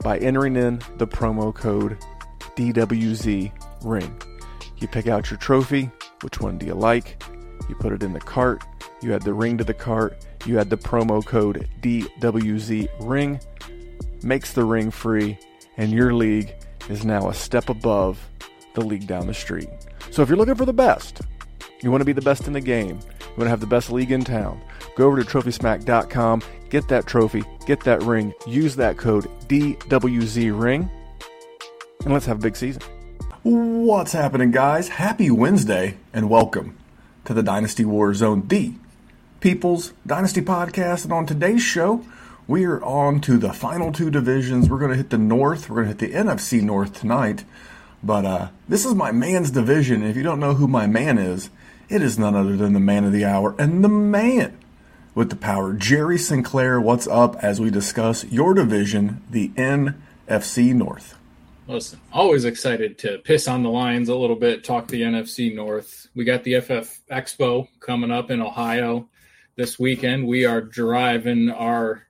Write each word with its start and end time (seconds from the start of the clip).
by 0.02 0.18
entering 0.20 0.56
in 0.56 0.78
the 0.98 1.08
promo 1.08 1.54
code 1.54 1.98
DWZ 2.56 3.52
ring. 3.84 4.22
You 4.78 4.88
pick 4.88 5.08
out 5.08 5.30
your 5.32 5.40
trophy, 5.40 5.90
which 6.22 6.40
one 6.40 6.60
do 6.60 6.68
you 6.68 6.76
like? 6.76 7.22
You 7.68 7.76
put 7.76 7.94
it 7.94 8.04
in 8.04 8.14
the 8.14 8.20
cart, 8.20 8.64
you 9.02 9.14
add 9.14 9.24
the 9.24 9.34
ring 9.34 9.58
to 9.58 9.64
the 9.64 9.74
cart, 9.74 10.26
you 10.46 10.60
add 10.60 10.70
the 10.70 10.78
promo 10.78 11.26
code 11.26 11.68
DWZ 11.82 12.90
ring, 13.00 13.40
makes 14.24 14.54
the 14.54 14.64
ring 14.64 14.92
free, 14.92 15.38
and 15.78 15.92
your 15.92 16.14
league 16.14 16.54
is 16.90 17.04
now 17.04 17.30
a 17.30 17.34
step 17.34 17.70
above 17.70 18.20
the 18.76 18.82
league 18.82 19.08
down 19.08 19.28
the 19.28 19.34
street. 19.34 19.70
So 20.12 20.22
if 20.22 20.30
you're 20.30 20.38
looking 20.38 20.56
for 20.56 20.66
the 20.66 20.74
best, 20.74 21.22
you 21.82 21.92
want 21.92 22.02
to 22.02 22.06
be 22.06 22.14
the 22.14 22.22
best 22.22 22.48
in 22.48 22.54
the 22.54 22.62
game, 22.62 23.00
you 23.20 23.38
want 23.38 23.44
to 23.44 23.50
have 23.50 23.60
the 23.60 23.68
best 23.68 23.92
league 23.92 24.12
in 24.12 24.24
town, 24.24 24.62
go 24.96 25.08
over 25.08 25.22
to 25.22 25.28
trophysmack.com, 25.28 26.44
get 26.70 26.88
that 26.90 27.08
trophy, 27.08 27.44
get 27.66 27.84
that 27.84 28.04
ring, 28.04 28.34
use 28.46 28.76
that 28.76 28.98
code 28.98 29.26
DWZ 29.48 30.60
ring, 30.60 30.90
and 32.04 32.14
let's 32.14 32.26
have 32.28 32.38
a 32.38 32.42
big 32.42 32.56
season. 32.56 32.84
What's 33.42 34.12
happening, 34.12 34.52
guys? 34.52 34.88
Happy 34.88 35.30
Wednesday, 35.30 35.98
and 36.14 36.30
welcome 36.30 36.78
to 37.26 37.34
the 37.34 37.44
Dynasty 37.44 37.86
War 37.86 38.14
Zone, 38.14 38.48
the 38.48 38.74
People's 39.40 39.94
Dynasty 40.06 40.42
Podcast. 40.42 41.04
And 41.04 41.14
on 41.14 41.26
today's 41.26 41.62
show, 41.62 42.06
we 42.48 42.66
are 42.66 42.82
on 42.84 43.20
to 43.22 43.38
the 43.38 43.54
final 43.54 43.92
two 43.92 44.10
divisions. 44.10 44.70
We're 44.70 44.80
going 44.80 44.92
to 44.92 44.98
hit 44.98 45.10
the 45.10 45.18
North, 45.18 45.70
we're 45.70 45.84
going 45.84 45.96
to 45.96 46.06
hit 46.06 46.12
the 46.12 46.18
NFC 46.18 46.62
North 46.62 47.00
tonight. 47.00 47.44
But 48.04 48.26
uh, 48.26 48.48
this 48.70 48.86
is 48.86 48.94
my 48.94 49.12
man's 49.12 49.52
division. 49.52 50.04
If 50.04 50.16
you 50.16 50.24
don't 50.24 50.40
know 50.40 50.54
who 50.54 50.68
my 50.68 50.86
man 50.86 51.18
is, 51.18 51.50
it 51.90 52.02
is 52.02 52.20
none 52.20 52.36
other 52.36 52.56
than 52.56 52.74
the 52.74 52.80
man 52.80 53.04
of 53.04 53.12
the 53.12 53.26
hour 53.26 53.56
and 53.58 53.84
the 53.84 53.90
man 53.90 54.58
with 55.16 55.30
the 55.30 55.36
power, 55.36 55.74
Jerry 55.74 56.18
Sinclair. 56.18 56.80
What's 56.80 57.08
up 57.08 57.36
as 57.44 57.60
we 57.60 57.72
discuss 57.72 58.24
your 58.26 58.54
division, 58.54 59.24
the 59.32 59.50
NFC 59.50 60.74
North? 60.74 61.18
Listen, 61.68 62.00
always 62.14 62.46
excited 62.46 63.00
to 63.00 63.18
piss 63.18 63.48
on 63.48 63.64
the 63.64 63.70
Lions 63.70 64.08
a 64.08 64.16
little 64.16 64.36
bit, 64.36 64.64
talk 64.64 64.88
the 64.88 65.02
NFC 65.02 65.54
North. 65.54 66.08
We 66.14 66.24
got 66.24 66.44
the 66.44 66.60
FF 66.60 67.02
Expo 67.10 67.68
coming 67.80 68.12
up 68.12 68.30
in 68.30 68.40
Ohio 68.40 69.10
this 69.56 69.80
weekend. 69.80 70.28
We 70.28 70.46
are 70.46 70.62
driving 70.62 71.50
our 71.50 72.06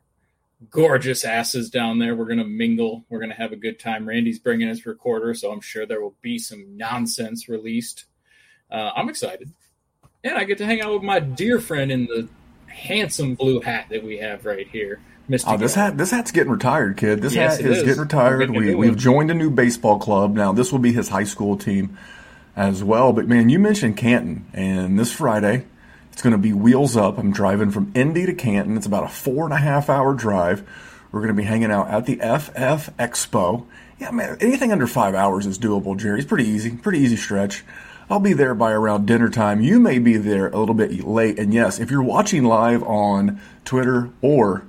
gorgeous 0.70 1.24
asses 1.24 1.70
down 1.70 2.00
there. 2.00 2.16
We're 2.16 2.26
going 2.26 2.40
to 2.40 2.44
mingle. 2.44 3.06
We're 3.08 3.20
going 3.20 3.32
to 3.32 3.38
have 3.38 3.54
a 3.54 3.58
good 3.58 3.80
time. 3.80 4.06
Randy's 4.06 4.40
bringing 4.40 4.68
his 4.68 4.86
recorder, 4.86 5.34
so 5.34 5.54
I'm 5.54 5.62
sure 5.62 5.86
there 5.86 6.02
will 6.02 6.18
be 6.22 6.38
some 6.38 6.76
nonsense 6.76 7.48
released. 7.48 8.06
Uh, 8.70 8.92
I'm 8.94 9.08
excited. 9.08 9.54
And 10.26 10.38
I 10.38 10.44
get 10.44 10.58
to 10.58 10.66
hang 10.66 10.82
out 10.82 10.96
with 10.96 11.04
my 11.04 11.22
dear 11.22 11.62
friend 11.62 11.94
in 11.94 12.08
the 12.08 12.28
handsome 12.68 13.36
blue 13.36 13.62
hat 13.62 13.88
that 13.90 14.04
we 14.04 14.18
have 14.18 14.46
right 14.46 14.68
here. 14.68 15.00
Mr. 15.30 15.44
Oh, 15.48 15.58
this 15.58 15.74
hat 15.76 15.98
this 15.98 16.12
hat's 16.12 16.32
getting 16.32 16.52
retired, 16.52 16.98
kid. 16.98 17.22
This 17.22 17.34
Yes, 17.34 17.58
hat 17.58 17.66
is, 17.66 17.78
is. 17.80 17.84
getting 17.84 18.02
retired. 18.02 18.40
We're 18.52 18.62
getting 18.62 18.74
a 18.74 18.78
We 18.78 18.90
we've 18.90 18.98
joined 18.98 19.32
a 19.32 19.34
new 19.34 19.50
baseball 19.50 19.98
club. 20.00 20.36
Now 20.36 20.52
this 20.54 20.72
will 20.72 20.80
be 20.80 20.94
his 20.94 21.10
high 21.10 21.24
school 21.24 21.58
team 21.58 21.98
as 22.56 22.84
well. 22.84 23.12
But 23.12 23.28
man, 23.28 23.50
you 23.50 23.58
mentioned 23.60 23.98
Canton, 23.98 24.46
and 24.54 25.00
this 25.00 25.12
Friday 25.12 25.66
it's 26.14 26.22
going 26.22 26.32
to 26.32 26.38
be 26.38 26.54
wheels 26.54 26.96
up. 26.96 27.18
I'm 27.18 27.32
driving 27.32 27.72
from 27.72 27.92
Indy 27.94 28.26
to 28.26 28.34
Canton. 28.34 28.78
It's 28.78 28.86
about 28.86 29.04
a 29.04 29.10
four 29.10 29.44
and 29.46 29.54
a 29.54 29.58
half 29.58 29.90
hour 29.90 30.14
drive. 30.14 30.64
We're 31.12 31.20
going 31.22 31.36
to 31.36 31.42
be 31.42 31.44
hanging 31.44 31.72
out 31.72 31.90
at 31.90 32.06
the 32.06 32.16
FF 32.16 32.90
Expo. 32.98 33.66
Yeah, 34.00 34.12
man, 34.12 34.38
anything 34.42 34.72
under 34.72 34.88
five 34.88 35.16
hours 35.16 35.46
is 35.46 35.58
doable, 35.58 35.98
Jerry. 35.98 36.20
It's 36.20 36.28
pretty 36.28 36.48
easy, 36.48 36.72
pretty 36.72 37.00
easy 37.00 37.16
stretch. 37.16 37.66
I'll 38.10 38.20
be 38.20 38.34
there 38.34 38.54
by 38.54 38.72
around 38.72 39.08
dinner 39.08 39.30
time. 39.30 39.62
You 39.62 39.80
may 39.80 40.00
be 40.00 40.18
there 40.18 40.48
a 40.50 40.58
little 40.58 40.76
bit 40.76 41.04
late. 41.04 41.40
And 41.40 41.54
yes, 41.54 41.80
if 41.80 41.90
you're 41.90 42.04
watching 42.04 42.44
live 42.44 42.84
on 42.84 43.42
Twitter 43.66 44.10
or 44.22 44.64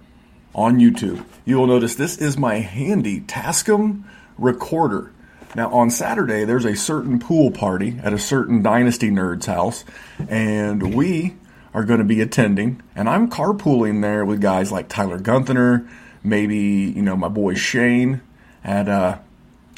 on 0.57 0.81
YouTube, 0.81 1.23
you 1.45 1.59
will 1.59 1.67
notice 1.67 1.95
this 1.95 2.17
is 2.17 2.39
my 2.39 2.57
handy 2.57 3.21
Tascam 3.21 4.03
recorder. 4.39 5.13
Now, 5.55 5.71
on 5.71 5.91
Saturday, 5.91 6.45
there's 6.45 6.65
a 6.65 6.75
certain 6.75 7.19
pool 7.19 7.51
party 7.51 8.01
at 8.03 8.13
a 8.13 8.19
certain 8.19 8.63
Dynasty 8.63 9.11
Nerd's 9.11 9.47
house, 9.47 9.85
and 10.29 10.95
we 10.95 11.37
are 11.73 11.85
going 11.85 11.99
to 11.99 12.05
be 12.05 12.21
attending. 12.21 12.83
And 12.95 13.09
I'm 13.09 13.31
carpooling 13.31 14.01
there 14.03 14.25
with 14.25 14.41
guys 14.41 14.73
like 14.73 14.89
Tyler 14.89 15.19
Gunther, 15.19 15.87
maybe, 16.25 16.59
you 16.59 17.03
know, 17.03 17.17
my 17.17 17.29
boy 17.29 17.55
Shane. 17.55 18.23
And, 18.65 18.89
uh, 18.89 19.19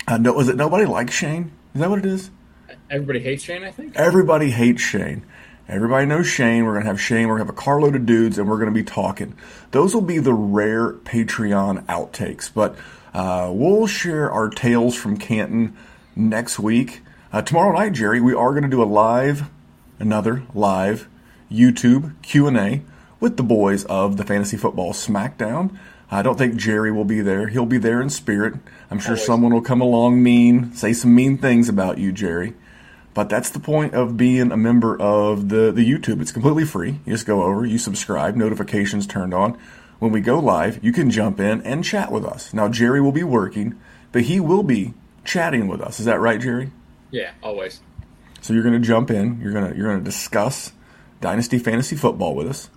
uh, 0.07 0.17
no, 0.17 0.33
was 0.33 0.49
it 0.49 0.57
Nobody 0.57 0.87
Likes 0.87 1.15
Shane? 1.15 1.51
Is 1.75 1.81
that 1.81 1.91
what 1.91 1.99
it 1.99 2.07
is? 2.07 2.31
Everybody 2.91 3.21
hates 3.21 3.43
Shane, 3.43 3.65
I 3.65 3.71
think. 3.71 3.97
Everybody 3.97 4.51
hates 4.51 4.81
Shane. 4.81 5.25
Everybody 5.69 6.07
knows 6.07 6.27
Shane. 6.27 6.65
We're 6.65 6.73
going 6.73 6.85
to 6.85 6.89
have 6.89 7.01
Shane. 7.01 7.29
We're 7.29 7.37
going 7.37 7.47
to 7.47 7.53
have 7.53 7.59
a 7.59 7.63
carload 7.63 7.95
of 7.95 8.07
dudes, 8.07 8.39
and 8.39 8.49
we're 8.49 8.57
going 8.57 8.73
to 8.73 8.75
be 8.75 8.83
talking. 8.83 9.35
Those 9.71 9.95
will 9.95 10.01
be 10.01 10.19
the 10.19 10.33
rare 10.33 10.95
Patreon 10.95 11.85
outtakes, 11.85 12.51
but 12.53 12.75
uh, 13.13 13.51
we'll 13.53 13.87
share 13.87 14.31
our 14.31 14.49
tales 14.49 14.97
from 14.97 15.19
Canton 15.19 15.77
next 16.17 16.59
week. 16.59 17.03
Uh, 17.35 17.43
tomorrow 17.43 17.77
night, 17.79 17.93
Jerry, 17.93 18.19
we 18.19 18.33
are 18.33 18.53
going 18.53 18.63
to 18.63 18.69
do 18.71 18.83
a 18.83 18.85
live, 18.85 19.51
another 19.99 20.43
live 20.55 21.07
YouTube 21.53 22.15
Q&A 22.23 22.83
with 23.21 23.37
the 23.37 23.43
boys 23.43 23.85
of 23.85 24.17
the 24.17 24.25
Fantasy 24.25 24.57
Football 24.57 24.95
Smackdown. 24.95 25.77
I 26.11 26.23
don't 26.23 26.39
think 26.39 26.57
Jerry 26.57 26.91
will 26.91 27.05
be 27.05 27.21
there. 27.21 27.49
He'll 27.49 27.67
be 27.67 27.77
there 27.77 28.01
in 28.01 28.09
spirit. 28.09 28.55
I'm 28.91 28.99
sure 28.99 29.11
Always. 29.11 29.27
someone 29.27 29.53
will 29.53 29.61
come 29.61 29.83
along 29.83 30.23
mean, 30.23 30.73
say 30.73 30.95
some 30.95 31.15
mean 31.15 31.37
things 31.37 31.69
about 31.69 31.99
you, 31.99 32.11
Jerry. 32.13 32.55
But 33.19 33.29
that's 33.29 33.51
the 33.51 33.59
point 33.59 33.95
of 33.95 34.17
being 34.17 34.53
a 34.53 34.57
member 34.57 34.97
of 34.97 35.49
the, 35.49 35.73
the 35.73 35.85
YouTube. 35.85 36.21
It's 36.23 36.31
completely 36.31 36.65
free. 36.65 37.01
You 37.05 37.15
just 37.15 37.27
go 37.27 37.43
over, 37.43 37.67
you 37.67 37.77
subscribe, 37.77 38.37
notifications 38.37 39.09
turned 39.09 39.35
on. 39.35 39.59
When 39.99 40.13
we 40.13 40.21
go 40.21 40.39
live, 40.39 40.79
you 40.85 40.93
can 40.93 41.11
jump 41.11 41.41
in 41.41 41.61
and 41.63 41.83
chat 41.83 42.13
with 42.13 42.25
us. 42.25 42.55
Now, 42.55 42.69
Jerry 42.69 43.01
will 43.01 43.11
be 43.11 43.25
working, 43.25 43.77
but 44.13 44.23
he 44.23 44.39
will 44.39 44.63
be 44.63 44.95
chatting 45.25 45.67
with 45.67 45.81
us. 45.81 45.99
Is 45.99 46.07
that 46.07 46.21
right, 46.21 46.41
Jerry? 46.41 46.71
Yeah, 47.11 47.33
always. 47.43 47.81
So 48.41 48.55
you're 48.55 48.63
going 48.63 48.81
to 48.81 48.87
jump 48.87 49.11
in. 49.11 49.41
You're 49.41 49.53
going 49.53 49.69
to 49.69 49.77
you're 49.77 49.89
going 49.89 49.99
to 49.99 50.05
discuss 50.05 50.71
Dynasty 51.21 51.59
Fantasy 51.59 51.97
Football 51.97 52.37
with 52.37 52.47
us, 52.47 52.71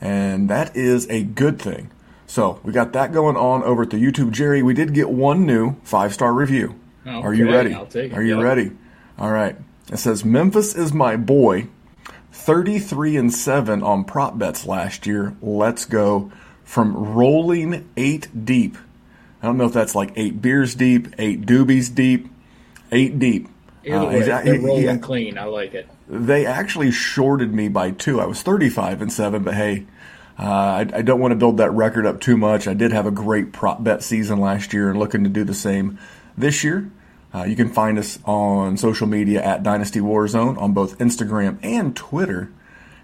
and 0.00 0.48
that 0.48 0.74
is 0.74 1.06
a 1.10 1.22
good 1.22 1.60
thing. 1.60 1.90
So 2.26 2.60
we 2.64 2.72
got 2.72 2.94
that 2.94 3.12
going 3.12 3.36
on 3.36 3.62
over 3.62 3.82
at 3.82 3.90
the 3.90 3.98
YouTube. 3.98 4.30
Jerry, 4.30 4.62
we 4.62 4.72
did 4.72 4.94
get 4.94 5.10
one 5.10 5.44
new 5.44 5.76
five 5.82 6.14
star 6.14 6.32
review. 6.32 6.80
Are 7.04 7.34
you 7.34 7.52
ready? 7.52 7.74
I'll 7.74 7.84
take 7.84 8.12
it. 8.12 8.16
Are 8.16 8.22
you 8.22 8.36
Yep. 8.36 8.42
ready? 8.42 8.70
All 9.18 9.30
right. 9.30 9.54
It 9.90 9.98
says 9.98 10.24
Memphis 10.24 10.74
is 10.74 10.92
my 10.92 11.16
boy. 11.16 11.68
33 12.32 13.16
and 13.16 13.32
7 13.32 13.82
on 13.82 14.04
prop 14.04 14.38
bets 14.38 14.66
last 14.66 15.06
year. 15.06 15.34
Let's 15.42 15.84
go 15.84 16.32
from 16.64 16.96
rolling 16.96 17.88
8 17.96 18.44
deep. 18.44 18.76
I 19.42 19.46
don't 19.46 19.58
know 19.58 19.66
if 19.66 19.72
that's 19.72 19.94
like 19.94 20.12
8 20.16 20.40
beers 20.40 20.74
deep, 20.74 21.08
8 21.18 21.44
doobies 21.44 21.94
deep, 21.94 22.28
8 22.90 23.18
deep. 23.18 23.48
Either 23.84 23.96
Uh, 23.96 24.06
way, 24.06 24.22
they're 24.22 24.42
he- 24.44 24.86
he- 24.88 24.98
clean. 24.98 25.36
I 25.36 25.44
like 25.44 25.74
it. 25.74 25.88
they 26.08 26.46
actually 26.46 26.90
shorted 26.92 27.52
me 27.52 27.68
by 27.68 27.90
two. 27.90 28.20
I 28.20 28.26
was 28.26 28.40
35 28.42 29.02
and 29.02 29.12
7, 29.12 29.42
but 29.42 29.54
hey, 29.54 29.86
uh, 30.38 30.44
I, 30.44 30.80
I 30.94 31.02
don't 31.02 31.20
want 31.20 31.32
to 31.32 31.36
build 31.36 31.56
that 31.58 31.72
record 31.72 32.06
up 32.06 32.20
too 32.20 32.36
much. 32.36 32.66
I 32.68 32.74
did 32.74 32.92
have 32.92 33.06
a 33.06 33.10
great 33.10 33.52
prop 33.52 33.82
bet 33.82 34.02
season 34.02 34.38
last 34.38 34.72
year 34.72 34.88
and 34.90 34.98
looking 34.98 35.24
to 35.24 35.30
do 35.30 35.42
the 35.44 35.54
same 35.54 35.98
this 36.38 36.62
year. 36.64 36.90
Uh, 37.34 37.44
you 37.44 37.56
can 37.56 37.68
find 37.68 37.98
us 37.98 38.18
on 38.24 38.76
social 38.76 39.06
media 39.06 39.42
at 39.42 39.62
Dynasty 39.62 40.00
Warzone 40.00 40.60
on 40.60 40.72
both 40.72 40.98
Instagram 40.98 41.58
and 41.62 41.96
Twitter. 41.96 42.50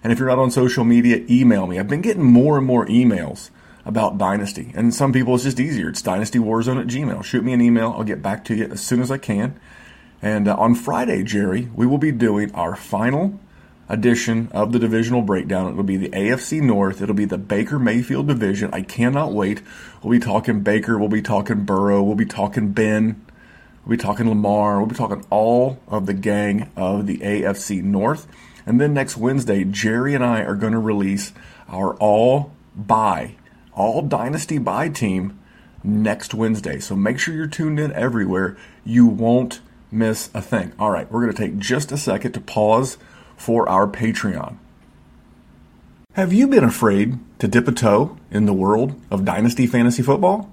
And 0.03 0.13
if 0.13 0.19
you're 0.19 0.29
not 0.29 0.39
on 0.39 0.51
social 0.51 0.83
media, 0.83 1.23
email 1.29 1.67
me. 1.67 1.79
I've 1.79 1.87
been 1.87 2.01
getting 2.01 2.23
more 2.23 2.57
and 2.57 2.65
more 2.65 2.85
emails 2.85 3.49
about 3.85 4.17
Dynasty. 4.17 4.71
And 4.75 4.93
some 4.93 5.11
people, 5.11 5.35
it's 5.35 5.43
just 5.43 5.59
easier. 5.59 5.89
It's 5.89 6.01
dynastywarzone 6.01 6.79
at 6.79 6.87
gmail. 6.87 7.23
Shoot 7.23 7.43
me 7.43 7.53
an 7.53 7.61
email. 7.61 7.93
I'll 7.97 8.03
get 8.03 8.21
back 8.21 8.45
to 8.45 8.55
you 8.55 8.65
as 8.65 8.81
soon 8.81 9.01
as 9.01 9.09
I 9.09 9.17
can. 9.17 9.59
And 10.21 10.47
uh, 10.47 10.55
on 10.55 10.75
Friday, 10.75 11.23
Jerry, 11.23 11.69
we 11.73 11.87
will 11.87 11.97
be 11.97 12.11
doing 12.11 12.53
our 12.53 12.75
final 12.75 13.39
edition 13.87 14.49
of 14.51 14.71
the 14.71 14.79
divisional 14.79 15.23
breakdown. 15.23 15.71
It'll 15.71 15.83
be 15.83 15.97
the 15.97 16.09
AFC 16.09 16.61
North. 16.61 17.01
It'll 17.01 17.15
be 17.15 17.25
the 17.25 17.39
Baker 17.39 17.79
Mayfield 17.79 18.27
division. 18.27 18.69
I 18.71 18.83
cannot 18.83 19.33
wait. 19.33 19.63
We'll 20.03 20.11
be 20.11 20.23
talking 20.23 20.61
Baker. 20.61 20.97
We'll 20.99 21.09
be 21.09 21.23
talking 21.23 21.65
Burrow. 21.65 22.03
We'll 22.03 22.15
be 22.15 22.25
talking 22.25 22.71
Ben. 22.71 23.25
We'll 23.89 23.97
be 23.97 24.03
talking 24.03 24.29
Lamar. 24.29 24.77
We'll 24.77 24.85
be 24.85 24.93
talking 24.93 25.25
all 25.31 25.79
of 25.87 26.05
the 26.05 26.13
gang 26.13 26.69
of 26.75 27.07
the 27.07 27.17
AFC 27.17 27.81
North. 27.81 28.27
And 28.63 28.79
then 28.79 28.93
next 28.93 29.17
Wednesday, 29.17 29.63
Jerry 29.63 30.13
and 30.13 30.23
I 30.23 30.43
are 30.43 30.53
going 30.53 30.73
to 30.73 30.79
release 30.79 31.33
our 31.67 31.95
all 31.95 32.53
buy, 32.75 33.33
all 33.73 34.03
dynasty 34.03 34.59
buy 34.59 34.89
team 34.89 35.39
next 35.83 36.35
Wednesday. 36.35 36.79
So 36.79 36.95
make 36.95 37.17
sure 37.17 37.33
you're 37.33 37.47
tuned 37.47 37.79
in 37.79 37.91
everywhere. 37.93 38.55
You 38.85 39.07
won't 39.07 39.59
miss 39.89 40.29
a 40.35 40.41
thing. 40.43 40.71
All 40.77 40.91
right, 40.91 41.11
we're 41.11 41.23
going 41.23 41.35
to 41.35 41.41
take 41.41 41.57
just 41.57 41.91
a 41.91 41.97
second 41.97 42.33
to 42.33 42.41
pause 42.41 42.99
for 43.37 43.67
our 43.67 43.87
Patreon. 43.87 44.57
Have 46.13 46.31
you 46.31 46.47
been 46.47 46.63
afraid 46.63 47.17
to 47.39 47.47
dip 47.47 47.67
a 47.67 47.71
toe 47.71 48.19
in 48.29 48.45
the 48.45 48.53
world 48.53 49.01
of 49.09 49.25
Dynasty 49.25 49.65
Fantasy 49.65 50.03
Football? 50.03 50.47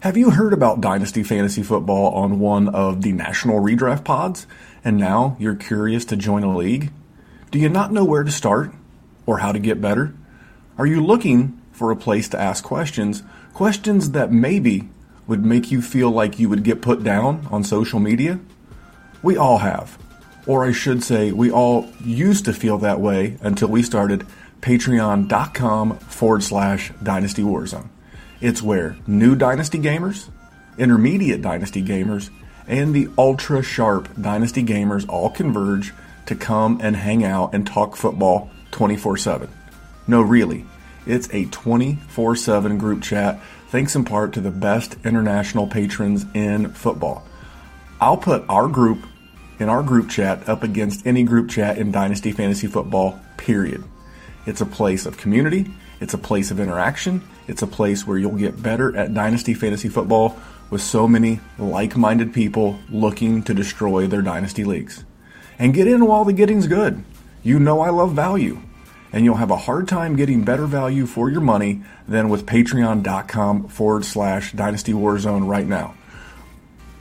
Have 0.00 0.16
you 0.16 0.30
heard 0.30 0.54
about 0.54 0.80
Dynasty 0.80 1.22
Fantasy 1.22 1.62
Football 1.62 2.14
on 2.14 2.40
one 2.40 2.70
of 2.70 3.02
the 3.02 3.12
national 3.12 3.60
redraft 3.60 4.02
pods 4.02 4.46
and 4.82 4.96
now 4.96 5.36
you're 5.38 5.54
curious 5.54 6.06
to 6.06 6.16
join 6.16 6.42
a 6.42 6.56
league? 6.56 6.90
Do 7.50 7.58
you 7.58 7.68
not 7.68 7.92
know 7.92 8.06
where 8.06 8.22
to 8.22 8.30
start 8.30 8.72
or 9.26 9.40
how 9.40 9.52
to 9.52 9.58
get 9.58 9.82
better? 9.82 10.14
Are 10.78 10.86
you 10.86 11.04
looking 11.04 11.60
for 11.72 11.90
a 11.90 11.96
place 11.96 12.30
to 12.30 12.40
ask 12.40 12.64
questions, 12.64 13.22
questions 13.52 14.12
that 14.12 14.32
maybe 14.32 14.88
would 15.26 15.44
make 15.44 15.70
you 15.70 15.82
feel 15.82 16.10
like 16.10 16.38
you 16.38 16.48
would 16.48 16.64
get 16.64 16.80
put 16.80 17.04
down 17.04 17.46
on 17.50 17.62
social 17.62 18.00
media? 18.00 18.40
We 19.22 19.36
all 19.36 19.58
have. 19.58 19.98
Or 20.46 20.64
I 20.64 20.72
should 20.72 21.04
say, 21.04 21.30
we 21.30 21.50
all 21.50 21.92
used 22.02 22.46
to 22.46 22.54
feel 22.54 22.78
that 22.78 23.00
way 23.00 23.36
until 23.42 23.68
we 23.68 23.82
started 23.82 24.26
patreon.com 24.62 25.98
forward 25.98 26.42
slash 26.42 26.90
dynasty 27.02 27.42
warzone. 27.42 27.90
It's 28.40 28.62
where 28.62 28.96
new 29.06 29.36
dynasty 29.36 29.78
gamers, 29.78 30.28
intermediate 30.78 31.42
dynasty 31.42 31.82
gamers, 31.82 32.30
and 32.66 32.94
the 32.94 33.08
ultra 33.18 33.62
sharp 33.62 34.08
dynasty 34.20 34.62
gamers 34.64 35.06
all 35.08 35.30
converge 35.30 35.92
to 36.26 36.34
come 36.34 36.78
and 36.82 36.96
hang 36.96 37.24
out 37.24 37.54
and 37.54 37.66
talk 37.66 37.96
football 37.96 38.50
24 38.70 39.16
7. 39.16 39.48
No, 40.06 40.22
really, 40.22 40.64
it's 41.06 41.28
a 41.32 41.44
24 41.46 42.36
7 42.36 42.78
group 42.78 43.02
chat, 43.02 43.40
thanks 43.68 43.94
in 43.94 44.04
part 44.04 44.32
to 44.34 44.40
the 44.40 44.50
best 44.50 44.96
international 45.04 45.66
patrons 45.66 46.24
in 46.34 46.70
football. 46.72 47.26
I'll 48.00 48.16
put 48.16 48.44
our 48.48 48.68
group 48.68 49.06
in 49.58 49.68
our 49.68 49.82
group 49.82 50.08
chat 50.08 50.48
up 50.48 50.62
against 50.62 51.06
any 51.06 51.22
group 51.22 51.50
chat 51.50 51.76
in 51.76 51.92
Dynasty 51.92 52.32
Fantasy 52.32 52.66
Football, 52.66 53.20
period. 53.36 53.84
It's 54.46 54.62
a 54.62 54.66
place 54.66 55.04
of 55.04 55.18
community, 55.18 55.70
it's 56.00 56.14
a 56.14 56.18
place 56.18 56.50
of 56.50 56.60
interaction, 56.60 57.20
it's 57.50 57.62
a 57.62 57.66
place 57.66 58.06
where 58.06 58.16
you'll 58.16 58.36
get 58.36 58.62
better 58.62 58.96
at 58.96 59.12
Dynasty 59.12 59.52
Fantasy 59.54 59.88
Football 59.88 60.38
with 60.70 60.80
so 60.80 61.06
many 61.06 61.40
like 61.58 61.96
minded 61.96 62.32
people 62.32 62.78
looking 62.88 63.42
to 63.42 63.54
destroy 63.54 64.06
their 64.06 64.22
Dynasty 64.22 64.64
leagues. 64.64 65.04
And 65.58 65.74
get 65.74 65.86
in 65.86 66.06
while 66.06 66.24
the 66.24 66.32
getting's 66.32 66.66
good. 66.66 67.04
You 67.42 67.58
know 67.58 67.80
I 67.80 67.90
love 67.90 68.14
value. 68.14 68.62
And 69.12 69.24
you'll 69.24 69.36
have 69.36 69.50
a 69.50 69.56
hard 69.56 69.88
time 69.88 70.16
getting 70.16 70.44
better 70.44 70.66
value 70.66 71.04
for 71.04 71.28
your 71.28 71.40
money 71.40 71.82
than 72.06 72.28
with 72.28 72.46
patreon.com 72.46 73.68
forward 73.68 74.04
slash 74.04 74.52
dynasty 74.52 74.92
warzone 74.92 75.46
right 75.48 75.66
now. 75.66 75.94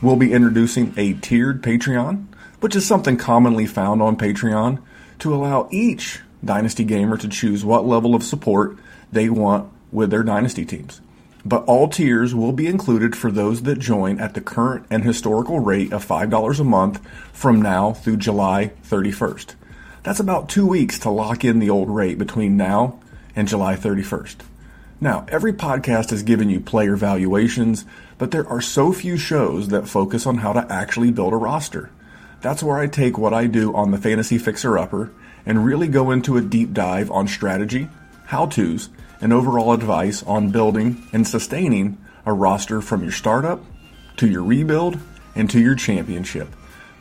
We'll 0.02 0.16
be 0.16 0.34
introducing 0.34 0.94
a 0.98 1.14
tiered 1.14 1.62
Patreon 1.62 2.26
which 2.60 2.76
is 2.76 2.86
something 2.86 3.18
commonly 3.18 3.66
found 3.66 4.02
on 4.02 4.18
Patreon, 4.18 4.82
to 5.20 5.34
allow 5.34 5.68
each 5.72 6.22
Dynasty 6.44 6.86
gamer 6.86 7.18
to 7.18 7.28
choose 7.28 7.66
what 7.66 7.86
level 7.86 8.16
of 8.16 8.24
support 8.24 8.78
they 9.12 9.30
want 9.30 9.70
with 9.92 10.12
their 10.12 10.24
Dynasty 10.24 10.66
teams. 10.66 11.02
But 11.46 11.64
all 11.66 11.88
tiers 11.88 12.36
will 12.36 12.52
be 12.52 12.68
included 12.68 13.16
for 13.16 13.32
those 13.32 13.62
that 13.64 13.80
join 13.80 14.20
at 14.20 14.34
the 14.34 14.42
current 14.42 14.86
and 14.90 15.04
historical 15.04 15.60
rate 15.60 15.94
of 15.94 16.06
$5 16.06 16.60
a 16.60 16.64
month 16.64 17.06
from 17.32 17.62
now 17.62 17.94
through 17.94 18.18
July 18.18 18.72
31st. 18.84 19.56
That's 20.04 20.20
about 20.20 20.50
two 20.50 20.66
weeks 20.66 21.00
to 21.00 21.10
lock 21.10 21.46
in 21.46 21.60
the 21.60 21.70
old 21.70 21.90
rate 21.90 22.18
between 22.18 22.58
now 22.58 23.00
and 23.36 23.48
July 23.48 23.76
31st. 23.76 24.38
Now, 25.02 25.26
every 25.30 25.54
podcast 25.54 26.10
has 26.10 26.24
given 26.24 26.50
you 26.50 26.60
player 26.60 26.98
valuations, 26.98 27.86
but 28.18 28.32
there 28.32 28.48
are 28.48 28.60
so 28.60 28.92
few 28.92 29.16
shows 29.16 29.70
that 29.70 29.88
focus 29.88 30.26
on 30.26 30.40
how 30.40 30.52
to 30.52 30.72
actually 30.72 31.12
build 31.12 31.32
a 31.32 31.38
roster. 31.38 31.90
That's 32.42 32.62
where 32.62 32.78
I 32.78 32.88
take 32.88 33.18
what 33.18 33.34
I 33.34 33.48
do 33.48 33.74
on 33.74 33.92
the 33.92 33.98
Fantasy 33.98 34.38
Fixer 34.38 34.78
Upper 34.78 35.12
and 35.46 35.66
really 35.66 35.88
go 35.88 36.12
into 36.12 36.36
a 36.36 36.42
deep 36.42 36.74
dive 36.74 37.10
on 37.12 37.28
strategy, 37.28 37.88
how 38.26 38.46
to's, 38.48 38.90
and 39.22 39.34
overall 39.34 39.74
advice 39.74 40.24
on 40.24 40.52
building 40.52 41.08
and 41.14 41.28
sustaining 41.28 41.98
a 42.26 42.34
roster 42.34 42.82
from 42.82 43.04
your 43.04 43.12
startup 43.12 43.64
to 44.18 44.28
your 44.28 44.44
rebuild 44.44 45.00
and 45.36 45.50
to 45.50 45.60
your 45.60 45.76
championship. 45.76 46.50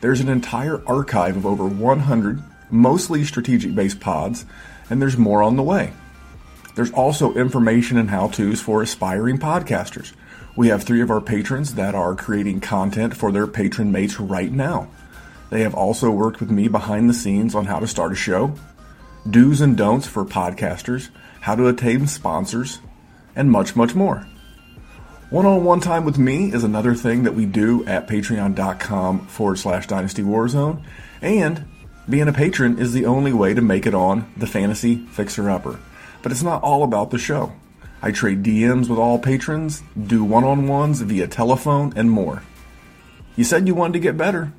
There's 0.01 0.21
an 0.21 0.29
entire 0.29 0.81
archive 0.87 1.37
of 1.37 1.45
over 1.45 1.67
100 1.67 2.41
mostly 2.71 3.23
strategic 3.25 3.75
based 3.75 3.99
pods, 3.99 4.45
and 4.89 5.01
there's 5.01 5.17
more 5.17 5.43
on 5.43 5.55
the 5.55 5.63
way. 5.63 5.93
There's 6.75 6.91
also 6.91 7.33
information 7.33 7.97
and 7.97 8.09
how 8.09 8.27
to's 8.27 8.61
for 8.61 8.81
aspiring 8.81 9.37
podcasters. 9.37 10.13
We 10.55 10.69
have 10.69 10.83
three 10.83 11.01
of 11.01 11.11
our 11.11 11.21
patrons 11.21 11.75
that 11.75 11.95
are 11.95 12.15
creating 12.15 12.61
content 12.61 13.15
for 13.15 13.31
their 13.31 13.47
patron 13.47 13.91
mates 13.91 14.19
right 14.19 14.51
now. 14.51 14.87
They 15.49 15.61
have 15.61 15.73
also 15.73 16.11
worked 16.11 16.39
with 16.39 16.51
me 16.51 16.67
behind 16.67 17.09
the 17.09 17.13
scenes 17.13 17.55
on 17.55 17.65
how 17.65 17.79
to 17.79 17.87
start 17.87 18.11
a 18.11 18.15
show, 18.15 18.53
do's 19.29 19.61
and 19.61 19.75
don'ts 19.75 20.07
for 20.07 20.23
podcasters, 20.23 21.09
how 21.41 21.55
to 21.55 21.67
attain 21.67 22.07
sponsors, 22.07 22.79
and 23.35 23.51
much, 23.51 23.75
much 23.75 23.95
more. 23.95 24.25
One 25.29 25.45
on 25.45 25.63
one 25.63 25.79
time 25.79 26.05
with 26.05 26.17
me 26.17 26.51
is 26.51 26.63
another 26.63 26.95
thing 26.95 27.23
that 27.23 27.35
we 27.35 27.45
do 27.45 27.85
at 27.85 28.07
patreon.com 28.07 29.27
forward 29.27 29.59
slash 29.59 29.85
dynasty 29.85 30.23
warzone. 30.23 30.83
And 31.21 31.65
being 32.09 32.27
a 32.27 32.33
patron 32.33 32.79
is 32.79 32.93
the 32.93 33.05
only 33.05 33.31
way 33.31 33.53
to 33.53 33.61
make 33.61 33.85
it 33.85 33.93
on 33.93 34.31
the 34.35 34.47
fantasy 34.47 35.05
fixer 35.11 35.49
upper. 35.49 35.79
But 36.23 36.31
it's 36.31 36.41
not 36.41 36.63
all 36.63 36.83
about 36.83 37.11
the 37.11 37.19
show. 37.19 37.53
I 38.01 38.11
trade 38.11 38.41
DMs 38.41 38.89
with 38.89 38.97
all 38.97 39.19
patrons, 39.19 39.83
do 40.01 40.23
one 40.23 40.43
on 40.43 40.67
ones 40.67 41.01
via 41.01 41.27
telephone, 41.27 41.93
and 41.95 42.09
more. 42.09 42.41
You 43.35 43.43
said 43.43 43.67
you 43.67 43.75
wanted 43.75 43.93
to 43.93 43.99
get 43.99 44.17
better. 44.17 44.51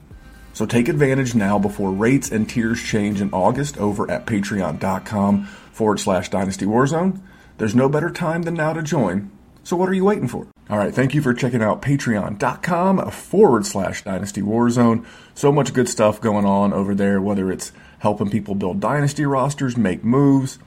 So 0.52 0.66
take 0.66 0.88
advantage 0.88 1.34
now 1.34 1.58
before 1.58 1.90
rates 1.90 2.30
and 2.30 2.48
tiers 2.48 2.80
change 2.80 3.20
in 3.20 3.32
August 3.32 3.78
over 3.78 4.10
at 4.10 4.26
patreon.com 4.26 5.48
forward 5.80 5.98
slash 5.98 6.28
dynasty 6.28 6.66
warzone. 6.66 7.22
There's 7.56 7.74
no 7.74 7.88
better 7.88 8.10
time 8.10 8.42
than 8.42 8.52
now 8.52 8.74
to 8.74 8.82
join. 8.82 9.30
So 9.64 9.76
what 9.76 9.88
are 9.88 9.94
you 9.94 10.04
waiting 10.04 10.28
for? 10.28 10.46
All 10.68 10.76
right, 10.76 10.94
thank 10.94 11.14
you 11.14 11.22
for 11.22 11.32
checking 11.32 11.62
out 11.62 11.80
patreon.com 11.80 13.10
forward 13.10 13.64
slash 13.64 14.04
dynasty 14.04 14.42
warzone. 14.42 15.06
So 15.34 15.50
much 15.50 15.72
good 15.72 15.88
stuff 15.88 16.20
going 16.20 16.44
on 16.44 16.74
over 16.74 16.94
there, 16.94 17.18
whether 17.18 17.50
it's 17.50 17.72
helping 18.00 18.28
people 18.28 18.54
build 18.54 18.80
dynasty 18.80 19.24
rosters, 19.24 19.74
make 19.74 20.04
moves. 20.04 20.58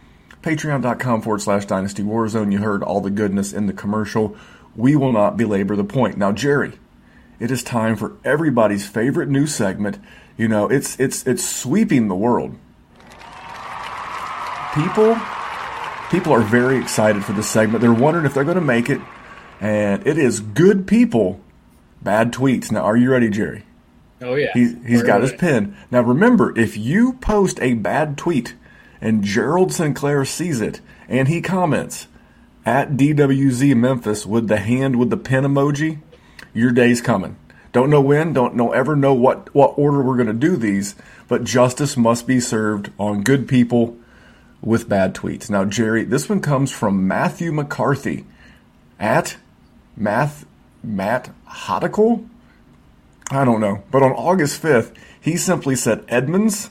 Patreon.com 0.42 1.22
forward 1.22 1.44
slash 1.44 1.68
dynasty 1.68 2.02
warzone. 2.02 2.52
You 2.52 2.58
heard 2.58 2.82
all 2.82 3.00
the 3.00 3.12
goodness 3.12 3.54
in 3.54 3.68
the 3.68 3.74
commercial. 3.74 4.36
We 4.76 4.96
will 4.96 5.12
not 5.12 5.38
belabor 5.38 5.76
the 5.76 5.84
point. 5.84 6.18
Now, 6.18 6.32
Jerry, 6.32 6.74
it 7.40 7.52
is 7.52 7.62
time 7.62 7.98
for 7.98 8.14
everybody's 8.26 8.88
favorite 8.88 9.30
new 9.30 9.46
segment. 9.46 10.00
You 10.38 10.48
know, 10.48 10.72
it's 10.72 11.00
it's 11.00 11.28
it's 11.28 11.48
sweeping 11.48 12.08
the 12.08 12.16
world. 12.16 12.58
People 14.74 15.18
people 16.14 16.32
are 16.32 16.42
very 16.42 16.78
excited 16.78 17.26
for 17.26 17.34
this 17.34 17.50
segment. 17.50 17.82
They're 17.82 17.92
wondering 17.92 18.26
if 18.26 18.36
they're 18.36 18.44
going 18.44 18.56
to 18.56 18.62
make 18.62 18.88
it. 18.88 19.02
And 19.60 20.06
it 20.06 20.18
is 20.18 20.40
good 20.40 20.86
people, 20.86 21.40
bad 22.04 22.32
tweets. 22.32 22.72
Now, 22.72 22.82
are 22.82 22.96
you 22.96 23.10
ready, 23.10 23.30
Jerry? 23.30 23.64
Oh 24.22 24.36
yeah. 24.36 24.50
He's, 24.54 24.76
he's 24.86 25.04
got 25.04 25.22
his 25.22 25.34
pen. 25.34 25.76
Now 25.90 26.02
remember, 26.02 26.58
if 26.58 26.78
you 26.78 27.14
post 27.14 27.60
a 27.62 27.74
bad 27.74 28.18
tweet 28.18 28.56
and 29.02 29.24
Gerald 29.24 29.74
Sinclair 29.74 30.24
sees 30.24 30.62
it 30.62 30.82
and 31.10 31.28
he 31.28 31.42
comments 31.42 32.08
at 32.66 32.92
DWZ 32.92 33.76
Memphis 33.76 34.26
with 34.26 34.48
the 34.48 34.58
hand 34.58 34.98
with 34.98 35.10
the 35.10 35.18
pen 35.18 35.44
emoji, 35.44 36.00
your 36.54 36.72
day's 36.72 37.02
coming. 37.02 37.38
Don't 37.74 37.90
know 37.90 38.02
when, 38.02 38.34
don't 38.34 38.56
know 38.56 38.72
ever 38.72 38.96
know 38.96 39.14
what, 39.14 39.54
what 39.54 39.74
order 39.78 40.02
we're 40.02 40.16
going 40.16 40.28
to 40.28 40.34
do 40.34 40.56
these, 40.56 40.96
but 41.28 41.44
justice 41.44 41.98
must 41.98 42.28
be 42.28 42.40
served 42.40 42.92
on 43.00 43.24
good 43.24 43.48
people 43.48 43.98
with 44.64 44.90
bad 44.90 45.14
tweets. 45.14 45.50
Now, 45.50 45.66
Jerry, 45.66 46.04
this 46.06 46.30
one 46.30 46.40
comes 46.40 46.72
from 46.72 47.08
Matthew 47.08 47.52
McCarthy 47.52 48.26
at 49.00 49.36
Math 49.96 50.46
Matt 50.82 51.32
Hodicle. 51.48 52.28
I 53.30 53.46
don't 53.46 53.62
know, 53.62 53.84
but 53.92 54.04
on 54.04 54.12
August 54.12 54.62
5th, 54.62 54.94
he 55.20 55.38
simply 55.38 55.76
said 55.76 56.06
Edmonds 56.08 56.70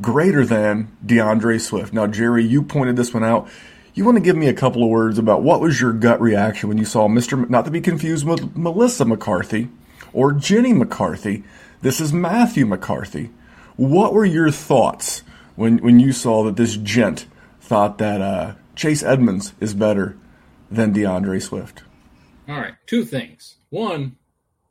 greater 0.00 0.44
than 0.44 0.96
DeAndre 1.04 1.60
Swift. 1.60 1.92
Now, 1.92 2.06
Jerry, 2.06 2.44
you 2.44 2.62
pointed 2.62 2.96
this 2.96 3.14
one 3.14 3.24
out. 3.24 3.48
You 3.94 4.04
want 4.04 4.16
to 4.16 4.22
give 4.22 4.36
me 4.36 4.48
a 4.48 4.54
couple 4.54 4.82
of 4.82 4.90
words 4.90 5.18
about 5.18 5.42
what 5.42 5.60
was 5.60 5.80
your 5.80 5.92
gut 5.92 6.20
reaction 6.20 6.68
when 6.68 6.78
you 6.78 6.84
saw 6.84 7.06
Mr. 7.06 7.48
Not 7.48 7.64
to 7.64 7.70
be 7.70 7.80
confused 7.80 8.26
with 8.26 8.56
Melissa 8.56 9.04
McCarthy 9.04 9.68
or 10.12 10.32
Jenny 10.32 10.72
McCarthy. 10.72 11.44
This 11.80 12.00
is 12.00 12.12
Matthew 12.12 12.66
McCarthy. 12.66 13.30
What 13.76 14.12
were 14.12 14.24
your 14.24 14.50
thoughts 14.50 15.22
when 15.56 15.78
when 15.78 16.00
you 16.00 16.12
saw 16.12 16.44
that 16.44 16.56
this 16.56 16.76
gent 16.76 17.26
thought 17.60 17.98
that 17.98 18.20
uh, 18.20 18.54
Chase 18.74 19.02
Edmonds 19.02 19.54
is 19.60 19.74
better 19.74 20.16
than 20.70 20.92
DeAndre 20.92 21.40
Swift? 21.40 21.82
All 22.48 22.56
right, 22.56 22.74
two 22.86 23.04
things. 23.04 23.56
One, 23.70 24.16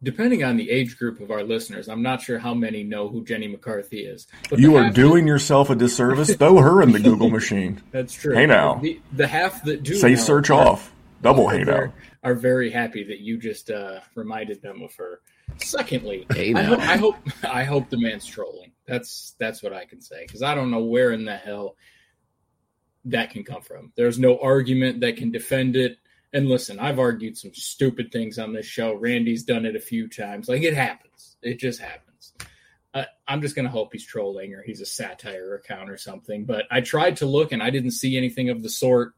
depending 0.04 0.44
on 0.44 0.58
the 0.58 0.70
age 0.70 0.98
group 0.98 1.20
of 1.20 1.32
our 1.32 1.44
listeners, 1.44 1.88
I'm 1.88 2.04
not 2.04 2.22
sure 2.22 2.38
how 2.38 2.54
many 2.54 2.84
know 2.84 3.08
who 3.08 3.24
Jenny 3.24 3.48
McCarthy 3.48 4.02
is. 4.02 4.28
But 4.50 4.60
you 4.60 4.76
are 4.76 4.92
doing 4.92 5.26
that, 5.26 5.30
yourself 5.30 5.70
a 5.70 5.76
disservice. 5.76 6.36
Throw 6.36 6.58
her 6.58 6.82
in 6.82 6.92
the 6.92 7.00
Google 7.00 7.30
machine. 7.32 7.82
That's 7.92 8.14
true. 8.14 8.36
Hey 8.36 8.46
now, 8.46 8.76
the, 8.76 9.00
the 9.14 9.28
half 9.28 9.64
that 9.64 9.84
do 9.84 9.96
safe 9.96 10.20
search 10.20 10.50
are, 10.50 10.68
off. 10.68 10.94
Double 11.22 11.48
hey 11.50 11.64
now. 11.64 11.94
Are 12.24 12.36
very 12.36 12.70
happy 12.70 13.04
that 13.06 13.20
you 13.20 13.38
just 13.38 13.72
uh, 13.72 14.02
reminded 14.16 14.62
them 14.62 14.82
of 14.82 14.94
her. 14.96 15.22
Secondly, 15.58 16.26
hey 16.34 16.54
I, 16.54 16.64
hope, 16.64 16.80
I 16.80 16.98
hope 16.98 17.16
I 17.44 17.64
hope 17.64 17.90
the 17.90 17.98
man's 17.98 18.26
trolling. 18.26 18.73
That's 18.88 19.36
that's 19.40 19.64
what 19.64 19.74
I 19.74 19.86
can 19.86 20.02
say 20.02 20.26
because 20.26 20.44
I 20.44 20.56
don't 20.56 20.72
know 20.72 20.84
where 20.84 21.12
in 21.12 21.26
the 21.26 21.36
hell 21.36 21.76
that 23.06 23.32
can 23.32 23.44
come 23.44 23.62
from. 23.62 23.92
There's 23.96 24.20
no 24.20 24.40
argument 24.40 25.02
that 25.02 25.18
can 25.18 25.32
defend 25.32 25.76
it. 25.76 25.98
And 26.32 26.50
listen, 26.50 26.80
I've 26.80 27.00
argued 27.00 27.38
some 27.38 27.54
stupid 27.54 28.12
things 28.12 28.40
on 28.40 28.54
this 28.54 28.66
show. 28.66 28.96
Randy's 28.96 29.44
done 29.44 29.66
it 29.66 29.76
a 29.76 29.80
few 29.80 30.08
times. 30.08 30.50
Like 30.50 30.64
it 30.64 30.74
happens. 30.74 31.38
It 31.42 31.60
just 31.60 31.80
happens. 31.80 32.34
Uh, 32.94 33.06
I'm 33.28 33.42
just 33.42 33.56
going 33.56 33.66
to 33.66 33.72
hope 33.72 33.90
he's 33.92 34.06
trolling 34.06 34.54
or 34.54 34.62
he's 34.62 34.82
a 34.82 34.86
satire 34.86 35.56
account 35.56 35.90
or 35.90 35.98
something. 35.98 36.46
But 36.46 36.66
I 36.72 36.82
tried 36.82 37.18
to 37.18 37.26
look 37.26 37.52
and 37.52 37.62
I 37.62 37.70
didn't 37.70 37.92
see 37.92 38.18
anything 38.18 38.50
of 38.50 38.64
the 38.64 38.70
sort. 38.70 39.14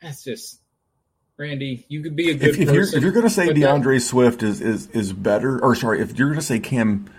That's 0.00 0.22
just 0.22 0.60
Randy. 1.36 1.84
You 1.88 2.02
could 2.02 2.16
be 2.16 2.30
a 2.30 2.34
good 2.34 2.50
if, 2.50 2.60
if. 2.60 2.72
You're, 2.72 2.82
if 2.82 3.02
you're 3.02 3.12
going 3.12 3.24
to 3.24 3.30
say 3.30 3.48
DeAndre 3.48 4.00
Swift 4.00 4.42
is, 4.42 4.60
is 4.60 4.88
is 4.88 5.12
better, 5.12 5.62
or 5.62 5.74
sorry, 5.74 6.00
if 6.00 6.18
you're 6.18 6.28
going 6.28 6.40
to 6.40 6.46
say 6.46 6.60
Cam, 6.60 7.10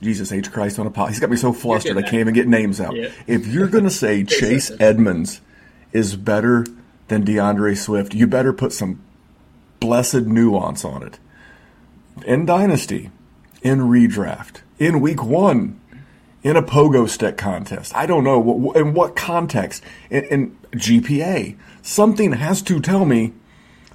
Jesus 0.00 0.32
H 0.32 0.52
Christ 0.52 0.78
on 0.78 0.86
a 0.86 0.90
pot, 0.90 1.08
he's 1.08 1.20
got 1.20 1.30
me 1.30 1.36
so 1.36 1.52
flustered 1.52 1.96
I 1.96 2.02
can't 2.02 2.14
even 2.14 2.34
get 2.34 2.46
names 2.46 2.80
out. 2.80 2.94
Yeah. 2.94 3.10
If 3.26 3.46
you're 3.46 3.68
going 3.68 3.84
to 3.84 3.90
say 3.90 4.24
Chase 4.24 4.70
Edmonds 4.78 5.40
is 5.92 6.16
better 6.16 6.66
than 7.08 7.24
DeAndre 7.24 7.76
Swift, 7.76 8.14
you 8.14 8.26
better 8.26 8.52
put 8.52 8.72
some 8.72 9.02
blessed 9.80 10.22
nuance 10.22 10.84
on 10.84 11.02
it. 11.02 11.18
In 12.26 12.46
Dynasty, 12.46 13.10
in 13.62 13.80
redraft, 13.80 14.60
in 14.78 15.00
week 15.00 15.22
one, 15.22 15.80
in 16.42 16.56
a 16.56 16.62
pogo 16.62 17.08
stick 17.08 17.36
contest. 17.36 17.92
I 17.96 18.06
don't 18.06 18.22
know 18.22 18.72
in 18.72 18.94
what 18.94 19.16
context. 19.16 19.82
In, 20.10 20.24
in 20.24 20.58
GPA, 20.72 21.56
something 21.82 22.32
has 22.32 22.62
to 22.62 22.80
tell 22.80 23.04
me 23.04 23.32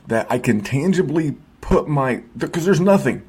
that 0.08 0.28
I 0.30 0.38
can 0.38 0.62
tangibly 0.62 1.38
put 1.62 1.88
my 1.88 2.24
because 2.36 2.66
there's 2.66 2.82
nothing. 2.82 3.22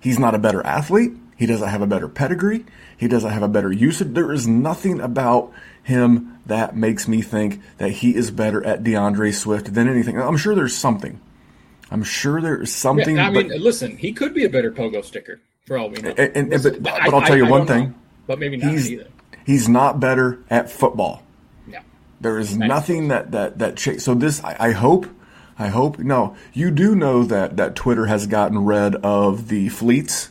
He's 0.00 0.18
not 0.18 0.34
a 0.34 0.38
better 0.38 0.64
athlete. 0.64 1.12
He 1.42 1.46
doesn't 1.46 1.70
have 1.70 1.82
a 1.82 1.88
better 1.88 2.06
pedigree. 2.06 2.64
He 2.96 3.08
doesn't 3.08 3.28
have 3.32 3.42
a 3.42 3.48
better 3.48 3.72
usage. 3.72 4.14
There 4.14 4.30
is 4.30 4.46
nothing 4.46 5.00
about 5.00 5.52
him 5.82 6.38
that 6.46 6.76
makes 6.76 7.08
me 7.08 7.20
think 7.20 7.60
that 7.78 7.90
he 7.90 8.14
is 8.14 8.30
better 8.30 8.64
at 8.64 8.84
DeAndre 8.84 9.34
Swift 9.34 9.74
than 9.74 9.88
anything. 9.88 10.20
I'm 10.20 10.36
sure 10.36 10.54
there's 10.54 10.76
something. 10.76 11.20
I'm 11.90 12.04
sure 12.04 12.40
there 12.40 12.62
is 12.62 12.72
something. 12.72 13.16
Yeah, 13.16 13.26
I 13.26 13.30
mean, 13.30 13.48
but, 13.48 13.58
listen, 13.58 13.96
he 13.96 14.12
could 14.12 14.34
be 14.34 14.44
a 14.44 14.48
better 14.48 14.70
pogo 14.70 15.04
sticker 15.04 15.40
for 15.66 15.76
all 15.78 15.90
we 15.90 16.00
know. 16.00 16.10
and, 16.10 16.36
and, 16.36 16.50
Listen, 16.50 16.80
but, 16.80 16.92
I- 16.92 17.06
but 17.06 17.14
I'll 17.14 17.22
tell 17.22 17.36
you 17.36 17.46
I- 17.46 17.48
I 17.48 17.50
one 17.50 17.66
thing. 17.66 17.84
know, 17.88 17.94
but 18.28 18.38
maybe 18.38 18.56
not 18.58 18.70
He's 18.70 18.92
either. 18.92 19.08
he's 19.44 19.68
not 19.68 19.98
better 19.98 20.38
at 20.48 20.70
football. 20.70 21.24
No. 21.66 21.80
There 22.20 22.38
is 22.38 22.56
nothing 22.56 23.08
that 23.08 23.32
that 23.32 23.58
that 23.58 23.76
cha- 23.78 23.98
so 23.98 24.14
this 24.14 24.44
I, 24.44 24.54
I 24.60 24.70
hope 24.70 25.08
I 25.58 25.66
hope 25.66 25.98
no 25.98 26.36
you 26.52 26.70
do 26.70 26.94
know 26.94 27.24
that 27.24 27.56
that 27.56 27.74
Twitter 27.74 28.06
has 28.06 28.28
gotten 28.28 28.64
rid 28.64 28.94
of 28.94 29.48
the 29.48 29.70
fleets. 29.70 30.28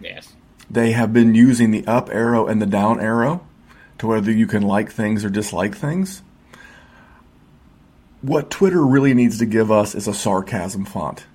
Yes. 0.00 0.28
They 0.70 0.92
have 0.92 1.12
been 1.12 1.34
using 1.34 1.70
the 1.70 1.86
up 1.86 2.10
arrow 2.10 2.46
and 2.46 2.60
the 2.60 2.66
down 2.66 3.00
arrow 3.00 3.46
to 3.98 4.06
whether 4.06 4.30
you 4.30 4.46
can 4.46 4.62
like 4.62 4.90
things 4.90 5.24
or 5.24 5.30
dislike 5.30 5.74
things. 5.74 6.22
What 8.22 8.50
Twitter 8.50 8.84
really 8.84 9.14
needs 9.14 9.38
to 9.38 9.46
give 9.46 9.70
us 9.70 9.94
is 9.94 10.08
a 10.08 10.14
sarcasm 10.14 10.84
font. 10.84 11.26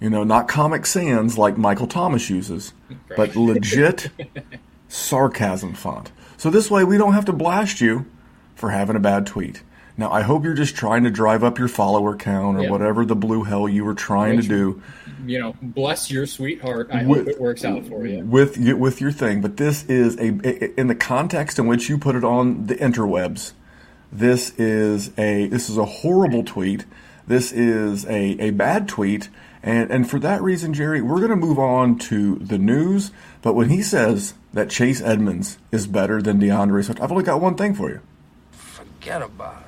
You 0.00 0.10
know, 0.10 0.22
not 0.22 0.46
Comic 0.46 0.86
Sans 0.86 1.36
like 1.36 1.58
Michael 1.58 1.86
Thomas 1.86 2.30
uses, 2.30 2.72
but 3.16 3.34
legit 3.34 4.10
sarcasm 4.88 5.74
font. 5.74 6.12
So 6.36 6.50
this 6.50 6.70
way 6.70 6.84
we 6.84 6.98
don't 6.98 7.14
have 7.14 7.24
to 7.24 7.32
blast 7.32 7.80
you 7.80 8.06
for 8.54 8.70
having 8.70 8.96
a 8.96 9.00
bad 9.00 9.26
tweet. 9.26 9.62
Now 9.98 10.10
I 10.12 10.22
hope 10.22 10.44
you're 10.44 10.54
just 10.54 10.76
trying 10.76 11.04
to 11.04 11.10
drive 11.10 11.44
up 11.44 11.58
your 11.58 11.68
follower 11.68 12.16
count 12.16 12.56
or 12.56 12.62
Yeah. 12.62 12.70
whatever 12.70 13.04
the 13.04 13.16
blue 13.16 13.42
hell 13.42 13.68
you 13.68 13.84
were 13.84 13.94
trying 13.94 14.36
Which- 14.36 14.46
to 14.46 14.48
do 14.48 14.82
You 15.26 15.40
know, 15.40 15.54
bless 15.60 16.10
your 16.10 16.24
sweetheart. 16.24 16.88
I 16.92 17.04
With- 17.04 17.18
hope 17.26 17.28
it 17.28 17.40
works 17.40 17.64
out 17.64 17.84
for 17.86 18.06
you. 18.06 18.24
with 18.24 18.56
with 18.56 19.00
your 19.00 19.10
thing. 19.12 19.40
But 19.42 19.56
this 19.58 19.84
is 19.84 20.16
a 20.16 20.80
in 20.80 20.86
the 20.86 20.94
context 20.94 21.58
in 21.58 21.66
which 21.66 21.88
you 21.90 21.98
put 21.98 22.14
it 22.16 22.24
on 22.24 22.66
the 22.66 22.76
interwebs. 22.76 23.52
This 24.10 24.52
is 24.58 25.10
a 25.18 25.48
this 25.48 25.68
is 25.68 25.76
a 25.76 25.84
horrible 25.84 26.42
tweet. 26.44 26.86
This 27.26 27.52
is 27.52 28.06
a, 28.06 28.36
a 28.40 28.50
bad 28.52 28.88
tweet. 28.88 29.28
And 29.62 29.90
and 29.90 30.08
for 30.08 30.18
that 30.20 30.40
reason, 30.40 30.72
Jerry, 30.72 31.02
we're 31.02 31.18
going 31.18 31.28
to 31.30 31.36
move 31.36 31.58
on 31.58 31.98
to 31.98 32.36
the 32.36 32.56
news. 32.56 33.10
But 33.42 33.54
when 33.54 33.68
he 33.68 33.82
says 33.82 34.32
that 34.54 34.70
Chase 34.70 35.02
Edmonds 35.02 35.58
is 35.72 35.86
better 35.86 36.22
than 36.22 36.40
DeAndre 36.40 36.84
Swift, 36.84 37.02
I've 37.02 37.10
only 37.10 37.24
got 37.24 37.40
one 37.42 37.56
thing 37.56 37.74
for 37.74 37.90
you. 37.90 38.00
Forget 38.52 39.20
about 39.20 39.64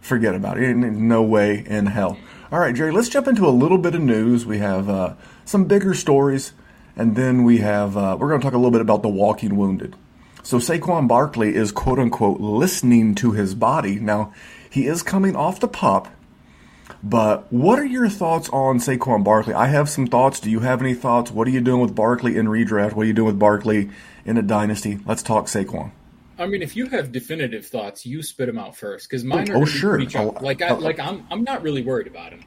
Forget 0.00 0.34
about 0.34 0.58
it. 0.58 0.74
No 0.74 1.22
way 1.22 1.64
in 1.66 1.86
hell. 1.86 2.18
All 2.50 2.58
right, 2.58 2.74
Jerry, 2.74 2.90
let's 2.90 3.08
jump 3.08 3.28
into 3.28 3.46
a 3.46 3.50
little 3.50 3.78
bit 3.78 3.94
of 3.94 4.02
news. 4.02 4.44
We 4.44 4.58
have 4.58 4.90
uh, 4.90 5.14
some 5.44 5.64
bigger 5.64 5.94
stories, 5.94 6.52
and 6.96 7.16
then 7.16 7.44
we 7.44 7.58
have 7.58 7.96
uh, 7.96 8.16
we're 8.18 8.28
going 8.28 8.40
to 8.40 8.44
talk 8.44 8.52
a 8.52 8.58
little 8.58 8.72
bit 8.72 8.80
about 8.80 9.02
the 9.02 9.08
walking 9.08 9.56
wounded. 9.56 9.96
So 10.42 10.58
Saquon 10.58 11.06
Barkley 11.06 11.54
is 11.54 11.70
quote 11.70 11.98
unquote 11.98 12.40
listening 12.40 13.14
to 13.16 13.30
his 13.30 13.54
body. 13.54 14.00
Now 14.00 14.34
he 14.68 14.86
is 14.86 15.02
coming 15.02 15.36
off 15.36 15.60
the 15.60 15.68
pup, 15.68 16.08
but 17.02 17.50
what 17.52 17.78
are 17.78 17.86
your 17.86 18.08
thoughts 18.08 18.48
on 18.50 18.80
Saquon 18.80 19.22
Barkley? 19.22 19.54
I 19.54 19.68
have 19.68 19.88
some 19.88 20.06
thoughts. 20.08 20.40
Do 20.40 20.50
you 20.50 20.60
have 20.60 20.82
any 20.82 20.94
thoughts? 20.94 21.30
What 21.30 21.46
are 21.46 21.52
you 21.52 21.60
doing 21.60 21.80
with 21.80 21.94
Barkley 21.94 22.36
in 22.36 22.48
redraft? 22.48 22.94
What 22.94 23.04
are 23.04 23.06
you 23.06 23.12
doing 23.12 23.28
with 23.28 23.38
Barkley 23.38 23.88
in 24.24 24.36
a 24.36 24.42
dynasty? 24.42 24.98
Let's 25.06 25.22
talk 25.22 25.46
Saquon. 25.46 25.92
I 26.42 26.46
mean, 26.46 26.62
if 26.62 26.76
you 26.76 26.86
have 26.86 27.12
definitive 27.12 27.66
thoughts, 27.66 28.04
you 28.04 28.22
spit 28.22 28.46
them 28.46 28.58
out 28.58 28.76
first 28.76 29.08
because 29.08 29.24
mine 29.24 29.46
Oh, 29.50 29.54
are 29.54 29.54
gonna 29.64 29.66
sure. 29.66 30.00
Oh, 30.16 30.36
like 30.40 30.60
I, 30.62 30.68
oh, 30.70 30.76
oh. 30.76 30.78
like 30.78 30.98
I'm 30.98 31.26
I'm 31.30 31.44
not 31.44 31.62
really 31.62 31.82
worried 31.82 32.06
about 32.06 32.32
him. 32.32 32.44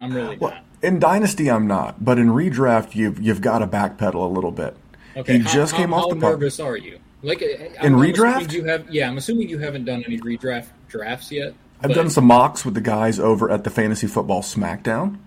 I'm 0.00 0.14
really 0.14 0.36
Well, 0.36 0.50
not. 0.52 0.64
in 0.82 0.98
Dynasty, 0.98 1.50
I'm 1.50 1.66
not, 1.66 2.04
but 2.04 2.18
in 2.18 2.28
redraft, 2.28 2.94
you've 2.94 3.20
you've 3.20 3.40
got 3.40 3.58
to 3.60 3.66
backpedal 3.66 4.14
a 4.14 4.32
little 4.32 4.50
bit. 4.52 4.76
Okay, 5.16 5.34
he 5.34 5.38
how, 5.40 5.52
just 5.52 5.72
how, 5.72 5.78
came 5.78 5.92
off 5.94 6.02
how 6.04 6.08
the 6.08 6.14
pup. 6.14 6.30
nervous 6.30 6.58
are 6.60 6.76
you? 6.76 6.98
Like 7.22 7.40
In 7.42 7.72
I'm, 7.80 7.94
I'm 7.94 8.00
redraft? 8.00 8.52
you 8.52 8.64
have 8.64 8.90
yeah. 8.90 9.08
I'm 9.08 9.16
assuming 9.18 9.48
you 9.48 9.58
haven't 9.58 9.84
done 9.84 10.02
any 10.06 10.18
redraft 10.18 10.66
drafts 10.88 11.30
yet. 11.30 11.54
I've 11.80 11.88
but- 11.88 11.94
done 11.94 12.10
some 12.10 12.24
mocks 12.26 12.64
with 12.64 12.74
the 12.74 12.80
guys 12.80 13.18
over 13.20 13.50
at 13.50 13.64
the 13.64 13.70
Fantasy 13.70 14.06
Football 14.06 14.42
SmackDown, 14.42 15.18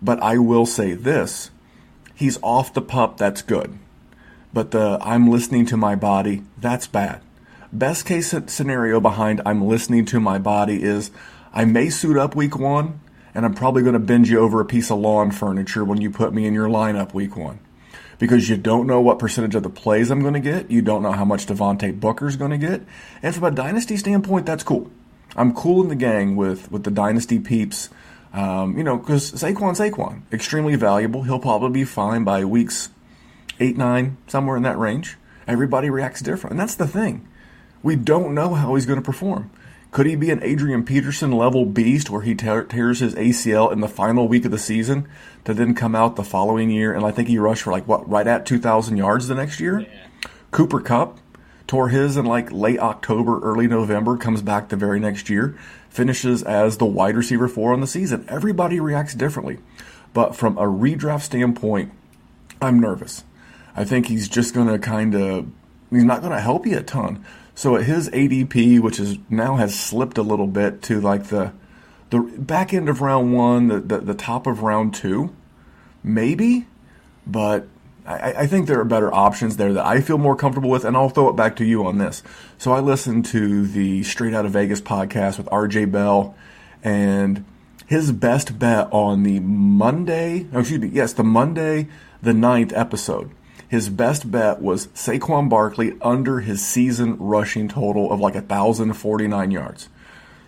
but 0.00 0.20
I 0.22 0.38
will 0.38 0.66
say 0.66 0.94
this: 0.94 1.50
he's 2.14 2.38
off 2.42 2.72
the 2.74 2.82
pup. 2.82 3.16
That's 3.18 3.42
good, 3.42 3.78
but 4.52 4.70
the 4.70 4.98
I'm 5.00 5.28
listening 5.30 5.66
to 5.66 5.76
my 5.76 5.94
body. 5.96 6.42
That's 6.58 6.86
bad. 6.86 7.20
Best 7.72 8.04
case 8.04 8.34
scenario 8.48 9.00
behind 9.00 9.40
I'm 9.46 9.66
listening 9.66 10.04
to 10.06 10.20
my 10.20 10.36
body 10.36 10.82
is 10.82 11.10
I 11.54 11.64
may 11.64 11.88
suit 11.88 12.18
up 12.18 12.36
week 12.36 12.58
one, 12.58 13.00
and 13.34 13.46
I'm 13.46 13.54
probably 13.54 13.80
going 13.80 13.94
to 13.94 13.98
bend 13.98 14.28
you 14.28 14.40
over 14.40 14.60
a 14.60 14.66
piece 14.66 14.90
of 14.90 14.98
lawn 14.98 15.30
furniture 15.30 15.82
when 15.82 15.98
you 15.98 16.10
put 16.10 16.34
me 16.34 16.44
in 16.44 16.52
your 16.52 16.68
lineup 16.68 17.14
week 17.14 17.34
one. 17.34 17.60
Because 18.18 18.46
you 18.50 18.58
don't 18.58 18.86
know 18.86 19.00
what 19.00 19.18
percentage 19.18 19.54
of 19.54 19.62
the 19.62 19.70
plays 19.70 20.10
I'm 20.10 20.20
going 20.20 20.34
to 20.34 20.40
get. 20.40 20.70
You 20.70 20.82
don't 20.82 21.02
know 21.02 21.12
how 21.12 21.24
much 21.24 21.46
Devontae 21.46 21.98
Booker's 21.98 22.36
going 22.36 22.50
to 22.50 22.58
get. 22.58 22.82
And 23.22 23.34
from 23.34 23.44
a 23.44 23.50
dynasty 23.50 23.96
standpoint, 23.96 24.44
that's 24.44 24.62
cool. 24.62 24.90
I'm 25.34 25.54
cool 25.54 25.82
in 25.82 25.88
the 25.88 25.96
gang 25.96 26.36
with, 26.36 26.70
with 26.70 26.84
the 26.84 26.90
dynasty 26.90 27.38
peeps. 27.38 27.88
Um, 28.34 28.76
you 28.76 28.84
know, 28.84 28.98
because 28.98 29.32
Saquon, 29.32 29.74
Saquon, 29.74 30.22
extremely 30.30 30.76
valuable. 30.76 31.22
He'll 31.22 31.38
probably 31.38 31.70
be 31.70 31.84
fine 31.84 32.22
by 32.22 32.44
weeks 32.44 32.90
eight, 33.58 33.78
nine, 33.78 34.18
somewhere 34.26 34.58
in 34.58 34.62
that 34.64 34.78
range. 34.78 35.16
Everybody 35.46 35.88
reacts 35.88 36.20
different. 36.20 36.52
And 36.52 36.60
that's 36.60 36.74
the 36.74 36.86
thing. 36.86 37.26
We 37.82 37.96
don't 37.96 38.34
know 38.34 38.54
how 38.54 38.74
he's 38.74 38.86
going 38.86 39.00
to 39.00 39.04
perform. 39.04 39.50
Could 39.90 40.06
he 40.06 40.16
be 40.16 40.30
an 40.30 40.42
Adrian 40.42 40.84
Peterson 40.84 41.32
level 41.32 41.66
beast 41.66 42.08
where 42.08 42.22
he 42.22 42.34
tear, 42.34 42.64
tears 42.64 43.00
his 43.00 43.14
ACL 43.14 43.70
in 43.70 43.80
the 43.80 43.88
final 43.88 44.26
week 44.26 44.46
of 44.46 44.50
the 44.50 44.58
season 44.58 45.06
to 45.44 45.52
then 45.52 45.74
come 45.74 45.94
out 45.94 46.16
the 46.16 46.24
following 46.24 46.70
year? 46.70 46.94
And 46.94 47.04
I 47.04 47.10
think 47.10 47.28
he 47.28 47.38
rushed 47.38 47.64
for 47.64 47.72
like, 47.72 47.86
what, 47.86 48.08
right 48.08 48.26
at 48.26 48.46
2,000 48.46 48.96
yards 48.96 49.28
the 49.28 49.34
next 49.34 49.60
year? 49.60 49.86
Cooper 50.50 50.80
Kupp 50.80 51.18
tore 51.66 51.90
his 51.90 52.16
in 52.16 52.24
like 52.24 52.50
late 52.50 52.78
October, 52.78 53.38
early 53.40 53.66
November, 53.66 54.16
comes 54.16 54.40
back 54.40 54.68
the 54.68 54.76
very 54.76 54.98
next 54.98 55.28
year, 55.28 55.58
finishes 55.90 56.42
as 56.42 56.78
the 56.78 56.86
wide 56.86 57.16
receiver 57.16 57.48
four 57.48 57.72
on 57.74 57.80
the 57.80 57.86
season. 57.86 58.24
Everybody 58.28 58.80
reacts 58.80 59.14
differently. 59.14 59.58
But 60.14 60.36
from 60.36 60.56
a 60.56 60.62
redraft 60.62 61.22
standpoint, 61.22 61.92
I'm 62.60 62.80
nervous. 62.80 63.24
I 63.74 63.84
think 63.84 64.06
he's 64.06 64.28
just 64.28 64.54
going 64.54 64.68
to 64.68 64.78
kind 64.78 65.14
of, 65.14 65.48
he's 65.90 66.04
not 66.04 66.20
going 66.20 66.32
to 66.32 66.40
help 66.40 66.66
you 66.66 66.78
a 66.78 66.82
ton. 66.82 67.24
So 67.62 67.76
at 67.76 67.84
his 67.84 68.10
ADP, 68.10 68.80
which 68.80 68.98
is 68.98 69.18
now 69.30 69.54
has 69.54 69.78
slipped 69.78 70.18
a 70.18 70.22
little 70.22 70.48
bit 70.48 70.82
to 70.82 71.00
like 71.00 71.28
the 71.28 71.52
the 72.10 72.18
back 72.18 72.74
end 72.74 72.88
of 72.88 73.00
round 73.00 73.32
one, 73.32 73.68
the, 73.68 73.78
the, 73.78 73.98
the 73.98 74.14
top 74.14 74.48
of 74.48 74.64
round 74.64 74.94
two, 74.94 75.32
maybe, 76.02 76.66
but 77.24 77.68
I, 78.04 78.32
I 78.32 78.46
think 78.48 78.66
there 78.66 78.80
are 78.80 78.84
better 78.84 79.14
options 79.14 79.58
there 79.58 79.72
that 79.74 79.86
I 79.86 80.00
feel 80.00 80.18
more 80.18 80.34
comfortable 80.34 80.70
with, 80.70 80.84
and 80.84 80.96
I'll 80.96 81.08
throw 81.08 81.28
it 81.28 81.36
back 81.36 81.54
to 81.54 81.64
you 81.64 81.86
on 81.86 81.98
this. 81.98 82.24
So 82.58 82.72
I 82.72 82.80
listened 82.80 83.26
to 83.26 83.64
the 83.64 84.02
Straight 84.02 84.34
Out 84.34 84.44
of 84.44 84.50
Vegas 84.50 84.80
podcast 84.80 85.38
with 85.38 85.46
RJ 85.46 85.92
Bell, 85.92 86.34
and 86.82 87.44
his 87.86 88.10
best 88.10 88.58
bet 88.58 88.88
on 88.90 89.22
the 89.22 89.38
Monday, 89.38 90.48
oh, 90.52 90.58
excuse 90.58 90.80
me, 90.80 90.88
yes, 90.88 91.12
the 91.12 91.22
Monday, 91.22 91.86
the 92.20 92.34
ninth 92.34 92.72
episode. 92.74 93.30
His 93.72 93.88
best 93.88 94.30
bet 94.30 94.60
was 94.60 94.88
Saquon 94.88 95.48
Barkley 95.48 95.96
under 96.02 96.40
his 96.40 96.62
season 96.62 97.16
rushing 97.16 97.68
total 97.68 98.12
of 98.12 98.20
like 98.20 98.34
1,049 98.34 99.50
yards. 99.50 99.88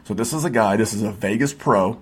So 0.05 0.13
this 0.13 0.35
is 0.35 0.45
a 0.45 0.51
guy, 0.51 0.77
this 0.77 0.93
is 0.93 1.01
a 1.01 1.11
Vegas 1.11 1.55
pro 1.55 1.99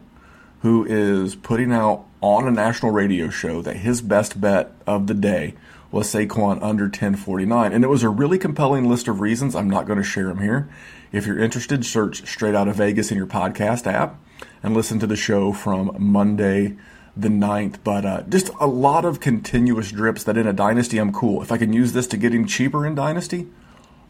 who 0.63 0.85
is 0.85 1.37
putting 1.37 1.73
out 1.73 2.07
on 2.21 2.49
a 2.49 2.51
national 2.51 2.91
radio 2.91 3.31
show 3.31 3.63
that 3.63 3.77
his 3.77 4.03
best 4.03 4.41
bet 4.41 4.73
of 4.85 5.07
the 5.07 5.15
day 5.15 5.55
was 5.93 6.13
Saquon 6.13 6.61
under 6.61 6.87
1049. 6.87 7.73
And 7.73 7.85
it 7.85 7.89
was 7.89 8.03
a 8.03 8.09
really 8.09 8.37
compelling 8.37 8.91
list 8.91 9.07
of 9.07 9.21
reasons. 9.21 9.55
I'm 9.55 9.71
not 9.71 9.87
going 9.87 9.99
to 9.99 10.03
share 10.03 10.27
them 10.27 10.41
here. 10.41 10.69
If 11.13 11.25
you're 11.29 11.39
interested, 11.39 11.87
search 11.87 12.27
Straight 12.27 12.57
Out 12.57 12.67
of 12.67 12.75
Vegas 12.75 13.13
in 13.13 13.17
your 13.17 13.29
podcast 13.29 13.87
app 13.87 14.19
and 14.61 14.75
listen 14.75 14.99
to 14.99 15.07
the 15.07 15.15
show 15.15 15.53
from 15.53 15.95
Monday 16.01 16.77
the 17.17 17.29
ninth. 17.29 17.83
But 17.85 18.05
uh, 18.05 18.23
just 18.29 18.51
a 18.61 18.67
lot 18.67 19.05
of 19.05 19.21
continuous 19.21 19.91
drips 19.91 20.25
that 20.25 20.37
in 20.37 20.47
a 20.47 20.53
dynasty, 20.53 20.99
I'm 20.99 21.13
cool. 21.13 21.43
If 21.43 21.53
I 21.53 21.59
can 21.59 21.73
use 21.73 21.93
this 21.93 22.07
to 22.09 22.17
get 22.17 22.35
him 22.35 22.47
cheaper 22.47 22.87
in 22.87 22.95
dynasty, 22.95 23.49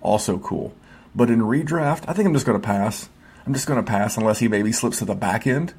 also 0.00 0.38
cool. 0.38 0.74
But 1.14 1.30
in 1.30 1.40
redraft, 1.40 2.04
I 2.08 2.12
think 2.12 2.26
I'm 2.26 2.34
just 2.34 2.46
going 2.46 2.60
to 2.60 2.66
pass. 2.66 3.08
I'm 3.46 3.52
just 3.52 3.66
going 3.66 3.82
to 3.82 3.88
pass 3.88 4.16
unless 4.16 4.38
he 4.38 4.48
maybe 4.48 4.72
slips 4.72 4.98
to 4.98 5.04
the 5.04 5.14
back 5.14 5.46
end 5.46 5.74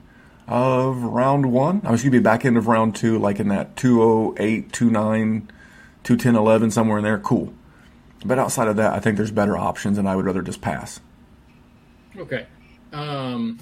of 0.48 1.02
round 1.02 1.52
one. 1.52 1.82
I 1.84 1.92
was 1.92 2.02
going 2.02 2.12
to 2.12 2.20
be 2.20 2.24
back 2.24 2.46
end 2.46 2.58
of 2.58 2.68
round 2.68 2.96
two, 2.96 3.18
like 3.18 3.40
in 3.40 3.48
that 3.48 3.76
208, 3.78 4.74
29, 4.74 5.52
210, 6.04 6.36
11, 6.36 6.72
somewhere 6.72 6.98
in 6.98 7.04
there. 7.04 7.20
Cool. 7.20 7.54
But 8.26 8.40
outside 8.40 8.68
of 8.68 8.76
that, 8.78 8.94
I 8.94 9.00
think 9.00 9.18
there's 9.18 9.32
better 9.32 9.58
options, 9.58 9.98
and 9.98 10.08
I 10.08 10.16
would 10.16 10.26
rather 10.26 10.42
just 10.42 10.62
pass. 10.62 11.00
Okay. 12.18 12.46
Um, 12.92 13.60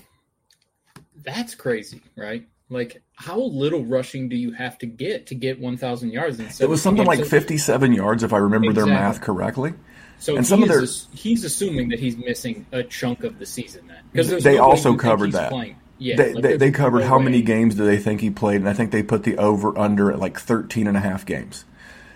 that's 1.24 1.56
crazy, 1.56 2.02
right? 2.16 2.48
Like, 2.72 3.02
how 3.16 3.38
little 3.38 3.84
rushing 3.84 4.30
do 4.30 4.38
you 4.38 4.54
have 4.54 4.78
to 4.78 4.86
get 4.86 5.28
to 5.28 5.36
get 5.36 5.60
1,000 5.60 6.10
yards? 6.10 6.40
It 6.62 6.70
was 6.70 6.82
something 6.82 7.06
like 7.06 7.26
57 7.26 7.94
yards, 7.94 8.24
if 8.24 8.32
I 8.32 8.38
remember 8.38 8.70
exactly. 8.70 8.92
their 8.92 9.02
math 9.02 9.22
correctly. 9.22 9.74
So 10.20 10.38
and 10.38 10.48
some 10.48 10.64
of 10.64 10.70
their, 10.70 10.86
he's 11.14 11.44
assuming 11.44 11.90
that 11.90 12.00
he's 12.00 12.16
missing 12.16 12.66
a 12.72 12.82
chunk 12.84 13.26
of 13.26 13.40
the 13.40 13.46
season 13.46 13.88
then. 13.88 13.98
Because 14.14 14.44
they 14.44 14.56
no 14.56 14.64
also 14.64 14.96
covered 14.96 15.34
that. 15.34 15.52
Playing. 15.52 15.76
Yeah, 15.98 16.16
they, 16.16 16.34
like 16.34 16.44
they, 16.44 16.58
they, 16.58 16.72
covered 16.72 17.04
how 17.04 17.18
way. 17.18 17.26
many 17.26 17.42
games 17.42 17.76
do 17.76 17.86
they 17.86 17.98
think 17.98 18.22
he 18.22 18.30
played, 18.30 18.62
and 18.62 18.70
I 18.70 18.74
think 18.74 18.92
they 18.92 19.04
put 19.04 19.24
the 19.24 19.38
over 19.38 19.78
under 19.78 20.12
at 20.12 20.20
like 20.20 20.40
13 20.40 20.88
and 20.88 20.96
a 20.96 21.00
half 21.00 21.26
games. 21.26 21.66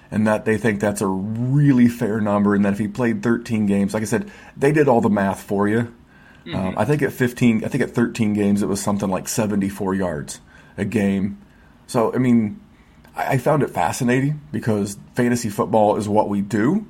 And 0.09 0.25
that 0.25 0.45
they 0.45 0.57
think 0.57 0.79
that's 0.79 1.01
a 1.01 1.07
really 1.07 1.88
fair 1.88 2.21
number, 2.21 2.55
and 2.55 2.63
that 2.63 2.74
if 2.74 2.79
he 2.79 2.88
played 2.88 3.21
13 3.21 3.65
games, 3.65 3.93
like 3.93 4.03
I 4.03 4.05
said, 4.05 4.31
they 4.55 4.71
did 4.71 4.88
all 4.88 5.01
the 5.01 5.09
math 5.09 5.41
for 5.41 5.67
you. 5.67 5.93
Mm-hmm. 6.45 6.55
Um, 6.55 6.75
I 6.77 6.85
think 6.85 7.01
at 7.01 7.11
15, 7.11 7.63
I 7.63 7.67
think 7.67 7.83
at 7.83 7.91
13 7.91 8.33
games, 8.33 8.61
it 8.61 8.67
was 8.67 8.81
something 8.81 9.09
like 9.09 9.27
74 9.27 9.95
yards 9.95 10.39
a 10.77 10.85
game. 10.85 11.41
So, 11.87 12.13
I 12.13 12.17
mean, 12.17 12.59
I, 13.15 13.33
I 13.33 13.37
found 13.37 13.63
it 13.63 13.71
fascinating 13.71 14.41
because 14.51 14.97
fantasy 15.15 15.49
football 15.49 15.95
is 15.97 16.07
what 16.07 16.29
we 16.29 16.41
do. 16.41 16.87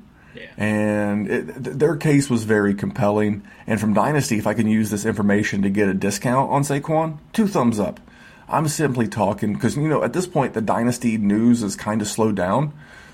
And 0.58 1.30
it, 1.30 1.46
th- 1.46 1.78
their 1.78 1.96
case 1.96 2.30
was 2.30 2.44
very 2.44 2.74
compelling. 2.74 3.44
And 3.68 3.80
from 3.80 3.94
Dynasty, 3.94 4.38
if 4.38 4.48
I 4.48 4.54
can 4.54 4.68
use 4.68 4.90
this 4.90 5.06
information 5.06 5.62
to 5.62 5.70
get 5.70 5.88
a 5.88 5.94
discount 5.94 6.52
on 6.52 6.64
Saquon, 6.64 7.20
two 7.32 7.48
thumbs 7.48 7.80
up. 7.80 8.02
I'm 8.48 8.68
simply 8.68 9.08
talking 9.08 9.54
because, 9.54 9.76
you 9.76 9.88
know, 9.88 10.04
at 10.04 10.14
this 10.14 10.28
point, 10.28 10.54
the 10.54 10.62
Dynasty 10.62 11.18
news 11.18 11.64
is 11.64 11.76
kind 11.76 12.02
of 12.02 12.08
slowed 12.08 12.36
down. 12.36 12.74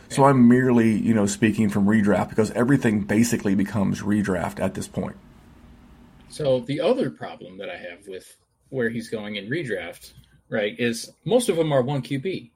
So 0.10 0.26
I'm 0.26 0.50
merely, 0.50 0.92
you 0.98 1.14
know, 1.14 1.26
speaking 1.26 1.70
from 1.70 1.86
redraft 1.86 2.30
because 2.30 2.52
everything 2.52 3.02
basically 3.02 3.56
becomes 3.56 4.02
redraft 4.02 4.60
at 4.60 4.74
this 4.74 4.88
point. 4.88 5.16
So 6.32 6.62
the 6.62 6.80
other 6.80 7.10
problem 7.10 7.58
that 7.58 7.70
I 7.70 7.76
have 7.76 8.08
with 8.08 8.38
where 8.70 8.90
he's 8.90 9.10
going 9.10 9.36
in 9.36 9.50
redraft, 9.50 10.14
right, 10.50 10.74
is 10.80 11.12
most 11.26 11.50
of 11.50 11.58
them 11.58 11.74
are 11.74 11.82
one 11.82 12.02
QB. 12.02 12.52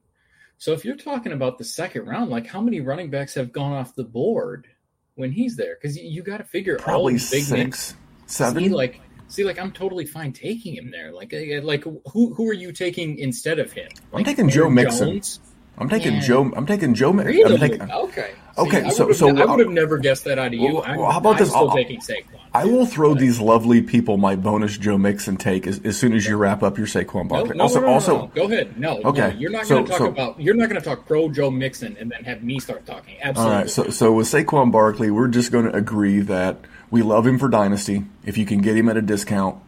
So 0.57 0.71
if 0.71 0.85
you're 0.85 0.95
talking 0.95 1.33
about 1.33 1.57
the 1.57 1.65
second 1.65 2.05
round, 2.05 2.31
like 2.31 2.47
how 2.47 2.61
many 2.61 2.79
running 2.79 3.09
backs 3.09 3.33
have 3.33 3.51
gone 3.51 3.73
off 3.73 3.93
the 3.93 4.05
board 4.05 4.67
when 5.15 5.31
he's 5.31 5.57
there? 5.57 5.75
Because 5.75 5.97
you, 5.97 6.09
you 6.09 6.23
got 6.23 6.37
to 6.37 6.45
figure 6.45 6.77
probably 6.77 7.13
all 7.15 7.19
big 7.19 7.19
six, 7.19 7.51
names. 7.51 7.95
seven. 8.27 8.63
See, 8.63 8.69
like 8.69 9.01
see, 9.27 9.43
like 9.43 9.59
I'm 9.59 9.73
totally 9.73 10.05
fine 10.05 10.31
taking 10.31 10.75
him 10.75 10.89
there. 10.89 11.11
Like 11.11 11.33
uh, 11.33 11.61
like 11.61 11.83
who 11.83 12.33
who 12.33 12.49
are 12.49 12.53
you 12.53 12.71
taking 12.71 13.19
instead 13.19 13.59
of 13.59 13.73
him? 13.73 13.89
Like, 14.13 14.21
I'm 14.21 14.23
taking 14.23 14.49
Joe 14.49 14.69
Mixon. 14.69 15.09
Jones? 15.09 15.41
I'm 15.77 15.89
taking 15.89 16.21
Joe. 16.21 16.49
I'm 16.55 16.65
taking 16.65 16.93
Joe. 16.93 17.11
Really? 17.11 17.53
I'm 17.53 17.59
taking, 17.59 17.91
okay. 17.91 18.31
Okay. 18.57 18.83
See, 18.85 18.91
so 18.91 19.11
so 19.11 19.27
I 19.27 19.45
would 19.45 19.59
have 19.59 19.69
never 19.69 19.97
guessed 19.97 20.23
that 20.23 20.39
out 20.39 20.47
of 20.47 20.53
you. 20.53 20.75
Well, 20.75 20.85
well, 20.97 21.11
how 21.11 21.17
about 21.17 21.33
I'm 21.33 21.39
this? 21.39 21.49
Still 21.49 21.69
I'll, 21.69 21.75
taking 21.75 21.99
Saquon. 21.99 22.34
I 22.55 22.63
will 22.63 22.85
throw 22.85 23.13
these 23.13 23.41
lovely 23.41 23.81
people 23.81 24.15
my 24.15 24.37
bonus 24.37 24.77
Joe 24.77 24.97
Mixon 24.97 25.35
take 25.35 25.67
as, 25.67 25.81
as 25.83 25.97
soon 25.97 26.13
as 26.13 26.25
you 26.25 26.37
wrap 26.37 26.63
up 26.63 26.77
your 26.77 26.87
Saquon 26.87 27.27
Barkley. 27.27 27.49
No, 27.49 27.55
no, 27.55 27.63
also, 27.63 27.79
no, 27.81 27.85
no, 27.85 27.93
also, 27.93 28.27
go 28.27 28.45
ahead. 28.45 28.79
No, 28.79 29.01
okay. 29.03 29.35
You're 29.37 29.51
not 29.51 29.67
going 29.67 29.83
to 29.83 29.89
talk 29.89 29.97
so, 29.97 30.05
about. 30.05 30.39
You're 30.39 30.55
not 30.55 30.69
going 30.69 30.81
to 30.81 30.87
talk 30.87 31.05
pro 31.05 31.27
Joe 31.29 31.51
Mixon 31.51 31.97
and 31.99 32.09
then 32.09 32.23
have 32.23 32.43
me 32.43 32.61
start 32.61 32.85
talking. 32.85 33.17
Absolutely. 33.21 33.53
All 33.53 33.59
right. 33.59 33.69
So 33.69 33.89
so 33.89 34.13
with 34.13 34.27
Saquon 34.27 34.71
Barkley, 34.71 35.11
we're 35.11 35.27
just 35.27 35.51
going 35.51 35.65
to 35.65 35.75
agree 35.75 36.21
that 36.21 36.59
we 36.89 37.01
love 37.01 37.27
him 37.27 37.37
for 37.37 37.49
dynasty. 37.49 38.05
If 38.25 38.37
you 38.37 38.45
can 38.45 38.61
get 38.61 38.77
him 38.77 38.87
at 38.87 38.95
a 38.95 39.01
discount, 39.01 39.61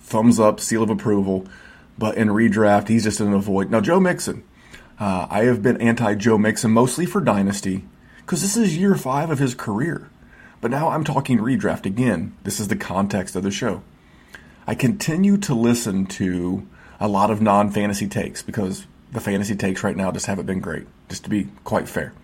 thumbs 0.00 0.40
up, 0.40 0.58
seal 0.58 0.82
of 0.82 0.90
approval. 0.90 1.46
But 1.96 2.16
in 2.16 2.26
redraft, 2.28 2.88
he's 2.88 3.04
just 3.04 3.20
an 3.20 3.32
avoid. 3.32 3.70
Now 3.70 3.80
Joe 3.80 4.00
Mixon. 4.00 4.42
Uh, 4.98 5.28
I 5.30 5.44
have 5.44 5.62
been 5.62 5.80
anti 5.80 6.16
Joe 6.16 6.38
Mixon 6.38 6.72
mostly 6.72 7.06
for 7.06 7.20
Dynasty 7.20 7.84
because 8.18 8.42
this 8.42 8.56
is 8.56 8.76
year 8.76 8.96
five 8.96 9.30
of 9.30 9.38
his 9.38 9.54
career. 9.54 10.10
But 10.66 10.72
now 10.72 10.88
I'm 10.88 11.04
talking 11.04 11.38
redraft 11.38 11.86
again. 11.86 12.36
This 12.42 12.58
is 12.58 12.66
the 12.66 12.74
context 12.74 13.36
of 13.36 13.44
the 13.44 13.52
show. 13.52 13.84
I 14.66 14.74
continue 14.74 15.36
to 15.36 15.54
listen 15.54 16.06
to 16.06 16.66
a 16.98 17.06
lot 17.06 17.30
of 17.30 17.40
non 17.40 17.70
fantasy 17.70 18.08
takes 18.08 18.42
because 18.42 18.84
the 19.12 19.20
fantasy 19.20 19.54
takes 19.54 19.84
right 19.84 19.96
now 19.96 20.10
just 20.10 20.26
haven't 20.26 20.46
been 20.46 20.58
great, 20.58 20.88
just 21.08 21.22
to 21.22 21.30
be 21.30 21.46
quite 21.62 21.88
fair. 21.88 22.14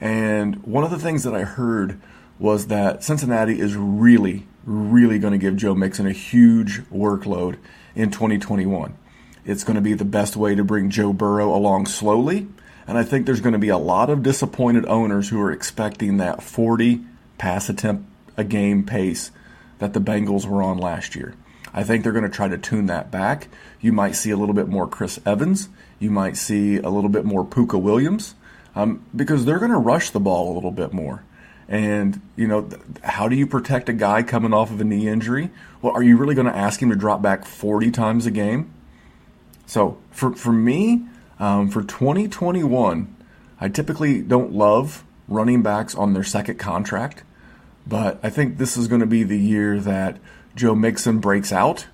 And 0.00 0.62
one 0.62 0.84
of 0.84 0.92
the 0.92 0.98
things 1.00 1.24
that 1.24 1.34
I 1.34 1.42
heard 1.42 2.00
was 2.38 2.68
that 2.68 3.02
Cincinnati 3.02 3.58
is 3.58 3.74
really, 3.74 4.46
really 4.64 5.18
going 5.18 5.32
to 5.32 5.38
give 5.38 5.56
Joe 5.56 5.74
Mixon 5.74 6.06
a 6.06 6.12
huge 6.12 6.82
workload 6.82 7.56
in 7.96 8.12
2021. 8.12 8.96
It's 9.44 9.64
going 9.64 9.74
to 9.74 9.82
be 9.82 9.94
the 9.94 10.04
best 10.04 10.36
way 10.36 10.54
to 10.54 10.62
bring 10.62 10.88
Joe 10.88 11.12
Burrow 11.12 11.52
along 11.52 11.86
slowly. 11.86 12.46
And 12.86 12.96
I 12.96 13.02
think 13.02 13.26
there's 13.26 13.40
going 13.40 13.54
to 13.54 13.58
be 13.58 13.70
a 13.70 13.76
lot 13.76 14.08
of 14.08 14.22
disappointed 14.22 14.86
owners 14.86 15.30
who 15.30 15.40
are 15.40 15.50
expecting 15.50 16.18
that 16.18 16.44
40 16.44 17.06
pass 17.42 17.68
attempt 17.68 18.08
a 18.36 18.44
game 18.44 18.84
pace 18.84 19.32
that 19.80 19.94
the 19.94 20.00
Bengals 20.00 20.46
were 20.46 20.62
on 20.62 20.78
last 20.78 21.16
year. 21.16 21.34
I 21.74 21.82
think 21.82 22.04
they're 22.04 22.12
going 22.12 22.22
to 22.22 22.30
try 22.30 22.46
to 22.46 22.56
tune 22.56 22.86
that 22.86 23.10
back. 23.10 23.48
You 23.80 23.92
might 23.92 24.12
see 24.12 24.30
a 24.30 24.36
little 24.36 24.54
bit 24.54 24.68
more 24.68 24.86
Chris 24.86 25.18
Evans. 25.26 25.68
You 25.98 26.12
might 26.12 26.36
see 26.36 26.76
a 26.76 26.88
little 26.88 27.10
bit 27.10 27.24
more 27.24 27.44
Puka 27.44 27.76
Williams 27.76 28.36
um, 28.76 29.04
because 29.16 29.44
they're 29.44 29.58
going 29.58 29.72
to 29.72 29.76
rush 29.76 30.10
the 30.10 30.20
ball 30.20 30.52
a 30.52 30.54
little 30.54 30.70
bit 30.70 30.92
more. 30.92 31.24
And, 31.66 32.20
you 32.36 32.46
know, 32.46 32.68
how 33.02 33.26
do 33.26 33.34
you 33.34 33.48
protect 33.48 33.88
a 33.88 33.92
guy 33.92 34.22
coming 34.22 34.54
off 34.54 34.70
of 34.70 34.80
a 34.80 34.84
knee 34.84 35.08
injury? 35.08 35.50
Well, 35.80 35.94
are 35.94 36.02
you 36.04 36.16
really 36.18 36.36
going 36.36 36.46
to 36.46 36.56
ask 36.56 36.80
him 36.80 36.90
to 36.90 36.96
drop 36.96 37.22
back 37.22 37.44
40 37.44 37.90
times 37.90 38.24
a 38.24 38.30
game? 38.30 38.72
So 39.66 39.98
for, 40.12 40.32
for 40.36 40.52
me, 40.52 41.06
um, 41.40 41.70
for 41.70 41.82
2021, 41.82 43.16
I 43.60 43.68
typically 43.68 44.22
don't 44.22 44.52
love 44.52 45.02
running 45.26 45.62
backs 45.62 45.96
on 45.96 46.12
their 46.12 46.22
second 46.22 46.60
contract, 46.60 47.24
but 47.86 48.18
I 48.22 48.30
think 48.30 48.58
this 48.58 48.76
is 48.76 48.88
going 48.88 49.00
to 49.00 49.06
be 49.06 49.22
the 49.22 49.38
year 49.38 49.80
that 49.80 50.18
Joe 50.54 50.74
Mixon 50.74 51.18
breaks 51.18 51.52
out. 51.52 51.86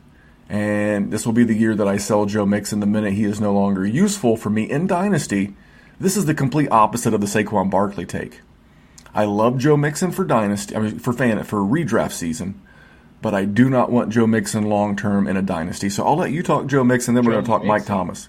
And 0.50 1.10
this 1.10 1.26
will 1.26 1.34
be 1.34 1.44
the 1.44 1.54
year 1.54 1.74
that 1.74 1.86
I 1.86 1.98
sell 1.98 2.24
Joe 2.24 2.46
Mixon 2.46 2.80
the 2.80 2.86
minute 2.86 3.12
he 3.12 3.24
is 3.24 3.38
no 3.38 3.52
longer 3.52 3.86
useful 3.86 4.36
for 4.36 4.48
me 4.48 4.62
in 4.62 4.86
Dynasty. 4.86 5.54
This 6.00 6.16
is 6.16 6.24
the 6.24 6.32
complete 6.32 6.70
opposite 6.70 7.12
of 7.12 7.20
the 7.20 7.26
Saquon 7.26 7.70
Barkley 7.70 8.06
take. 8.06 8.40
I 9.14 9.24
love 9.26 9.58
Joe 9.58 9.76
Mixon 9.76 10.10
for 10.10 10.24
Dynasty, 10.24 10.74
I 10.74 10.78
mean, 10.78 10.98
for 10.98 11.12
fan 11.12 11.42
for 11.44 11.58
redraft 11.58 12.12
season 12.12 12.62
but 13.20 13.34
I 13.34 13.44
do 13.44 13.68
not 13.68 13.90
want 13.90 14.10
Joe 14.10 14.26
Mixon 14.26 14.64
long 14.64 14.96
term 14.96 15.26
in 15.26 15.36
a 15.36 15.42
dynasty. 15.42 15.88
So 15.88 16.04
I'll 16.04 16.16
let 16.16 16.30
you 16.30 16.42
talk 16.42 16.66
Joe 16.66 16.84
Mixon, 16.84 17.14
then 17.14 17.24
Joe 17.24 17.28
we're 17.28 17.34
going 17.34 17.44
to 17.44 17.50
talk 17.50 17.62
Mixon. 17.62 17.68
Mike 17.68 17.86
Thomas. 17.86 18.28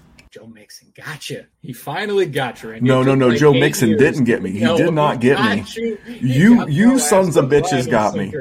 Gotcha. 1.04 1.46
He 1.62 1.72
finally 1.72 2.26
got 2.26 2.62
you. 2.62 2.80
No, 2.80 3.02
no, 3.02 3.14
no. 3.14 3.34
Joe 3.34 3.52
Mixon 3.52 3.90
years. 3.90 4.00
didn't 4.00 4.24
get 4.24 4.42
me. 4.42 4.50
He 4.50 4.60
no, 4.60 4.76
did 4.76 4.92
not 4.92 5.20
get 5.20 5.40
me. 5.40 5.64
You, 5.74 5.98
you, 6.06 6.68
you 6.68 6.98
sons 6.98 7.36
of 7.36 7.46
bitches 7.46 7.90
got 7.90 8.14
me. 8.14 8.32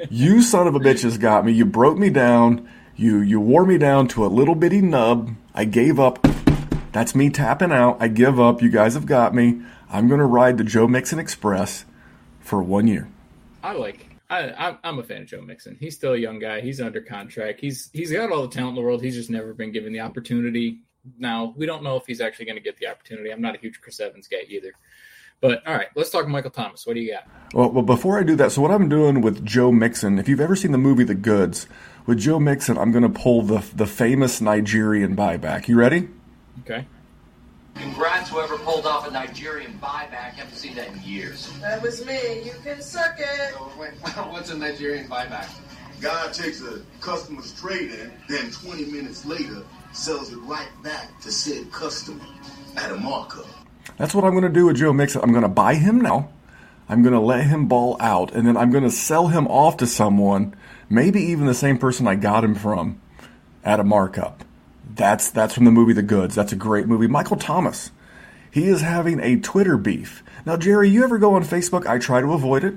you 0.10 0.42
son 0.42 0.66
of 0.66 0.74
a 0.74 0.78
bitches 0.78 1.18
got 1.18 1.44
me. 1.44 1.52
You 1.52 1.64
broke 1.64 1.98
me 1.98 2.10
down. 2.10 2.68
You, 2.96 3.18
you 3.20 3.40
wore 3.40 3.66
me 3.66 3.78
down 3.78 4.06
to 4.08 4.24
a 4.24 4.28
little 4.28 4.54
bitty 4.54 4.80
nub. 4.80 5.34
I 5.54 5.64
gave 5.64 5.98
up. 5.98 6.24
That's 6.92 7.14
me 7.14 7.30
tapping 7.30 7.72
out. 7.72 7.96
I 8.00 8.08
give 8.08 8.38
up. 8.38 8.62
You 8.62 8.70
guys 8.70 8.94
have 8.94 9.06
got 9.06 9.34
me. 9.34 9.62
I'm 9.90 10.06
going 10.06 10.20
to 10.20 10.26
ride 10.26 10.58
the 10.58 10.64
Joe 10.64 10.86
Mixon 10.86 11.18
Express 11.18 11.84
for 12.40 12.62
one 12.62 12.86
year. 12.86 13.08
I 13.62 13.72
like 13.72 14.14
I, 14.30 14.76
I'm 14.82 14.98
a 14.98 15.02
fan 15.02 15.22
of 15.22 15.28
Joe 15.28 15.42
Mixon. 15.42 15.76
He's 15.78 15.94
still 15.94 16.14
a 16.14 16.18
young 16.18 16.38
guy. 16.38 16.60
He's 16.60 16.80
under 16.80 17.00
contract. 17.00 17.60
He's 17.60 17.90
he's 17.92 18.12
got 18.12 18.32
all 18.32 18.42
the 18.42 18.48
talent 18.48 18.70
in 18.70 18.74
the 18.76 18.86
world. 18.86 19.02
He's 19.02 19.14
just 19.14 19.30
never 19.30 19.54
been 19.54 19.72
given 19.72 19.92
the 19.92 20.00
opportunity 20.00 20.80
Now 21.18 21.54
we 21.56 21.66
don't 21.66 21.82
know 21.82 21.96
if 21.96 22.06
he's 22.06 22.20
actually 22.20 22.46
going 22.46 22.56
to 22.56 22.62
get 22.62 22.76
the 22.78 22.86
opportunity. 22.86 23.30
I'm 23.30 23.40
not 23.40 23.54
a 23.54 23.58
huge 23.58 23.80
Chris 23.80 24.00
Evans 24.00 24.28
guy 24.28 24.44
either. 24.48 24.72
But 25.40 25.66
all 25.66 25.74
right, 25.74 25.88
let's 25.94 26.10
talk 26.10 26.26
Michael 26.26 26.50
Thomas. 26.50 26.86
What 26.86 26.94
do 26.94 27.00
you 27.00 27.12
got? 27.12 27.26
Well, 27.52 27.70
well, 27.70 27.82
before 27.82 28.18
I 28.18 28.22
do 28.22 28.34
that, 28.36 28.52
so 28.52 28.62
what 28.62 28.70
I'm 28.70 28.88
doing 28.88 29.20
with 29.20 29.44
Joe 29.44 29.70
Mixon, 29.70 30.18
if 30.18 30.28
you've 30.28 30.40
ever 30.40 30.56
seen 30.56 30.72
the 30.72 30.78
movie 30.78 31.04
The 31.04 31.14
Goods, 31.14 31.66
with 32.06 32.18
Joe 32.18 32.38
Mixon, 32.38 32.78
I'm 32.78 32.92
going 32.92 33.02
to 33.02 33.08
pull 33.08 33.42
the 33.42 33.64
the 33.74 33.86
famous 33.86 34.40
Nigerian 34.40 35.16
buyback. 35.16 35.68
You 35.68 35.76
ready? 35.76 36.08
Okay. 36.60 36.86
Congrats, 37.74 38.30
whoever 38.30 38.56
pulled 38.58 38.86
off 38.86 39.06
a 39.08 39.10
Nigerian 39.10 39.78
buyback. 39.82 40.34
Haven't 40.34 40.56
seen 40.56 40.76
that 40.76 40.88
in 40.88 41.02
years. 41.02 41.52
That 41.60 41.82
was 41.82 42.06
me. 42.06 42.42
You 42.44 42.54
can 42.62 42.80
suck 42.80 43.16
it. 43.18 43.54
What's 44.30 44.50
a 44.50 44.56
Nigerian 44.56 45.08
buyback? 45.08 45.50
Guy 46.00 46.32
takes 46.32 46.62
a 46.62 46.80
customer's 47.00 47.52
trade 47.60 47.90
in, 47.90 48.12
then 48.28 48.50
20 48.50 48.86
minutes 48.86 49.24
later 49.24 49.62
sells 49.94 50.32
it 50.32 50.38
right 50.38 50.68
back 50.82 51.20
to 51.22 51.30
said 51.30 51.70
customer 51.72 52.24
at 52.76 52.90
a 52.90 52.96
markup. 52.96 53.46
That's 53.96 54.14
what 54.14 54.24
I'm 54.24 54.32
going 54.32 54.44
to 54.44 54.48
do 54.48 54.66
with 54.66 54.76
Joe 54.76 54.92
Mixon. 54.92 55.22
I'm 55.22 55.30
going 55.30 55.42
to 55.42 55.48
buy 55.48 55.74
him 55.74 56.00
now. 56.00 56.30
I'm 56.88 57.02
going 57.02 57.14
to 57.14 57.20
let 57.20 57.46
him 57.46 57.66
ball 57.66 57.96
out, 58.00 58.32
and 58.32 58.46
then 58.46 58.56
I'm 58.56 58.70
going 58.70 58.84
to 58.84 58.90
sell 58.90 59.28
him 59.28 59.46
off 59.46 59.78
to 59.78 59.86
someone, 59.86 60.54
maybe 60.90 61.20
even 61.20 61.46
the 61.46 61.54
same 61.54 61.78
person 61.78 62.06
I 62.06 62.14
got 62.14 62.44
him 62.44 62.54
from, 62.54 63.00
at 63.64 63.80
a 63.80 63.84
markup. 63.84 64.44
That's 64.94 65.30
that's 65.30 65.54
from 65.54 65.64
the 65.64 65.70
movie 65.70 65.94
The 65.94 66.02
Goods. 66.02 66.34
That's 66.34 66.52
a 66.52 66.56
great 66.56 66.86
movie. 66.86 67.06
Michael 67.06 67.36
Thomas. 67.36 67.90
He 68.50 68.68
is 68.68 68.82
having 68.82 69.18
a 69.18 69.40
Twitter 69.40 69.76
beef. 69.76 70.22
Now, 70.46 70.56
Jerry, 70.56 70.88
you 70.88 71.02
ever 71.02 71.18
go 71.18 71.34
on 71.34 71.42
Facebook? 71.42 71.86
I 71.86 71.98
try 71.98 72.20
to 72.20 72.32
avoid 72.34 72.62
it. 72.62 72.74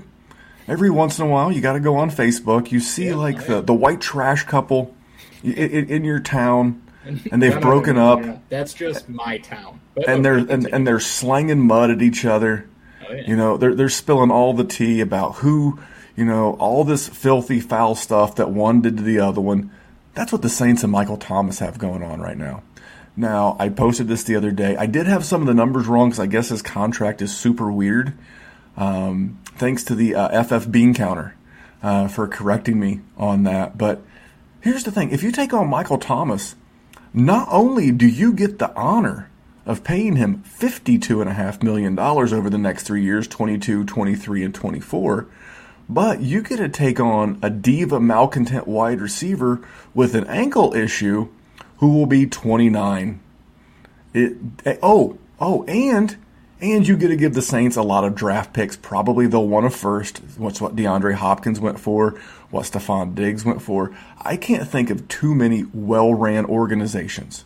Every 0.68 0.90
once 0.90 1.20
in 1.20 1.26
a 1.26 1.30
while, 1.30 1.52
you 1.52 1.62
got 1.62 1.74
to 1.74 1.80
go 1.80 1.98
on 1.98 2.10
Facebook. 2.10 2.72
You 2.72 2.80
see 2.80 3.14
like 3.14 3.46
the, 3.46 3.62
the 3.62 3.76
white 3.76 4.02
trash 4.02 4.44
couple 4.44 4.96
in, 5.44 5.54
in, 5.54 5.90
in 5.90 6.04
your 6.04 6.20
town, 6.20 6.82
and 7.32 7.42
they've 7.42 7.60
broken 7.62 7.98
up, 7.98 8.22
no. 8.22 8.42
That's 8.50 8.74
just 8.74 9.10
my 9.10 9.38
town. 9.38 9.80
But 9.96 10.10
and 10.10 10.24
they're 10.24 10.38
and, 10.38 10.66
and 10.68 10.86
they're 10.86 11.00
slanging 11.00 11.60
mud 11.60 11.90
at 11.90 12.02
each 12.02 12.26
other. 12.26 12.68
Oh, 13.08 13.14
yeah. 13.14 13.28
You 13.28 13.36
know, 13.36 13.58
they're 13.58 13.76
they're 13.76 13.90
spilling 13.90 14.32
all 14.32 14.54
the 14.54 14.64
tea 14.64 15.02
about 15.02 15.36
who, 15.36 15.80
you 16.16 16.26
know, 16.26 16.54
all 16.56 16.84
this 16.84 17.08
filthy 17.08 17.60
foul 17.60 17.96
stuff 17.96 18.36
that 18.36 18.52
one 18.52 18.82
did 18.82 18.98
to 18.98 19.04
the 19.04 19.20
other 19.20 19.42
one. 19.42 19.72
That's 20.14 20.32
what 20.32 20.42
the 20.42 20.50
Saints 20.50 20.84
and 20.84 20.92
Michael 20.92 21.18
Thomas 21.18 21.60
have 21.60 21.78
going 21.78 22.04
on 22.04 22.22
right 22.22 22.38
now. 22.38 22.64
Now, 23.16 23.56
I 23.60 23.70
posted 23.70 24.08
this 24.08 24.24
the 24.24 24.36
other 24.36 24.52
day. 24.52 24.76
I 24.78 24.86
did 24.86 25.08
have 25.08 25.26
some 25.26 25.42
of 25.42 25.48
the 25.48 25.54
numbers 25.54 25.88
wrong 25.88 26.10
because 26.10 26.20
I 26.20 26.28
guess 26.28 26.50
his 26.50 26.62
contract 26.62 27.22
is 27.22 27.36
super 27.36 27.72
weird. 27.72 28.14
Um, 28.76 29.40
thanks 29.56 29.84
to 29.86 29.96
the 29.96 30.14
uh, 30.14 30.44
FF 30.44 30.70
Bean 30.70 30.94
Counter 30.94 31.36
uh, 31.82 32.08
for 32.08 32.28
correcting 32.28 32.80
me 32.80 33.02
on 33.18 33.44
that. 33.44 33.78
But 33.78 34.02
here's 34.62 34.84
the 34.84 34.92
thing: 34.92 35.10
if 35.10 35.24
you 35.24 35.32
take 35.32 35.54
on 35.54 35.68
Michael 35.68 35.98
Thomas, 35.98 36.56
not 37.14 37.48
only 37.52 37.92
do 37.92 38.08
you 38.08 38.34
get 38.34 38.60
the 38.60 38.74
honor 38.76 39.30
of 39.66 39.84
paying 39.84 40.16
him 40.16 40.44
$52.5 40.44 41.62
million 41.62 41.98
over 42.00 42.50
the 42.50 42.58
next 42.58 42.84
three 42.84 43.04
years 43.04 43.28
22, 43.28 43.84
23, 43.86 44.44
and 44.44 44.56
24, 44.56 45.28
but 45.90 46.22
you 46.22 46.42
get 46.42 46.58
to 46.58 46.70
take 46.70 47.00
on 47.00 47.38
a 47.42 47.50
diva 47.50 48.00
malcontent 48.00 48.68
wide 48.68 49.02
receiver 49.02 49.62
with 49.94 50.16
an 50.16 50.26
ankle 50.28 50.74
issue 50.74 51.28
who 51.78 51.94
will 51.94 52.06
be 52.06 52.26
29. 52.26 53.20
It, 54.14 54.38
eh, 54.66 54.78
oh, 54.82 55.18
oh, 55.40 55.64
and 55.66 56.18
and 56.60 56.88
you 56.88 56.98
get 56.98 57.10
to 57.10 57.16
give 57.16 57.34
the 57.34 57.42
Saints 57.42 57.76
a 57.76 57.84
lot 57.84 58.04
of 58.04 58.16
draft 58.16 58.54
picks. 58.54 58.76
Probably 58.76 59.28
they'll 59.28 59.48
want 59.48 59.66
a 59.66 59.70
first. 59.70 60.20
What's 60.38 60.60
what 60.60 60.76
DeAndre 60.76 61.14
Hopkins 61.14 61.60
went 61.60 61.80
for, 61.80 62.12
what 62.50 62.66
Stefon 62.66 63.14
Diggs 63.14 63.46
went 63.46 63.62
for. 63.62 63.96
I 64.20 64.38
can't 64.38 64.68
think 64.68 64.90
of 64.90 65.08
too 65.08 65.36
many 65.36 65.66
well 65.74 66.14
ran 66.14 66.46
organizations. 66.46 67.46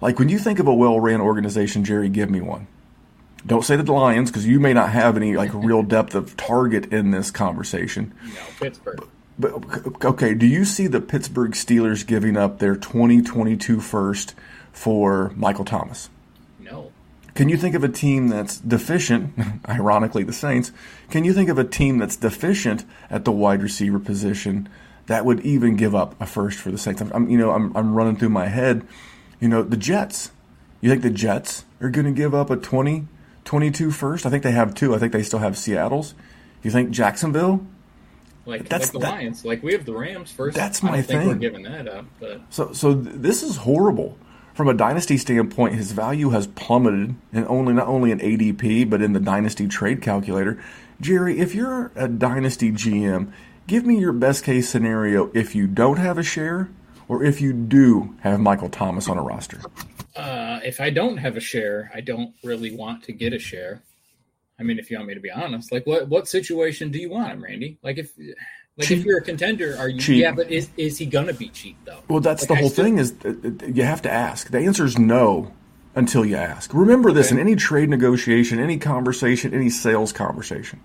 Like 0.00 0.18
when 0.18 0.28
you 0.28 0.38
think 0.38 0.58
of 0.58 0.66
a 0.66 0.74
well 0.74 1.00
ran 1.00 1.20
organization, 1.20 1.84
Jerry, 1.84 2.08
give 2.08 2.30
me 2.30 2.40
one. 2.40 2.66
Don't 3.46 3.64
say 3.64 3.76
the 3.76 3.90
Lions 3.90 4.30
because 4.30 4.46
you 4.46 4.60
may 4.60 4.74
not 4.74 4.90
have 4.90 5.16
any 5.16 5.36
like 5.36 5.50
real 5.54 5.82
depth 5.82 6.14
of 6.14 6.36
target 6.36 6.92
in 6.92 7.10
this 7.10 7.30
conversation. 7.30 8.12
no, 8.22 8.40
Pittsburgh. 8.58 9.08
But 9.38 10.04
okay, 10.04 10.34
do 10.34 10.46
you 10.46 10.66
see 10.66 10.86
the 10.86 11.00
Pittsburgh 11.00 11.52
Steelers 11.52 12.06
giving 12.06 12.36
up 12.36 12.58
their 12.58 12.76
2022 12.76 13.80
first 13.80 14.34
for 14.70 15.32
Michael 15.34 15.64
Thomas? 15.64 16.10
Can 17.34 17.48
you 17.48 17.56
think 17.56 17.74
of 17.74 17.84
a 17.84 17.88
team 17.88 18.28
that's 18.28 18.58
deficient, 18.58 19.32
ironically 19.68 20.22
the 20.24 20.32
Saints, 20.32 20.72
can 21.10 21.24
you 21.24 21.32
think 21.32 21.48
of 21.48 21.58
a 21.58 21.64
team 21.64 21.98
that's 21.98 22.16
deficient 22.16 22.84
at 23.08 23.24
the 23.24 23.32
wide 23.32 23.62
receiver 23.62 23.98
position 23.98 24.68
that 25.06 25.24
would 25.24 25.40
even 25.40 25.76
give 25.76 25.94
up 25.94 26.20
a 26.20 26.26
first 26.26 26.58
for 26.58 26.70
the 26.70 26.78
Saints? 26.78 27.00
I'm, 27.00 27.10
I'm 27.12 27.30
you 27.30 27.38
know, 27.38 27.52
I'm, 27.52 27.76
I'm 27.76 27.94
running 27.94 28.16
through 28.16 28.30
my 28.30 28.46
head, 28.46 28.86
you 29.40 29.48
know, 29.48 29.62
the 29.62 29.76
Jets. 29.76 30.30
You 30.80 30.90
think 30.90 31.02
the 31.02 31.10
Jets 31.10 31.64
are 31.80 31.90
going 31.90 32.06
to 32.06 32.12
give 32.12 32.34
up 32.34 32.50
a 32.50 32.56
20, 32.56 33.06
22 33.44 33.90
first? 33.90 34.26
I 34.26 34.30
think 34.30 34.42
they 34.42 34.52
have 34.52 34.74
two. 34.74 34.94
I 34.94 34.98
think 34.98 35.12
they 35.12 35.22
still 35.22 35.38
have 35.40 35.56
Seattle's. 35.56 36.14
You 36.62 36.70
think 36.70 36.90
Jacksonville? 36.90 37.64
Like, 38.46 38.68
That's- 38.68 38.88
like 38.88 38.92
the 38.92 38.98
that- 39.06 39.14
Lions. 39.14 39.44
Like 39.44 39.62
we 39.62 39.72
have 39.74 39.84
the 39.84 39.94
Rams 39.94 40.32
first. 40.32 40.56
That's 40.56 40.82
I 40.82 40.86
don't 40.88 40.96
my 40.96 41.02
think 41.02 41.24
We're 41.24 41.30
thing. 41.32 41.38
giving 41.40 41.62
that 41.64 41.86
up, 41.86 42.06
but 42.18 42.40
So, 42.50 42.72
so 42.72 42.94
th- 42.94 43.16
this 43.16 43.42
is 43.42 43.56
horrible. 43.56 44.16
From 44.60 44.68
a 44.68 44.74
dynasty 44.74 45.16
standpoint, 45.16 45.76
his 45.76 45.92
value 45.92 46.28
has 46.30 46.46
plummeted, 46.46 47.14
and 47.32 47.46
only 47.48 47.72
not 47.72 47.86
only 47.86 48.10
in 48.10 48.18
ADP 48.18 48.90
but 48.90 49.00
in 49.00 49.14
the 49.14 49.18
dynasty 49.18 49.66
trade 49.66 50.02
calculator. 50.02 50.62
Jerry, 51.00 51.38
if 51.38 51.54
you're 51.54 51.90
a 51.96 52.06
dynasty 52.06 52.70
GM, 52.70 53.32
give 53.66 53.86
me 53.86 53.98
your 53.98 54.12
best 54.12 54.44
case 54.44 54.68
scenario 54.68 55.30
if 55.32 55.54
you 55.54 55.66
don't 55.66 55.96
have 55.96 56.18
a 56.18 56.22
share, 56.22 56.68
or 57.08 57.24
if 57.24 57.40
you 57.40 57.54
do 57.54 58.14
have 58.20 58.38
Michael 58.38 58.68
Thomas 58.68 59.08
on 59.08 59.16
a 59.16 59.22
roster. 59.22 59.62
uh, 60.14 60.60
if 60.62 60.78
I 60.78 60.90
don't 60.90 61.16
have 61.16 61.38
a 61.38 61.40
share, 61.40 61.90
I 61.94 62.02
don't 62.02 62.34
really 62.44 62.76
want 62.76 63.04
to 63.04 63.12
get 63.12 63.32
a 63.32 63.38
share. 63.38 63.82
I 64.58 64.62
mean, 64.62 64.78
if 64.78 64.90
you 64.90 64.98
want 64.98 65.08
me 65.08 65.14
to 65.14 65.20
be 65.20 65.30
honest, 65.30 65.72
like 65.72 65.86
what 65.86 66.10
what 66.10 66.28
situation 66.28 66.90
do 66.90 66.98
you 66.98 67.08
want 67.08 67.32
him, 67.32 67.42
Randy? 67.42 67.78
Like 67.82 67.96
if 67.96 68.12
like 68.80 68.88
Cheap. 68.88 68.98
if 69.00 69.04
you're 69.04 69.18
a 69.18 69.22
contender, 69.22 69.76
are 69.78 69.88
you? 69.88 70.00
Cheap. 70.00 70.22
Yeah, 70.22 70.32
but 70.32 70.50
is 70.50 70.68
is 70.76 70.98
he 70.98 71.06
gonna 71.06 71.32
be 71.32 71.48
cheap 71.48 71.76
though? 71.84 71.98
Well, 72.08 72.20
that's 72.20 72.42
Like, 72.42 72.48
the 72.48 72.54
whole 72.56 72.70
still- 72.70 72.84
thing 72.84 72.98
is 72.98 73.14
uh, 73.24 73.28
uh, 73.28 73.66
you 73.66 73.82
have 73.84 74.02
to 74.02 74.10
ask. 74.12 74.50
The 74.50 74.58
answer 74.58 74.84
is 74.84 74.98
no 74.98 75.52
until 75.94 76.24
you 76.24 76.36
ask. 76.36 76.72
Remember 76.74 77.12
this 77.12 77.30
in 77.32 77.38
any 77.38 77.56
trade 77.56 77.88
negotiation, 77.88 78.58
any 78.58 78.78
conversation, 78.78 79.52
any 79.54 79.70
sales 79.70 80.12
conversation. 80.12 80.80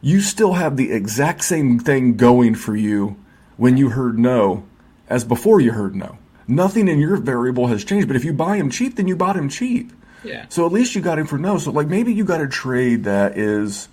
You 0.00 0.20
still 0.20 0.52
have 0.54 0.76
the 0.76 0.92
exact 0.92 1.42
same 1.44 1.78
thing 1.80 2.16
going 2.16 2.54
for 2.54 2.76
you 2.76 3.16
when 3.56 3.76
you 3.76 3.90
heard 3.90 4.18
no 4.18 4.64
as 5.08 5.24
before 5.24 5.60
you 5.60 5.72
heard 5.72 5.96
no. 5.96 6.18
Nothing 6.46 6.86
in 6.88 6.98
your 7.00 7.16
variable 7.16 7.66
has 7.66 7.84
changed, 7.84 8.06
but 8.06 8.16
if 8.16 8.24
you 8.24 8.32
buy 8.32 8.56
him 8.56 8.70
cheap, 8.70 8.96
then 8.96 9.08
you 9.08 9.16
bought 9.16 9.36
him 9.36 9.48
cheap. 9.48 9.92
Yeah. 10.24 10.46
So 10.48 10.64
at 10.64 10.72
least 10.72 10.94
you 10.94 11.00
got 11.02 11.18
him 11.18 11.26
for 11.26 11.36
no. 11.38 11.58
So 11.58 11.70
like 11.72 11.88
maybe 11.88 12.12
you 12.14 12.24
got 12.24 12.40
a 12.40 12.46
trade 12.48 13.04
that 13.04 13.36
is 13.36 13.88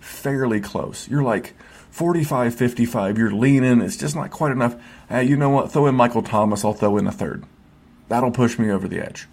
fairly 0.00 0.60
close. 0.60 1.08
You're 1.08 1.22
like 1.22 1.54
45, 1.96 2.54
55. 2.54 3.16
You're 3.16 3.30
leaning. 3.30 3.80
It's 3.80 3.96
just 3.96 4.14
not 4.14 4.30
quite 4.30 4.52
enough. 4.52 4.76
Uh, 5.10 5.20
you 5.20 5.34
know 5.34 5.48
what? 5.48 5.72
Throw 5.72 5.86
in 5.86 5.94
Michael 5.94 6.22
Thomas. 6.22 6.62
I'll 6.62 6.74
throw 6.74 6.98
in 6.98 7.06
a 7.06 7.10
third. 7.10 7.44
That'll 8.08 8.30
push 8.32 8.58
me 8.58 8.70
over 8.70 8.86
the 8.86 9.00
edge. 9.00 9.26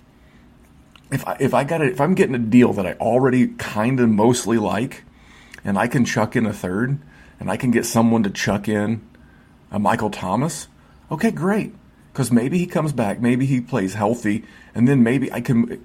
If 1.11 1.27
I, 1.27 1.35
if 1.41 1.53
I 1.53 1.65
got 1.65 1.81
it, 1.81 1.91
if 1.91 1.99
I'm 1.99 2.15
getting 2.15 2.35
a 2.35 2.39
deal 2.39 2.71
that 2.73 2.87
I 2.87 2.93
already 2.93 3.47
kind 3.49 3.99
of 3.99 4.07
mostly 4.07 4.57
like, 4.57 5.03
and 5.65 5.77
I 5.77 5.87
can 5.87 6.05
chuck 6.05 6.37
in 6.37 6.45
a 6.45 6.53
third, 6.53 6.97
and 7.37 7.51
I 7.51 7.57
can 7.57 7.69
get 7.71 7.85
someone 7.85 8.23
to 8.23 8.29
chuck 8.29 8.69
in 8.69 9.01
a 9.69 9.77
Michael 9.77 10.09
Thomas, 10.09 10.69
okay, 11.11 11.31
great. 11.31 11.75
Because 12.13 12.31
maybe 12.31 12.57
he 12.59 12.65
comes 12.65 12.93
back, 12.93 13.19
maybe 13.19 13.45
he 13.45 13.59
plays 13.59 13.93
healthy, 13.93 14.45
and 14.73 14.87
then 14.87 15.03
maybe 15.03 15.29
I 15.33 15.41
can. 15.41 15.83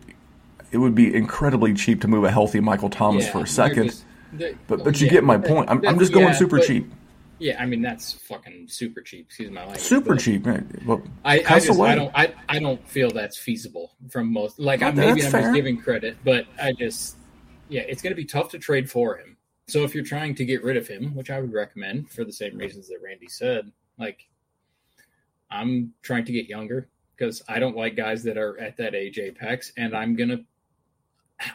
It 0.71 0.79
would 0.79 0.95
be 0.95 1.13
incredibly 1.13 1.75
cheap 1.75 2.03
to 2.03 2.09
move 2.09 2.23
a 2.23 2.31
healthy 2.31 2.61
Michael 2.61 2.91
Thomas 2.91 3.25
Yeah, 3.27 3.33
for 3.33 3.41
a 3.43 3.47
second. 3.49 3.87
just- 3.87 4.05
that- 4.35 4.55
But 4.67 4.85
but 4.85 5.01
you 5.01 5.07
yeah, 5.07 5.13
get 5.13 5.25
my 5.25 5.39
point. 5.39 5.71
I'm, 5.71 5.85
I'm 5.87 5.99
just 5.99 6.13
going 6.13 6.27
yeah, 6.27 6.33
super 6.33 6.59
but- 6.59 6.67
cheap. 6.67 6.91
Yeah, 7.41 7.63
I 7.63 7.67
mean 7.67 7.83
that's 7.83 8.15
fucking 8.15 8.67
super 8.67 9.01
cheap. 9.01 9.27
Excuse 9.27 9.53
my 9.53 9.61
language. 9.61 9.79
Super 9.81 10.17
cheap, 10.17 10.45
man. 10.45 10.83
Well, 10.85 11.03
I, 11.25 11.35
I 11.49 11.61
just. 11.61 11.79
I 11.79 11.95
don't 11.95 12.11
I, 12.13 12.35
I 12.49 12.59
don't 12.59 12.85
feel 12.89 13.13
that's 13.13 13.39
feasible 13.39 13.93
from 14.11 14.33
most. 14.33 14.59
Like 14.59 14.83
I, 14.83 14.91
maybe 14.91 15.23
I'm 15.25 15.31
fair. 15.31 15.43
just 15.43 15.55
giving 15.55 15.77
credit, 15.81 16.17
but 16.25 16.47
I 16.61 16.73
just 16.73 17.17
yeah, 17.69 17.83
it's 17.83 18.03
going 18.03 18.11
to 18.11 18.17
be 18.17 18.25
tough 18.25 18.51
to 18.51 18.59
trade 18.59 18.91
for 18.91 19.19
him. 19.19 19.37
So 19.69 19.85
if 19.85 19.95
you're 19.95 20.03
trying 20.03 20.35
to 20.35 20.45
get 20.45 20.65
rid 20.65 20.77
of 20.77 20.89
him, 20.89 21.15
which 21.15 21.31
I 21.31 21.41
would 21.41 21.53
recommend 21.53 22.11
for 22.11 22.25
the 22.25 22.33
same 22.33 22.57
reasons 22.59 22.89
that 22.89 22.99
Randy 23.05 23.29
said, 23.29 23.71
like 24.01 24.27
I'm 25.49 25.95
trying 26.03 26.25
to 26.25 26.33
get 26.33 26.47
younger 26.49 26.89
because 27.17 27.41
I 27.49 27.61
don't 27.61 27.77
like 27.77 27.95
guys 27.95 28.25
that 28.25 28.37
are 28.37 28.59
at 28.59 28.77
that 28.79 28.97
age 28.97 29.19
apex, 29.21 29.73
and 29.77 29.95
I'm 29.97 30.17
gonna 30.17 30.39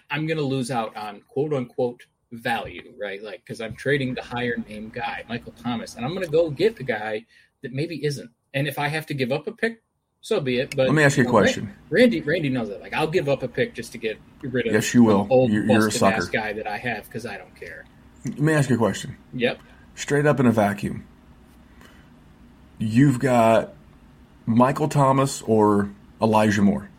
I'm 0.10 0.28
gonna 0.28 0.42
lose 0.42 0.72
out 0.72 0.96
on 0.96 1.22
quote 1.28 1.52
unquote 1.54 2.06
value, 2.34 2.94
right? 3.00 3.22
Like 3.24 3.42
because 3.46 3.62
I'm 3.62 3.76
trading 3.76 4.14
the 4.16 4.22
higher 4.24 4.56
name 4.68 4.90
guy, 4.94 5.24
Michael 5.30 5.54
Thomas, 5.54 5.96
and 5.96 6.06
I'm 6.06 6.14
gonna 6.14 6.28
go 6.28 6.50
get 6.50 6.76
the 6.76 6.84
guy 6.84 7.26
that 7.62 7.72
maybe 7.72 8.04
isn't. 8.06 8.30
And 8.54 8.68
if 8.68 8.78
I 8.78 8.88
have 8.88 9.06
to 9.08 9.14
give 9.14 9.32
up 9.32 9.48
a 9.48 9.52
pick, 9.52 9.82
so 10.22 10.40
be 10.40 10.60
it. 10.60 10.76
But 10.76 10.88
Let 10.88 10.96
me 10.96 11.04
ask 11.04 11.18
you 11.18 11.24
a 11.24 11.28
know, 11.28 11.34
Ra- 11.34 11.40
question. 11.42 11.74
Randy, 11.90 12.22
Randy 12.22 12.50
knows 12.50 12.70
that. 12.70 12.82
Like 12.82 12.94
I'll 12.94 13.08
give 13.08 13.30
up 13.30 13.44
a 13.44 13.48
pick 13.48 13.74
just 13.74 13.92
to 13.94 13.98
get 13.98 14.18
rid 14.42 14.68
of 14.68 14.74
Yes, 14.74 14.94
you 14.94 15.04
will. 15.04 15.28
old 15.30 15.52
You're- 15.52 15.68
you're 15.72 15.88
a 15.88 15.92
sucker. 15.92 16.26
guy 16.32 16.54
that 16.54 16.68
I 16.68 16.78
have 16.78 17.06
because 17.06 17.26
I 17.26 17.38
don't 17.38 17.56
care. 17.56 17.86
Let 18.26 18.40
me 18.40 18.54
ask 18.54 18.70
you 18.70 18.76
a 18.76 18.80
question. 18.80 19.18
Yep. 19.34 19.60
Straight 19.96 20.26
up 20.26 20.40
in 20.40 20.46
a 20.46 20.52
vacuum. 20.52 21.06
You've 22.80 23.20
got 23.20 23.74
Michael 24.46 24.88
Thomas 24.88 25.42
or 25.44 25.90
Elijah 26.22 26.62
Moore. 26.62 26.90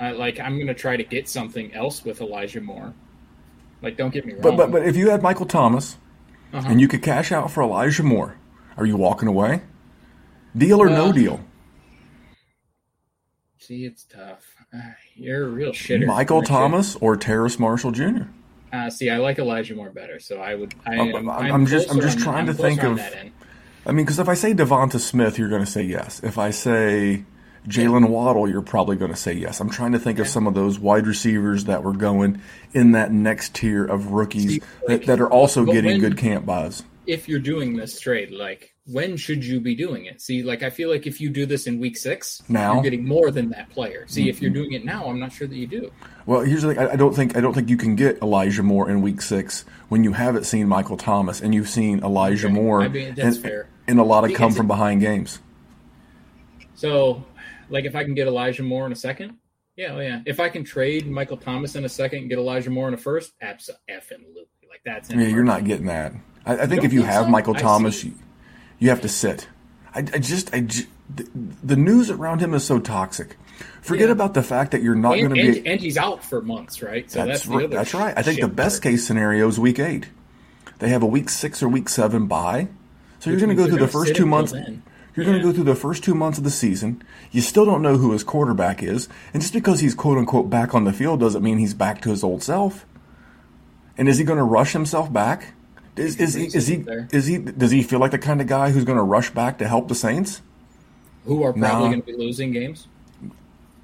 I, 0.00 0.12
like 0.12 0.38
I'm 0.38 0.58
gonna 0.58 0.74
try 0.74 0.96
to 0.96 1.02
get 1.04 1.28
something 1.28 1.74
else 1.74 2.04
with 2.04 2.20
Elijah 2.20 2.60
Moore. 2.60 2.94
Like, 3.82 3.96
don't 3.96 4.12
get 4.12 4.24
me 4.26 4.32
wrong. 4.32 4.42
But 4.42 4.56
but 4.56 4.70
but 4.72 4.82
if 4.86 4.96
you 4.96 5.10
had 5.10 5.22
Michael 5.22 5.46
Thomas 5.46 5.96
Uh-huh. 6.52 6.66
and 6.68 6.80
you 6.80 6.88
could 6.88 7.02
cash 7.02 7.30
out 7.32 7.50
for 7.50 7.62
Elijah 7.62 8.02
Moore, 8.02 8.36
are 8.76 8.86
you 8.86 8.96
walking 8.96 9.28
away? 9.28 9.62
Deal 10.56 10.80
or 10.82 10.88
no 10.88 11.12
deal? 11.12 11.40
see, 13.58 13.84
it's 13.84 14.04
tough. 14.04 14.44
Ah, 14.74 14.94
You're 15.14 15.44
a 15.46 15.48
real 15.48 15.72
shitter. 15.72 16.06
Michael. 16.06 16.42
Thomas 16.42 16.96
or 16.96 17.16
Terrace 17.16 17.58
Marshall 17.58 17.90
Jr. 17.92 18.22
Uh, 18.72 18.90
see, 18.90 19.10
I 19.10 19.16
like 19.18 19.38
Elijah 19.38 19.74
Moore 19.74 19.90
better, 19.90 20.18
so 20.20 20.38
I 20.40 20.54
would. 20.54 20.74
I 20.86 20.96
I'm- 20.96 21.28
am, 21.28 21.66
just- 21.66 21.90
I'm 21.90 22.00
just 22.00 22.18
on- 22.18 22.22
trying 22.22 22.48
I'm 22.48 22.54
to 22.54 22.54
think 22.54 22.82
of-. 22.82 23.00
I 23.86 23.92
mean, 23.92 24.04
because 24.04 24.18
if 24.18 24.28
I 24.28 24.34
say 24.34 24.52
DeVonta 24.54 24.98
Smith, 25.00 25.38
you're 25.38 25.48
going 25.48 25.64
to 25.64 25.70
say 25.70 25.82
yes. 25.82 26.20
If 26.22 26.36
I 26.38 26.50
say 26.50 27.24
Jaylen 27.66 28.08
Waddle, 28.08 28.48
you're 28.48 28.62
probably 28.62 28.96
going 28.96 29.10
to 29.10 29.16
say 29.16 29.32
yes. 29.32 29.60
I'm 29.60 29.70
trying 29.70 29.92
to 29.92 29.98
think 29.98 30.18
of 30.18 30.28
some 30.28 30.46
of 30.46 30.54
those 30.54 30.78
wide 30.78 31.06
receivers 31.06 31.64
that 31.64 31.82
were 31.82 31.92
going 31.92 32.40
in 32.72 32.92
that 32.92 33.12
next 33.12 33.54
tier 33.54 33.84
of 33.84 34.12
rookies 34.12 34.60
that, 34.86 35.06
that 35.06 35.20
are 35.20 35.28
also 35.30 35.64
but 35.64 35.72
getting 35.72 35.92
when- 35.92 36.00
good 36.00 36.18
camp 36.18 36.46
buys. 36.46 36.82
If 37.06 37.26
you're 37.26 37.40
doing 37.40 37.74
this 37.74 37.98
trade, 37.98 38.32
like 38.32 38.74
when 38.84 39.16
should 39.16 39.42
you 39.42 39.60
be 39.60 39.74
doing 39.74 40.04
it? 40.04 40.20
See, 40.20 40.42
like 40.42 40.62
I 40.62 40.68
feel 40.68 40.90
like 40.90 41.06
if 41.06 41.22
you 41.22 41.30
do 41.30 41.46
this 41.46 41.66
in 41.66 41.78
week 41.80 41.96
six, 41.96 42.42
Now? 42.48 42.74
you're 42.74 42.82
getting 42.82 43.06
more 43.06 43.30
than 43.30 43.48
that 43.50 43.70
player. 43.70 44.04
See, 44.08 44.28
if 44.28 44.42
you're 44.42 44.50
mm-hmm. 44.50 44.58
doing 44.60 44.72
it 44.72 44.84
now, 44.84 45.06
I'm 45.06 45.18
not 45.18 45.32
sure 45.32 45.46
that 45.46 45.56
you 45.56 45.66
do. 45.66 45.90
Well, 46.26 46.40
here's 46.42 46.62
the 46.62 46.74
thing. 46.74 46.78
I 46.78 46.92
I 46.92 46.96
don't 46.96 47.14
think 47.14 47.34
I 47.34 47.40
don't 47.40 47.54
think 47.54 47.70
you 47.70 47.78
can 47.78 47.96
get 47.96 48.20
Elijah 48.20 48.62
Moore 48.62 48.90
in 48.90 49.00
Week 49.00 49.22
Six 49.22 49.64
when 49.88 50.04
you 50.04 50.12
haven't 50.12 50.44
seen 50.44 50.68
Michael 50.68 50.98
Thomas 50.98 51.40
and 51.40 51.54
you've 51.54 51.70
seen 51.70 52.00
Elijah 52.00 52.48
Okay. 52.48 52.54
Moore 52.54 52.82
I 52.82 52.88
mean, 52.88 53.14
that's 53.14 53.36
in, 53.36 53.42
fair. 53.42 53.68
in 53.86 53.98
a 53.98 54.04
lot 54.04 54.24
of 54.24 54.30
See, 54.30 54.36
come 54.36 54.52
from 54.52 54.66
behind 54.66 55.00
games. 55.00 55.38
So, 56.74 57.24
like 57.70 57.84
if 57.84 57.94
I 57.94 58.04
can 58.04 58.14
get 58.14 58.26
Elijah 58.26 58.62
Moore 58.62 58.86
in 58.86 58.92
a 58.92 58.96
second, 58.96 59.38
yeah, 59.76 59.94
oh, 59.94 60.00
yeah. 60.00 60.22
If 60.26 60.40
I 60.40 60.48
can 60.48 60.64
trade 60.64 61.06
Michael 61.06 61.36
Thomas 61.36 61.76
in 61.76 61.84
a 61.84 61.88
second 61.88 62.20
and 62.20 62.28
get 62.28 62.38
Elijah 62.38 62.68
Moore 62.68 62.88
in 62.88 62.94
a 62.94 62.96
first, 62.96 63.32
absolutely. 63.40 64.46
Like 64.68 64.80
that's 64.84 65.08
Yeah, 65.10 65.28
you're 65.28 65.44
not 65.44 65.64
getting 65.64 65.86
that. 65.86 66.12
I, 66.44 66.58
I 66.58 66.66
think 66.66 66.82
if 66.82 66.92
you 66.92 67.02
have 67.02 67.26
so? 67.26 67.30
Michael 67.30 67.54
Thomas, 67.54 68.02
you, 68.02 68.12
you 68.80 68.88
have 68.88 69.00
to 69.02 69.08
sit. 69.08 69.48
I, 69.94 70.00
I 70.00 70.18
just, 70.18 70.52
I 70.52 70.60
the, 70.60 71.28
the 71.62 71.76
news 71.76 72.10
around 72.10 72.40
him 72.40 72.54
is 72.54 72.64
so 72.64 72.80
toxic. 72.80 73.36
Forget 73.80 74.08
Yeah. 74.08 74.12
about 74.12 74.34
the 74.34 74.42
fact 74.42 74.72
that 74.72 74.82
you're 74.82 74.94
not 74.94 75.14
going 75.14 75.30
to 75.30 75.34
be. 75.34 75.66
and 75.66 75.80
he's 75.80 75.96
out 75.96 76.24
for 76.24 76.42
months, 76.42 76.82
right? 76.82 77.10
So 77.10 77.24
that's 77.24 77.44
that's, 77.44 77.46
right. 77.46 77.70
That's 77.70 77.94
right. 77.94 78.14
I 78.16 78.22
think 78.22 78.40
the 78.40 78.48
best 78.48 78.82
part. 78.82 78.92
case 78.92 79.06
scenario 79.06 79.48
is 79.48 79.58
Week 79.58 79.78
Eight. 79.78 80.08
They 80.80 80.88
have 80.90 81.02
a 81.02 81.06
Week 81.06 81.28
Six 81.28 81.62
or 81.62 81.68
Week 81.68 81.88
Seven 81.88 82.26
bye, 82.26 82.68
so 83.20 83.30
you're 83.30 83.38
going 83.38 83.50
to 83.50 83.54
go 83.56 83.66
through 83.66 83.78
the 83.78 83.88
first 83.88 84.14
two 84.14 84.26
months. 84.26 84.52
then. 84.52 84.82
You're 85.18 85.26
going 85.26 85.38
to 85.38 85.42
go 85.42 85.52
through 85.52 85.64
the 85.64 85.74
first 85.74 86.04
two 86.04 86.14
months 86.14 86.38
of 86.38 86.44
the 86.44 86.50
season. 86.50 87.02
You 87.32 87.40
still 87.40 87.64
don't 87.64 87.82
know 87.82 87.96
who 87.96 88.12
his 88.12 88.22
quarterback 88.22 88.84
is, 88.84 89.08
and 89.34 89.42
just 89.42 89.52
because 89.52 89.80
he's 89.80 89.92
quote 89.94 90.16
unquote 90.16 90.48
back 90.48 90.74
on 90.76 90.84
the 90.84 90.92
field 90.92 91.18
doesn't 91.18 91.42
mean 91.42 91.58
he's 91.58 91.74
back 91.74 92.00
to 92.02 92.10
his 92.10 92.22
old 92.22 92.42
self. 92.42 92.86
And 93.96 94.08
is 94.08 94.18
he 94.18 94.24
going 94.24 94.36
to 94.38 94.44
rush 94.44 94.72
himself 94.74 95.12
back? 95.12 95.54
Is, 95.96 96.14
is 96.20 96.34
he 96.34 96.44
is 96.44 96.68
he 96.68 96.84
is 97.10 97.26
he 97.26 97.38
does 97.38 97.72
he 97.72 97.82
feel 97.82 97.98
like 97.98 98.12
the 98.12 98.18
kind 98.18 98.40
of 98.40 98.46
guy 98.46 98.70
who's 98.70 98.84
going 98.84 98.98
to 98.98 99.02
rush 99.02 99.30
back 99.30 99.58
to 99.58 99.66
help 99.66 99.88
the 99.88 99.96
Saints? 99.96 100.40
Who 101.24 101.42
are 101.42 101.52
probably 101.52 101.68
Nah. 101.68 101.78
going 101.88 102.00
to 102.02 102.06
be 102.06 102.16
losing 102.16 102.52
games? 102.52 102.86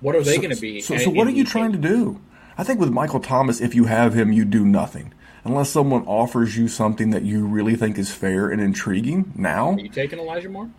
What 0.01 0.15
are 0.15 0.23
they 0.23 0.37
So- 0.37 0.41
going 0.43 0.55
to 0.55 0.61
be? 0.61 0.81
So, 0.81 0.97
so 0.99 1.11
what 1.11 1.27
are 1.27 1.31
you 1.33 1.45
trying 1.45 1.73
to 1.73 1.79
do? 1.79 2.21
I 2.57 2.63
think 2.63 2.79
with 2.79 2.91
Michael 2.91 3.19
Thomas, 3.19 3.61
if 3.61 3.75
you 3.75 3.87
have 3.87 4.15
him, 4.15 4.31
you 4.33 4.45
do 4.45 4.65
nothing 4.65 5.13
unless 5.43 5.71
someone 5.71 6.05
offers 6.07 6.57
you 6.57 6.69
something 6.69 7.11
that 7.11 7.25
you 7.25 7.45
really 7.45 7.75
think 7.75 7.99
is 7.99 8.13
fair 8.13 8.49
and 8.49 8.61
intriguing. 8.63 9.33
Now, 9.35 9.73
Are 9.73 9.81
you 9.81 9.89
taking 9.89 10.21
Elijah 10.21 10.49
Moore? 10.49 10.71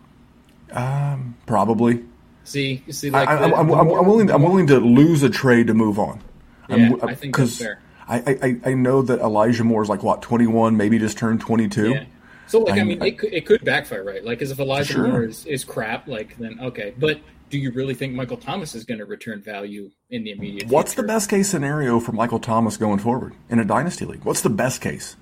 Um, 0.75 1.35
probably. 1.45 2.03
See, 2.43 2.83
see, 2.89 3.09
I, 3.09 3.11
like 3.11 3.29
I, 3.29 3.35
the- 3.47 3.55
I'm, 3.55 3.71
I'm, 3.71 3.89
I'm 3.89 4.05
willing. 4.05 4.29
I'm 4.29 4.43
willing 4.43 4.67
to 4.67 4.79
lose 4.79 5.23
a 5.23 5.29
trade 5.29 5.67
to 5.67 5.73
move 5.73 5.97
on. 5.97 6.21
Yeah, 6.69 6.75
I'm, 6.75 7.09
I 7.09 7.15
think 7.15 7.35
that's 7.35 7.57
fair. 7.57 7.79
I, 8.07 8.17
I, 8.19 8.37
I- 8.43 8.59
I 8.71 8.73
know 8.75 9.01
that 9.01 9.19
Elijah 9.19 9.63
Moore 9.63 9.81
is 9.81 9.89
like 9.89 10.03
what 10.03 10.21
21, 10.21 10.77
maybe 10.77 10.99
just 10.99 11.17
turned 11.17 11.41
22. 11.41 11.89
Yeah. 11.89 12.05
So 12.47 12.59
like 12.59 12.75
I, 12.75 12.77
I'm- 12.77 12.87
mean, 12.89 13.01
it 13.01 13.17
could, 13.17 13.33
it 13.33 13.45
could 13.47 13.63
backfire, 13.65 14.03
right? 14.03 14.23
Like, 14.23 14.41
as 14.43 14.51
if 14.51 14.59
Elijah 14.59 14.93
Sure. 14.93 15.07
Moore 15.07 15.23
is, 15.23 15.45
is 15.47 15.63
crap, 15.63 16.07
like 16.07 16.37
then 16.37 16.59
okay. 16.61 16.93
But 16.97 17.19
do 17.49 17.57
you 17.57 17.71
really 17.71 17.93
think 17.95 18.13
Michael 18.13 18.37
Thomas 18.37 18.75
is 18.75 18.83
going 18.83 18.99
to 18.99 19.05
return 19.05 19.41
value 19.41 19.89
in 20.09 20.23
the 20.23 20.31
immediate? 20.31 20.67
What's 20.69 20.93
the 20.95 21.03
best 21.03 21.29
case 21.29 21.49
scenario 21.49 21.99
for 21.99 22.11
Michael 22.11 22.39
Thomas 22.39 22.77
going 22.77 22.99
forward 22.99 23.33
in 23.49 23.59
a 23.59 23.65
dynasty 23.65 24.05
league? 24.05 24.23
What's 24.23 24.41
the 24.41 24.49
best 24.49 24.81
case? 24.81 25.15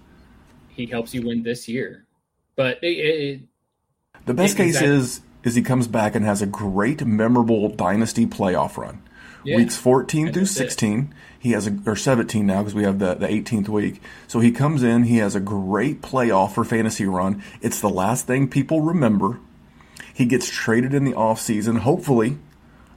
He 0.70 0.86
helps 0.86 1.14
you 1.14 1.22
win 1.22 1.44
this 1.44 1.68
year, 1.70 2.06
but 2.56 2.80
it, 2.84 2.88
it, 2.88 3.42
The 4.26 4.34
best 4.34 4.58
case 4.58 4.76
exactly. 4.76 4.92
is 4.96 5.22
is 5.44 5.56
he 5.56 5.62
comes 5.62 5.88
back 5.88 6.16
and 6.16 6.26
has 6.26 6.42
a 6.42 6.46
great, 6.48 7.06
memorable 7.06 7.70
dynasty 7.70 8.26
playoff 8.26 8.78
run. 8.78 9.02
Yeah. 9.46 9.58
Weeks 9.58 9.76
14 9.76 10.32
through 10.32 10.42
that's 10.44 10.52
it. 10.52 10.70
16, 10.70 11.14
he 11.38 11.52
has 11.52 11.68
a 11.68 11.78
or 11.86 11.98
17 11.98 12.46
now 12.46 12.60
because 12.62 12.74
we 12.74 12.84
have 12.84 13.00
the 13.00 13.14
the 13.16 13.28
18th 13.28 13.68
week. 13.68 14.02
So 14.28 14.40
he 14.40 14.52
comes 14.52 14.84
in, 14.84 15.04
he 15.04 15.18
has 15.18 15.36
a 15.36 15.42
great 15.42 16.02
playoff 16.02 16.54
for 16.54 16.64
fantasy 16.64 17.06
run. 17.06 17.44
It's 17.62 17.82
the 17.82 17.90
last 17.90 18.26
thing 18.26 18.48
people 18.48 18.80
remember. 18.82 19.40
He 20.14 20.26
gets 20.26 20.50
traded 20.50 20.94
in 20.94 21.04
the 21.04 21.12
offseason, 21.14 21.80
hopefully, 21.80 22.38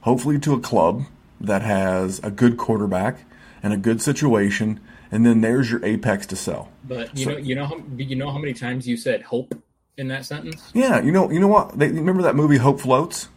hopefully 0.01 0.39
to 0.39 0.53
a 0.53 0.59
club 0.59 1.03
that 1.41 1.63
has 1.63 2.19
a 2.23 2.31
good 2.31 2.55
quarterback 2.57 3.25
and 3.61 3.73
a 3.73 3.77
good 3.77 4.01
situation, 4.01 4.79
and 5.11 5.25
then 5.25 5.41
there's 5.41 5.69
your 5.71 5.83
apex 5.83 6.25
to 6.27 6.35
sell. 6.37 6.69
but 6.87 7.17
you 7.17 7.25
So- 7.25 7.31
know, 7.31 7.37
you 7.39 7.55
know 7.55 7.65
how 7.65 7.77
you 7.97 8.15
know 8.15 8.31
how 8.31 8.37
many 8.37 8.53
times 8.53 8.87
you 8.87 8.95
said 8.95 9.23
hope 9.23 9.53
in 9.97 10.07
that 10.09 10.25
sentence. 10.25 10.71
Yeah, 10.73 11.01
you 11.01 11.11
know, 11.11 11.29
you 11.31 11.39
know 11.39 11.47
what? 11.47 11.77
They, 11.77 11.89
remember 11.89 12.21
that 12.23 12.35
movie 12.35 12.57
Hope 12.57 12.79
Floats? 12.79 13.29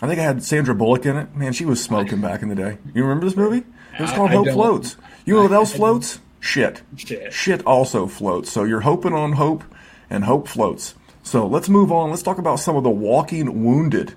I 0.00 0.06
think 0.06 0.20
I 0.20 0.22
had 0.22 0.44
Sandra 0.44 0.74
Bullock 0.74 1.06
in 1.06 1.16
it. 1.16 1.34
Man, 1.34 1.52
she 1.52 1.64
was 1.64 1.82
smoking 1.82 2.20
back 2.20 2.42
in 2.42 2.48
the 2.48 2.54
day. 2.54 2.78
You 2.94 3.02
remember 3.02 3.24
this 3.24 3.36
movie? 3.36 3.66
It 3.94 4.00
was 4.00 4.12
called 4.12 4.30
I 4.30 4.34
Hope 4.34 4.44
don't. 4.44 4.54
Floats. 4.54 4.96
You 5.24 5.34
know 5.34 5.42
what 5.42 5.52
else 5.52 5.74
I 5.74 5.78
floats? 5.78 6.20
Shit. 6.38 6.82
Shit. 7.30 7.66
also 7.66 8.06
floats. 8.06 8.52
So 8.52 8.62
you're 8.62 8.82
hoping 8.82 9.12
on 9.12 9.32
hope, 9.32 9.64
and 10.08 10.24
hope 10.24 10.46
floats. 10.46 10.94
So 11.24 11.46
let's 11.46 11.68
move 11.68 11.90
on. 11.90 12.10
Let's 12.10 12.22
talk 12.22 12.38
about 12.38 12.60
some 12.60 12.76
of 12.76 12.84
the 12.84 12.90
walking 12.90 13.64
wounded. 13.64 14.14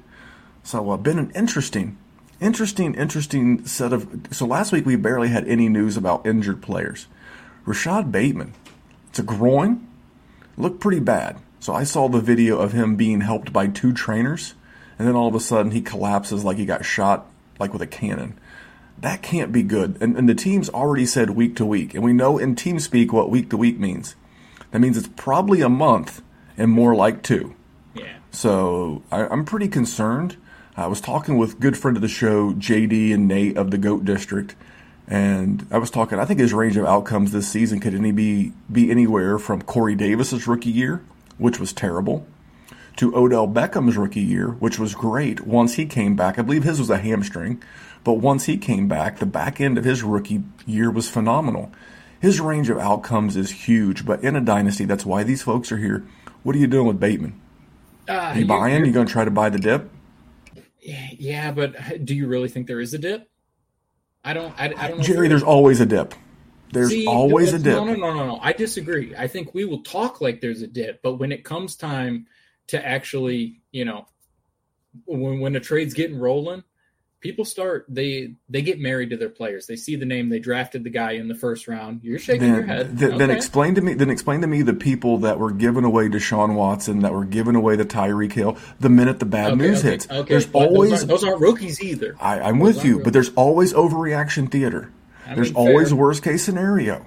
So 0.63 0.91
uh, 0.91 0.97
been 0.97 1.17
an 1.17 1.31
interesting, 1.33 1.97
interesting, 2.39 2.93
interesting 2.93 3.65
set 3.65 3.91
of. 3.91 4.27
So 4.31 4.45
last 4.45 4.71
week 4.71 4.85
we 4.85 4.97
barely 4.97 5.29
had 5.29 5.47
any 5.47 5.67
news 5.67 5.97
about 5.97 6.27
injured 6.27 6.61
players. 6.61 7.07
Rashod 7.65 8.11
Bateman, 8.11 8.53
it's 9.09 9.19
a 9.19 9.23
groin 9.23 9.87
looked 10.57 10.79
pretty 10.79 10.99
bad. 10.99 11.37
So 11.59 11.73
I 11.73 11.83
saw 11.83 12.09
the 12.09 12.19
video 12.19 12.57
of 12.57 12.71
him 12.71 12.95
being 12.95 13.21
helped 13.21 13.53
by 13.53 13.67
two 13.67 13.93
trainers, 13.93 14.55
and 14.97 15.07
then 15.07 15.15
all 15.15 15.27
of 15.27 15.35
a 15.35 15.39
sudden 15.39 15.71
he 15.71 15.81
collapses 15.81 16.43
like 16.43 16.57
he 16.57 16.65
got 16.65 16.85
shot 16.85 17.27
like 17.59 17.73
with 17.73 17.81
a 17.81 17.87
cannon. 17.87 18.39
That 18.99 19.21
can't 19.21 19.51
be 19.51 19.63
good. 19.63 19.97
And, 20.01 20.17
and 20.17 20.27
the 20.27 20.35
team's 20.35 20.69
already 20.69 21.05
said 21.05 21.31
week 21.31 21.55
to 21.57 21.65
week, 21.65 21.93
and 21.93 22.03
we 22.03 22.13
know 22.13 22.37
in 22.37 22.55
team 22.55 22.79
speak 22.79 23.13
what 23.13 23.29
week 23.29 23.49
to 23.51 23.57
week 23.57 23.79
means. 23.79 24.15
That 24.71 24.79
means 24.79 24.97
it's 24.97 25.09
probably 25.15 25.61
a 25.61 25.69
month 25.69 26.21
and 26.57 26.71
more 26.71 26.95
like 26.95 27.23
two. 27.23 27.55
Yeah. 27.93 28.17
So 28.31 29.03
I, 29.11 29.27
I'm 29.27 29.45
pretty 29.45 29.67
concerned. 29.67 30.37
I 30.75 30.87
was 30.87 31.01
talking 31.01 31.37
with 31.37 31.59
good 31.59 31.77
friend 31.77 31.97
of 31.97 32.01
the 32.01 32.07
show, 32.07 32.53
JD 32.53 33.13
and 33.13 33.27
Nate 33.27 33.57
of 33.57 33.71
the 33.71 33.77
Goat 33.77 34.05
District, 34.05 34.55
and 35.11 35.67
I 35.69 35.77
was 35.77 35.91
talking. 35.91 36.19
I 36.19 36.25
think 36.25 36.39
his 36.39 36.53
range 36.53 36.77
of 36.77 36.85
outcomes 36.85 37.33
this 37.33 37.45
season 37.47 37.81
could 37.81 37.93
any 37.93 38.13
be 38.13 38.53
be 38.71 38.89
anywhere 38.89 39.37
from 39.37 39.61
Corey 39.61 39.93
Davis's 39.93 40.47
rookie 40.47 40.71
year, 40.71 41.03
which 41.37 41.59
was 41.59 41.73
terrible, 41.73 42.25
to 42.95 43.13
Odell 43.13 43.45
Beckham's 43.45 43.97
rookie 43.97 44.21
year, 44.21 44.47
which 44.47 44.79
was 44.79 44.95
great 44.95 45.41
once 45.41 45.73
he 45.73 45.85
came 45.85 46.15
back. 46.15 46.39
I 46.39 46.43
believe 46.43 46.63
his 46.63 46.79
was 46.79 46.89
a 46.89 46.97
hamstring, 46.97 47.61
but 48.05 48.13
once 48.13 48.45
he 48.45 48.57
came 48.57 48.87
back, 48.87 49.19
the 49.19 49.25
back 49.25 49.59
end 49.59 49.77
of 49.77 49.83
his 49.83 50.01
rookie 50.01 50.43
year 50.65 50.89
was 50.89 51.09
phenomenal. 51.09 51.73
His 52.21 52.39
range 52.39 52.69
of 52.69 52.77
outcomes 52.77 53.35
is 53.35 53.51
huge, 53.51 54.05
but 54.05 54.23
in 54.23 54.37
a 54.37 54.41
dynasty, 54.41 54.85
that's 54.85 55.05
why 55.05 55.23
these 55.23 55.43
folks 55.43 55.73
are 55.73 55.77
here. 55.77 56.05
What 56.43 56.55
are 56.55 56.59
you 56.59 56.67
doing 56.67 56.87
with 56.87 56.99
Bateman? 56.99 57.39
Uh, 58.07 58.33
You 58.37 58.45
buying? 58.45 58.85
You 58.85 58.93
going 58.93 59.07
to 59.07 59.11
try 59.11 59.25
to 59.25 59.31
buy 59.31 59.49
the 59.49 59.59
dip? 59.59 59.89
Yeah, 60.79 61.51
but 61.51 62.05
do 62.05 62.15
you 62.15 62.27
really 62.27 62.47
think 62.47 62.67
there 62.67 62.79
is 62.79 62.93
a 62.93 62.97
dip? 62.97 63.30
I 64.23 64.33
don't. 64.33 64.53
I, 64.59 64.65
I 64.65 64.87
don't 64.87 64.97
know. 64.99 65.03
Jerry, 65.03 65.27
there's 65.27 65.43
always 65.43 65.79
a 65.79 65.85
dip. 65.85 66.13
There's 66.71 66.89
See, 66.89 67.07
always 67.07 67.53
a 67.53 67.59
dip. 67.59 67.73
No, 67.73 67.85
no, 67.85 67.95
no, 67.95 68.13
no, 68.13 68.25
no. 68.27 68.39
I 68.41 68.53
disagree. 68.53 69.13
I 69.15 69.27
think 69.27 69.53
we 69.53 69.65
will 69.65 69.83
talk 69.83 70.21
like 70.21 70.41
there's 70.41 70.61
a 70.61 70.67
dip, 70.67 71.01
but 71.01 71.15
when 71.15 71.31
it 71.31 71.43
comes 71.43 71.75
time 71.75 72.27
to 72.67 72.85
actually, 72.85 73.61
you 73.71 73.83
know, 73.83 74.05
when 75.05 75.39
when 75.39 75.53
the 75.53 75.59
trade's 75.59 75.93
getting 75.93 76.17
rolling, 76.17 76.63
people 77.21 77.45
start 77.45 77.85
they 77.87 78.33
they 78.49 78.61
get 78.61 78.79
married 78.79 79.11
to 79.11 79.17
their 79.17 79.29
players. 79.29 79.67
They 79.67 79.75
see 79.77 79.95
the 79.95 80.05
name, 80.05 80.29
they 80.29 80.39
drafted 80.39 80.83
the 80.83 80.89
guy 80.89 81.11
in 81.13 81.27
the 81.27 81.35
first 81.35 81.67
round. 81.67 82.01
You're 82.03 82.19
shaking 82.19 82.47
Then, 82.47 82.55
your 82.55 82.63
head. 82.63 82.97
th- 82.99 83.17
then 83.17 83.29
explain 83.29 83.75
to 83.75 83.81
me. 83.81 83.93
Then 83.93 84.09
explain 84.09 84.41
to 84.41 84.47
me 84.47 84.61
the 84.63 84.73
people 84.73 85.19
that 85.19 85.39
were 85.39 85.51
giving 85.51 85.83
away 85.85 86.09
Deshaun 86.09 86.55
Watson, 86.55 86.99
that 87.01 87.13
were 87.13 87.23
giving 87.25 87.55
away 87.55 87.75
the 87.77 87.85
Tyreek 87.85 88.33
Hill. 88.33 88.57
The 88.79 88.89
minute 88.89 89.19
the 89.19 89.25
bad 89.25 89.53
Okay, 89.53 89.61
news 89.61 89.79
okay, 89.79 89.89
hits, 89.91 90.09
okay, 90.09 90.29
there's 90.33 90.45
but 90.47 90.59
those 90.59 90.69
always. 90.69 90.91
aren't, 90.93 91.07
those 91.07 91.23
aren't 91.23 91.39
rookies 91.41 91.81
either. 91.81 92.15
I, 92.19 92.39
I'm 92.41 92.59
Those 92.59 92.75
with 92.75 92.85
you, 92.85 92.91
rookies. 92.93 93.03
but 93.05 93.13
there's 93.13 93.29
always 93.35 93.73
overreaction 93.73 94.51
theater. 94.51 94.91
I 95.27 95.35
there's 95.35 95.49
mean, 95.53 95.55
always 95.55 95.89
fair. 95.89 95.97
worst 95.97 96.23
case 96.23 96.43
scenario. 96.43 97.05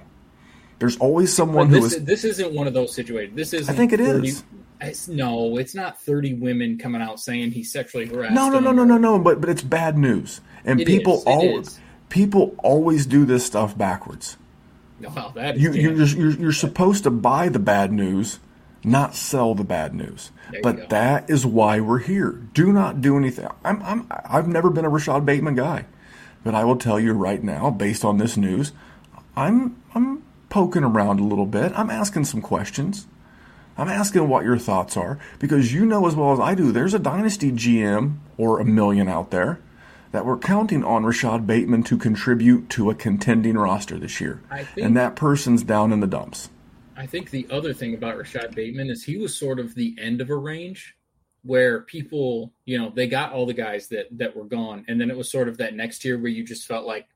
There's 0.79 0.97
always 0.97 1.31
someone 1.33 1.69
who 1.69 1.81
this, 1.81 1.93
is. 1.93 2.03
this 2.05 2.23
isn't 2.25 2.53
one 2.53 2.67
of 2.67 2.73
those 2.73 2.93
situations. 2.93 3.35
This 3.35 3.53
is 3.53 3.69
I 3.69 3.73
think 3.73 3.93
it 3.93 3.99
is. 3.99 4.43
It's, 4.81 5.07
no, 5.07 5.57
it's 5.57 5.73
not 5.73 6.01
30 6.01 6.35
women 6.35 6.77
coming 6.77 7.01
out 7.01 7.19
saying 7.19 7.51
he 7.51 7.63
sexually 7.63 8.05
harassed. 8.05 8.33
No, 8.33 8.49
no, 8.49 8.59
no, 8.59 8.71
no, 8.71 8.83
no, 8.83 8.97
no. 8.97 9.19
But 9.19 9.41
but 9.41 9.49
it's 9.49 9.61
bad 9.61 9.97
news, 9.97 10.41
and 10.63 10.81
It 10.81 10.87
people 10.87 11.23
always 11.25 11.79
people 12.09 12.55
always 12.63 13.05
do 13.05 13.25
this 13.25 13.45
stuff 13.45 13.77
backwards. 13.77 14.37
Well, 15.01 15.31
that 15.35 15.57
You 15.57 15.73
you're, 15.73 15.95
just, 15.95 16.17
you're 16.17 16.31
you're 16.31 16.51
supposed 16.51 17.03
to 17.03 17.11
buy 17.11 17.49
the 17.49 17.59
bad 17.59 17.91
news, 17.91 18.39
not 18.83 19.15
sell 19.15 19.55
the 19.55 19.63
bad 19.63 19.93
news. 19.93 20.31
There 20.51 20.61
But 20.61 20.89
that 20.89 21.29
is 21.29 21.45
why 21.45 21.79
we're 21.79 21.99
here. 21.99 22.31
Do 22.53 22.71
not 22.71 23.01
do 23.01 23.17
anything. 23.17 23.47
I'm 23.63 23.81
I'm 23.83 24.07
I've 24.09 24.47
never 24.47 24.69
been 24.69 24.85
a 24.85 24.89
Rashod 24.89 25.25
Bateman 25.25 25.55
guy, 25.55 25.85
but 26.43 26.55
I 26.55 26.63
will 26.63 26.77
tell 26.77 26.99
you 26.99 27.13
right 27.13 27.43
now, 27.43 27.69
based 27.69 28.05
on 28.05 28.17
this 28.17 28.37
news, 28.37 28.71
I'm 29.35 29.81
I'm 29.93 30.23
poking 30.49 30.83
around 30.83 31.19
a 31.19 31.23
little 31.23 31.45
bit. 31.45 31.71
I'm 31.77 31.89
asking 31.89 32.25
some 32.25 32.41
questions. 32.41 33.07
I'm 33.77 33.89
asking 33.89 34.27
what 34.29 34.45
your 34.45 34.57
thoughts 34.57 34.95
are 34.95 35.19
because 35.39 35.73
you 35.73 35.85
know 35.85 36.07
as 36.07 36.15
well 36.15 36.31
as 36.31 36.39
I 36.39 36.55
do, 36.55 36.71
there's 36.71 36.93
a 36.93 36.99
dynasty 36.99 37.51
GM 37.51 38.17
or 38.37 38.59
a 38.59 38.65
million 38.65 39.07
out 39.07 39.31
there 39.31 39.59
that 40.11 40.25
we're 40.25 40.37
counting 40.37 40.83
on 40.83 41.03
Rashod 41.05 41.45
Bateman 41.45 41.83
to 41.83 41.97
contribute 41.97 42.69
to 42.69 42.89
a 42.89 42.95
contending 42.95 43.57
roster 43.57 43.97
this 43.97 44.21
year. 44.21 44.41
I 44.49 44.63
think- 44.63 44.87
and 44.87 44.95
that 44.95 45.15
person's 45.17 45.63
down 45.63 45.91
in 45.91 45.99
the 45.99 46.07
dumps. 46.07 46.49
I 46.95 47.05
think 47.05 47.31
the 47.31 47.45
other 47.51 47.73
thing 47.73 47.93
about 47.93 48.17
Rashod 48.17 48.55
Bateman 48.55 48.89
is 48.89 49.03
he 49.03 49.17
was 49.17 49.35
sort 49.35 49.59
of 49.59 49.75
the 49.75 49.93
end 49.99 50.21
of 50.21 50.29
a 50.29 50.35
range 50.37 50.95
where 51.43 51.81
people, 51.81 52.53
you 52.63 52.77
know, 52.77 52.89
they 52.95 53.07
got 53.07 53.33
all 53.33 53.45
the 53.45 53.53
guys 53.53 53.89
that 53.89 54.05
that 54.17 54.35
were 54.37 54.45
gone, 54.45 54.85
and 54.87 54.99
then 55.01 55.11
it 55.11 55.17
was 55.17 55.29
sort 55.29 55.49
of 55.49 55.57
that 55.57 55.75
next 55.75 56.05
year 56.05 56.17
where 56.17 56.31
you 56.31 56.43
just 56.45 56.65
felt 56.65 56.85
like, 56.85 57.07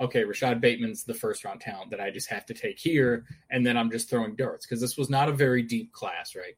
okay, 0.00 0.24
Rashod 0.24 0.60
Bateman's 0.60 1.04
the 1.04 1.14
first 1.14 1.44
round 1.44 1.60
talent 1.60 1.90
that 1.90 2.00
I 2.00 2.10
just 2.10 2.28
have 2.30 2.46
to 2.46 2.54
take 2.54 2.78
here, 2.78 3.24
and 3.50 3.64
then 3.66 3.76
I'm 3.76 3.90
just 3.90 4.10
throwing 4.10 4.36
darts 4.36 4.66
because 4.66 4.80
this 4.80 4.96
was 4.96 5.08
not 5.08 5.28
a 5.28 5.32
very 5.32 5.62
deep 5.62 5.92
class, 5.92 6.34
right? 6.34 6.56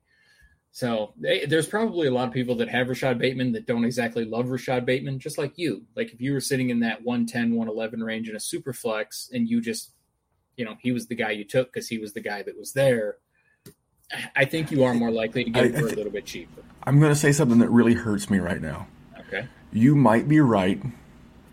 So 0.70 1.14
they, 1.16 1.46
there's 1.46 1.66
probably 1.66 2.08
a 2.08 2.10
lot 2.10 2.28
of 2.28 2.34
people 2.34 2.56
that 2.56 2.68
have 2.68 2.88
Rashod 2.88 3.18
Bateman 3.18 3.52
that 3.52 3.66
don't 3.66 3.84
exactly 3.84 4.24
love 4.24 4.50
Rashod 4.50 4.84
Bateman, 4.84 5.18
just 5.18 5.38
like 5.38 5.54
you. 5.56 5.84
Like 5.96 6.12
if 6.12 6.20
you 6.20 6.32
were 6.32 6.40
sitting 6.40 6.70
in 6.70 6.80
that 6.80 7.02
110, 7.02 7.50
111 7.50 8.02
range 8.02 8.28
in 8.28 8.36
a 8.36 8.40
super 8.40 8.72
flex 8.72 9.30
and 9.32 9.48
you 9.48 9.60
just, 9.60 9.92
you 10.56 10.64
know, 10.64 10.76
he 10.80 10.92
was 10.92 11.06
the 11.06 11.14
guy 11.14 11.30
you 11.30 11.44
took 11.44 11.72
because 11.72 11.88
he 11.88 11.98
was 11.98 12.12
the 12.12 12.20
guy 12.20 12.42
that 12.42 12.56
was 12.56 12.74
there. 12.74 13.16
I 14.36 14.44
think 14.44 14.70
you 14.70 14.84
are 14.84 14.94
more 14.94 15.10
likely 15.10 15.44
to 15.44 15.50
get 15.50 15.64
I- 15.64 15.68
him 15.68 15.74
for 15.74 15.86
a 15.88 15.96
little 15.96 16.12
bit 16.12 16.26
cheaper. 16.26 16.62
I'm 16.84 17.00
going 17.00 17.12
to 17.12 17.18
say 17.18 17.32
something 17.32 17.58
that 17.58 17.70
really 17.70 17.94
hurts 17.94 18.30
me 18.30 18.38
right 18.38 18.60
now. 18.60 18.86
Okay. 19.18 19.48
You 19.72 19.94
might 19.96 20.28
be 20.28 20.40
right. 20.40 20.80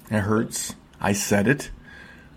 It 0.10 0.20
hurts. 0.20 0.76
I 1.02 1.14
said 1.14 1.48
it. 1.48 1.72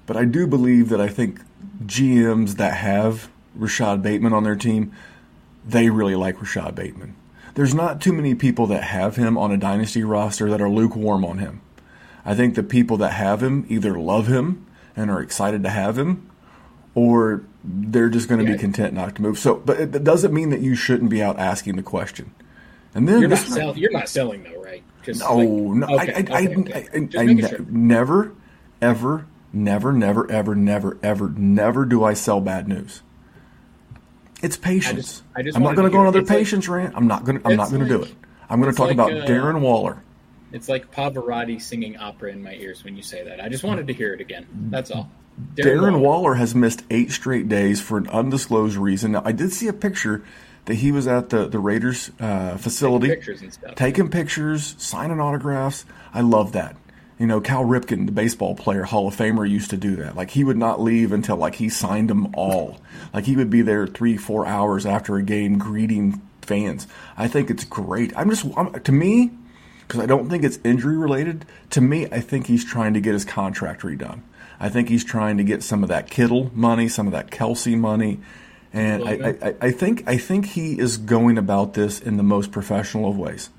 But 0.08 0.16
I 0.16 0.24
do 0.24 0.46
believe 0.46 0.88
that 0.88 1.02
I 1.02 1.08
think 1.08 1.38
GMs 1.84 2.56
that 2.56 2.72
have 2.78 3.28
Rashod 3.54 4.02
Bateman 4.02 4.32
on 4.32 4.42
their 4.42 4.56
team, 4.56 4.90
they 5.66 5.90
really 5.90 6.16
like 6.16 6.40
Rashod 6.40 6.74
Bateman. 6.74 7.14
There's 7.54 7.74
not 7.74 8.00
too 8.00 8.14
many 8.14 8.34
people 8.34 8.66
that 8.68 8.84
have 8.84 9.16
him 9.16 9.36
on 9.36 9.52
a 9.52 9.58
dynasty 9.58 10.02
roster 10.02 10.48
that 10.48 10.62
are 10.62 10.70
lukewarm 10.70 11.26
on 11.26 11.38
him. 11.38 11.60
I 12.24 12.34
think 12.34 12.54
the 12.54 12.62
people 12.62 12.96
that 12.96 13.12
have 13.12 13.42
him 13.42 13.66
either 13.68 13.98
love 13.98 14.28
him 14.28 14.64
and 14.96 15.10
are 15.10 15.20
excited 15.20 15.62
to 15.64 15.70
have 15.70 15.98
him, 15.98 16.26
or 16.94 17.42
they're 17.62 18.08
just 18.08 18.28
going 18.30 18.40
to 18.42 18.46
Yeah. 18.50 18.56
be 18.56 18.58
content 18.62 18.94
not 18.94 19.14
to 19.16 19.22
move. 19.22 19.38
So, 19.38 19.56
but 19.56 19.78
it, 19.78 20.04
doesn't 20.04 20.32
mean 20.32 20.48
that 20.50 20.60
you 20.60 20.74
shouldn't 20.74 21.10
be 21.10 21.22
out 21.22 21.38
asking 21.38 21.76
the 21.76 21.82
question. 21.82 22.30
And 22.94 23.06
then 23.06 23.20
You're 23.20 23.28
not 23.28 23.38
selling. 23.40 23.76
You're 23.76 23.92
not 23.92 24.08
selling 24.08 24.42
though, 24.44 24.62
right? 24.62 24.82
No, 25.06 25.36
like- 25.36 25.48
no, 25.48 25.96
Okay, 26.00 26.12
I, 26.14 26.16
I, 26.16 26.20
okay, 26.20 26.32
I, 26.32 26.46
okay. 26.46 27.18
I, 27.18 27.20
I, 27.22 27.24
ne- 27.26 27.42
sure. 27.42 27.58
never, 27.68 28.32
ever, 28.80 29.26
never, 29.52 29.92
never, 29.92 30.30
ever, 30.30 30.54
never, 30.54 30.98
ever, 31.02 31.28
never 31.30 31.84
do 31.84 32.04
I 32.04 32.14
sell 32.14 32.40
bad 32.40 32.68
news. 32.68 33.02
It's 34.42 34.56
patience. 34.56 35.22
I 35.34 35.42
just 35.42 35.56
I'm 35.56 35.62
not 35.62 35.74
going 35.74 35.88
to 35.88 35.92
go 35.92 35.98
on 35.98 36.04
another 36.04 36.20
it's 36.20 36.30
like- 36.30 36.38
patience 36.38 36.68
rant. 36.68 36.94
I'm 36.96 37.06
not 37.06 37.24
going. 37.24 37.40
to 37.40 37.48
I'm 37.48 37.56
not 37.56 37.70
going 37.70 37.82
to 37.82 37.88
do 37.88 38.02
it. 38.02 38.14
I'm 38.48 38.60
going 38.60 38.72
to 38.72 38.76
talk 38.76 38.86
like, 38.86 38.94
about 38.94 39.12
uh, 39.12 39.26
Darren 39.26 39.60
Waller. 39.60 40.02
It's 40.52 40.68
like 40.68 40.90
Pavarotti 40.90 41.60
singing 41.60 41.98
opera 41.98 42.32
in 42.32 42.42
my 42.42 42.54
ears 42.54 42.82
when 42.82 42.96
you 42.96 43.02
say 43.02 43.24
that. 43.24 43.40
I 43.40 43.48
just 43.48 43.64
wanted 43.64 43.86
to 43.88 43.92
hear 43.92 44.14
it 44.14 44.20
again. 44.20 44.46
That's 44.70 44.90
all. 44.90 45.10
Darren 45.54 46.00
Waller 46.00 46.34
has 46.34 46.54
missed 46.54 46.82
eight 46.90 47.10
straight 47.12 47.48
days 47.48 47.80
for 47.80 47.98
an 47.98 48.08
undisclosed 48.08 48.76
reason. 48.76 49.12
Now, 49.12 49.22
I 49.24 49.32
did 49.32 49.52
see 49.52 49.68
a 49.68 49.72
picture 49.72 50.24
that 50.64 50.74
he 50.74 50.92
was 50.92 51.06
at 51.06 51.30
the 51.30 51.48
the 51.48 51.58
Raiders 51.58 52.10
uh, 52.20 52.56
facility, 52.56 53.08
pictures 53.08 53.42
and 53.42 53.52
stuff. 53.52 53.74
taking 53.74 54.10
pictures, 54.10 54.74
signing 54.78 55.20
autographs. 55.20 55.84
I 56.12 56.22
love 56.22 56.52
that. 56.52 56.76
You 57.18 57.26
know, 57.26 57.40
Cal 57.40 57.64
Ripken, 57.64 58.06
the 58.06 58.12
baseball 58.12 58.54
player, 58.54 58.84
Hall 58.84 59.08
of 59.08 59.16
Famer, 59.16 59.48
used 59.48 59.70
to 59.70 59.76
do 59.76 59.96
that. 59.96 60.14
Like 60.14 60.30
he 60.30 60.44
would 60.44 60.56
not 60.56 60.80
leave 60.80 61.12
until 61.12 61.36
like 61.36 61.56
he 61.56 61.68
signed 61.68 62.08
them 62.08 62.32
all. 62.34 62.80
Like 63.12 63.24
he 63.24 63.34
would 63.36 63.50
be 63.50 63.62
there 63.62 63.86
three, 63.88 64.16
four 64.16 64.46
hours 64.46 64.86
after 64.86 65.16
a 65.16 65.22
game 65.22 65.58
greeting 65.58 66.22
fans. 66.42 66.86
I 67.16 67.26
think 67.28 67.50
it's 67.50 67.64
great. 67.64 68.12
I'm 68.16 68.30
just 68.30 68.46
I'm, 68.56 68.72
to 68.72 68.92
me 68.92 69.32
because 69.80 70.00
I 70.00 70.06
don't 70.06 70.28
think 70.30 70.44
it's 70.44 70.58
injury 70.64 70.96
related. 70.96 71.44
To 71.70 71.80
me, 71.80 72.06
I 72.06 72.20
think 72.20 72.46
he's 72.46 72.64
trying 72.64 72.94
to 72.94 73.00
get 73.00 73.14
his 73.14 73.24
contract 73.24 73.82
redone. 73.82 74.20
I 74.60 74.68
think 74.68 74.88
he's 74.88 75.04
trying 75.04 75.38
to 75.38 75.44
get 75.44 75.62
some 75.62 75.82
of 75.82 75.88
that 75.88 76.10
Kittle 76.10 76.50
money, 76.54 76.88
some 76.88 77.06
of 77.06 77.12
that 77.12 77.30
Kelce 77.30 77.76
money, 77.78 78.20
and 78.72 79.02
I, 79.08 79.12
I, 79.12 79.48
I- 79.48 79.54
I 79.62 79.70
think 79.72 80.04
I 80.06 80.18
think 80.18 80.46
he 80.46 80.78
is 80.78 80.96
going 80.98 81.36
about 81.38 81.74
this 81.74 82.00
in 82.00 82.16
the 82.16 82.22
most 82.22 82.52
professional 82.52 83.08
of 83.10 83.16
ways. 83.18 83.50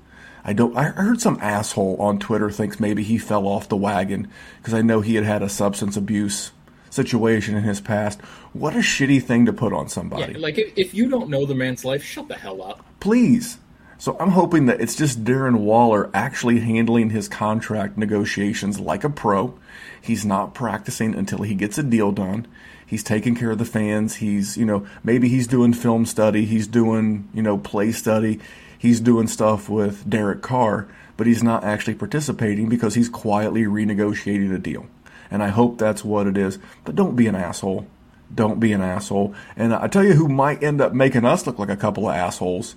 I 0.44 0.52
don't. 0.52 0.76
I 0.76 0.84
heard 0.84 1.20
some 1.20 1.38
asshole 1.40 1.96
on 2.00 2.18
Twitter 2.18 2.50
thinks 2.50 2.80
maybe 2.80 3.02
he 3.02 3.18
fell 3.18 3.46
off 3.46 3.68
the 3.68 3.76
wagon 3.76 4.28
because 4.58 4.74
I 4.74 4.82
know 4.82 5.00
he 5.00 5.14
had 5.14 5.24
had 5.24 5.42
a 5.42 5.48
substance 5.48 5.96
abuse 5.96 6.52
situation 6.88 7.56
in 7.56 7.62
his 7.62 7.80
past. 7.80 8.20
What 8.52 8.74
a 8.74 8.78
shitty 8.78 9.22
thing 9.22 9.46
to 9.46 9.52
put 9.52 9.72
on 9.72 9.88
somebody 9.88 10.32
Yeah, 10.32 10.38
like 10.38 10.58
if, 10.58 10.72
if 10.76 10.94
you 10.94 11.08
don't 11.08 11.28
know 11.28 11.46
the 11.46 11.54
man's 11.54 11.84
life, 11.84 12.02
shut 12.02 12.28
the 12.28 12.34
hell 12.36 12.62
up. 12.62 12.84
please. 13.00 13.58
So 13.98 14.16
I'm 14.18 14.30
hoping 14.30 14.64
that 14.66 14.80
it's 14.80 14.96
just 14.96 15.24
Darren 15.24 15.56
Waller 15.58 16.08
actually 16.14 16.58
handling 16.60 17.10
his 17.10 17.28
contract 17.28 17.98
negotiations 17.98 18.80
like 18.80 19.04
a 19.04 19.10
pro. 19.10 19.58
He's 20.00 20.24
not 20.24 20.54
practicing 20.54 21.14
until 21.14 21.42
he 21.42 21.54
gets 21.54 21.76
a 21.76 21.82
deal 21.82 22.10
done. 22.10 22.46
He's 22.86 23.02
taking 23.04 23.34
care 23.36 23.50
of 23.50 23.58
the 23.58 23.66
fans. 23.66 24.16
He's, 24.16 24.56
you 24.56 24.64
know, 24.64 24.86
maybe 25.04 25.28
he's 25.28 25.46
doing 25.46 25.74
film 25.74 26.06
study. 26.06 26.46
He's 26.46 26.66
doing, 26.66 27.28
you 27.34 27.42
know, 27.42 27.58
play 27.58 27.92
study. 27.92 28.40
He's 28.80 28.98
doing 28.98 29.26
stuff 29.26 29.68
with 29.68 30.08
Derek 30.08 30.40
Carr, 30.40 30.88
but 31.18 31.26
he's 31.26 31.42
not 31.42 31.64
actually 31.64 31.96
participating 31.96 32.70
because 32.70 32.94
he's 32.94 33.10
quietly 33.10 33.64
renegotiating 33.64 34.54
a 34.54 34.58
deal. 34.58 34.86
And 35.30 35.42
I 35.42 35.48
hope 35.48 35.76
that's 35.76 36.02
what 36.02 36.26
it 36.26 36.38
is. 36.38 36.58
But 36.86 36.96
don't 36.96 37.14
be 37.14 37.26
an 37.26 37.34
asshole. 37.34 37.86
Don't 38.34 38.58
be 38.58 38.72
an 38.72 38.80
asshole. 38.80 39.34
And 39.54 39.74
I 39.74 39.86
tell 39.86 40.02
you 40.02 40.14
who 40.14 40.28
might 40.28 40.62
end 40.62 40.80
up 40.80 40.94
making 40.94 41.26
us 41.26 41.46
look 41.46 41.58
like 41.58 41.68
a 41.68 41.76
couple 41.76 42.08
of 42.08 42.16
assholes 42.16 42.74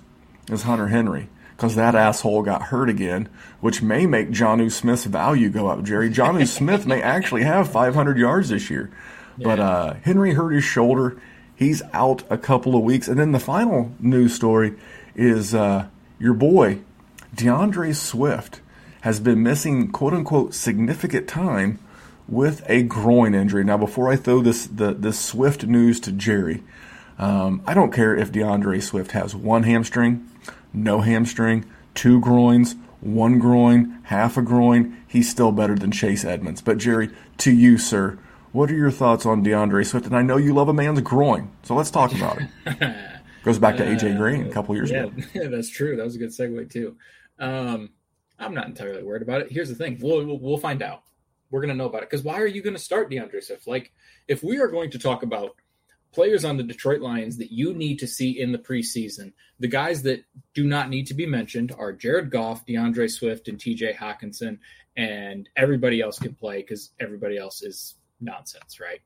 is 0.50 0.64
Hunter 0.64 0.88
Henry. 0.88 1.30
Because 1.56 1.74
that 1.76 1.94
asshole 1.94 2.42
got 2.42 2.64
hurt 2.64 2.90
again, 2.90 3.30
which 3.60 3.80
may 3.80 4.04
make 4.04 4.28
Jonnu 4.28 4.70
Smith's 4.70 5.06
value 5.06 5.48
go 5.48 5.68
up, 5.68 5.84
Jerry. 5.84 6.10
Jonnu 6.10 6.46
Smith 6.54 6.84
may 6.84 7.00
actually 7.00 7.44
have 7.44 7.72
500 7.72 8.18
yards 8.18 8.50
this 8.50 8.68
year. 8.68 8.90
But 9.38 9.58
uh, 9.58 9.94
Henry 10.02 10.34
hurt 10.34 10.50
his 10.50 10.64
shoulder. 10.64 11.18
He's 11.56 11.80
out 11.94 12.24
a 12.28 12.36
couple 12.36 12.76
of 12.76 12.82
weeks. 12.82 13.08
And 13.08 13.18
then 13.18 13.32
the 13.32 13.40
final 13.40 13.90
news 13.98 14.34
story 14.34 14.74
is 15.14 15.54
uh, 15.54 15.86
your 16.24 16.32
boy, 16.32 16.78
DeAndre 17.36 17.94
Swift, 17.94 18.62
has 19.02 19.20
been 19.20 19.42
missing 19.42 19.92
quote 19.92 20.14
unquote 20.14 20.54
significant 20.54 21.28
time 21.28 21.78
with 22.26 22.64
a 22.66 22.82
groin 22.82 23.34
injury. 23.34 23.62
Now, 23.62 23.76
before 23.76 24.10
I 24.10 24.16
throw 24.16 24.40
this 24.40 24.66
the 24.66 24.94
this 24.94 25.20
Swift 25.20 25.66
news 25.66 26.00
to 26.00 26.12
Jerry, 26.12 26.62
um, 27.18 27.62
I 27.66 27.74
don't 27.74 27.92
care 27.92 28.16
if 28.16 28.32
DeAndre 28.32 28.82
Swift 28.82 29.12
has 29.12 29.36
one 29.36 29.64
hamstring, 29.64 30.26
no 30.72 31.02
hamstring, 31.02 31.66
two 31.94 32.20
groins, 32.20 32.74
one 33.02 33.38
groin, 33.38 34.00
half 34.04 34.38
a 34.38 34.42
groin. 34.42 34.96
He's 35.06 35.30
still 35.30 35.52
better 35.52 35.74
than 35.74 35.92
Chase 35.92 36.24
Edmonds. 36.24 36.62
But 36.62 36.78
Jerry, 36.78 37.10
to 37.38 37.52
you, 37.52 37.76
sir, 37.76 38.18
what 38.52 38.70
are 38.70 38.76
your 38.76 38.90
thoughts 38.90 39.26
on 39.26 39.44
DeAndre 39.44 39.84
Swift? 39.84 40.06
And 40.06 40.16
I 40.16 40.22
know 40.22 40.38
you 40.38 40.54
love 40.54 40.70
a 40.70 40.72
man's 40.72 41.02
groin, 41.02 41.50
so 41.64 41.74
let's 41.74 41.90
talk 41.90 42.14
about 42.14 42.38
it. 42.40 43.10
Goes 43.44 43.58
back 43.58 43.76
to 43.76 43.84
AJ 43.84 44.16
Green 44.16 44.46
a 44.46 44.50
couple 44.50 44.74
years 44.74 44.90
yeah, 44.90 45.04
ago. 45.04 45.22
Yeah, 45.34 45.48
that's 45.48 45.68
true. 45.68 45.96
That 45.96 46.04
was 46.04 46.16
a 46.16 46.18
good 46.18 46.30
segue 46.30 46.70
too. 46.70 46.96
Um, 47.38 47.90
I'm 48.38 48.54
not 48.54 48.66
entirely 48.66 49.02
worried 49.02 49.20
about 49.20 49.42
it. 49.42 49.52
Here's 49.52 49.68
the 49.68 49.74
thing: 49.74 49.98
we'll 50.00 50.24
we'll, 50.24 50.38
we'll 50.38 50.58
find 50.58 50.82
out. 50.82 51.02
We're 51.50 51.60
gonna 51.60 51.74
know 51.74 51.84
about 51.84 52.02
it 52.02 52.10
because 52.10 52.24
why 52.24 52.40
are 52.40 52.46
you 52.46 52.62
going 52.62 52.74
to 52.74 52.82
start 52.82 53.10
DeAndre 53.10 53.44
Swift? 53.44 53.66
Like, 53.66 53.92
if 54.28 54.42
we 54.42 54.58
are 54.58 54.68
going 54.68 54.90
to 54.92 54.98
talk 54.98 55.22
about 55.22 55.56
players 56.10 56.44
on 56.44 56.56
the 56.56 56.62
Detroit 56.62 57.02
Lions 57.02 57.36
that 57.36 57.52
you 57.52 57.74
need 57.74 57.98
to 57.98 58.06
see 58.06 58.40
in 58.40 58.50
the 58.50 58.58
preseason, 58.58 59.32
the 59.60 59.68
guys 59.68 60.02
that 60.04 60.24
do 60.54 60.64
not 60.64 60.88
need 60.88 61.06
to 61.08 61.14
be 61.14 61.26
mentioned 61.26 61.74
are 61.76 61.92
Jared 61.92 62.30
Goff, 62.30 62.64
DeAndre 62.64 63.10
Swift, 63.10 63.48
and 63.48 63.60
T.J. 63.60 63.92
Hockenson, 63.92 64.58
and 64.96 65.48
everybody 65.54 66.00
else 66.00 66.18
can 66.18 66.34
play 66.34 66.62
because 66.62 66.92
everybody 66.98 67.36
else 67.36 67.62
is 67.62 67.96
nonsense, 68.20 68.80
right? 68.80 69.00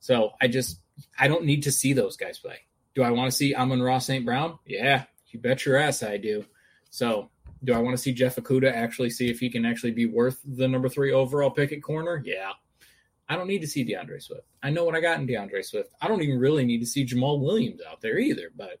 So 0.00 0.32
I 0.40 0.48
just 0.48 0.80
I 1.18 1.28
don't 1.28 1.44
need 1.44 1.62
to 1.62 1.72
see 1.72 1.94
those 1.94 2.18
guys 2.18 2.38
play. 2.38 2.58
Do 2.94 3.02
I 3.02 3.10
want 3.10 3.30
to 3.30 3.36
see 3.36 3.54
Amon 3.54 3.82
Ra 3.82 3.98
St. 3.98 4.24
Brown? 4.24 4.58
Yeah, 4.66 5.04
you 5.28 5.38
bet 5.40 5.64
your 5.64 5.76
ass 5.76 6.02
I 6.02 6.16
do. 6.16 6.44
So 6.90 7.30
do 7.62 7.72
I 7.72 7.78
want 7.78 7.96
to 7.96 8.02
see 8.02 8.12
Jeff 8.12 8.36
Okudah 8.36 8.72
actually 8.72 9.10
see 9.10 9.30
if 9.30 9.38
he 9.38 9.50
can 9.50 9.64
actually 9.64 9.92
be 9.92 10.06
worth 10.06 10.40
the 10.44 10.66
number 10.66 10.88
three 10.88 11.12
overall 11.12 11.50
pick 11.50 11.72
at 11.72 11.82
corner? 11.82 12.22
Yeah. 12.24 12.52
I 13.28 13.36
don't 13.36 13.46
need 13.46 13.60
to 13.60 13.68
see 13.68 13.84
DeAndre 13.84 14.20
Swift. 14.20 14.46
I 14.60 14.70
know 14.70 14.84
what 14.84 14.96
I 14.96 15.00
got 15.00 15.20
in 15.20 15.26
DeAndre 15.26 15.64
Swift. 15.64 15.92
I 16.00 16.08
don't 16.08 16.22
even 16.22 16.40
really 16.40 16.64
need 16.64 16.80
to 16.80 16.86
see 16.86 17.06
Jamaal 17.06 17.40
Williams 17.40 17.80
out 17.88 18.00
there 18.00 18.18
either, 18.18 18.50
but 18.56 18.80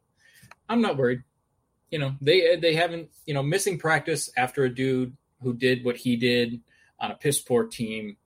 I'm 0.68 0.80
not 0.80 0.96
worried. 0.96 1.22
you 1.90 1.98
know 1.98 2.14
they 2.20 2.56
they 2.56 2.74
haven't 2.74 3.10
you 3.26 3.34
know 3.34 3.42
missing 3.42 3.78
practice 3.78 4.30
after 4.36 4.64
a 4.64 4.74
dude 4.74 5.16
who 5.42 5.54
did 5.54 5.84
what 5.84 5.96
he 5.96 6.16
did 6.16 6.60
on 6.98 7.10
a 7.10 7.14
piss 7.14 7.40
poor 7.40 7.64
team 7.64 8.16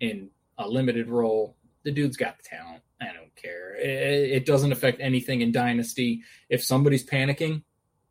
in 0.00 0.30
a 0.58 0.68
limited 0.68 1.08
role. 1.08 1.56
The 1.82 1.92
dude's 1.92 2.16
got 2.16 2.36
the 2.38 2.44
talent. 2.44 2.82
I 3.04 3.12
don't 3.12 3.34
care. 3.36 3.74
It, 3.76 4.30
it 4.30 4.46
doesn't 4.46 4.72
affect 4.72 5.00
anything 5.00 5.40
in 5.40 5.52
Dynasty. 5.52 6.22
If 6.48 6.64
somebody's 6.64 7.04
panicking, 7.04 7.62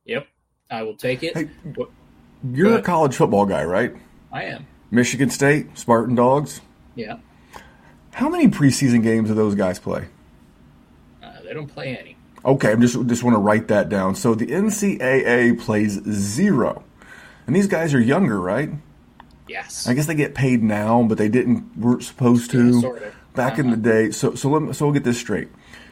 yep, 0.05 0.27
I 0.69 0.83
will 0.83 0.95
take 0.95 1.23
it. 1.23 1.35
Hey, 1.35 1.49
But 1.65 1.89
You're 2.53 2.77
a 2.77 2.81
college 2.81 3.15
football 3.15 3.45
guy, 3.45 3.63
right? 3.63 3.95
I 4.31 4.43
am. 4.43 4.67
Michigan 4.91 5.29
State, 5.29 5.77
Spartan 5.77 6.15
Dogs. 6.15 6.61
Yeah. 6.95 7.17
How 8.11 8.29
many 8.29 8.47
preseason 8.47 9.01
games 9.01 9.29
do 9.29 9.35
those 9.35 9.55
guys 9.55 9.79
play? 9.79 10.05
Uh, 11.23 11.31
they 11.43 11.53
don't 11.53 11.67
play 11.67 11.97
any. 11.97 12.15
Okay, 12.45 12.71
I'm 12.71 12.81
just 12.81 13.07
just 13.07 13.23
want 13.23 13.35
to 13.35 13.39
write 13.39 13.69
that 13.69 13.89
down. 13.89 14.15
So 14.15 14.35
the 14.35 14.45
NCAA 14.47 15.59
plays 15.59 16.03
zero, 16.03 16.83
and 17.47 17.55
these 17.55 17.67
guys 17.67 17.93
are 17.93 18.01
younger, 18.01 18.39
right? 18.39 18.69
Yes. 19.47 19.87
I 19.87 19.93
guess 19.93 20.05
they 20.07 20.15
get 20.15 20.35
paid 20.35 20.61
now, 20.61 21.03
but 21.03 21.17
they 21.17 21.29
didn't 21.29 21.77
weren't 21.77 22.03
supposed 22.03 22.51
to 22.51 22.73
Yeah, 22.73 22.81
sort 22.81 23.03
of. 23.03 23.15
Back 23.33 23.59
in 23.59 23.69
the 23.69 23.75
mm-hmm. 23.75 24.07
day. 24.07 24.11
So 24.11 24.35
so 24.35 24.49
let 24.49 24.61
me, 24.61 24.73
so 24.73 24.85
we'll 24.85 24.93
get 24.93 25.03
this 25.03 25.19
straight. 25.19 25.49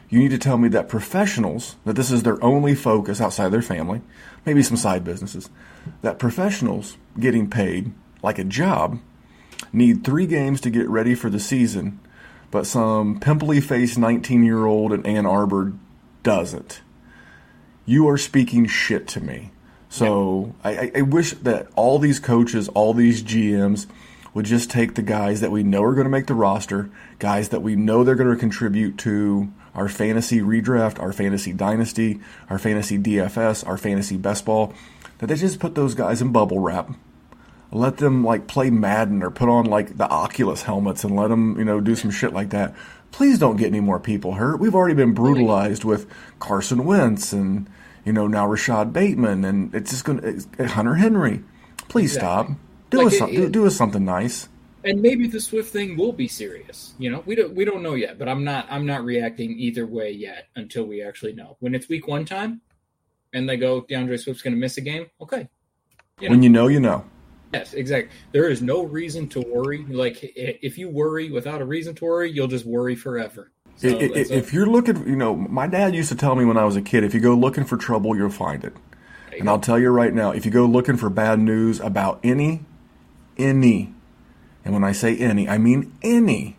You 0.08 0.18
need 0.18 0.30
to 0.30 0.38
tell 0.38 0.58
me 0.58 0.68
that 0.68 0.88
professionals 0.88 1.76
that 1.84 1.96
this 1.96 2.10
is 2.10 2.22
their 2.22 2.42
only 2.44 2.74
focus 2.74 3.20
outside 3.20 3.48
their 3.48 3.62
family, 3.62 4.02
maybe 4.44 4.62
some 4.62 4.76
side 4.76 5.04
businesses. 5.04 5.48
That 6.02 6.18
professionals 6.18 6.98
getting 7.18 7.48
paid 7.48 7.92
like 8.22 8.38
a 8.38 8.44
job 8.44 9.00
need 9.72 10.04
three 10.04 10.26
games 10.26 10.60
to 10.62 10.70
get 10.70 10.88
ready 10.88 11.14
for 11.14 11.30
the 11.30 11.40
season, 11.40 11.98
but 12.50 12.66
some 12.66 13.20
pimply 13.20 13.60
faced 13.60 13.98
19 13.98 14.44
year 14.44 14.66
old 14.66 14.92
in 14.92 15.04
Ann 15.06 15.26
Arbor 15.26 15.72
doesn't. 16.22 16.82
You 17.86 18.08
are 18.08 18.18
speaking 18.18 18.66
shit 18.66 19.08
to 19.08 19.20
me. 19.20 19.50
So 19.88 20.54
I, 20.62 20.70
I- 20.70 20.92
I 20.96 21.02
wish 21.02 21.32
that 21.32 21.68
all 21.74 21.98
these 21.98 22.20
coaches, 22.20 22.68
all 22.68 22.94
these 22.94 23.22
GMs 23.22 23.86
would 24.34 24.46
just 24.46 24.70
take 24.70 24.94
the 24.94 25.02
guys 25.02 25.40
that 25.40 25.50
we 25.50 25.62
know 25.62 25.82
are 25.82 25.94
going 25.94 26.04
to 26.04 26.10
make 26.10 26.26
the 26.26 26.34
roster, 26.34 26.90
guys 27.18 27.50
that 27.50 27.62
we 27.62 27.76
know 27.76 28.02
they're 28.02 28.14
going 28.14 28.30
to 28.32 28.36
contribute 28.36 28.98
to 28.98 29.52
our 29.74 29.88
fantasy 29.88 30.40
redraft, 30.40 31.00
our 31.00 31.12
fantasy 31.12 31.52
dynasty, 31.52 32.20
our 32.48 32.58
fantasy 32.58 32.98
DFS, 32.98 33.66
our 33.66 33.76
fantasy 33.76 34.16
best 34.16 34.44
ball, 34.44 34.72
that 35.18 35.26
they 35.26 35.34
just 35.34 35.60
put 35.60 35.74
those 35.74 35.94
guys 35.94 36.22
in 36.22 36.32
bubble 36.32 36.60
wrap 36.60 36.90
let 37.72 37.96
them 37.96 38.22
like 38.22 38.46
play 38.46 38.70
Madden 38.70 39.22
or 39.22 39.30
put 39.30 39.48
on 39.48 39.64
like 39.64 39.96
the 39.96 40.08
Oculus 40.08 40.62
helmets 40.62 41.04
and 41.04 41.16
let 41.16 41.28
them, 41.28 41.58
you 41.58 41.64
know, 41.64 41.80
do 41.80 41.96
some 41.96 42.10
shit 42.10 42.32
like 42.32 42.50
that. 42.50 42.74
Please 43.10 43.38
don't 43.38 43.56
get 43.56 43.66
any 43.66 43.80
more 43.80 43.98
people 43.98 44.34
hurt. 44.34 44.60
We've 44.60 44.74
already 44.74 44.94
been 44.94 45.14
brutalized 45.14 45.82
with 45.84 46.06
Carson 46.38 46.84
Wentz 46.84 47.32
and 47.32 47.68
you 48.04 48.12
know 48.12 48.26
now 48.26 48.46
Rashod 48.46 48.92
Bateman 48.92 49.44
and 49.44 49.74
it's 49.74 49.90
just 49.90 50.04
going 50.04 50.20
to 50.56 50.68
Hunter 50.68 50.96
Henry. 50.96 51.42
Please 51.88 52.12
stop. 52.12 52.50
Do 52.92 52.98
Like, 52.98 53.06
us 53.08 53.12
it- 53.14 53.18
some- 53.18 53.30
do, 53.34 53.42
it- 53.46 53.52
do 53.52 53.66
us 53.66 53.74
something 53.76 54.04
nice. 54.04 54.48
and 54.84 55.00
maybe 55.02 55.26
the 55.26 55.40
Swift 55.40 55.72
thing 55.72 55.96
will 55.96 56.12
be 56.12 56.28
serious. 56.28 56.94
You 56.98 57.10
know, 57.10 57.22
we 57.26 57.34
don't 57.34 57.54
we 57.54 57.64
don't 57.64 57.82
know 57.82 57.94
yet, 57.94 58.18
but 58.18 58.28
I'm 58.28 58.44
not 58.44 58.66
I'm 58.70 58.86
not 58.86 59.04
reacting 59.04 59.58
either 59.58 59.86
way 59.86 60.10
yet 60.12 60.48
until 60.56 60.84
we 60.84 61.02
actually 61.02 61.32
know. 61.34 61.56
When 61.60 61.74
it's 61.74 61.88
week 61.88 62.06
one 62.06 62.24
time, 62.24 62.60
and 63.32 63.48
they 63.48 63.56
go 63.56 63.82
DeAndre 63.82 64.18
Swift's 64.20 64.42
going 64.42 64.54
to 64.54 64.60
miss 64.60 64.76
a 64.76 64.80
game, 64.82 65.06
okay. 65.20 65.48
You 66.20 66.28
know, 66.28 66.32
When 66.34 66.42
you 66.42 66.50
know, 66.50 66.68
you 66.68 66.78
know. 66.80 67.04
yes, 67.54 67.72
exactly. 67.74 68.10
There 68.32 68.48
is 68.48 68.60
no 68.62 68.84
reason 68.84 69.28
to 69.30 69.40
worry. 69.40 69.84
Like 69.88 70.18
if 70.36 70.76
you 70.78 70.88
worry 70.90 71.30
without 71.30 71.60
a 71.60 71.64
reason 71.64 71.94
to 71.96 72.04
worry, 72.04 72.30
you'll 72.30 72.46
just 72.48 72.66
worry 72.66 72.94
forever. 72.94 73.50
So 73.76 73.88
I- 73.88 73.92
I- 74.02 74.08
that's 74.08 74.30
a- 74.30 74.36
if 74.36 74.52
you're 74.52 74.66
looking, 74.66 75.08
you 75.08 75.16
know, 75.16 75.34
my 75.34 75.66
dad 75.66 75.94
used 75.94 76.10
to 76.10 76.14
tell 76.16 76.36
me 76.36 76.44
when 76.44 76.56
I 76.58 76.64
was 76.64 76.76
a 76.76 76.82
kid, 76.82 77.04
if 77.04 77.14
you 77.14 77.20
go 77.20 77.34
looking 77.34 77.64
for 77.64 77.76
trouble, 77.78 78.14
you'll 78.16 78.28
find 78.30 78.62
it. 78.64 78.74
And 79.32 79.44
go. 79.46 79.52
I'll 79.52 79.60
tell 79.60 79.78
you 79.78 79.88
right 79.88 80.12
now, 80.12 80.30
if 80.32 80.44
you 80.44 80.50
go 80.52 80.66
looking 80.66 80.96
for 80.96 81.08
bad 81.08 81.38
news 81.40 81.80
about 81.80 82.20
any, 82.22 82.60
any, 83.42 83.92
and 84.64 84.74
when 84.74 84.84
I 84.84 84.92
say 84.92 85.16
any, 85.16 85.48
I 85.48 85.58
mean 85.58 85.92
any 86.02 86.56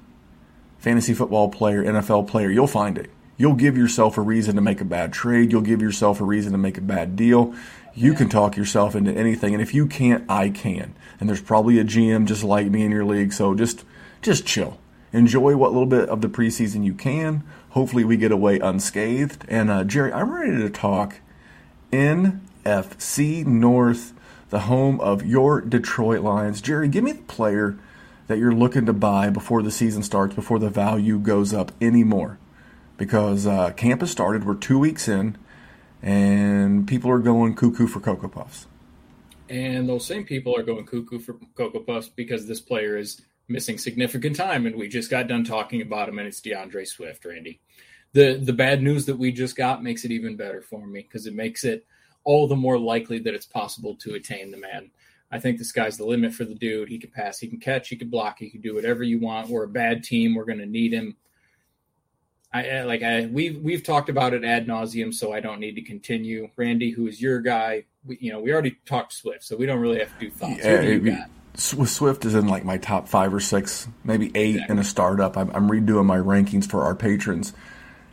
fantasy 0.78 1.14
football 1.14 1.50
player, 1.50 1.84
NFL 1.84 2.28
player, 2.28 2.50
you'll 2.50 2.68
find 2.68 2.98
it. 2.98 3.10
You'll 3.38 3.56
give 3.56 3.78
yourself 3.78 4.18
a 4.18 4.22
reason 4.22 4.56
to 4.56 4.62
make 4.62 4.82
a 4.82 4.86
bad 4.86 5.12
trade. 5.12 5.52
You'll 5.52 5.62
give 5.62 5.82
yourself 5.82 6.22
a 6.22 6.24
reason 6.24 6.52
to 6.52 6.58
make 6.58 6.78
a 6.78 6.82
bad 6.82 7.16
deal. 7.16 7.56
You 7.96 8.14
can 8.14 8.30
talk 8.30 8.58
yourself 8.58 8.96
into 8.96 9.12
anything, 9.12 9.54
and 9.54 9.62
if 9.62 9.74
you 9.74 9.88
can't, 9.88 10.24
I 10.30 10.50
can. 10.50 10.94
And 11.20 11.30
there's 11.30 11.42
probably 11.42 11.80
a 11.80 11.84
GM 11.84 12.26
just 12.26 12.44
like 12.44 12.68
me 12.68 12.84
in 12.84 12.92
your 12.92 13.06
league, 13.06 13.34
so 13.34 13.56
just 13.56 13.86
just 14.22 14.46
chill. 14.46 14.80
Enjoy 15.12 15.56
what 15.56 15.72
little 15.72 15.86
bit 15.86 16.10
of 16.10 16.22
the 16.22 16.28
preseason 16.28 16.84
you 16.84 16.94
can. 16.94 17.44
Hopefully, 17.70 18.04
we 18.04 18.18
get 18.18 18.32
away 18.32 18.60
unscathed. 18.60 19.46
And 19.48 19.70
uh, 19.70 19.84
Jerry, 19.84 20.12
I'm 20.12 20.32
ready 20.32 20.58
to 20.58 20.70
talk 20.70 21.18
NFC 21.92 23.46
North, 23.46 24.13
the 24.54 24.60
home 24.60 25.02
of 25.02 25.26
your 25.26 25.62
Detroit 25.62 26.22
Lions. 26.22 26.62
Jerry, 26.62 26.88
give 26.88 27.04
me 27.04 27.14
the 27.14 27.24
player 27.24 27.76
that 28.28 28.38
you're 28.38 28.54
looking 28.54 28.86
to 28.86 28.94
buy 28.94 29.32
before 29.32 29.64
the 29.64 29.72
season 29.72 30.04
starts, 30.04 30.36
before 30.36 30.60
the 30.60 30.70
value 30.70 31.18
goes 31.18 31.56
up 31.56 31.72
anymore. 31.82 32.38
Because 32.96 33.48
uh, 33.48 33.72
camp 33.72 34.02
has 34.02 34.12
started, 34.12 34.46
we're 34.46 34.54
two 34.54 34.78
weeks 34.78 35.08
in, 35.08 35.38
and 36.04 36.88
people 36.88 37.10
are 37.10 37.18
going 37.18 37.56
cuckoo 37.56 37.88
for 37.88 38.00
Cocoa 38.00 38.28
Puffs. 38.28 38.68
And 39.50 39.90
those 39.90 40.06
same 40.06 40.24
people 40.24 40.56
are 40.56 40.62
going 40.62 40.86
cuckoo 40.86 41.18
for 41.18 41.36
Cocoa 41.56 41.80
Puffs 41.80 42.10
because 42.10 42.46
this 42.46 42.62
player 42.62 42.96
is 42.96 43.24
missing 43.48 43.80
significant 43.80 44.36
time, 44.36 44.68
and 44.68 44.76
we 44.76 44.88
just 44.88 45.10
got 45.10 45.28
done 45.28 45.44
talking 45.44 45.82
about 45.82 46.10
him, 46.10 46.20
and 46.20 46.28
it's 46.28 46.42
DeAndre 46.42 46.86
Swift, 46.86 47.26
Randy. 47.26 47.60
The 48.12 48.36
the 48.36 48.54
bad 48.54 48.84
news 48.84 49.08
that 49.08 49.18
we 49.18 49.32
just 49.32 49.56
got 49.56 49.82
makes 49.82 50.06
it 50.06 50.12
even 50.12 50.36
better 50.36 50.62
for 50.62 50.86
me 50.86 51.02
because 51.02 51.26
it 51.26 51.34
makes 51.34 51.64
it 51.64 51.88
all 52.24 52.48
the 52.48 52.56
more 52.56 52.80
likely 52.80 53.20
that 53.20 53.34
it's 53.34 53.46
possible 53.46 53.96
to 53.96 54.14
attain 54.14 54.52
the 54.52 54.58
man. 54.58 54.92
I 55.32 55.40
think 55.40 55.58
the 55.58 55.66
sky's 55.66 55.98
the 55.98 56.06
limit 56.06 56.34
for 56.34 56.46
the 56.46 56.54
dude. 56.56 56.90
He 56.90 57.00
can 57.00 57.10
pass, 57.10 57.40
he 57.40 57.48
can 57.48 57.60
catch, 57.60 57.90
he 57.90 57.96
can 57.96 58.10
block, 58.10 58.38
he 58.40 58.50
can 58.50 58.62
do 58.62 58.76
whatever 58.76 59.04
you 59.04 59.20
want. 59.20 59.50
We're 59.50 59.64
a 59.64 59.70
bad 59.70 60.04
team. 60.04 60.36
We're 60.36 60.46
going 60.46 60.60
to 60.60 60.66
need 60.66 60.94
him. 60.94 61.18
I 62.54 62.84
like 62.84 63.02
I 63.02 63.26
we've 63.26 63.58
we've 63.64 63.82
talked 63.82 64.10
about 64.10 64.36
it 64.36 64.44
ad 64.44 64.68
nauseum, 64.68 65.12
so 65.12 65.34
I 65.34 65.40
don't 65.40 65.60
need 65.60 65.74
to 65.74 65.82
continue. 65.82 66.52
Randy, 66.56 66.92
who 66.92 67.08
is 67.08 67.20
your 67.20 67.42
guy? 67.42 67.86
We, 68.06 68.20
you 68.22 68.32
know, 68.32 68.40
we 68.40 68.54
already 68.54 68.78
talked 68.86 69.14
Swift, 69.14 69.44
so 69.44 69.58
we 69.58 69.66
don't 69.66 69.80
really 69.80 69.98
have 69.98 70.14
to 70.20 70.26
do 70.26 70.30
thoughts. 70.30 70.64
Who 70.64 70.82
do 70.82 70.92
you 70.92 71.00
got? 71.00 71.30
Swift 71.56 72.26
is 72.26 72.36
in 72.36 72.48
like 72.48 72.64
my 72.64 72.78
top 72.78 73.08
five 73.08 73.34
or 73.34 73.40
six, 73.40 73.88
maybe 74.04 74.32
eight 74.36 74.60
in 74.70 74.78
a 74.78 74.84
startup. 74.84 75.36
I'm, 75.36 75.50
I'm 75.56 75.68
redoing 75.70 76.06
my 76.06 76.18
rankings 76.18 76.70
for 76.70 76.84
our 76.84 76.94
patrons 76.94 77.54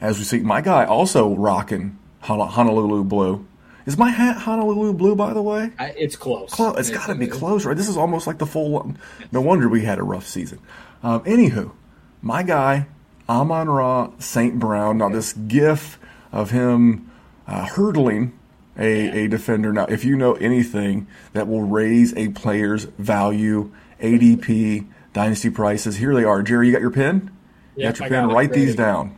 as 0.00 0.18
we 0.18 0.24
see. 0.24 0.40
My 0.40 0.62
guy 0.62 0.84
also 0.84 1.34
rocking 1.34 1.98
Honolulu 2.20 3.04
blue. 3.04 3.46
Is 3.86 3.96
my 3.96 4.10
hat 4.10 4.36
Honolulu 4.36 4.92
blue, 4.92 5.16
by 5.16 5.32
the 5.32 5.42
way? 5.42 5.72
I, 5.78 5.86
it's 5.96 6.16
close. 6.16 6.50
Close. 6.52 6.78
It's 6.78 6.90
got 6.90 7.06
to 7.06 7.14
be 7.14 7.26
close, 7.26 7.64
right? 7.64 7.76
This 7.76 7.88
is 7.88 7.96
almost 7.96 8.26
like 8.26 8.38
the 8.38 8.46
full. 8.46 8.70
One. 8.70 8.98
No 9.32 9.40
wonder 9.40 9.68
we 9.68 9.82
had 9.82 9.98
a 9.98 10.02
rough 10.02 10.26
season. 10.26 10.60
Um, 11.02 11.20
anywho, 11.24 11.72
my 12.20 12.42
guy 12.42 12.86
Amon 13.30 13.70
Ra 13.70 14.10
St. 14.18 14.58
Brown. 14.58 14.98
Now 14.98 15.08
this 15.08 15.32
GIF 15.32 15.98
of 16.32 16.50
him 16.50 17.10
uh, 17.46 17.64
hurdling 17.64 18.36
a, 18.76 19.24
a 19.24 19.28
defender. 19.28 19.72
Now, 19.72 19.86
if 19.86 20.04
you 20.04 20.16
know 20.16 20.34
anything 20.34 21.06
that 21.32 21.46
will 21.46 21.62
raise 21.62 22.12
a 22.16 22.30
player's 22.30 22.84
value, 22.84 23.72
ADP, 24.00 24.86
dynasty 25.12 25.50
prices, 25.50 25.96
here 25.96 26.12
they 26.12 26.24
are. 26.24 26.42
Jerry, 26.42 26.66
you 26.66 26.72
got 26.72 26.80
your 26.80 26.90
pen? 26.90 27.30
You 27.76 27.84
got 27.84 27.98
your 27.98 28.06
I 28.06 28.08
pen? 28.08 28.28
Write 28.28 28.52
these 28.52 28.74
down. 28.74 29.16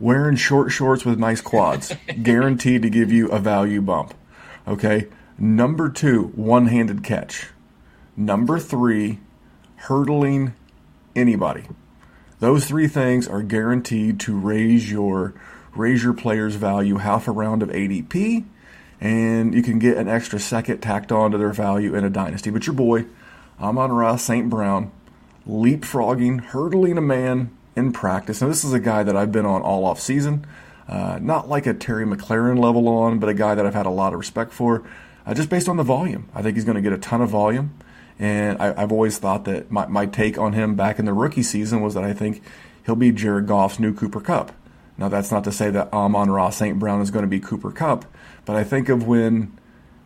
Wearing 0.00 0.36
short 0.36 0.72
shorts 0.72 1.04
with 1.04 1.18
nice 1.18 1.40
quads, 1.40 1.94
guaranteed 2.22 2.82
to 2.82 2.90
give 2.90 3.12
you 3.12 3.28
a 3.28 3.38
value 3.38 3.80
bump. 3.80 4.14
Okay. 4.66 5.08
Number 5.38 5.88
two, 5.88 6.32
one 6.34 6.66
handed 6.66 7.02
catch. 7.02 7.48
Number 8.16 8.58
three, 8.58 9.18
hurdling 9.76 10.54
anybody. 11.16 11.64
Those 12.38 12.66
three 12.66 12.88
things 12.88 13.26
are 13.26 13.42
guaranteed 13.42 14.20
to 14.20 14.38
raise 14.38 14.90
your 14.90 15.34
raise 15.74 16.02
your 16.02 16.12
player's 16.12 16.56
value 16.56 16.96
half 16.98 17.26
a 17.26 17.30
round 17.30 17.62
of 17.62 17.70
ADP, 17.70 18.44
and 19.00 19.54
you 19.54 19.62
can 19.62 19.78
get 19.78 19.96
an 19.96 20.08
extra 20.08 20.38
second 20.38 20.80
tacked 20.80 21.10
on 21.10 21.30
to 21.30 21.38
their 21.38 21.52
value 21.52 21.94
in 21.94 22.04
a 22.04 22.10
dynasty. 22.10 22.50
But 22.50 22.66
your 22.66 22.74
boy, 22.74 23.06
Amon 23.60 23.92
Ra 23.92 24.16
St. 24.16 24.50
Brown, 24.50 24.92
leapfrogging, 25.48 26.40
hurdling 26.40 26.98
a 26.98 27.02
man 27.02 27.56
in 27.76 27.92
practice. 27.92 28.40
Now 28.40 28.48
this 28.48 28.64
is 28.64 28.72
a 28.72 28.80
guy 28.80 29.02
that 29.02 29.16
I've 29.16 29.32
been 29.32 29.46
on 29.46 29.62
all 29.62 29.84
off 29.84 30.00
season. 30.00 30.46
Uh, 30.88 31.18
not 31.22 31.48
like 31.48 31.66
a 31.66 31.74
Terry 31.74 32.04
McLaurin 32.04 32.58
level 32.58 32.88
on, 32.88 33.18
but 33.18 33.28
a 33.28 33.34
guy 33.34 33.54
that 33.54 33.64
I've 33.64 33.74
had 33.74 33.86
a 33.86 33.90
lot 33.90 34.12
of 34.12 34.18
respect 34.18 34.52
for, 34.52 34.82
uh, 35.24 35.32
just 35.32 35.48
based 35.48 35.68
on 35.68 35.76
the 35.76 35.82
volume. 35.82 36.28
I 36.34 36.42
think 36.42 36.56
he's 36.56 36.64
going 36.64 36.76
to 36.76 36.82
get 36.82 36.92
a 36.92 36.98
ton 36.98 37.22
of 37.22 37.30
volume. 37.30 37.78
And 38.18 38.60
I, 38.60 38.82
I've 38.82 38.92
always 38.92 39.18
thought 39.18 39.44
that 39.44 39.70
my, 39.70 39.86
my 39.86 40.06
take 40.06 40.38
on 40.38 40.52
him 40.52 40.74
back 40.74 40.98
in 40.98 41.04
the 41.04 41.14
rookie 41.14 41.42
season 41.42 41.80
was 41.80 41.94
that 41.94 42.04
I 42.04 42.12
think 42.12 42.42
he'll 42.84 42.96
be 42.96 43.12
Jared 43.12 43.46
Goff's 43.46 43.78
new 43.78 43.94
Cooper 43.94 44.20
Kupp. 44.20 44.52
Now, 44.98 45.08
that's 45.08 45.30
not 45.30 45.44
to 45.44 45.52
say 45.52 45.70
that 45.70 45.92
Amon 45.92 46.30
Ra 46.30 46.50
St. 46.50 46.78
Brown 46.78 47.00
is 47.00 47.10
going 47.10 47.24
to 47.24 47.28
be 47.28 47.40
Cooper 47.40 47.72
Kupp, 47.72 48.04
but 48.44 48.56
I 48.56 48.64
think 48.64 48.88
of 48.88 49.06
when 49.06 49.58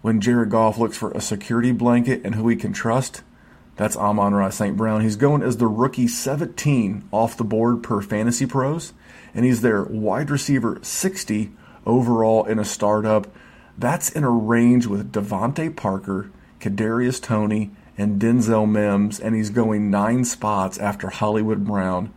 when 0.03 0.21
Jared 0.21 0.51
Goff 0.51 0.79
looks 0.79 0.97
for 0.97 1.11
a 1.13 1.21
security 1.21 1.73
blanket 1.73 2.21
and 2.25 2.37
who 2.37 2.47
he 2.49 2.55
can 2.55 2.73
trust, 2.73 3.23
that's 3.77 3.97
Amon 3.97 4.35
Ra 4.35 4.51
St. 4.51 4.77
Brown. 4.77 5.03
He's 5.03 5.17
going 5.17 5.43
as 5.43 5.59
the 5.59 5.67
rookie 5.67 6.09
17 6.09 7.09
off 7.13 7.37
the 7.37 7.45
board 7.45 7.83
per 7.83 8.01
Fantasy 8.01 8.47
Pros, 8.47 8.93
and 9.35 9.45
he's 9.45 9.61
their 9.61 9.85
wide 9.85 10.31
receiver 10.31 10.79
60 10.83 11.53
overall 11.85 12.45
in 12.47 12.59
a 12.59 12.65
startup. 12.65 13.29
That's 13.79 14.11
in 14.11 14.25
a 14.25 14.31
range 14.31 14.87
with 14.87 15.13
DeVante 15.13 15.77
Parker, 15.77 16.31
Kadarius 16.61 17.23
Toney, 17.23 17.71
and 17.99 18.21
Denzel 18.21 18.69
Mims, 18.69 19.21
and 19.21 19.35
he's 19.35 19.51
going 19.51 19.91
nine 19.91 20.25
spots 20.25 20.79
after 20.79 21.09
Hollywood 21.09 21.65
Brown 21.65 22.13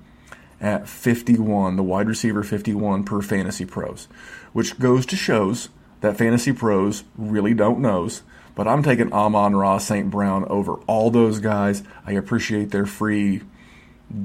at 0.61 0.87
51, 0.89 1.75
the 1.75 1.83
wide 1.83 2.07
receiver 2.07 2.43
51 2.43 3.03
per 3.03 3.21
Fantasy 3.21 3.65
Pros, 3.65 4.07
which 4.51 4.77
goes 4.79 5.05
to 5.05 5.15
shows 5.15 5.69
that 6.01 6.17
Fantasy 6.17 6.51
Pros 6.51 7.03
really 7.17 7.53
don't 7.53 7.79
knows. 7.79 8.23
But 8.55 8.67
I'm 8.67 8.83
taking 8.83 9.13
Amon 9.13 9.55
Ra 9.55 9.77
St. 9.77 10.09
Brown 10.09 10.45
over 10.45 10.73
all 10.87 11.11
those 11.11 11.39
guys. 11.39 11.83
I 12.05 12.13
appreciate 12.13 12.71
their 12.71 12.85
free 12.85 13.41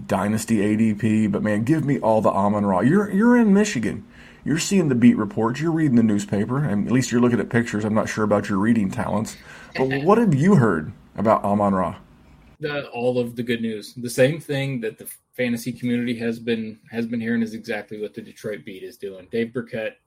dynasty 0.07 0.59
ADP, 0.59 1.31
but 1.31 1.43
man, 1.43 1.65
give 1.65 1.85
me 1.85 1.99
all 1.99 2.21
the 2.21 2.31
Amon 2.31 2.67
Ra. 2.67 2.81
You're 2.81 3.11
you're 3.11 3.37
in 3.37 3.53
Michigan. 3.53 4.05
You're 4.45 4.59
seeing 4.59 4.89
the 4.89 4.95
beat 4.95 5.17
reports. 5.17 5.61
You're 5.61 5.73
reading 5.73 5.97
the 5.97 6.03
newspaper, 6.03 6.63
and 6.63 6.87
at 6.87 6.93
least 6.93 7.11
you're 7.11 7.21
looking 7.21 7.41
at 7.41 7.49
pictures. 7.49 7.85
I'm 7.85 7.95
not 7.95 8.09
sure 8.09 8.25
about 8.25 8.49
your 8.49 8.59
reading 8.59 8.91
talents, 8.91 9.37
but 9.77 9.87
what 10.05 10.19
have 10.19 10.35
you 10.35 10.57
heard 10.57 10.93
about 11.17 11.45
Amon 11.45 11.75
Ra? 11.75 11.97
The, 12.61 12.89
all 12.89 13.19
of 13.19 13.37
the 13.37 13.43
good 13.43 13.63
news. 13.63 13.95
The 13.95 14.11
same 14.11 14.41
thing 14.41 14.81
that 14.81 14.99
the 14.99 15.09
fantasy 15.33 15.73
community 15.73 16.17
has 16.19 16.39
been 16.39 16.79
has 16.91 17.07
been 17.07 17.21
hearing 17.21 17.43
is 17.43 17.55
exactly 17.55 18.01
what 18.01 18.15
the 18.15 18.23
Detroit 18.23 18.65
beat 18.65 18.83
is 18.83 18.97
doing. 18.97 19.29
Dave 19.31 19.53
Burkett, 19.53 19.99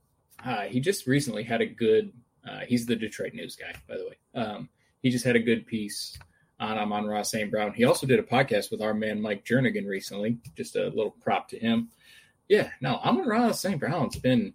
uh, 0.43 0.63
he 0.63 0.79
just 0.79 1.07
recently 1.07 1.43
had 1.43 1.61
a 1.61 1.65
good. 1.65 2.13
Uh, 2.49 2.59
he's 2.67 2.85
the 2.85 2.95
Detroit 2.95 3.33
news 3.33 3.55
guy, 3.55 3.73
by 3.87 3.97
the 3.97 4.05
way. 4.05 4.17
Um, 4.41 4.69
he 5.01 5.09
just 5.09 5.25
had 5.25 5.35
a 5.35 5.39
good 5.39 5.65
piece 5.67 6.17
on 6.59 6.77
Amon 6.77 7.05
Ra 7.05 7.21
St. 7.21 7.51
Brown. 7.51 7.73
He 7.73 7.83
also 7.85 8.07
did 8.07 8.19
a 8.19 8.23
podcast 8.23 8.71
with 8.71 8.81
our 8.81 8.93
man 8.93 9.21
Mike 9.21 9.45
Jernigan 9.45 9.85
recently. 9.87 10.37
Just 10.55 10.75
a 10.75 10.85
little 10.87 11.11
prop 11.21 11.49
to 11.49 11.59
him. 11.59 11.89
Yeah, 12.47 12.69
no, 12.81 12.95
Amon 12.95 13.27
Ra 13.27 13.51
St. 13.51 13.79
Brown's 13.79 14.15
been 14.17 14.53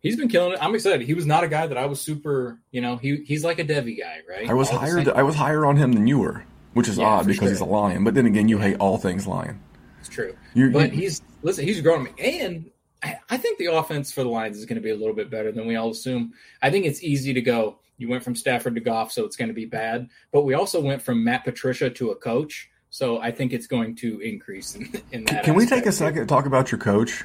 he's 0.00 0.16
been 0.16 0.28
killing 0.28 0.52
it. 0.52 0.58
I'm 0.60 0.74
excited. 0.74 1.06
He 1.06 1.14
was 1.14 1.24
not 1.26 1.44
a 1.44 1.48
guy 1.48 1.66
that 1.66 1.78
I 1.78 1.86
was 1.86 2.00
super, 2.00 2.58
you 2.72 2.80
know, 2.80 2.96
he 2.96 3.16
he's 3.24 3.44
like 3.44 3.58
a 3.58 3.64
Devi 3.64 3.94
guy, 3.96 4.18
right? 4.28 4.48
I 4.50 4.54
was 4.54 4.68
All 4.70 4.78
higher 4.78 5.02
I 5.16 5.22
was 5.22 5.34
higher 5.36 5.64
on 5.64 5.76
him 5.76 5.92
than 5.92 6.06
you 6.06 6.18
were, 6.18 6.44
which 6.74 6.88
is 6.88 6.98
Yeah, 6.98 7.06
odd 7.06 7.26
because 7.26 7.38
sure. 7.40 7.48
he's 7.50 7.60
a 7.60 7.64
lion. 7.64 8.04
But 8.04 8.14
then 8.14 8.26
again, 8.26 8.48
you 8.48 8.58
hate 8.58 8.76
all 8.80 8.98
things 8.98 9.26
lion. 9.26 9.60
It's 10.00 10.08
true. 10.08 10.36
You- 10.52 10.70
but 10.70 10.92
you- 10.92 11.02
he's 11.02 11.22
listen, 11.42 11.64
he's 11.64 11.80
growing 11.80 12.02
me. 12.04 12.10
And 12.18 12.70
I, 13.04 13.18
I 13.30 13.36
think 13.36 13.58
the 13.58 13.66
offense 13.66 14.12
for 14.12 14.22
the 14.22 14.30
Lions 14.30 14.56
is 14.56 14.64
going 14.64 14.76
to 14.76 14.82
be 14.82 14.90
a 14.90 14.96
little 14.96 15.14
bit 15.14 15.30
better 15.30 15.52
than 15.52 15.66
we 15.66 15.76
all 15.76 15.90
assume. 15.90 16.32
I 16.62 16.70
think 16.70 16.86
it's 16.86 17.02
easy 17.02 17.34
to 17.34 17.42
go. 17.42 17.78
You 17.98 18.08
went 18.08 18.24
from 18.24 18.34
Stafford 18.34 18.74
to 18.74 18.80
Goff, 18.80 19.12
so 19.12 19.24
it's 19.24 19.36
going 19.36 19.48
to 19.48 19.54
be 19.54 19.66
bad. 19.66 20.08
But 20.32 20.42
we 20.42 20.54
also 20.54 20.80
went 20.80 21.02
from 21.02 21.22
Matt 21.22 21.44
Patricia 21.44 21.90
to 21.90 22.10
a 22.10 22.16
coach, 22.16 22.70
so 22.90 23.20
I 23.20 23.30
think 23.30 23.52
it's 23.52 23.66
going 23.66 23.94
to 23.96 24.20
increase 24.20 24.74
in, 24.74 24.90
in 25.12 25.24
that. 25.26 25.44
Can 25.44 25.54
we 25.54 25.66
take 25.66 25.86
a 25.86 25.92
second 25.92 26.20
to 26.20 26.26
talk 26.26 26.46
about 26.46 26.72
your 26.72 26.80
coach? 26.80 27.24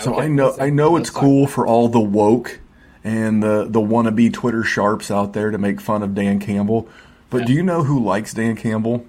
So 0.00 0.12
Okay, 0.12 0.26
I 0.26 0.28
know 0.28 0.54
I 0.60 0.68
know 0.68 0.96
it's 0.96 1.08
cool 1.08 1.46
for 1.46 1.66
all 1.66 1.88
the 1.88 2.00
woke 2.00 2.60
and 3.02 3.42
the 3.42 3.66
the 3.68 3.80
wannabe 3.80 4.30
Twitter 4.30 4.62
sharps 4.62 5.10
out 5.10 5.32
there 5.32 5.50
to 5.50 5.56
make 5.56 5.80
fun 5.80 6.02
of 6.02 6.14
Dan 6.14 6.38
Campbell, 6.38 6.86
but 7.30 7.46
do 7.46 7.54
you 7.54 7.62
know 7.62 7.82
who 7.82 8.04
likes 8.04 8.34
Dan 8.34 8.56
Campbell? 8.56 9.06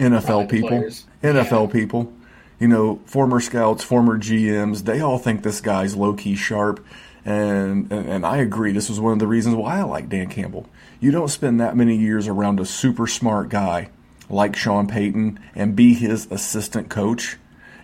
NFL 0.00 0.24
Probably 0.24 0.46
people, 0.48 0.68
players. 0.68 1.06
NFL 1.22 1.72
people. 1.72 2.12
You 2.58 2.68
know, 2.68 3.00
former 3.04 3.40
scouts, 3.40 3.84
former 3.84 4.18
GMs, 4.18 4.84
they 4.84 5.00
all 5.00 5.18
think 5.18 5.42
this 5.42 5.60
guy's 5.60 5.94
low 5.94 6.14
key 6.14 6.36
sharp. 6.36 6.84
And, 7.24 7.90
and 7.92 8.08
and 8.08 8.26
I 8.26 8.38
agree. 8.38 8.72
This 8.72 8.88
was 8.88 9.00
one 9.00 9.12
of 9.12 9.18
the 9.18 9.26
reasons 9.26 9.56
why 9.56 9.78
I 9.78 9.82
like 9.82 10.08
Dan 10.08 10.28
Campbell. 10.28 10.66
You 11.00 11.10
don't 11.10 11.28
spend 11.28 11.60
that 11.60 11.76
many 11.76 11.96
years 11.96 12.28
around 12.28 12.60
a 12.60 12.64
super 12.64 13.06
smart 13.06 13.48
guy 13.48 13.90
like 14.30 14.56
Sean 14.56 14.86
Payton 14.86 15.38
and 15.54 15.76
be 15.76 15.94
his 15.94 16.30
assistant 16.30 16.88
coach 16.88 17.36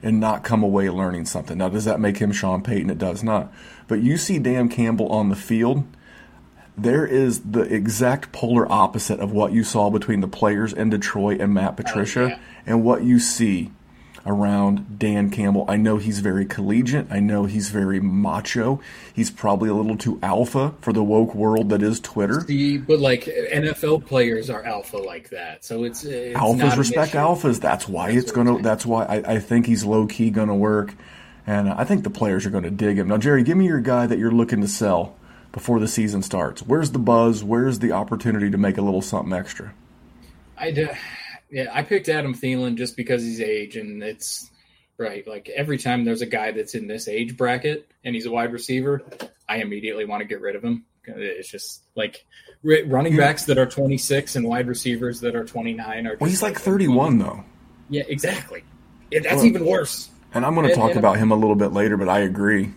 and 0.02 0.18
not 0.18 0.42
come 0.42 0.62
away 0.62 0.90
learning 0.90 1.26
something. 1.26 1.58
Now, 1.58 1.68
does 1.68 1.84
that 1.84 2.00
make 2.00 2.18
him 2.18 2.32
Sean 2.32 2.62
Payton? 2.62 2.90
It 2.90 2.98
does 2.98 3.22
not. 3.22 3.52
But 3.86 4.00
you 4.00 4.16
see 4.16 4.38
Dan 4.38 4.68
Campbell 4.68 5.08
on 5.08 5.28
the 5.28 5.36
field, 5.36 5.84
there 6.76 7.06
is 7.06 7.40
the 7.40 7.62
exact 7.62 8.32
polar 8.32 8.70
opposite 8.70 9.20
of 9.20 9.32
what 9.32 9.52
you 9.52 9.62
saw 9.62 9.90
between 9.90 10.20
the 10.20 10.28
players 10.28 10.72
in 10.72 10.90
Detroit 10.90 11.40
and 11.40 11.54
Matt 11.54 11.72
oh, 11.72 11.74
Patricia 11.74 12.28
yeah. 12.30 12.38
and 12.66 12.84
what 12.84 13.04
you 13.04 13.18
see 13.18 13.70
around 14.24 14.98
Dan 14.98 15.30
Campbell. 15.30 15.64
I 15.68 15.76
know 15.76 15.96
he's 15.96 16.20
very 16.20 16.44
collegiate. 16.44 17.06
I 17.10 17.20
know 17.20 17.44
he's 17.44 17.70
very 17.70 18.00
macho. 18.00 18.80
He's 19.12 19.30
probably 19.30 19.68
a 19.68 19.74
little 19.74 19.96
too 19.96 20.18
alpha 20.22 20.74
for 20.80 20.92
the 20.92 21.02
woke 21.02 21.34
world 21.34 21.70
that 21.70 21.82
is 21.82 22.00
Twitter. 22.00 22.42
The, 22.42 22.78
but 22.78 22.98
like 23.00 23.24
NFL 23.24 24.06
players 24.06 24.48
are 24.50 24.62
alpha 24.62 24.96
like 24.98 25.30
that, 25.30 25.64
so 25.64 25.84
it's, 25.84 26.04
it's 26.04 26.38
alphas 26.38 26.76
respect 26.76 27.12
alphas. 27.12 27.60
That's 27.60 27.88
why 27.88 28.12
That's 28.12 28.24
it's 28.24 28.32
gonna. 28.32 28.52
saying. 28.52 28.62
That's 28.62 28.86
why 28.86 29.04
I, 29.04 29.34
I 29.34 29.38
think 29.38 29.66
he's 29.66 29.84
low 29.84 30.06
key 30.06 30.30
gonna 30.30 30.56
work, 30.56 30.94
and 31.46 31.68
I 31.68 31.84
think 31.84 32.04
the 32.04 32.10
players 32.10 32.46
are 32.46 32.50
gonna 32.50 32.70
dig 32.70 32.98
him. 32.98 33.08
Now, 33.08 33.18
Jerry, 33.18 33.42
give 33.42 33.56
me 33.56 33.66
your 33.66 33.80
guy 33.80 34.06
that 34.06 34.18
you're 34.18 34.30
looking 34.32 34.60
to 34.60 34.68
sell 34.68 35.16
before 35.50 35.80
the 35.80 35.88
season 35.88 36.22
starts. 36.22 36.62
Where's 36.62 36.92
the 36.92 36.98
buzz? 36.98 37.44
Where's 37.44 37.80
the 37.80 37.92
opportunity 37.92 38.50
to 38.50 38.58
make 38.58 38.78
a 38.78 38.82
little 38.82 39.02
something 39.02 39.32
extra? 39.32 39.74
I 40.56 40.70
d- 40.70 40.88
yeah, 41.52 41.68
I 41.72 41.82
picked 41.82 42.08
Adam 42.08 42.34
Thielen 42.34 42.76
just 42.76 42.96
because 42.96 43.22
he's 43.22 43.40
age, 43.40 43.76
and 43.76 44.02
it's 44.02 44.50
right. 44.98 45.24
Like 45.26 45.48
every 45.50 45.78
time 45.78 46.04
there's 46.04 46.22
a 46.22 46.26
guy 46.26 46.50
that's 46.50 46.74
in 46.74 46.86
this 46.88 47.06
age 47.08 47.36
bracket 47.36 47.88
and 48.04 48.14
he's 48.14 48.26
a 48.26 48.30
wide 48.30 48.52
receiver, 48.52 49.02
I 49.48 49.58
immediately 49.58 50.04
want 50.04 50.20
to 50.22 50.24
get 50.26 50.40
rid 50.40 50.56
of 50.56 50.64
him. 50.64 50.84
It's 51.04 51.48
just 51.48 51.82
like 51.96 52.24
running 52.64 53.16
backs 53.16 53.44
that 53.46 53.58
are 53.58 53.66
26 53.66 54.36
and 54.36 54.46
wide 54.46 54.68
receivers 54.68 55.20
that 55.20 55.34
are 55.34 55.44
29 55.44 56.06
are. 56.06 56.16
Well, 56.20 56.30
he's 56.30 56.42
like 56.42 56.58
31 56.58 57.18
though, 57.18 57.44
Yeah, 57.90 58.04
exactly. 58.06 58.62
Yeah, 59.10 59.20
that's 59.20 59.36
Well- 59.36 59.46
even 59.46 59.66
worse. 59.66 60.10
and 60.32 60.46
I'm 60.46 60.54
gonna 60.54 60.68
And- 60.68 60.76
talk 60.76 60.90
and- 60.90 60.98
about 61.00 61.18
him 61.18 61.32
a 61.32 61.36
little 61.36 61.56
bit 61.56 61.72
later. 61.72 61.96
But 61.96 62.08
I 62.08 62.20
agree. 62.20 62.70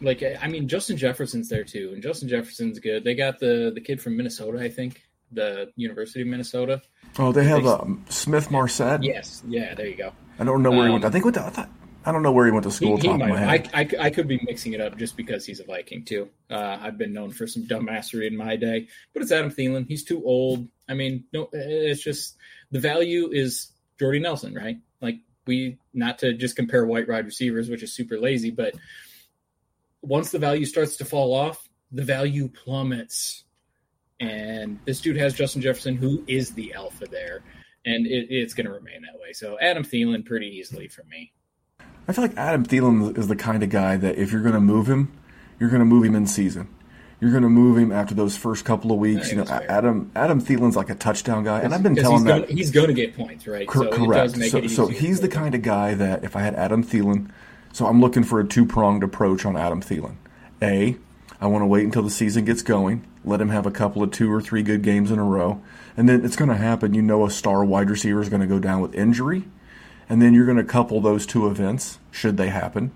Like 0.00 0.22
I 0.22 0.48
mean, 0.48 0.66
Justin 0.68 0.96
Jefferson's 0.96 1.48
there 1.50 1.64
too, 1.64 1.90
and 1.92 2.02
Justin 2.02 2.28
Jefferson's 2.28 2.78
good. 2.78 3.04
They 3.04 3.14
got 3.14 3.38
the 3.38 3.70
the 3.74 3.80
kid 3.80 4.00
from 4.00 4.16
Minnesota, 4.16 4.58
I 4.60 4.68
think, 4.70 5.02
the 5.32 5.70
University 5.76 6.22
of 6.22 6.28
Minnesota. 6.28 6.82
Oh, 7.18 7.32
they 7.32 7.44
have 7.44 7.66
um, 7.66 8.04
Smith-Marsette. 8.08 9.02
Yes, 9.02 9.42
yeah, 9.46 9.74
there 9.74 9.86
you 9.86 9.96
go. 9.96 10.12
I 10.38 10.44
don't 10.44 10.62
know 10.62 10.70
where 10.70 10.82
he 10.82 10.86
Um, 10.86 10.92
went. 10.94 11.04
I 11.04 11.10
think 11.10 11.24
went 11.24 11.34
to, 11.36 11.44
I, 11.44 11.50
thought, 11.50 11.70
I 12.04 12.12
don't 12.12 12.22
know 12.22 12.32
where 12.32 12.46
he 12.46 12.52
went 12.52 12.64
to 12.64 12.70
school. 12.70 12.96
he 12.96 13.08
of 13.08 13.18
might. 13.18 13.72
I. 13.74 13.80
I, 13.82 13.88
I 14.06 14.10
could 14.10 14.28
be 14.28 14.40
mixing 14.44 14.72
it 14.72 14.80
up 14.80 14.96
just 14.96 15.16
because 15.16 15.44
he's 15.44 15.60
a 15.60 15.64
Viking 15.64 16.04
too. 16.04 16.28
Uh, 16.50 16.78
I've 16.80 16.96
been 16.96 17.12
known 17.12 17.30
for 17.32 17.46
some 17.46 17.64
dumbassery 17.64 18.26
in 18.26 18.36
my 18.36 18.56
day, 18.56 18.88
but 19.12 19.22
it's 19.22 19.32
Adam 19.32 19.50
Thielen. 19.50 19.86
He's 19.88 20.04
too 20.04 20.24
old. 20.24 20.68
I 20.88 20.94
mean, 20.94 21.24
no, 21.32 21.48
it's 21.52 22.02
just 22.02 22.36
the 22.70 22.80
value 22.80 23.30
is 23.32 23.72
Jordy 23.98 24.20
Nelson, 24.20 24.54
right? 24.54 24.78
Like 25.00 25.16
we 25.46 25.78
not 25.92 26.20
to 26.20 26.32
just 26.34 26.56
compare 26.56 26.86
white 26.86 27.08
wide 27.08 27.26
receivers, 27.26 27.68
which 27.68 27.82
is 27.82 27.92
super 27.92 28.18
lazy, 28.18 28.50
but 28.50 28.74
once 30.02 30.30
the 30.30 30.38
value 30.38 30.64
starts 30.64 30.96
to 30.98 31.04
fall 31.04 31.34
off, 31.34 31.68
the 31.90 32.04
value 32.04 32.48
plummets. 32.48 33.44
And 34.20 34.78
this 34.84 35.00
dude 35.00 35.16
has 35.16 35.34
Justin 35.34 35.62
Jefferson, 35.62 35.96
who 35.96 36.24
is 36.26 36.50
the 36.50 36.74
alpha 36.74 37.06
there, 37.06 37.42
and 37.84 38.06
it, 38.06 38.26
it's 38.30 38.54
going 38.54 38.66
to 38.66 38.72
remain 38.72 39.02
that 39.02 39.20
way. 39.20 39.32
So 39.32 39.58
Adam 39.60 39.84
Thielen, 39.84 40.24
pretty 40.24 40.46
easily 40.46 40.88
for 40.88 41.04
me. 41.04 41.32
I 42.08 42.12
feel 42.12 42.22
like 42.22 42.36
Adam 42.36 42.64
Thielen 42.64 43.16
is 43.16 43.28
the 43.28 43.36
kind 43.36 43.62
of 43.62 43.70
guy 43.70 43.96
that 43.96 44.16
if 44.16 44.32
you're 44.32 44.42
going 44.42 44.54
to 44.54 44.60
move 44.60 44.88
him, 44.88 45.12
you're 45.60 45.70
going 45.70 45.80
to 45.80 45.86
move 45.86 46.04
him 46.04 46.14
in 46.14 46.26
season. 46.26 46.68
You're 47.20 47.32
going 47.32 47.42
to 47.42 47.48
move 47.48 47.76
him 47.76 47.90
after 47.90 48.14
those 48.14 48.36
first 48.36 48.64
couple 48.64 48.92
of 48.92 48.98
weeks. 48.98 49.30
You 49.30 49.38
know, 49.38 49.44
fair. 49.44 49.68
Adam 49.70 50.10
Adam 50.14 50.40
Thielen's 50.40 50.76
like 50.76 50.88
a 50.88 50.94
touchdown 50.94 51.42
guy, 51.42 51.60
and 51.60 51.74
I've 51.74 51.82
been 51.82 51.96
telling 51.96 52.18
he's 52.18 52.24
that. 52.24 52.40
Gonna, 52.42 52.54
he's 52.54 52.70
going 52.70 52.86
to 52.86 52.94
get 52.94 53.16
points, 53.16 53.46
right? 53.46 53.66
Cor- 53.66 53.84
so 53.84 53.88
It 53.88 53.94
correct. 53.94 54.36
So, 54.50 54.66
so 54.68 54.86
he's 54.86 55.20
the 55.20 55.28
kind 55.28 55.54
of 55.54 55.62
guy 55.62 55.94
that 55.94 56.22
if 56.22 56.36
I 56.36 56.42
had 56.42 56.54
Adam 56.54 56.84
Thielen, 56.84 57.30
so 57.72 57.86
I'm 57.86 58.00
looking 58.00 58.22
for 58.22 58.38
a 58.38 58.46
two 58.46 58.64
pronged 58.64 59.02
approach 59.02 59.44
on 59.44 59.56
Adam 59.56 59.82
Thielen. 59.82 60.14
A, 60.62 60.96
I 61.40 61.46
want 61.46 61.62
to 61.62 61.66
wait 61.66 61.84
until 61.84 62.02
the 62.02 62.10
season 62.10 62.44
gets 62.44 62.62
going, 62.62 63.06
let 63.24 63.40
him 63.40 63.50
have 63.50 63.66
a 63.66 63.70
couple 63.70 64.02
of 64.02 64.10
two 64.10 64.32
or 64.32 64.40
three 64.40 64.62
good 64.62 64.82
games 64.82 65.10
in 65.10 65.18
a 65.18 65.24
row, 65.24 65.62
and 65.96 66.08
then 66.08 66.24
it's 66.24 66.36
going 66.36 66.50
to 66.50 66.56
happen. 66.56 66.94
You 66.94 67.02
know, 67.02 67.24
a 67.24 67.30
star 67.30 67.64
wide 67.64 67.90
receiver 67.90 68.20
is 68.20 68.28
going 68.28 68.42
to 68.42 68.46
go 68.46 68.58
down 68.58 68.80
with 68.80 68.94
injury, 68.94 69.44
and 70.08 70.20
then 70.20 70.34
you're 70.34 70.46
going 70.46 70.56
to 70.56 70.64
couple 70.64 71.00
those 71.00 71.26
two 71.26 71.46
events, 71.46 71.98
should 72.10 72.36
they 72.36 72.48
happen, 72.48 72.90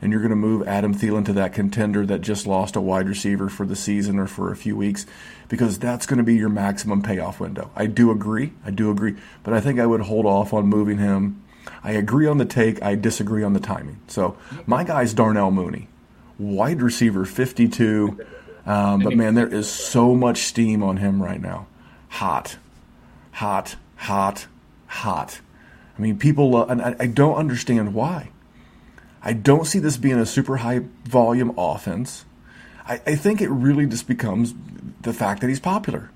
and 0.00 0.10
you're 0.10 0.20
going 0.20 0.30
to 0.30 0.36
move 0.36 0.66
Adam 0.66 0.94
Thielen 0.94 1.24
to 1.26 1.32
that 1.34 1.52
contender 1.52 2.06
that 2.06 2.22
just 2.22 2.46
lost 2.46 2.76
a 2.76 2.80
wide 2.80 3.08
receiver 3.08 3.48
for 3.48 3.66
the 3.66 3.76
season 3.76 4.18
or 4.18 4.26
for 4.26 4.50
a 4.50 4.56
few 4.56 4.76
weeks, 4.76 5.06
because 5.48 5.78
that's 5.78 6.06
going 6.06 6.18
to 6.18 6.24
be 6.24 6.34
your 6.34 6.48
maximum 6.48 7.02
payoff 7.02 7.40
window. 7.40 7.70
I 7.76 7.86
do 7.86 8.10
agree. 8.10 8.52
I 8.64 8.70
do 8.70 8.90
agree. 8.90 9.16
But 9.44 9.54
I 9.54 9.60
think 9.60 9.78
I 9.78 9.86
would 9.86 10.00
hold 10.00 10.24
off 10.24 10.54
on 10.54 10.66
moving 10.66 10.98
him. 10.98 11.42
I 11.84 11.92
agree 11.92 12.26
on 12.26 12.38
the 12.38 12.44
take. 12.44 12.82
I 12.82 12.94
disagree 12.94 13.42
on 13.42 13.52
the 13.52 13.60
timing. 13.60 14.00
So 14.08 14.36
my 14.66 14.82
guy's 14.82 15.14
Darnell 15.14 15.50
Mooney, 15.50 15.88
wide 16.42 16.82
receiver, 16.82 17.24
52. 17.24 18.18
Um, 18.66 19.00
but 19.00 19.14
man, 19.16 19.34
there 19.34 19.48
is 19.48 19.68
so 19.70 20.14
much 20.14 20.38
steam 20.42 20.82
on 20.82 20.98
him 20.98 21.22
right 21.22 21.40
now. 21.40 21.66
Hot, 22.08 22.56
hot, 23.32 23.76
hot, 23.96 24.46
hot. 24.86 25.40
I 25.98 26.00
mean, 26.02 26.18
people, 26.18 26.54
uh, 26.56 26.66
and 26.66 26.82
I, 26.82 26.96
I 27.00 27.06
don't 27.06 27.34
understand 27.36 27.94
why. 27.94 28.30
I 29.22 29.32
don't 29.32 29.66
see 29.66 29.78
this 29.78 29.96
being 29.96 30.18
a 30.18 30.26
super 30.26 30.58
high 30.58 30.82
volume 31.04 31.54
offense. 31.56 32.24
I, 32.86 32.94
I 33.06 33.14
think 33.14 33.40
it 33.40 33.48
really 33.48 33.86
just 33.86 34.06
becomes 34.08 34.54
the 35.02 35.12
fact 35.12 35.40
that 35.40 35.48
he's 35.48 35.60
popular. 35.60 36.10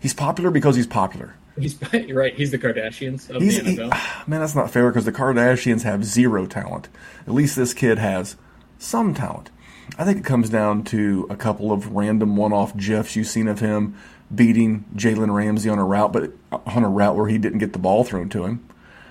He's 0.00 0.14
popular 0.14 0.50
because 0.50 0.76
he's 0.76 0.86
popular. 0.86 1.34
He's 1.58 1.76
right. 2.12 2.34
He's 2.34 2.50
the 2.50 2.58
Kardashians 2.58 3.30
of 3.30 3.42
He's, 3.42 3.62
the 3.62 3.70
he- 3.70 3.76
man, 3.76 4.40
that's 4.40 4.54
not 4.54 4.70
fair 4.70 4.90
because 4.90 5.04
the 5.04 5.12
Kardashians 5.12 5.82
have 5.82 6.04
zero 6.04 6.46
talent. 6.46 6.88
At 7.26 7.34
least 7.34 7.56
this 7.56 7.74
kid 7.74 7.98
has 7.98 8.36
some 8.78 9.14
talent. 9.14 9.50
I 9.96 10.04
think 10.04 10.18
it 10.18 10.24
comes 10.24 10.50
down 10.50 10.84
to 10.84 11.26
a 11.30 11.36
couple 11.36 11.72
of 11.72 11.92
random 11.92 12.36
one-off 12.36 12.76
gifs 12.76 13.16
you've 13.16 13.26
seen 13.26 13.48
of 13.48 13.60
him 13.60 13.94
beating 14.34 14.84
Jalen 14.94 15.34
Ramsey 15.34 15.70
on 15.70 15.78
a 15.78 15.84
route, 15.84 16.12
but 16.12 16.32
uh, 16.52 16.58
on 16.66 16.84
a 16.84 16.88
route 16.88 17.16
where 17.16 17.28
he 17.28 17.38
didn't 17.38 17.58
get 17.58 17.72
the 17.72 17.78
ball 17.78 18.04
thrown 18.04 18.28
to 18.30 18.44
him. 18.44 18.68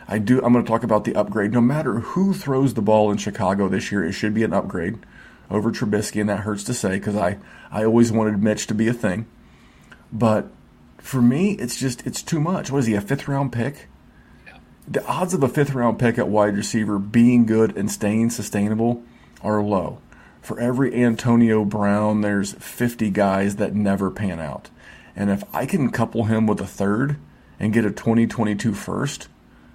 I 0.07 0.19
do. 0.19 0.41
I'm 0.41 0.53
going 0.53 0.63
to 0.63 0.69
talk 0.69 0.83
about 0.83 1.03
the 1.03 1.15
upgrade. 1.15 1.51
No 1.51 1.61
matter 1.61 1.99
who 1.99 2.33
throws 2.33 2.75
the 2.75 2.81
ball 2.81 3.11
in 3.11 3.17
Chicago 3.17 3.67
this 3.67 3.91
year, 3.91 4.05
it 4.05 4.13
should 4.13 4.33
be 4.33 4.43
an 4.43 4.53
upgrade 4.53 4.99
over 5.49 5.71
Trubisky, 5.71 6.21
and 6.21 6.29
that 6.29 6.41
hurts 6.41 6.63
to 6.65 6.73
say 6.73 6.91
because 6.91 7.15
I 7.15 7.39
I 7.71 7.83
always 7.83 8.11
wanted 8.11 8.41
Mitch 8.41 8.67
to 8.67 8.73
be 8.73 8.87
a 8.87 8.93
thing, 8.93 9.25
but 10.11 10.49
for 10.97 11.21
me, 11.21 11.53
it's 11.53 11.77
just 11.77 12.05
it's 12.05 12.21
too 12.21 12.39
much. 12.39 12.71
What 12.71 12.79
is 12.79 12.85
he 12.85 12.93
a 12.93 13.01
fifth 13.01 13.27
round 13.27 13.51
pick? 13.51 13.87
The 14.87 15.05
odds 15.05 15.33
of 15.33 15.43
a 15.43 15.49
fifth 15.49 15.73
round 15.73 15.99
pick 15.99 16.17
at 16.17 16.29
wide 16.29 16.55
receiver 16.55 16.97
being 16.99 17.45
good 17.45 17.75
and 17.75 17.91
staying 17.91 18.29
sustainable 18.29 19.03
are 19.41 19.61
low. 19.61 19.99
For 20.47 20.61
every 20.61 20.95
Antonio 20.95 21.65
Brown, 21.65 22.21
there's 22.21 22.53
50 22.53 23.09
guys 23.09 23.57
that 23.57 23.75
never 23.75 24.09
pan 24.09 24.39
out. 24.39 24.69
And 25.13 25.29
if 25.29 25.43
I 25.53 25.65
can 25.65 25.91
couple 25.91 26.23
him 26.23 26.47
with 26.47 26.61
a 26.61 26.65
third 26.65 27.17
and 27.59 27.73
get 27.73 27.83
a 27.83 27.91
2022 27.91 28.73
first, 28.73 29.27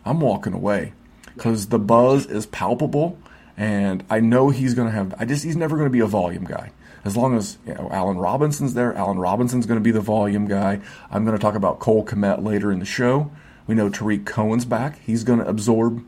I'm 0.07 0.19
walking 0.21 0.55
away 0.55 0.95
because 1.35 1.67
the 1.67 1.79
buzz 1.79 2.25
is 2.25 2.47
palpable, 2.47 3.19
and 3.55 4.03
I 4.09 4.21
know 4.21 4.49
he's 4.49 4.73
going 4.73 4.89
to 4.89 4.95
have. 4.95 5.15
I 5.19 5.27
just 5.27 5.45
he's 5.45 5.59
never 5.59 5.77
going 5.77 5.91
to 5.91 5.93
be 5.93 6.01
a 6.01 6.07
volume 6.07 6.45
guy. 6.45 6.73
As 7.05 7.19
long 7.19 7.37
as 7.37 7.59
you 7.67 7.75
know 7.75 7.91
Allen 7.93 8.17
Robinson's 8.17 8.73
there, 8.73 8.95
Allen 8.95 9.19
Robinson's 9.19 9.67
going 9.67 9.79
to 9.79 9.85
be 9.85 9.91
the 9.91 10.01
volume 10.01 10.49
guy. 10.49 10.81
I'm 11.11 11.27
going 11.27 11.37
to 11.37 11.43
talk 11.43 11.55
about 11.55 11.81
Cole 11.81 12.03
Kmet 12.03 12.43
later 12.43 12.73
in 12.73 12.79
the 12.79 12.87
show. 12.87 13.31
We 13.67 13.75
know 13.75 13.91
Tarik 13.91 14.25
Cohen's 14.25 14.65
back. 14.65 15.01
He's 15.01 15.23
going 15.23 15.41
to 15.41 15.47
absorb 15.47 16.03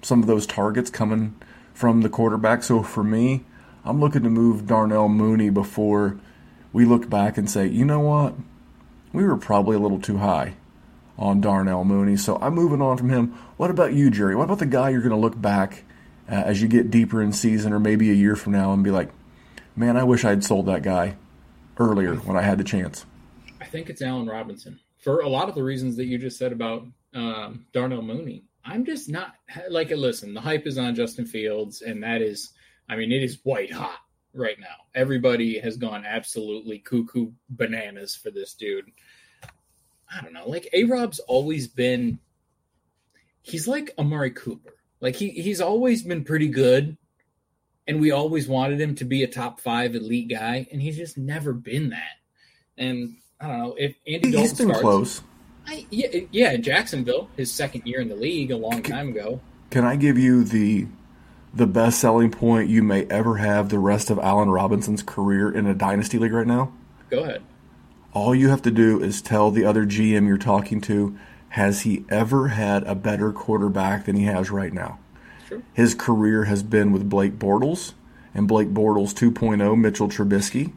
some 0.00 0.22
of 0.22 0.26
those 0.26 0.46
targets 0.46 0.88
coming 0.88 1.38
from 1.74 2.00
the 2.00 2.08
quarterback. 2.08 2.62
So 2.62 2.82
for 2.82 3.04
me, 3.04 3.44
I'm 3.86 4.00
looking 4.00 4.22
to 4.24 4.30
move 4.30 4.66
Darnell 4.66 5.08
Mooney 5.08 5.50
before 5.50 6.18
we 6.72 6.84
look 6.84 7.08
back 7.08 7.38
and 7.38 7.50
say, 7.50 7.66
you 7.66 7.84
know 7.84 8.00
what? 8.00 8.34
We 9.12 9.24
were 9.24 9.36
probably 9.36 9.76
a 9.76 9.78
little 9.78 10.00
too 10.00 10.18
high 10.18 10.54
on 11.16 11.40
Darnell 11.40 11.84
Mooney. 11.84 12.16
So 12.16 12.36
I'm 12.40 12.54
moving 12.54 12.82
on 12.82 12.98
from 12.98 13.08
him. 13.08 13.28
What 13.56 13.70
about 13.70 13.94
you, 13.94 14.10
Jerry? 14.10 14.34
What 14.34 14.44
about 14.44 14.58
the 14.58 14.66
guy 14.66 14.90
you're 14.90 15.00
going 15.00 15.10
to 15.10 15.16
look 15.16 15.40
back 15.40 15.84
uh, 16.28 16.34
as 16.34 16.60
you 16.60 16.68
get 16.68 16.90
deeper 16.90 17.22
in 17.22 17.32
season 17.32 17.72
or 17.72 17.80
maybe 17.80 18.10
a 18.10 18.14
year 18.14 18.36
from 18.36 18.52
now 18.52 18.72
and 18.72 18.82
be 18.82 18.90
like, 18.90 19.10
man, 19.76 19.96
I 19.96 20.04
wish 20.04 20.24
I'd 20.24 20.44
sold 20.44 20.66
that 20.66 20.82
guy 20.82 21.16
earlier 21.78 22.16
when 22.16 22.36
I 22.36 22.42
had 22.42 22.58
the 22.58 22.64
chance? 22.64 23.06
I 23.60 23.66
think 23.66 23.88
it's 23.88 24.02
Allen 24.02 24.26
Robinson 24.26 24.80
for 24.98 25.20
a 25.20 25.28
lot 25.28 25.48
of 25.48 25.54
the 25.54 25.62
reasons 25.62 25.96
that 25.96 26.06
you 26.06 26.18
just 26.18 26.38
said 26.38 26.52
about 26.52 26.86
um, 27.14 27.66
Darnell 27.72 28.02
Mooney. 28.02 28.44
I'm 28.64 28.84
just 28.84 29.08
not 29.08 29.34
like 29.70 29.90
listen. 29.90 30.34
The 30.34 30.40
hype 30.40 30.66
is 30.66 30.78
on 30.78 30.94
Justin 30.94 31.26
Fields, 31.26 31.82
and 31.82 32.02
that 32.02 32.20
is, 32.20 32.50
I 32.88 32.96
mean, 32.96 33.12
it 33.12 33.22
is 33.22 33.38
white 33.42 33.72
hot 33.72 33.98
right 34.32 34.58
now. 34.58 34.66
Everybody 34.94 35.58
has 35.58 35.76
gone 35.76 36.04
absolutely 36.06 36.78
cuckoo 36.78 37.30
bananas 37.48 38.14
for 38.14 38.30
this 38.30 38.54
dude. 38.54 38.90
I 40.12 40.22
don't 40.22 40.32
know. 40.32 40.48
Like 40.48 40.68
A 40.72 40.84
Rob's 40.84 41.18
always 41.20 41.66
been 41.66 42.18
he's 43.42 43.66
like 43.66 43.92
Amari 43.98 44.30
Cooper. 44.30 44.74
Like 45.00 45.16
he 45.16 45.30
he's 45.30 45.60
always 45.60 46.02
been 46.02 46.24
pretty 46.24 46.48
good. 46.48 46.96
And 47.88 48.00
we 48.00 48.10
always 48.10 48.48
wanted 48.48 48.80
him 48.80 48.96
to 48.96 49.04
be 49.04 49.22
a 49.22 49.28
top 49.28 49.60
five 49.60 49.94
elite 49.94 50.28
guy, 50.28 50.66
and 50.72 50.82
he's 50.82 50.96
just 50.96 51.16
never 51.16 51.52
been 51.52 51.90
that. 51.90 52.16
And 52.76 53.18
I 53.40 53.46
don't 53.46 53.58
know 53.58 53.76
if 53.78 53.94
Andy 54.08 54.32
Dalton 54.32 54.40
He's 54.40 54.54
been 54.54 54.68
starts, 54.68 54.80
close. 54.80 55.22
I, 55.68 55.86
yeah, 55.90 56.20
yeah, 56.32 56.56
Jacksonville, 56.56 57.30
his 57.36 57.52
second 57.52 57.86
year 57.86 58.00
in 58.00 58.08
the 58.08 58.16
league, 58.16 58.50
a 58.50 58.56
long 58.56 58.82
time 58.82 59.10
ago. 59.10 59.40
Can 59.70 59.84
I 59.84 59.94
give 59.94 60.18
you 60.18 60.42
the 60.42 60.88
the 61.56 61.66
best 61.66 61.98
selling 61.98 62.30
point 62.30 62.68
you 62.68 62.82
may 62.82 63.04
ever 63.06 63.36
have 63.36 63.68
the 63.68 63.78
rest 63.78 64.10
of 64.10 64.18
Allen 64.18 64.50
Robinson's 64.50 65.02
career 65.02 65.50
in 65.50 65.66
a 65.66 65.74
dynasty 65.74 66.18
league 66.18 66.32
right 66.32 66.46
now? 66.46 66.72
Go 67.10 67.22
ahead. 67.22 67.42
All 68.12 68.34
you 68.34 68.48
have 68.48 68.62
to 68.62 68.70
do 68.70 69.02
is 69.02 69.20
tell 69.20 69.50
the 69.50 69.64
other 69.64 69.84
GM 69.84 70.26
you're 70.26 70.38
talking 70.38 70.80
to, 70.82 71.18
has 71.50 71.82
he 71.82 72.04
ever 72.08 72.48
had 72.48 72.82
a 72.84 72.94
better 72.94 73.32
quarterback 73.32 74.04
than 74.04 74.16
he 74.16 74.24
has 74.24 74.50
right 74.50 74.72
now? 74.72 74.98
Sure. 75.48 75.62
His 75.72 75.94
career 75.94 76.44
has 76.44 76.62
been 76.62 76.92
with 76.92 77.08
Blake 77.08 77.38
Bortles 77.38 77.94
and 78.34 78.48
Blake 78.48 78.68
Bortles 78.68 79.14
2.0, 79.14 79.78
Mitchell 79.78 80.08
Trubisky. 80.08 80.72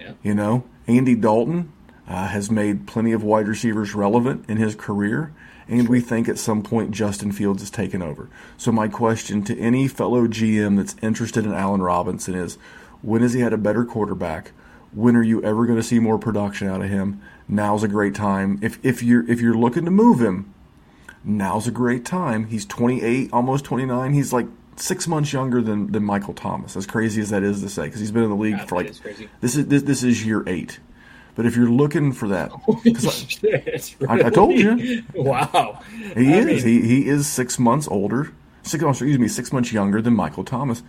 Yeah. 0.00 0.12
You 0.22 0.34
know, 0.34 0.64
Andy 0.86 1.14
Dalton 1.14 1.72
uh, 2.08 2.28
has 2.28 2.50
made 2.50 2.86
plenty 2.86 3.12
of 3.12 3.22
wide 3.22 3.48
receivers 3.48 3.94
relevant 3.94 4.44
in 4.48 4.56
his 4.56 4.74
career, 4.74 5.32
and 5.68 5.88
we 5.88 6.00
think 6.00 6.28
at 6.28 6.38
some 6.38 6.62
point 6.62 6.90
Justin 6.90 7.32
Fields 7.32 7.62
is 7.62 7.70
taken 7.70 8.02
over. 8.02 8.28
So 8.56 8.70
my 8.72 8.88
question 8.88 9.42
to 9.44 9.58
any 9.58 9.88
fellow 9.88 10.26
GM 10.26 10.76
that's 10.76 10.96
interested 11.02 11.44
in 11.44 11.52
Allen 11.52 11.82
Robinson 11.82 12.34
is, 12.34 12.58
when 13.02 13.22
has 13.22 13.32
he 13.32 13.40
had 13.40 13.52
a 13.52 13.58
better 13.58 13.84
quarterback? 13.84 14.52
When 14.92 15.16
are 15.16 15.22
you 15.22 15.42
ever 15.42 15.66
going 15.66 15.78
to 15.78 15.82
see 15.82 15.98
more 15.98 16.18
production 16.18 16.68
out 16.68 16.82
of 16.82 16.88
him? 16.88 17.20
Now's 17.48 17.82
a 17.82 17.88
great 17.88 18.14
time. 18.14 18.58
If 18.62 18.78
if 18.84 19.02
you're 19.02 19.28
if 19.28 19.40
you're 19.40 19.56
looking 19.56 19.84
to 19.84 19.90
move 19.90 20.20
him, 20.20 20.54
now's 21.24 21.66
a 21.66 21.70
great 21.70 22.04
time. 22.04 22.46
He's 22.46 22.64
28, 22.64 23.30
almost 23.32 23.64
29. 23.64 24.14
He's 24.14 24.32
like 24.32 24.46
six 24.76 25.06
months 25.06 25.32
younger 25.32 25.60
than, 25.60 25.92
than 25.92 26.04
Michael 26.04 26.34
Thomas. 26.34 26.76
As 26.76 26.86
crazy 26.86 27.20
as 27.20 27.30
that 27.30 27.42
is 27.42 27.60
to 27.60 27.68
say, 27.68 27.84
because 27.84 28.00
he's 28.00 28.10
been 28.10 28.24
in 28.24 28.30
the 28.30 28.36
league 28.36 28.58
God, 28.58 28.68
for 28.68 28.76
like 28.76 28.90
is 28.90 29.00
crazy. 29.00 29.28
this 29.40 29.56
is 29.56 29.66
this, 29.66 29.82
this 29.82 30.02
is 30.02 30.24
year 30.24 30.42
eight. 30.46 30.78
But 31.34 31.46
if 31.46 31.56
you're 31.56 31.68
looking 31.70 32.12
for 32.12 32.28
that, 32.28 32.52
I- 32.86 32.92
Shit, 32.92 33.96
I- 34.08 34.26
I 34.26 34.30
told 34.30 34.52
you. 34.54 35.02
Wow. 35.14 35.80
he 36.16 36.32
I 36.34 36.38
is. 36.38 36.64
mean, 36.64 36.82
he, 36.82 36.86
he 37.02 37.08
is 37.08 37.26
six 37.26 37.58
months 37.58 37.88
older. 37.88 38.32
Six 38.62 38.82
months, 38.82 39.00
excuse 39.00 39.18
me, 39.18 39.28
six 39.28 39.52
months 39.52 39.72
younger 39.72 40.00
than 40.00 40.14
Michael 40.14 40.44
Thomas. 40.44 40.82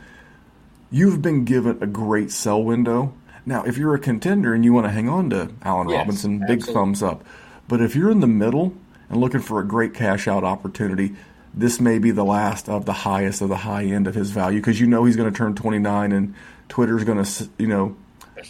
You've 0.91 1.21
been 1.21 1.45
given 1.45 1.77
a 1.81 1.87
great 1.87 2.31
sell 2.31 2.63
window. 2.63 3.13
Now, 3.45 3.63
if 3.63 3.77
you're 3.77 3.93
a 3.95 3.99
contender 3.99 4.53
and 4.53 4.63
you 4.63 4.71
want 4.73 4.85
to 4.85 4.91
hang 4.91 5.09
on 5.09 5.29
to 5.31 5.51
Allen 5.63 5.89
Yes, 5.89 5.97
Robinson, 5.99 6.39
big 6.39 6.49
absolutely. 6.59 6.73
thumbs 6.73 7.03
up. 7.03 7.23
But 7.67 7.81
if 7.81 7.95
you're 7.95 8.11
in 8.11 8.19
the 8.19 8.27
middle 8.27 8.73
and 9.09 9.19
looking 9.19 9.41
for 9.41 9.59
a 9.59 9.67
great 9.67 9.93
cash 9.93 10.27
out 10.27 10.43
opportunity, 10.43 11.15
this 11.53 11.79
may 11.79 11.99
be 11.99 12.11
the 12.11 12.23
last 12.23 12.69
of 12.69 12.85
the 12.85 12.93
highest 12.93 13.41
of 13.41 13.49
the 13.49 13.57
high 13.57 13.83
end 13.85 14.07
of 14.07 14.15
his 14.15 14.31
value 14.31 14.59
because 14.59 14.79
you 14.79 14.87
know 14.87 15.03
he's 15.05 15.15
going 15.15 15.31
to 15.31 15.37
turn 15.37 15.53
29 15.55 16.11
and 16.11 16.33
Twitter's 16.69 17.03
going 17.03 17.23
to, 17.23 17.49
you 17.57 17.67
know, 17.67 17.95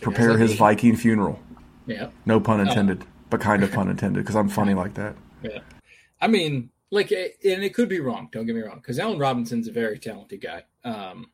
prepare 0.01 0.31
like 0.31 0.39
his 0.39 0.51
me. 0.51 0.57
Viking 0.57 0.95
funeral. 0.95 1.39
Yeah. 1.88 2.09
No 2.25 2.39
pun 2.39 2.59
intended, 2.61 3.03
but 3.29 3.39
kind 3.41 3.63
of 3.63 3.71
pun 3.73 3.89
intended 3.89 4.23
because 4.23 4.36
I'm 4.36 4.49
funny 4.49 4.73
like 4.73 4.93
that. 4.95 5.15
Yeah. 5.43 5.59
I 6.21 6.27
mean, 6.27 6.69
like, 6.91 7.11
and 7.11 7.63
it 7.63 7.73
could 7.73 7.89
be 7.89 7.99
wrong. 7.99 8.29
Don't 8.31 8.45
get 8.45 8.55
me 8.55 8.61
wrong, 8.61 8.77
because 8.77 8.99
Allen 8.99 9.19
Robinson's 9.19 9.67
a 9.67 9.71
very 9.71 9.99
talented 9.99 10.41
guy. 10.41 10.63
Um, 10.83 11.27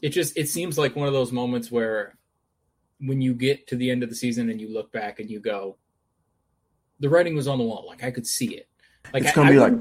it 0.00 0.10
just 0.10 0.36
it 0.36 0.48
seems 0.48 0.78
like 0.78 0.94
one 0.96 1.06
of 1.08 1.12
those 1.14 1.32
moments 1.32 1.70
where 1.70 2.16
when 3.00 3.20
you 3.20 3.34
get 3.34 3.66
to 3.68 3.76
the 3.76 3.90
end 3.90 4.02
of 4.02 4.08
the 4.08 4.14
season 4.14 4.48
and 4.50 4.60
you 4.60 4.72
look 4.72 4.90
back 4.92 5.20
and 5.20 5.30
you 5.30 5.40
go, 5.40 5.76
the 7.00 7.08
writing 7.08 7.34
was 7.34 7.46
on 7.46 7.58
the 7.58 7.64
wall. 7.64 7.84
Like 7.86 8.02
I 8.04 8.10
could 8.10 8.26
see 8.26 8.56
it. 8.56 8.68
Like 9.12 9.22
It's 9.22 9.32
I- 9.32 9.34
going 9.34 9.48
I 9.48 9.50
to 9.50 9.54
be 9.56 9.60
like, 9.60 9.72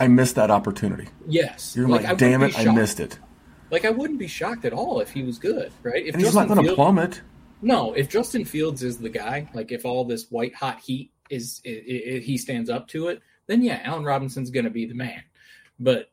I 0.00 0.08
missed 0.08 0.34
that 0.36 0.50
opportunity. 0.50 1.08
yes. 1.26 1.74
You're 1.76 1.88
like, 1.88 2.02
like, 2.04 2.12
I 2.12 2.14
damn 2.14 2.42
it, 2.42 2.58
I 2.58 2.72
missed 2.72 3.00
it. 3.00 3.18
Like 3.70 3.84
I 3.84 3.90
wouldn't 3.90 4.18
be 4.18 4.28
shocked 4.28 4.64
at 4.64 4.72
all 4.72 5.00
if 5.00 5.10
he 5.10 5.22
was 5.22 5.38
good, 5.38 5.72
right? 5.82 6.06
If 6.06 6.14
And 6.14 6.22
he's 6.24 6.34
not 6.34 6.48
going 6.48 6.64
to 6.64 6.74
plummet. 6.74 7.20
No, 7.60 7.92
if 7.92 8.08
Justin 8.08 8.44
Fields 8.44 8.82
is 8.82 8.98
the 8.98 9.08
guy, 9.08 9.48
like 9.54 9.72
if 9.72 9.84
all 9.84 10.04
this 10.04 10.30
white 10.30 10.54
hot 10.54 10.80
heat 10.80 11.10
is 11.30 11.60
i 11.66 11.70
i 11.70 12.18
he 12.20 12.38
stands 12.38 12.70
up 12.70 12.88
to 12.88 13.08
it, 13.08 13.20
then 13.46 13.62
yeah, 13.62 13.80
Allen 13.84 14.04
Robinson's 14.04 14.50
going 14.50 14.64
to 14.64 14.70
be 14.70 14.86
the 14.86 14.94
man. 14.94 15.22
But 15.80 16.10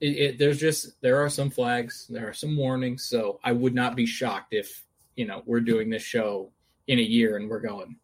it, 0.00 0.06
it, 0.06 0.38
there's 0.38 0.58
just 0.58 1.00
there 1.02 1.22
are 1.22 1.28
some 1.28 1.50
flags, 1.50 2.06
there 2.08 2.28
are 2.28 2.32
some 2.32 2.56
warnings, 2.56 3.04
so 3.04 3.40
I 3.44 3.52
would 3.52 3.74
not 3.74 3.94
be 3.96 4.06
shocked 4.06 4.54
if 4.54 4.84
you 5.16 5.26
know 5.26 5.42
we're 5.44 5.60
doing 5.60 5.90
this 5.90 6.02
show 6.02 6.50
in 6.86 6.98
a 6.98 7.02
year 7.02 7.36
and 7.36 7.48
we're 7.48 7.60
going, 7.60 7.96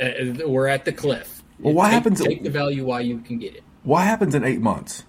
uh, 0.00 0.46
we're 0.46 0.68
at 0.68 0.84
the 0.84 0.92
cliff. 0.92 1.42
Well, 1.58 1.74
what 1.74 1.86
take, 1.86 1.92
happens- 1.92 2.20
Take 2.22 2.42
the 2.44 2.50
value 2.50 2.84
while 2.84 3.02
you 3.02 3.18
can 3.18 3.38
get 3.38 3.56
it. 3.56 3.62
What 3.82 4.04
happens 4.04 4.34
in 4.34 4.44
eight 4.44 4.60
months? 4.60 5.04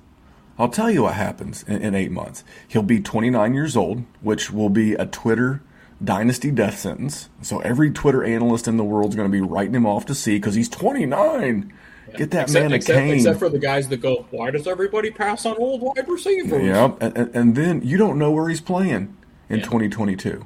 I'll 0.58 0.70
tell 0.70 0.90
you 0.90 1.04
what 1.04 1.14
happens 1.16 1.64
in, 1.64 1.82
in 1.82 1.96
eight 1.96 2.12
months. 2.12 2.44
He'll 2.68 2.84
be 2.84 3.00
29 3.00 3.54
years 3.54 3.76
old, 3.78 4.04
which 4.22 4.52
will 4.52 4.70
be 4.70 4.94
a 4.94 5.06
Twitter 5.06 5.62
dynasty 6.04 6.52
death 6.52 6.78
sentence. 6.80 7.30
So 7.42 7.60
every 7.60 7.92
Twitter 7.92 8.24
analyst 8.24 8.68
in 8.68 8.78
the 8.78 8.84
world 8.84 9.10
is 9.12 9.16
going 9.16 9.30
to 9.30 9.32
be 9.32 9.42
writing 9.42 9.76
him 9.76 9.86
off 9.86 10.06
to 10.08 10.16
sea 10.16 10.38
because 10.38 10.56
he's 10.56 10.70
29. 10.70 11.74
Get 12.18 12.32
that 12.32 12.44
Except, 12.44 12.64
man 12.64 12.72
a 12.74 12.76
except, 12.76 13.00
cane. 13.00 13.14
except 13.16 13.40
for 13.40 13.50
the 13.50 13.58
guys 13.60 13.88
that 13.90 13.98
go, 13.98 14.28
why 14.30 14.52
does 14.52 14.68
everybody 14.68 15.10
pass 15.10 15.46
on 15.46 15.56
old 15.58 15.82
wide 15.82 16.08
receivers? 16.08 16.64
Yep. 16.64 16.98
And, 17.02 17.18
and, 17.18 17.36
and 17.36 17.56
then 17.56 17.82
you 17.82 17.98
don't 17.98 18.20
know 18.20 18.32
where 18.32 18.50
he's 18.50 18.62
playing 18.62 19.16
in 19.50 19.58
Yeah. 19.60 19.64
2022. 19.64 20.46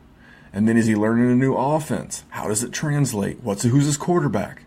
And 0.53 0.68
then 0.68 0.78
is 0.78 0.86
he 0.86 0.95
learning 0.95 1.30
a 1.32 1.36
new 1.36 1.53
offense? 1.55 2.24
How 2.30 2.47
does 2.47 2.64
it 2.64 2.72
translate? 2.72 3.39
What's 3.43 3.64
who's 3.64 3.86
his 3.86 3.97
quarterback? 3.97 4.64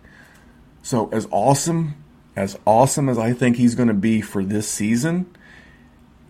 So 0.83 1.09
as 1.11 1.27
awesome 1.31 1.95
as 2.37 2.59
awesome 2.67 3.09
as 3.09 3.19
I 3.19 3.33
think 3.33 3.57
he's 3.57 3.75
going 3.75 3.89
to 3.89 3.95
be 3.95 4.21
for 4.21 4.45
this 4.45 4.69
season, 4.69 5.27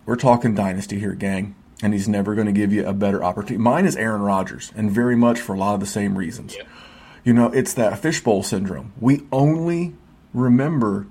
we're 0.07 0.17
talking 0.17 0.55
dynasty 0.55 0.99
here, 0.99 1.15
gang. 1.15 1.55
And 1.83 1.95
he's 1.95 2.09
never 2.09 2.35
going 2.35 2.47
to 2.47 2.53
give 2.53 2.73
you 2.73 2.87
a 2.87 2.93
better 2.93 3.25
opportunity. 3.25 3.63
Mine 3.63 3.87
is 3.87 3.97
Aaron 3.97 4.21
Rodgers, 4.21 4.71
and 4.77 4.91
very 4.91 5.17
much 5.17 5.41
for 5.41 5.55
a 5.55 5.59
lot 5.59 5.75
of 5.75 5.81
the 5.81 5.87
same 5.87 6.17
reasons. 6.17 6.55
Yeah. 6.57 6.65
You 7.25 7.33
know, 7.33 7.47
it's 7.47 7.75
that 7.75 7.99
fishbowl 7.99 8.43
syndrome. 8.43 8.93
We 9.01 9.23
only 9.33 9.95
remember 10.35 11.07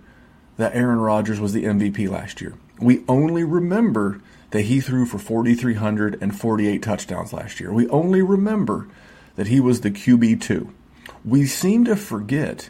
that 0.58 0.76
Aaron 0.76 1.00
Rodgers 1.00 1.40
was 1.40 1.54
the 1.54 1.64
MVP 1.64 2.10
last 2.10 2.42
year. 2.42 2.54
We 2.80 3.04
only 3.08 3.44
remember 3.44 4.22
that 4.52 4.64
he 4.64 4.82
threw 4.82 5.06
for 5.06 5.20
4,348 5.20 6.84
touchdowns 6.84 7.34
last 7.34 7.60
year. 7.60 7.72
We 7.74 7.88
only 7.90 8.22
remember 8.22 8.88
that 9.36 9.48
he 9.48 9.60
was 9.60 9.82
the 9.82 9.92
QB2. 9.92 10.72
We 11.24 11.46
seem 11.46 11.86
to 11.86 11.96
forget 11.96 12.70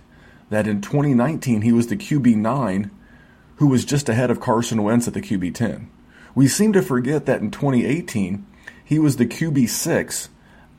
that 0.49 0.67
in 0.67 0.81
2019 0.81 1.61
he 1.61 1.71
was 1.71 1.87
the 1.87 1.97
QB9 1.97 2.89
who 3.55 3.67
was 3.67 3.85
just 3.85 4.09
ahead 4.09 4.31
of 4.31 4.39
Carson 4.39 4.83
Wentz 4.83 5.07
at 5.07 5.13
the 5.13 5.21
QB10. 5.21 5.87
We 6.39 6.47
seem 6.47 6.71
to 6.71 6.81
forget 6.81 7.25
that 7.25 7.41
in 7.41 7.51
2018 7.51 8.45
he 8.85 8.97
was 8.97 9.17
the 9.17 9.25
QB6 9.25 10.29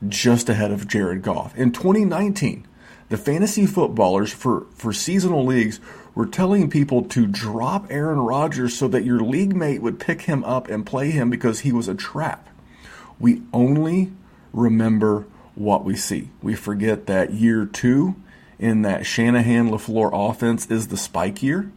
just 0.09 0.49
ahead 0.49 0.71
of 0.71 0.87
Jared 0.87 1.21
Goff. 1.21 1.55
In 1.55 1.71
2019, 1.71 2.67
the 3.09 3.17
fantasy 3.17 3.67
footballers 3.67 4.33
for, 4.33 4.65
for 4.73 4.91
seasonal 4.91 5.45
leagues 5.45 5.79
were 6.15 6.25
telling 6.25 6.67
people 6.71 7.03
to 7.09 7.27
drop 7.27 7.85
Aaron 7.91 8.21
Rodgers 8.21 8.75
so 8.75 8.87
that 8.87 9.05
your 9.05 9.19
league 9.19 9.55
mate 9.55 9.83
would 9.83 9.99
pick 9.99 10.21
him 10.21 10.43
up 10.45 10.67
and 10.67 10.83
play 10.83 11.11
him 11.11 11.29
because 11.29 11.59
he 11.59 11.71
was 11.71 11.87
a 11.87 11.93
trap. 11.93 12.49
We 13.19 13.43
only 13.53 14.13
remember 14.53 15.27
what 15.53 15.85
we 15.85 15.95
see. 15.95 16.31
We 16.41 16.55
forget 16.55 17.05
that 17.05 17.33
year 17.33 17.67
two 17.67 18.15
in 18.57 18.81
that 18.81 19.05
Shanahan 19.05 19.69
LaFleur 19.69 20.09
offense 20.11 20.65
is 20.71 20.87
the 20.87 20.97
spike 20.97 21.43
year. 21.43 21.71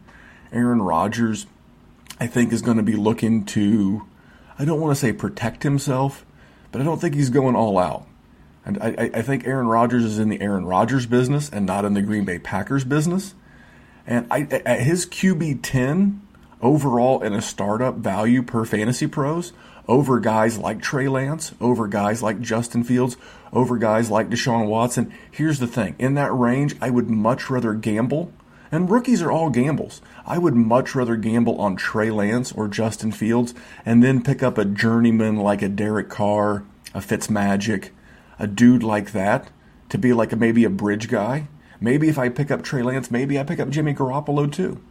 Aaron 0.51 0.81
Rodgers, 0.81 1.45
I 2.19 2.27
think, 2.27 2.53
is 2.53 2.61
going 2.61 2.77
to 2.77 2.83
be 2.83 2.95
looking 2.95 3.45
to, 3.45 4.05
I 4.57 4.65
don't 4.65 4.79
want 4.79 4.91
to 4.91 4.99
say 4.99 5.13
protect 5.13 5.63
himself, 5.63 6.25
but 6.71 6.81
I 6.81 6.83
don't 6.83 6.99
think 6.99 7.15
he's 7.15 7.29
going 7.29 7.55
all 7.55 7.77
out. 7.77 8.07
And 8.65 8.81
I, 8.81 9.11
I 9.13 9.21
think 9.21 9.45
Aaron 9.45 9.67
Rodgers 9.67 10.03
is 10.03 10.17
in 10.17 10.29
the 10.29 10.41
Aaron 10.41 10.65
Rodgers 10.65 11.05
business 11.05 11.49
and 11.49 11.65
not 11.65 11.85
in 11.85 11.93
the 11.93 12.01
Green 12.01 12.25
Bay 12.25 12.39
Packers 12.39 12.83
business. 12.83 13.35
And 14.07 14.27
I, 14.31 14.41
at 14.41 14.81
his 14.81 15.05
QB 15.05 15.59
10 15.61 16.21
overall 16.61 17.21
in 17.21 17.33
a 17.33 17.41
startup 17.41 17.95
value 17.95 18.41
per 18.41 18.65
fantasy 18.65 19.07
pros, 19.07 19.53
over 19.87 20.19
guys 20.19 20.57
like 20.57 20.81
Trey 20.81 21.07
Lance, 21.07 21.53
over 21.61 21.87
guys 21.87 22.23
like 22.23 22.41
Justin 22.41 22.83
Fields, 22.83 23.17
over 23.53 23.77
guys 23.77 24.09
like 24.09 24.29
Deshaun 24.29 24.67
Watson. 24.67 25.13
Here's 25.29 25.59
the 25.59 25.67
thing 25.67 25.95
in 25.99 26.15
that 26.15 26.33
range, 26.33 26.75
I 26.81 26.89
would 26.89 27.09
much 27.09 27.49
rather 27.49 27.73
gamble, 27.73 28.31
and 28.71 28.89
rookies 28.89 29.21
are 29.21 29.31
all 29.31 29.49
gambles. 29.49 30.01
I 30.25 30.37
would 30.37 30.55
much 30.55 30.95
rather 30.95 31.15
gamble 31.15 31.59
on 31.59 31.75
Trey 31.75 32.09
Lance 32.09 32.51
or 32.51 32.67
Justin 32.67 33.11
Fields 33.11 33.53
and 33.85 34.03
then 34.03 34.23
pick 34.23 34.41
up 34.41 34.57
a 34.57 34.65
journeyman 34.65 35.37
like 35.37 35.61
a 35.61 35.69
Derek 35.69 36.09
Carr, 36.09 36.63
a 36.93 36.99
Fitzmagic, 36.99 37.89
a 38.39 38.47
dude 38.47 38.83
like 38.83 39.11
that 39.11 39.49
to 39.89 39.97
be 39.97 40.13
like 40.13 40.31
a, 40.31 40.35
maybe 40.35 40.63
a 40.63 40.69
bridge 40.69 41.09
guy. 41.09 41.47
Maybe 41.79 42.09
if 42.09 42.17
I 42.17 42.29
pick 42.29 42.49
up 42.49 42.63
Trey 42.63 42.81
Lance, 42.81 43.11
maybe 43.11 43.39
I 43.39 43.43
pick 43.43 43.59
up 43.59 43.69
Jimmy 43.69 43.93
Garoppolo 43.93 44.51
too. 44.51 44.81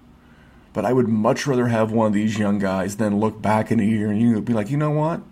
But 0.73 0.85
I 0.85 0.93
would 0.93 1.09
much 1.09 1.47
rather 1.47 1.67
have 1.67 1.91
one 1.91 2.09
of 2.09 2.13
these 2.13 2.39
young 2.39 2.59
guys 2.59 2.97
than 2.97 3.19
look 3.19 3.43
back 3.43 3.73
in 3.73 3.81
a 3.81 3.85
year 3.85 4.11
and 4.11 4.21
you 4.21 4.41
be 4.41 4.53
like, 4.53 4.71
you 4.71 4.77
know 4.77 4.91
what? 4.91 5.23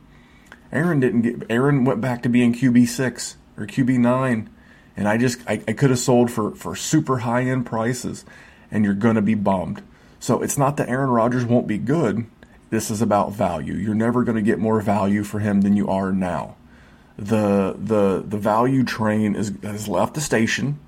Aaron 0.72 1.00
didn't 1.00 1.22
get. 1.22 1.42
Aaron 1.50 1.84
went 1.84 2.00
back 2.00 2.22
to 2.22 2.28
being 2.28 2.55
QB 2.55 2.88
six 2.88 3.36
or 3.59 3.66
QB 3.66 3.98
nine, 3.98 4.48
and 4.96 5.07
I 5.07 5.18
just 5.18 5.38
I, 5.46 5.62
I 5.68 5.74
could 5.74 5.90
have 5.90 5.98
sold 5.98 6.30
for 6.30 6.55
for 6.55 6.74
super 6.74 7.18
high 7.18 7.42
end 7.42 7.66
prices, 7.66 8.24
and 8.70 8.84
you're 8.84 8.94
gonna 8.94 9.20
be 9.20 9.34
bummed. 9.34 9.82
So 10.22 10.40
it's 10.40 10.56
not 10.56 10.76
that 10.76 10.88
Aaron 10.88 11.10
Rodgers 11.10 11.44
won't 11.44 11.66
be 11.66 11.78
good. 11.78 12.26
This 12.70 12.92
is 12.92 13.02
about 13.02 13.32
value. 13.32 13.74
You're 13.74 13.92
never 13.96 14.22
going 14.22 14.36
to 14.36 14.42
get 14.42 14.60
more 14.60 14.80
value 14.80 15.24
for 15.24 15.40
him 15.40 15.62
than 15.62 15.74
you 15.76 15.88
are 15.88 16.12
now. 16.12 16.54
The 17.18 17.74
the 17.76 18.22
the 18.24 18.38
value 18.38 18.84
train 18.84 19.34
is 19.34 19.52
has 19.64 19.88
left 19.88 20.14
the 20.14 20.20
station. 20.20 20.78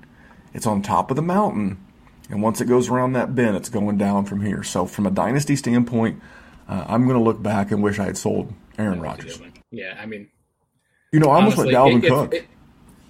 It's 0.53 0.65
on 0.65 0.81
top 0.81 1.11
of 1.11 1.17
the 1.17 1.21
mountain, 1.21 1.85
and 2.29 2.41
once 2.41 2.61
it 2.61 2.65
goes 2.65 2.87
around 2.87 3.11
that 3.13 3.35
bend, 3.35 3.57
it's 3.57 3.67
going 3.67 3.97
down 3.97 4.23
from 4.23 4.39
here. 4.39 4.63
So 4.63 4.85
from 4.85 5.05
a 5.05 5.11
dynasty 5.11 5.57
standpoint, 5.57 6.21
uh, 6.69 6.85
I'm 6.87 7.03
going 7.03 7.17
to 7.17 7.23
look 7.23 7.43
back 7.43 7.71
and 7.71 7.83
wish 7.83 7.99
I 7.99 8.05
had 8.05 8.17
sold 8.17 8.53
Aaron 8.77 9.01
Rodgers. 9.01 9.41
Yeah, 9.69 9.97
I 9.99 10.05
mean, 10.05 10.29
you 11.11 11.19
know, 11.19 11.29
I 11.29 11.35
almost 11.35 11.57
went 11.57 11.71
Dalvin 11.71 12.01
it, 12.01 12.07
Cook. 12.07 12.33
It, 12.33 12.37
it, 12.37 12.47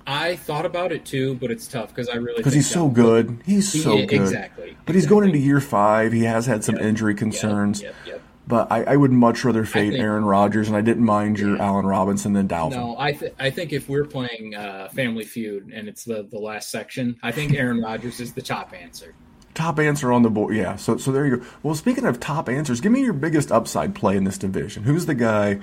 I 0.07 0.35
thought 0.35 0.65
about 0.65 0.91
it 0.91 1.05
too, 1.05 1.35
but 1.35 1.51
it's 1.51 1.67
tough 1.67 1.89
because 1.89 2.09
I 2.09 2.15
really 2.15 2.37
because 2.37 2.53
he's 2.53 2.69
so 2.69 2.89
good. 2.89 3.41
He's 3.45 3.71
so 3.83 3.97
yeah, 3.97 4.05
good. 4.05 4.21
Exactly. 4.21 4.77
But 4.85 4.95
he's 4.95 5.05
going 5.05 5.25
into 5.25 5.39
year 5.39 5.59
five. 5.59 6.11
He 6.11 6.23
has 6.23 6.45
had 6.45 6.63
some 6.63 6.75
yep. 6.75 6.85
injury 6.85 7.15
concerns. 7.15 7.81
Yep, 7.81 7.95
yep, 8.05 8.21
but 8.47 8.71
I, 8.71 8.83
I, 8.83 8.95
would 8.95 9.11
much 9.11 9.43
rather 9.43 9.65
fade 9.65 9.93
think, 9.93 10.03
Aaron 10.03 10.23
Rodgers, 10.23 10.67
and 10.67 10.77
I 10.77 10.81
didn't 10.81 11.05
mind 11.05 11.39
your 11.39 11.55
yeah. 11.55 11.65
Allen 11.65 11.85
Robinson 11.85 12.33
than 12.33 12.47
Dalvin. 12.47 12.71
No, 12.71 12.95
I 12.99 13.13
th- 13.13 13.33
I 13.39 13.49
think 13.49 13.73
if 13.73 13.89
we're 13.89 14.05
playing 14.05 14.53
uh, 14.53 14.89
Family 14.89 15.23
Feud 15.23 15.71
and 15.73 15.87
it's 15.87 16.03
the 16.03 16.23
the 16.23 16.39
last 16.39 16.69
section, 16.69 17.17
I 17.23 17.31
think 17.31 17.55
Aaron 17.55 17.81
Rodgers 17.83 18.19
is 18.19 18.33
the 18.33 18.41
top 18.41 18.73
answer. 18.73 19.15
Top 19.55 19.79
answer 19.79 20.11
on 20.11 20.21
the 20.21 20.29
board, 20.29 20.55
yeah. 20.55 20.75
So 20.75 20.97
so 20.97 21.11
there 21.11 21.25
you 21.25 21.37
go. 21.37 21.45
Well, 21.63 21.75
speaking 21.75 22.05
of 22.05 22.19
top 22.19 22.47
answers, 22.47 22.81
give 22.81 22.91
me 22.91 23.01
your 23.01 23.13
biggest 23.13 23.51
upside 23.51 23.95
play 23.95 24.17
in 24.17 24.23
this 24.25 24.37
division. 24.37 24.83
Who's 24.83 25.07
the 25.07 25.15
guy 25.15 25.59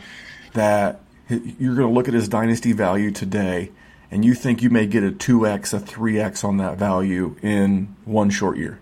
that 0.55 1.01
you're 1.29 1.75
going 1.75 1.89
to 1.89 1.95
look 1.95 2.09
at 2.09 2.15
his 2.15 2.29
dynasty 2.29 2.73
value 2.73 3.11
today, 3.11 3.71
and 4.13 4.27
you 4.27 4.35
think 4.35 4.61
you 4.61 4.69
may 4.69 4.87
get 4.87 5.03
a 5.03 5.11
2x, 5.11 5.73
a 5.73 5.81
3x 5.81 6.45
on 6.45 6.59
that 6.59 6.77
value 6.77 7.35
in 7.41 7.97
one 8.05 8.29
short 8.29 8.59
year? 8.59 8.79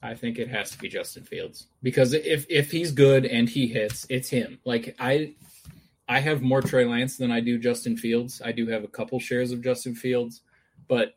I 0.00 0.14
think 0.14 0.38
it 0.38 0.48
has 0.48 0.70
to 0.70 0.78
be 0.78 0.88
Justin 0.88 1.24
Fields 1.24 1.66
because 1.82 2.14
if 2.14 2.46
if 2.48 2.70
he's 2.70 2.92
good 2.92 3.26
and 3.26 3.48
he 3.48 3.66
hits, 3.66 4.06
it's 4.08 4.30
him. 4.30 4.60
Like 4.64 4.94
I, 5.00 5.34
I 6.08 6.20
have 6.20 6.40
more 6.40 6.62
Trey 6.62 6.84
Lance 6.84 7.16
than 7.16 7.32
I 7.32 7.40
do 7.40 7.58
Justin 7.58 7.96
Fields. 7.96 8.40
I 8.42 8.52
do 8.52 8.68
have 8.68 8.84
a 8.84 8.88
couple 8.88 9.18
shares 9.18 9.50
of 9.50 9.60
Justin 9.60 9.96
Fields, 9.96 10.42
but 10.86 11.16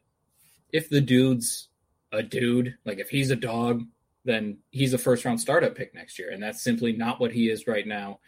if 0.73 0.89
the 0.89 0.99
dude's 0.99 1.67
a 2.11 2.23
dude, 2.23 2.75
like 2.83 2.97
if 2.97 3.09
he's 3.09 3.29
a 3.29 3.35
dog, 3.35 3.83
then 4.25 4.57
he's 4.71 4.95
a 4.95 4.97
first 4.97 5.23
round 5.23 5.39
startup 5.39 5.75
pick 5.75 5.93
next 5.93 6.17
year, 6.17 6.31
and 6.31 6.41
that's 6.41 6.63
simply 6.63 6.93
not 6.93 7.19
what 7.19 7.31
he 7.31 7.51
is 7.51 7.67
right 7.67 7.85
now. 7.85 8.19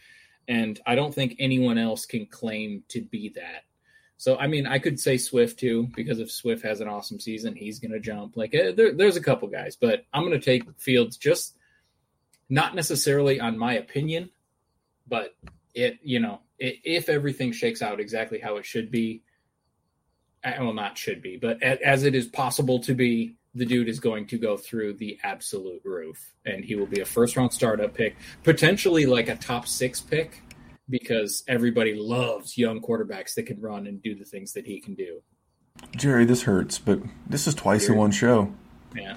And 0.47 0.79
I 0.85 0.93
don't 0.93 1.15
think 1.15 1.35
anyone 1.39 1.79
else 1.79 2.05
can 2.05 2.27
claim 2.27 2.83
to 2.89 3.01
be 3.01 3.29
that. 3.29 3.63
So, 4.23 4.37
I 4.37 4.47
mean, 4.47 4.65
I 4.65 4.79
could 4.79 5.01
say 5.01 5.17
Swift 5.17 5.59
too, 5.59 5.89
because 5.97 6.21
if 6.21 6.31
Swift 6.31 6.63
has 6.63 6.79
an 6.79 6.87
awesome 6.87 7.19
season, 7.19 7.57
he's 7.57 7.79
going 7.79 7.91
to 7.91 7.99
jump. 7.99 8.37
Like, 8.37 8.55
uh, 8.55 8.71
there, 8.71 8.93
there's 8.93 9.17
a 9.17 9.21
couple 9.21 9.49
guys, 9.49 9.75
but 9.75 10.05
I'm 10.13 10.21
going 10.21 10.31
to 10.31 10.39
take 10.39 10.63
Fields 10.79 11.17
just 11.17 11.57
not 12.47 12.73
necessarily 12.73 13.41
on 13.41 13.57
my 13.57 13.73
opinion, 13.73 14.29
but 15.09 15.35
it, 15.73 15.99
you 16.03 16.21
know, 16.21 16.39
it, 16.57 16.77
if 16.85 17.09
everything 17.09 17.51
shakes 17.51 17.81
out 17.81 17.99
exactly 17.99 18.39
how 18.39 18.55
it 18.55 18.65
should 18.65 18.91
be, 18.91 19.23
uh, 20.45 20.53
well, 20.57 20.71
not 20.71 20.97
should 20.97 21.21
be, 21.21 21.35
but 21.35 21.61
as 21.61 22.05
it 22.05 22.15
is 22.15 22.25
possible 22.25 22.79
to 22.79 22.93
be, 22.93 23.35
the 23.55 23.65
dude 23.65 23.89
is 23.89 23.99
going 23.99 24.25
to 24.27 24.37
go 24.37 24.55
through 24.55 24.93
the 24.93 25.19
absolute 25.23 25.81
roof 25.83 26.33
and 26.45 26.63
he 26.63 26.75
will 26.75 26.85
be 26.85 27.01
a 27.01 27.05
first 27.05 27.35
round 27.35 27.51
startup 27.51 27.93
pick, 27.93 28.15
potentially 28.41 29.05
like 29.05 29.27
a 29.27 29.35
top 29.35 29.67
six 29.67 29.99
pick 29.99 30.42
because 30.89 31.43
everybody 31.47 31.93
loves 31.93 32.57
young 32.57 32.81
quarterbacks 32.81 33.35
that 33.35 33.43
can 33.43 33.59
run 33.61 33.87
and 33.87 34.01
do 34.01 34.15
the 34.15 34.25
things 34.25 34.53
that 34.53 34.65
he 34.65 34.79
can 34.79 34.95
do. 34.95 35.21
Jerry, 35.95 36.25
this 36.25 36.43
hurts, 36.43 36.77
but 36.79 36.99
this 37.27 37.47
is 37.47 37.55
twice 37.55 37.87
Jerry. 37.87 37.93
in 37.93 37.99
one 37.99 38.11
show. 38.11 38.53
Yeah. 38.95 39.15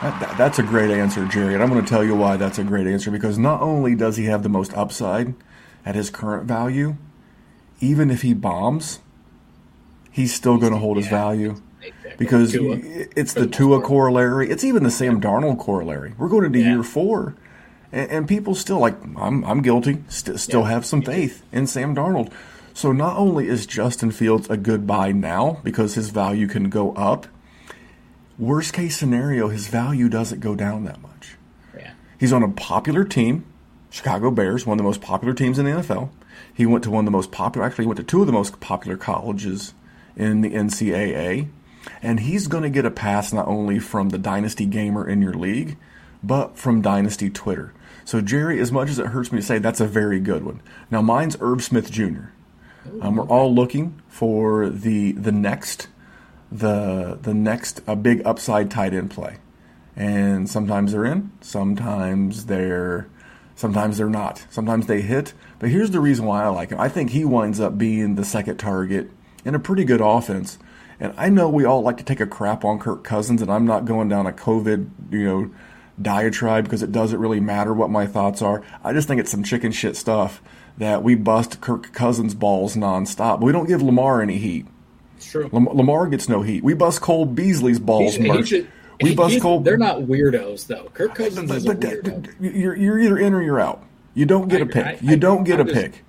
That, 0.00 0.36
that's 0.38 0.58
a 0.58 0.62
great 0.62 0.90
answer, 0.90 1.26
Jerry. 1.26 1.54
And 1.54 1.62
I'm 1.62 1.70
going 1.70 1.84
to 1.84 1.88
tell 1.88 2.04
you 2.04 2.14
why 2.14 2.36
that's 2.36 2.58
a 2.58 2.64
great 2.64 2.86
answer 2.86 3.10
because 3.10 3.36
not 3.36 3.62
only 3.62 3.96
does 3.96 4.16
he 4.16 4.26
have 4.26 4.42
the 4.42 4.48
most 4.48 4.72
upside 4.74 5.34
at 5.84 5.96
his 5.96 6.08
current 6.08 6.46
value, 6.46 6.96
even 7.80 8.10
if 8.10 8.22
he 8.22 8.32
bombs, 8.32 9.00
he's 10.10 10.32
still 10.32 10.56
going 10.56 10.72
to 10.72 10.78
hold 10.78 10.98
yeah. 10.98 11.02
his 11.02 11.10
value 11.10 11.62
because 12.16 12.52
Tua. 12.52 12.78
it's 13.16 13.32
the 13.32 13.46
Tua 13.46 13.80
corollary. 13.80 14.50
It's 14.50 14.64
even 14.64 14.82
the 14.84 14.90
Sam 14.90 15.20
Darnold 15.20 15.58
corollary. 15.58 16.14
We're 16.16 16.28
going 16.28 16.44
into 16.44 16.60
yeah. 16.60 16.74
year 16.74 16.82
four, 16.82 17.36
and, 17.92 18.10
and, 18.10 18.28
people 18.28 18.54
still 18.54 18.78
like 18.78 18.96
I'm. 19.16 19.44
I'm 19.44 19.62
guilty. 19.62 20.04
St- 20.08 20.38
still 20.38 20.62
yeah. 20.62 20.70
have 20.70 20.86
some 20.86 21.02
faith 21.02 21.42
in 21.52 21.66
Sam 21.66 21.94
Darnold. 21.94 22.32
So 22.78 22.92
not 22.92 23.16
only 23.16 23.48
is 23.48 23.66
Justin 23.66 24.12
Fields 24.12 24.48
a 24.48 24.56
good 24.56 24.86
buy 24.86 25.10
now 25.10 25.60
because 25.64 25.94
his 25.94 26.10
value 26.10 26.46
can 26.46 26.70
go 26.70 26.92
up. 26.92 27.26
Worst 28.38 28.72
case 28.72 28.96
scenario, 28.96 29.48
his 29.48 29.66
value 29.66 30.08
doesn't 30.08 30.38
go 30.38 30.54
down 30.54 30.84
that 30.84 31.02
much. 31.02 31.36
Yeah. 31.76 31.94
He's 32.20 32.32
on 32.32 32.44
a 32.44 32.48
popular 32.48 33.02
team, 33.02 33.44
Chicago 33.90 34.30
Bears, 34.30 34.64
one 34.64 34.74
of 34.74 34.78
the 34.78 34.88
most 34.88 35.00
popular 35.00 35.34
teams 35.34 35.58
in 35.58 35.64
the 35.64 35.72
NFL. 35.72 36.10
He 36.54 36.66
went 36.66 36.84
to 36.84 36.90
one 36.90 37.00
of 37.00 37.06
the 37.06 37.16
most 37.16 37.32
popular, 37.32 37.66
actually, 37.66 37.86
he 37.86 37.88
went 37.88 37.98
to 37.98 38.04
two 38.04 38.20
of 38.20 38.28
the 38.28 38.32
most 38.32 38.60
popular 38.60 38.96
colleges 38.96 39.74
in 40.16 40.42
the 40.42 40.50
NCAA. 40.50 41.48
And 42.00 42.20
he's 42.20 42.46
going 42.46 42.62
to 42.62 42.70
get 42.70 42.84
a 42.84 42.92
pass 42.92 43.32
not 43.32 43.48
only 43.48 43.80
from 43.80 44.10
the 44.10 44.18
Dynasty 44.18 44.66
Gamer 44.66 45.08
in 45.08 45.20
your 45.20 45.34
league, 45.34 45.76
but 46.22 46.56
from 46.56 46.80
Dynasty 46.80 47.28
Twitter. 47.28 47.72
So, 48.08 48.22
Jerry, 48.22 48.58
as 48.58 48.72
much 48.72 48.88
as 48.88 48.98
it 48.98 49.08
hurts 49.08 49.32
me 49.32 49.40
to 49.40 49.44
say, 49.44 49.58
that's 49.58 49.82
a 49.82 49.86
very 49.86 50.18
good 50.18 50.42
one. 50.42 50.62
Now, 50.90 51.02
mine's 51.02 51.36
Irv 51.42 51.62
Smith 51.62 51.90
Jr. 51.90 52.30
Um, 53.02 53.16
we're 53.16 53.26
all 53.26 53.54
looking 53.54 54.00
for 54.08 54.70
the 54.70 55.12
the 55.12 55.30
next 55.30 55.88
the 56.50 57.18
the 57.20 57.34
next 57.34 57.82
a 57.86 57.94
big 57.94 58.22
upside 58.24 58.70
tight 58.70 58.94
end 58.94 59.10
play, 59.10 59.36
and 59.94 60.48
sometimes 60.48 60.92
they're 60.92 61.04
in, 61.04 61.32
sometimes 61.42 62.46
they're 62.46 63.10
sometimes 63.56 63.98
they're 63.98 64.08
not, 64.08 64.46
sometimes 64.48 64.86
they 64.86 65.02
hit. 65.02 65.34
But 65.58 65.68
here's 65.68 65.90
the 65.90 66.00
reason 66.00 66.24
why 66.24 66.44
I 66.44 66.48
like 66.48 66.70
him. 66.70 66.80
I 66.80 66.88
think 66.88 67.10
he 67.10 67.26
winds 67.26 67.60
up 67.60 67.76
being 67.76 68.14
the 68.14 68.24
second 68.24 68.56
target 68.56 69.10
in 69.44 69.54
a 69.54 69.58
pretty 69.58 69.84
good 69.84 70.00
offense 70.00 70.56
and 71.00 71.14
I 71.16 71.28
know 71.28 71.48
we 71.48 71.64
all 71.64 71.82
like 71.82 71.96
to 71.98 72.04
take 72.04 72.20
a 72.20 72.26
crap 72.26 72.64
on 72.64 72.78
Kirk 72.78 73.04
Cousins, 73.04 73.40
and 73.40 73.50
I'm 73.50 73.66
not 73.66 73.84
going 73.84 74.08
down 74.08 74.26
a 74.26 74.32
COVID, 74.32 74.90
you 75.12 75.24
know, 75.24 75.50
diatribe 76.00 76.64
because 76.64 76.82
it 76.82 76.92
doesn't 76.92 77.18
really 77.18 77.40
matter 77.40 77.72
what 77.74 77.90
my 77.90 78.06
thoughts 78.06 78.42
are. 78.42 78.62
I 78.84 78.92
just 78.92 79.08
think 79.08 79.20
it's 79.20 79.30
some 79.30 79.42
chicken 79.42 79.72
shit 79.72 79.96
stuff 79.96 80.40
that 80.78 81.02
we 81.02 81.14
bust 81.14 81.60
Kirk 81.60 81.92
Cousins 81.92 82.34
balls 82.34 82.76
nonstop. 82.76 83.40
But 83.40 83.42
we 83.46 83.52
don't 83.52 83.66
give 83.66 83.82
Lamar 83.82 84.22
any 84.22 84.38
heat. 84.38 84.66
It's 85.16 85.26
true. 85.26 85.48
Lam- 85.52 85.66
Lamar 85.72 86.06
gets 86.06 86.28
no 86.28 86.42
heat. 86.42 86.62
We 86.62 86.74
bust 86.74 87.00
Cole 87.00 87.26
Beasley's 87.26 87.80
balls. 87.80 88.14
He 88.14 88.28
he 88.30 88.42
should- 88.44 88.68
we 89.00 89.14
bust 89.14 89.40
Cole. 89.40 89.60
They're 89.60 89.76
not 89.76 89.98
weirdos 90.02 90.66
though. 90.66 90.90
Kirk 90.94 91.14
Cousins 91.14 91.50
is 91.50 91.64
a 91.64 91.68
but 91.74 91.80
weirdo. 91.80 92.34
you're, 92.40 92.76
you're 92.76 92.98
either 92.98 93.18
in 93.18 93.32
or 93.34 93.42
you're 93.42 93.60
out. 93.60 93.82
You 94.14 94.26
don't 94.26 94.48
get 94.48 94.60
I 94.60 94.64
a 94.64 94.66
pick. 94.66 94.86
I- 94.86 94.98
you 95.00 95.12
I- 95.12 95.16
don't 95.16 95.44
get 95.44 95.60
a 95.60 95.64
just- 95.64 95.74
pick. 95.76 96.04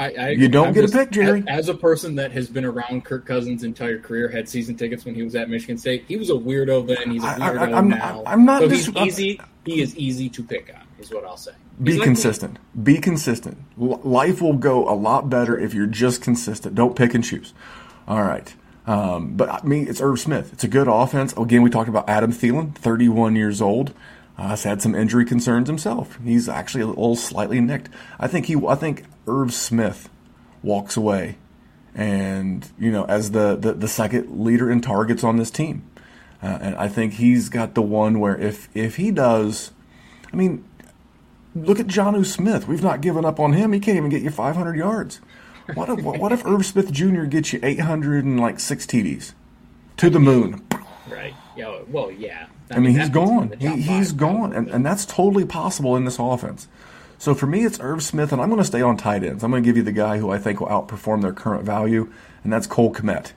I, 0.00 0.14
I, 0.18 0.28
You 0.30 0.48
don't 0.48 0.68
I'm 0.68 0.72
get 0.74 0.84
a 0.84 0.86
just- 0.86 0.94
pick, 0.94 1.10
Jerry. 1.10 1.44
As 1.46 1.68
a 1.68 1.74
person 1.74 2.14
that 2.16 2.32
has 2.32 2.48
been 2.48 2.64
around 2.64 3.04
Kirk 3.04 3.26
Cousins' 3.26 3.62
entire 3.64 3.98
career, 3.98 4.28
had 4.28 4.48
season 4.48 4.74
tickets 4.76 5.04
when 5.04 5.14
he 5.14 5.22
was 5.22 5.34
at 5.34 5.50
Michigan 5.50 5.76
State, 5.78 6.04
he 6.08 6.16
was 6.16 6.30
a 6.30 6.34
weirdo 6.34 6.86
then. 6.86 7.10
He's 7.10 7.22
a 7.22 7.26
weirdo 7.26 7.72
I'm- 7.74 7.88
now. 7.88 8.22
I'm 8.26 8.44
not 8.44 8.62
So 8.62 8.68
dis- 8.68 8.86
he's 8.86 8.96
easy. 8.96 9.40
He 9.66 9.82
is 9.82 9.94
easy 9.96 10.28
to 10.30 10.42
pick 10.42 10.72
on. 10.74 10.82
Is 10.98 11.10
what 11.10 11.24
I'll 11.24 11.36
say. 11.36 11.52
Be 11.82 11.92
He's 11.92 12.00
like- 12.00 12.06
consistent. 12.06 12.58
Be 12.82 12.98
consistent. 12.98 13.56
Life 13.76 14.40
will 14.42 14.54
go 14.54 14.88
a 14.88 14.92
lot 14.94 15.28
better 15.30 15.58
if 15.58 15.72
you're 15.74 15.86
just 15.86 16.20
consistent. 16.22 16.74
Don't 16.74 16.94
pick 16.96 17.14
and 17.14 17.22
choose. 17.24 17.52
All 18.08 18.22
right. 18.22 18.54
Um, 18.86 19.34
but 19.36 19.48
I 19.48 19.62
mean, 19.62 19.86
it's 19.88 20.00
Irv 20.00 20.18
Smith. 20.18 20.52
It's 20.52 20.64
a 20.64 20.68
good 20.68 20.88
offense. 20.88 21.32
Again, 21.36 21.62
we 21.62 21.70
talked 21.70 21.88
about 21.88 22.08
Adam 22.08 22.32
Thielen, 22.32 22.74
31 22.74 23.36
years 23.36 23.60
old. 23.62 23.92
Uh, 24.38 24.48
has 24.48 24.62
had 24.62 24.80
some 24.80 24.94
injury 24.94 25.24
concerns 25.26 25.68
himself. 25.68 26.18
He's 26.24 26.48
actually 26.48 26.80
a 26.82 26.86
little 26.86 27.14
slightly 27.14 27.60
nicked. 27.60 27.90
I 28.18 28.26
think 28.26 28.46
he. 28.46 28.56
I 28.66 28.74
think 28.74 29.04
Irv 29.30 29.52
Smith 29.52 30.08
walks 30.62 30.96
away, 30.96 31.36
and 31.94 32.68
you 32.78 32.90
know, 32.90 33.04
as 33.04 33.30
the 33.30 33.56
the, 33.56 33.72
the 33.72 33.88
second 33.88 34.44
leader 34.44 34.70
in 34.70 34.80
targets 34.80 35.24
on 35.24 35.36
this 35.36 35.50
team. 35.50 35.86
Uh, 36.42 36.58
and 36.62 36.74
I 36.76 36.88
think 36.88 37.14
he's 37.14 37.50
got 37.50 37.74
the 37.74 37.82
one 37.82 38.18
where 38.18 38.36
if 38.36 38.68
if 38.74 38.96
he 38.96 39.10
does, 39.10 39.72
I 40.32 40.36
mean, 40.36 40.64
look 41.54 41.78
at 41.78 41.86
Jonnu 41.86 42.24
Smith. 42.24 42.66
We've 42.66 42.82
not 42.82 43.00
given 43.02 43.24
up 43.24 43.38
on 43.38 43.52
him. 43.52 43.72
He 43.72 43.80
can't 43.80 43.98
even 43.98 44.08
get 44.08 44.22
you 44.22 44.30
500 44.30 44.76
yards. 44.76 45.20
What 45.74 45.88
if 45.88 46.02
what 46.02 46.32
if 46.32 46.44
Irv 46.46 46.64
Smith 46.64 46.90
Jr. 46.90 47.24
gets 47.24 47.52
you 47.52 47.60
800 47.62 48.24
and 48.24 48.40
like 48.40 48.58
six 48.58 48.86
TDs 48.86 49.34
to 49.98 50.10
the 50.10 50.18
moon? 50.18 50.66
Right. 51.08 51.34
Yeah. 51.56 51.80
Well, 51.88 52.10
yeah. 52.10 52.46
I 52.70 52.78
mean, 52.78 52.94
that 52.94 53.00
he's 53.00 53.10
puts 53.10 53.30
him 53.30 53.38
in 53.38 53.48
gone. 53.48 53.58
He, 53.58 53.82
he's 53.82 54.10
five, 54.10 54.16
gone, 54.16 54.52
and, 54.52 54.68
and 54.68 54.86
that's 54.86 55.04
totally 55.04 55.44
possible 55.44 55.96
in 55.96 56.04
this 56.04 56.18
offense. 56.18 56.68
So 57.20 57.34
for 57.34 57.44
me, 57.44 57.66
it's 57.66 57.78
Irv 57.80 58.02
Smith, 58.02 58.32
and 58.32 58.40
I'm 58.40 58.48
going 58.48 58.62
to 58.62 58.66
stay 58.66 58.80
on 58.80 58.96
tight 58.96 59.22
ends. 59.22 59.44
I'm 59.44 59.50
going 59.50 59.62
to 59.62 59.68
give 59.68 59.76
you 59.76 59.82
the 59.82 59.92
guy 59.92 60.16
who 60.16 60.30
I 60.30 60.38
think 60.38 60.58
will 60.58 60.68
outperform 60.68 61.20
their 61.20 61.34
current 61.34 61.64
value, 61.64 62.10
and 62.42 62.50
that's 62.50 62.66
Cole 62.66 62.94
Kmet. 62.94 63.32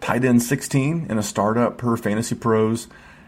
Tight 0.00 0.24
end 0.24 0.40
16 0.40 1.06
in 1.10 1.18
a 1.18 1.22
startup 1.24 1.78
per 1.78 1.96
Fantasy 1.96 2.36
Pros, 2.36 2.86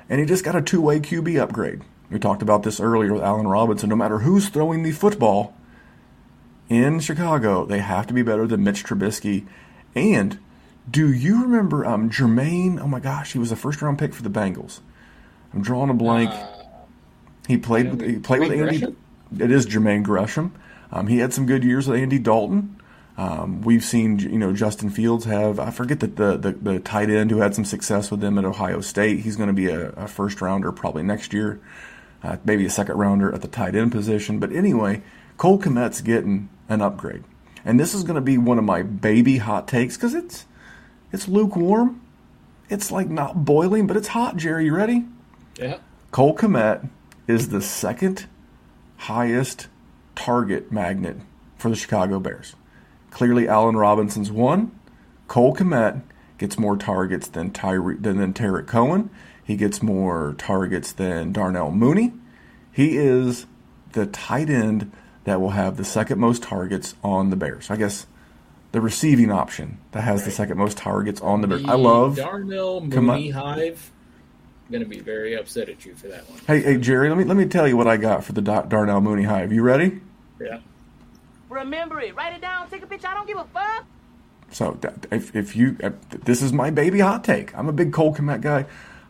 and 0.09 0.21
he 0.21 0.27
just 0.27 0.45
got 0.45 0.55
a 0.55 0.63
two-way 0.63 1.01
QB 1.01 1.41
upgrade. 1.41 1.83
We 2.09 2.21
talked 2.21 2.41
about 2.41 2.63
this 2.63 2.79
earlier 2.79 3.13
with 3.13 3.25
Allen 3.25 3.49
Robinson. 3.49 3.89
No 3.89 3.97
matter 3.97 4.21
who's 4.21 4.49
throwing 4.49 4.85
the 4.85 4.93
football 4.93 5.57
in 6.69 7.01
Chicago, 7.01 7.65
they 7.65 7.81
have 7.81 8.07
to 8.07 8.15
be 8.15 8.23
better 8.23 8.47
than 8.47 8.63
Mitch 8.63 8.85
Trubisky. 8.85 9.45
And 9.97 10.39
do 10.89 11.13
you 11.13 11.43
remember 11.43 11.85
um, 11.85 12.11
Jermaine? 12.11 12.81
Oh 12.81 12.87
my 12.87 13.01
gosh, 13.01 13.33
he 13.33 13.41
was 13.41 13.51
a 13.51 13.57
first-round 13.57 13.99
pick 13.99 14.15
for 14.15 14.23
the 14.23 14.31
Bengals. 14.31 14.79
I'm 15.53 15.63
drawing 15.63 15.91
a 15.91 15.95
blank. 15.95 16.31
he 17.49 17.57
played 17.57 17.91
with 17.91 18.09
he 18.09 18.21
played 18.21 18.43
with 18.43 18.53
Andy. 18.53 18.79
Gresham? 18.79 18.97
It 19.39 19.51
is 19.51 19.67
Jermaine 19.67 20.03
Gresham. 20.03 20.55
Um, 20.93 21.07
he 21.07 21.19
had 21.19 21.33
some 21.33 21.47
good 21.47 21.65
years 21.65 21.87
with 21.89 22.01
Andy 22.01 22.19
Dalton. 22.19 22.81
Um, 23.17 23.61
we've 23.63 23.85
seen 23.85 24.19
you 24.19 24.39
know 24.39 24.53
Justin 24.53 24.89
Fields 24.89 25.27
have 25.27 25.61
I 25.61 25.71
forget 25.71 26.01
that 26.01 26.17
the, 26.17 26.37
the 26.37 26.53
the 26.53 26.81
tight 26.81 27.11
end 27.11 27.31
who 27.31 27.39
had 27.39 27.55
some 27.55 27.65
success 27.65 28.11
with 28.11 28.21
them 28.21 28.39
at 28.39 28.45
Ohio 28.45 28.81
State. 28.81 29.21
He's 29.21 29.37
going 29.37 29.49
to 29.49 29.53
be 29.53 29.69
a, 29.69 29.91
a 29.91 30.09
first 30.09 30.41
rounder 30.41 30.73
probably 30.73 31.03
next 31.03 31.33
year, 31.33 31.61
uh, 32.23 32.39
maybe 32.45 32.65
a 32.65 32.71
second 32.71 32.97
rounder 32.97 33.33
at 33.35 33.43
the 33.43 33.49
tight 33.49 33.75
end 33.75 33.93
position. 33.93 34.39
But 34.39 34.53
anyway, 34.53 35.03
Cole 35.37 35.59
Kmet's 35.59 36.01
getting 36.01 36.49
an 36.69 36.81
upgrade, 36.81 37.25
and 37.65 37.79
this 37.79 37.95
is 37.95 38.05
going 38.05 38.15
to 38.15 38.23
be 38.23 38.39
one 38.39 38.59
of 38.59 38.65
my 38.65 38.83
baby 38.83 39.37
hot 39.37 39.69
takes 39.69 39.97
because 39.97 40.15
it's 40.15 40.47
it's 41.13 41.29
lukewarm. 41.29 42.01
It's 42.71 42.91
like 42.91 43.11
not 43.11 43.45
boiling, 43.45 43.87
but 43.87 43.97
it's 43.97 44.09
hot. 44.09 44.37
Jerry, 44.37 44.65
you 44.67 44.75
ready? 44.75 45.05
Yeah. 45.57 45.79
Cole 46.11 46.35
Kmet 46.35 46.89
is 47.27 47.51
the 47.51 47.61
second 47.61 48.27
highest 49.01 49.69
target 50.15 50.71
magnet 50.71 51.17
for 51.57 51.71
the 51.71 51.77
Chicago 51.77 52.21
Bears. 52.21 52.55
Clearly, 53.11 53.49
Allen 53.49 53.77
Robinson's 53.77 54.31
one. 54.31 54.79
Cole 55.27 55.55
Kmet 55.55 56.03
gets 56.37 56.59
more 56.59 56.77
targets 56.77 57.29
than 57.29 57.51
Tyree 57.51 57.97
than, 57.97 58.19
than 58.19 58.35
Tarik 58.35 58.67
Cohen. 58.67 59.11
He 59.43 59.57
gets 59.57 59.83
more 59.83 60.35
targets 60.39 60.93
than 60.93 61.33
Darnell 61.33 61.71
Mooney. 61.71 62.13
He 62.73 62.99
is 62.99 63.47
the 63.93 64.07
tight 64.07 64.51
end 64.51 64.93
that 65.25 65.41
will 65.41 65.51
have 65.51 65.77
the 65.77 65.85
second 65.85 66.19
most 66.19 66.43
targets 66.43 66.95
on 67.03 67.31
the 67.31 67.37
Bears. 67.37 67.71
I 67.71 67.77
guess 67.77 68.07
the 68.73 68.81
receiving 68.81 69.33
option 69.33 69.79
that 69.93 70.03
has 70.03 70.25
the 70.25 70.31
second 70.31 70.59
most 70.59 70.77
targets 70.77 71.21
on 71.21 71.41
the 71.41 71.47
Bears. 71.47 71.65
I 71.65 71.75
love. 71.75 72.17
Darnell. 72.17 72.81
Mooney 72.83 73.31
Hive. 73.31 73.93
I'm 74.71 74.75
gonna 74.75 74.85
be 74.85 75.01
very 75.01 75.35
upset 75.35 75.69
at 75.69 75.85
you 75.85 75.97
for 75.97 76.07
that 76.07 76.31
one. 76.31 76.39
Hey, 76.47 76.63
hey, 76.63 76.79
Jerry, 76.79 77.09
let 77.09 77.19
me 77.19 77.25
let 77.25 77.37
me 77.37 77.45
tell 77.45 77.67
you 77.67 77.77
what 77.77 77.89
I 77.89 77.97
got 77.97 78.23
for 78.23 78.35
the 78.35 78.41
Dar- 78.41 78.67
Darnell 78.67 79.01
Mooney 79.01 79.25
Hive. 79.25 79.53
You 79.53 79.63
ready? 79.63 80.01
Yeah. 80.41 80.61
Remember 81.49 82.01
it. 82.01 82.15
Write 82.15 82.35
it 82.35 82.41
down. 82.41 82.71
Take 82.71 82.85
a 82.85 82.87
picture. 82.87 83.09
I 83.09 83.15
don't 83.15 83.27
give 83.27 83.37
a 83.37 83.45
fuck. 83.47 83.85
So 84.53 84.79
if, 85.11 85.35
if 85.35 85.57
you, 85.57 85.77
if, 85.81 85.95
this 86.11 86.41
is 86.41 86.53
my 86.53 86.71
baby 86.71 87.01
hot 87.01 87.25
take. 87.25 87.57
I'm 87.59 87.69
a 87.69 87.73
big 87.73 87.93
Cole 87.93 88.15
Kmet 88.15 88.43
guy. 88.43 88.67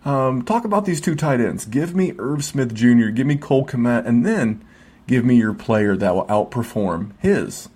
Um, 0.06 0.42
talk 0.42 0.64
about 0.64 0.86
these 0.86 0.98
two 0.98 1.14
tight 1.14 1.40
ends. 1.40 1.66
Give 1.66 1.94
me 1.94 2.14
Irv 2.18 2.42
Smith 2.42 2.74
Jr., 2.74 3.08
give 3.08 3.26
me 3.26 3.36
Cole 3.36 3.66
Kmet, 3.66 4.06
and 4.06 4.24
then 4.24 4.64
give 5.06 5.26
me 5.26 5.36
your 5.36 5.52
player 5.52 5.94
that 5.94 6.14
will 6.14 6.24
outperform 6.26 7.12
his 7.18 7.68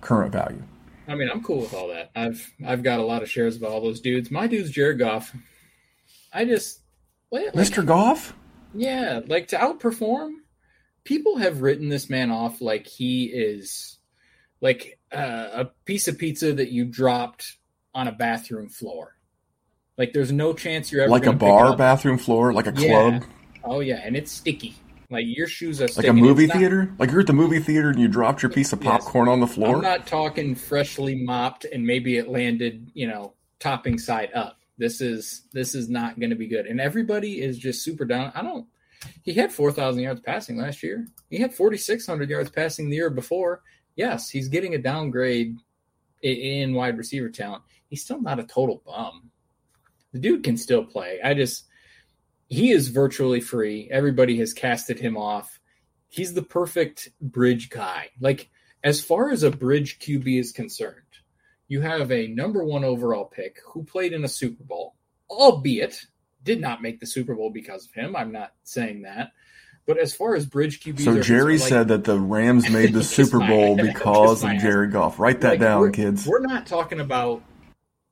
current 0.00 0.32
value. 0.32 0.62
I 1.06 1.16
mean, 1.16 1.28
I'm 1.28 1.42
cool 1.42 1.60
with 1.60 1.74
all 1.74 1.88
that. 1.88 2.10
I've 2.16 2.50
I've 2.66 2.82
got 2.82 2.98
a 2.98 3.04
lot 3.04 3.22
of 3.22 3.30
shares 3.30 3.56
of 3.56 3.64
all 3.64 3.82
those 3.82 4.00
dudes. 4.00 4.30
My 4.30 4.46
dude's 4.46 4.70
Jared 4.70 4.98
Goff. 4.98 5.34
I 6.34 6.44
just, 6.44 6.80
well, 6.80 6.83
like, 7.42 7.52
Mr. 7.54 7.84
Goff? 7.84 8.34
yeah, 8.74 9.20
like 9.26 9.48
to 9.48 9.56
outperform. 9.56 10.30
People 11.04 11.36
have 11.36 11.60
written 11.60 11.88
this 11.88 12.08
man 12.08 12.30
off 12.30 12.60
like 12.60 12.86
he 12.86 13.24
is 13.26 13.98
like 14.60 14.98
uh, 15.12 15.48
a 15.52 15.64
piece 15.84 16.08
of 16.08 16.18
pizza 16.18 16.52
that 16.54 16.70
you 16.70 16.84
dropped 16.86 17.56
on 17.94 18.08
a 18.08 18.12
bathroom 18.12 18.68
floor. 18.68 19.14
Like 19.98 20.12
there's 20.12 20.32
no 20.32 20.54
chance 20.54 20.90
you're 20.90 21.02
ever 21.02 21.10
Like 21.10 21.26
a 21.26 21.32
bar, 21.32 21.76
bathroom 21.76 22.18
floor, 22.18 22.52
like 22.52 22.66
a 22.66 22.72
Yeah. 22.76 22.88
club, 23.18 23.24
Oh 23.62 23.80
yeah, 23.80 24.00
and 24.02 24.16
it's 24.16 24.32
sticky. 24.32 24.74
Like 25.10 25.26
your 25.28 25.46
shoes 25.46 25.80
are 25.82 25.88
like 25.96 26.06
a 26.06 26.12
movie 26.12 26.46
not- 26.46 26.56
theater? 26.56 26.92
Like 26.98 27.10
you're 27.10 27.20
at 27.20 27.26
the 27.26 27.32
movie 27.34 27.60
theater 27.60 27.90
and 27.90 28.00
you 28.00 28.08
dropped 28.08 28.42
your 28.42 28.50
piece 28.50 28.72
of 28.72 28.82
Yes. 28.82 28.90
popcorn 29.04 29.28
on 29.28 29.40
the 29.40 29.46
floor. 29.46 29.76
I'm 29.76 29.82
not 29.82 30.06
talking 30.06 30.54
freshly 30.54 31.14
mopped 31.14 31.64
and 31.66 31.86
maybe 31.86 32.16
it 32.16 32.28
landed, 32.28 32.90
you 32.94 33.06
know, 33.06 33.34
topping 33.60 33.98
side 33.98 34.30
up. 34.34 34.58
This 34.76 35.00
is 35.00 35.42
this 35.52 35.74
is 35.74 35.88
not 35.88 36.18
going 36.18 36.30
to 36.30 36.36
be 36.36 36.48
good. 36.48 36.66
And 36.66 36.80
everybody 36.80 37.40
is 37.40 37.58
just 37.58 37.82
super 37.82 38.04
down. 38.04 38.32
I 38.34 38.42
don't. 38.42 38.66
He 39.22 39.34
had 39.34 39.52
four 39.52 39.70
thousand 39.70 40.02
yards 40.02 40.20
passing 40.20 40.56
last 40.56 40.82
year. 40.82 41.06
He 41.30 41.38
had 41.38 41.54
forty 41.54 41.76
six 41.76 42.06
hundred 42.06 42.30
yards 42.30 42.50
passing 42.50 42.88
the 42.88 42.96
year 42.96 43.10
before. 43.10 43.62
Yes, 43.96 44.28
he's 44.28 44.48
getting 44.48 44.74
a 44.74 44.78
downgrade 44.78 45.56
in 46.22 46.74
wide 46.74 46.98
receiver 46.98 47.28
talent. 47.28 47.62
He's 47.88 48.02
still 48.02 48.20
not 48.20 48.40
a 48.40 48.44
total 48.44 48.82
bum. 48.84 49.30
The 50.12 50.18
dude 50.18 50.44
can 50.44 50.56
still 50.56 50.84
play. 50.84 51.20
I 51.22 51.34
just 51.34 51.66
he 52.48 52.70
is 52.70 52.88
virtually 52.88 53.40
free. 53.40 53.88
Everybody 53.90 54.38
has 54.38 54.52
casted 54.52 54.98
him 54.98 55.16
off. 55.16 55.60
He's 56.08 56.34
the 56.34 56.42
perfect 56.42 57.10
bridge 57.20 57.70
guy. 57.70 58.10
Like 58.20 58.50
as 58.82 59.02
far 59.02 59.30
as 59.30 59.42
a 59.42 59.50
bridge 59.50 59.98
QB 59.98 60.40
is 60.40 60.52
concerned, 60.52 61.03
you 61.68 61.80
have 61.80 62.10
a 62.12 62.26
number 62.28 62.64
one 62.64 62.84
overall 62.84 63.24
pick 63.24 63.58
who 63.66 63.84
played 63.84 64.12
in 64.12 64.24
a 64.24 64.28
Super 64.28 64.64
Bowl, 64.64 64.94
albeit 65.30 66.06
did 66.42 66.60
not 66.60 66.82
make 66.82 67.00
the 67.00 67.06
Super 67.06 67.34
Bowl 67.34 67.50
because 67.50 67.86
of 67.86 67.92
him. 67.92 68.14
I'm 68.14 68.32
not 68.32 68.52
saying 68.64 69.02
that. 69.02 69.32
But 69.86 69.98
as 69.98 70.14
far 70.14 70.34
as 70.34 70.46
bridge 70.46 70.82
QBs, 70.82 71.00
so 71.04 71.20
Jerry 71.20 71.58
like- 71.58 71.68
said 71.68 71.88
that 71.88 72.04
the 72.04 72.18
Rams 72.18 72.70
made 72.70 72.92
the 72.92 73.04
Super 73.04 73.38
Bowl 73.38 73.76
because 73.76 74.42
of 74.42 74.50
Jerry 74.58 74.88
Goff. 74.88 75.18
Write 75.18 75.40
that 75.42 75.50
Like, 75.52 75.60
down, 75.60 75.80
we're, 75.80 75.90
kids. 75.90 76.26
We're 76.26 76.40
not 76.40 76.66
talking 76.66 77.00
about, 77.00 77.42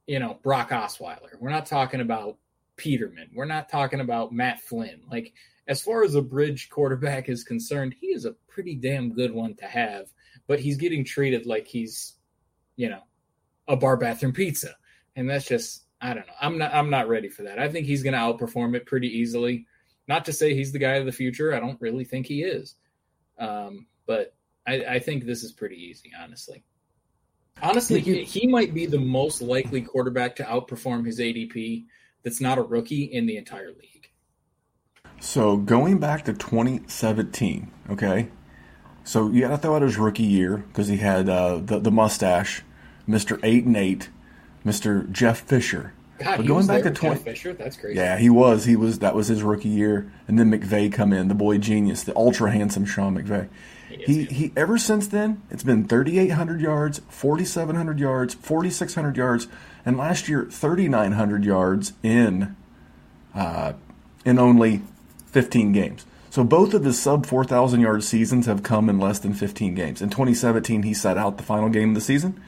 you 0.06 0.18
know, 0.18 0.38
Brock 0.42 0.70
Osweiler. 0.70 1.38
We're 1.40 1.50
not 1.50 1.64
talking 1.66 2.00
about 2.00 2.36
Peterman. 2.76 3.30
We're 3.34 3.46
not 3.46 3.70
talking 3.70 4.00
about 4.00 4.32
Matt 4.32 4.60
Flynn. 4.60 5.00
Like, 5.10 5.32
as 5.66 5.80
far 5.80 6.02
as 6.04 6.14
a 6.14 6.20
bridge 6.22 6.68
quarterback 6.68 7.28
is 7.30 7.44
concerned, 7.44 7.94
he 7.98 8.08
is 8.08 8.24
a 8.26 8.32
pretty 8.48 8.74
damn 8.74 9.12
good 9.14 9.32
one 9.32 9.54
to 9.56 9.64
have, 9.66 10.12
but 10.46 10.60
he's 10.60 10.76
getting 10.76 11.04
treated 11.04 11.46
like 11.46 11.66
he's, 11.66 12.14
you 12.76 12.90
know, 12.90 13.00
a 13.68 13.76
bar 13.76 13.96
bathroom 13.96 14.32
pizza. 14.32 14.74
And 15.16 15.28
that's 15.28 15.46
just 15.46 15.84
I 16.00 16.14
don't 16.14 16.26
know. 16.26 16.32
I'm 16.40 16.58
not 16.58 16.74
I'm 16.74 16.90
not 16.90 17.08
ready 17.08 17.28
for 17.28 17.42
that. 17.44 17.58
I 17.58 17.68
think 17.68 17.86
he's 17.86 18.02
gonna 18.02 18.18
outperform 18.18 18.74
it 18.76 18.86
pretty 18.86 19.08
easily. 19.08 19.66
Not 20.08 20.24
to 20.24 20.32
say 20.32 20.54
he's 20.54 20.72
the 20.72 20.78
guy 20.78 20.94
of 20.94 21.06
the 21.06 21.12
future. 21.12 21.54
I 21.54 21.60
don't 21.60 21.80
really 21.80 22.04
think 22.04 22.26
he 22.26 22.42
is. 22.42 22.74
Um, 23.38 23.86
but 24.06 24.34
I, 24.66 24.84
I 24.84 24.98
think 24.98 25.24
this 25.24 25.42
is 25.42 25.52
pretty 25.52 25.76
easy, 25.76 26.10
honestly. 26.20 26.64
Honestly, 27.62 28.00
he, 28.00 28.24
he 28.24 28.46
might 28.46 28.74
be 28.74 28.86
the 28.86 28.98
most 28.98 29.40
likely 29.40 29.82
quarterback 29.82 30.36
to 30.36 30.44
outperform 30.44 31.06
his 31.06 31.20
ADP 31.20 31.84
that's 32.22 32.40
not 32.40 32.58
a 32.58 32.62
rookie 32.62 33.04
in 33.04 33.26
the 33.26 33.36
entire 33.36 33.70
league. 33.70 34.10
So 35.20 35.56
going 35.56 35.98
back 35.98 36.24
to 36.24 36.32
2017, 36.32 37.70
okay. 37.90 38.28
So 39.04 39.30
you 39.30 39.42
got 39.42 39.48
to 39.48 39.58
throw 39.58 39.76
out 39.76 39.82
his 39.82 39.98
rookie 39.98 40.22
year 40.22 40.58
because 40.58 40.88
he 40.88 40.96
had 40.96 41.28
uh, 41.28 41.60
the 41.62 41.78
the 41.78 41.90
mustache, 41.90 42.62
Mister 43.12 43.38
Eight 43.42 43.64
and 43.64 43.76
Eight, 43.76 44.08
Mister 44.64 45.04
Jeff 45.04 45.40
Fisher. 45.40 45.92
God, 46.18 46.36
But 46.36 46.42
he 46.42 46.48
going 46.48 46.66
back 46.66 46.82
to 46.82 46.90
20 46.90 47.14
Jeff 47.16 47.24
Fisher. 47.24 47.52
That's 47.52 47.76
crazy. 47.76 47.96
Yeah, 47.96 48.16
he 48.18 48.30
was. 48.30 48.64
He 48.64 48.74
was. 48.74 48.98
That 49.00 49.14
was 49.14 49.28
his 49.28 49.42
rookie 49.42 49.68
year, 49.68 50.10
and 50.26 50.38
then 50.38 50.50
McVay 50.50 50.92
come 50.92 51.12
in, 51.12 51.28
the 51.28 51.34
boy 51.34 51.58
genius, 51.58 52.02
the 52.02 52.16
ultra 52.16 52.50
handsome 52.50 52.84
Sean 52.86 53.16
McVay. 53.16 53.48
He 53.90 54.24
he. 54.24 54.52
Ever 54.56 54.78
since 54.78 55.06
then, 55.06 55.42
it's 55.50 55.62
been 55.62 55.86
3,800 55.86 56.60
yards, 56.60 57.02
4,700 57.10 57.98
yards, 57.98 58.34
4,600 58.34 59.16
yards, 59.16 59.48
and 59.84 59.96
last 59.98 60.28
year 60.28 60.46
3,900 60.50 61.44
yards 61.44 61.92
in, 62.02 62.56
uh, 63.34 63.74
in 64.24 64.38
only 64.38 64.82
15 65.26 65.72
games. 65.72 66.06
So 66.30 66.44
both 66.44 66.72
of 66.72 66.84
his 66.84 66.98
sub 66.98 67.26
4,000 67.26 67.80
yard 67.80 68.02
seasons 68.04 68.46
have 68.46 68.62
come 68.62 68.88
in 68.88 68.98
less 68.98 69.18
than 69.18 69.34
15 69.34 69.74
games. 69.74 70.00
In 70.00 70.08
2017, 70.08 70.82
he 70.82 70.94
sat 70.94 71.18
out 71.18 71.36
the 71.36 71.42
final 71.42 71.68
game 71.68 71.90
of 71.90 71.94
the 71.94 72.00
season, 72.00 72.40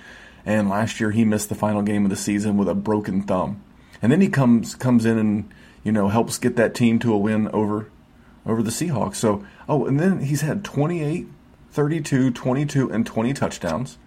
and 0.46 0.68
last 0.68 1.00
year 1.00 1.10
he 1.10 1.24
missed 1.24 1.48
the 1.48 1.54
final 1.54 1.82
game 1.82 2.04
of 2.04 2.10
the 2.10 2.16
season 2.16 2.56
with 2.56 2.68
a 2.68 2.74
broken 2.74 3.22
thumb. 3.22 3.62
And 4.02 4.12
then 4.12 4.20
he 4.20 4.28
comes 4.28 4.74
comes 4.74 5.04
in 5.04 5.18
and 5.18 5.50
you 5.82 5.92
know 5.92 6.08
helps 6.08 6.38
get 6.38 6.56
that 6.56 6.74
team 6.74 6.98
to 7.00 7.12
a 7.12 7.18
win 7.18 7.48
over 7.48 7.88
over 8.46 8.62
the 8.62 8.70
Seahawks. 8.70 9.16
So 9.16 9.44
oh, 9.68 9.86
and 9.86 9.98
then 9.98 10.20
he's 10.20 10.42
had 10.42 10.64
28, 10.64 11.26
32, 11.70 12.30
22, 12.30 12.90
and 12.90 13.06
20 13.06 13.32
touchdowns. 13.32 13.98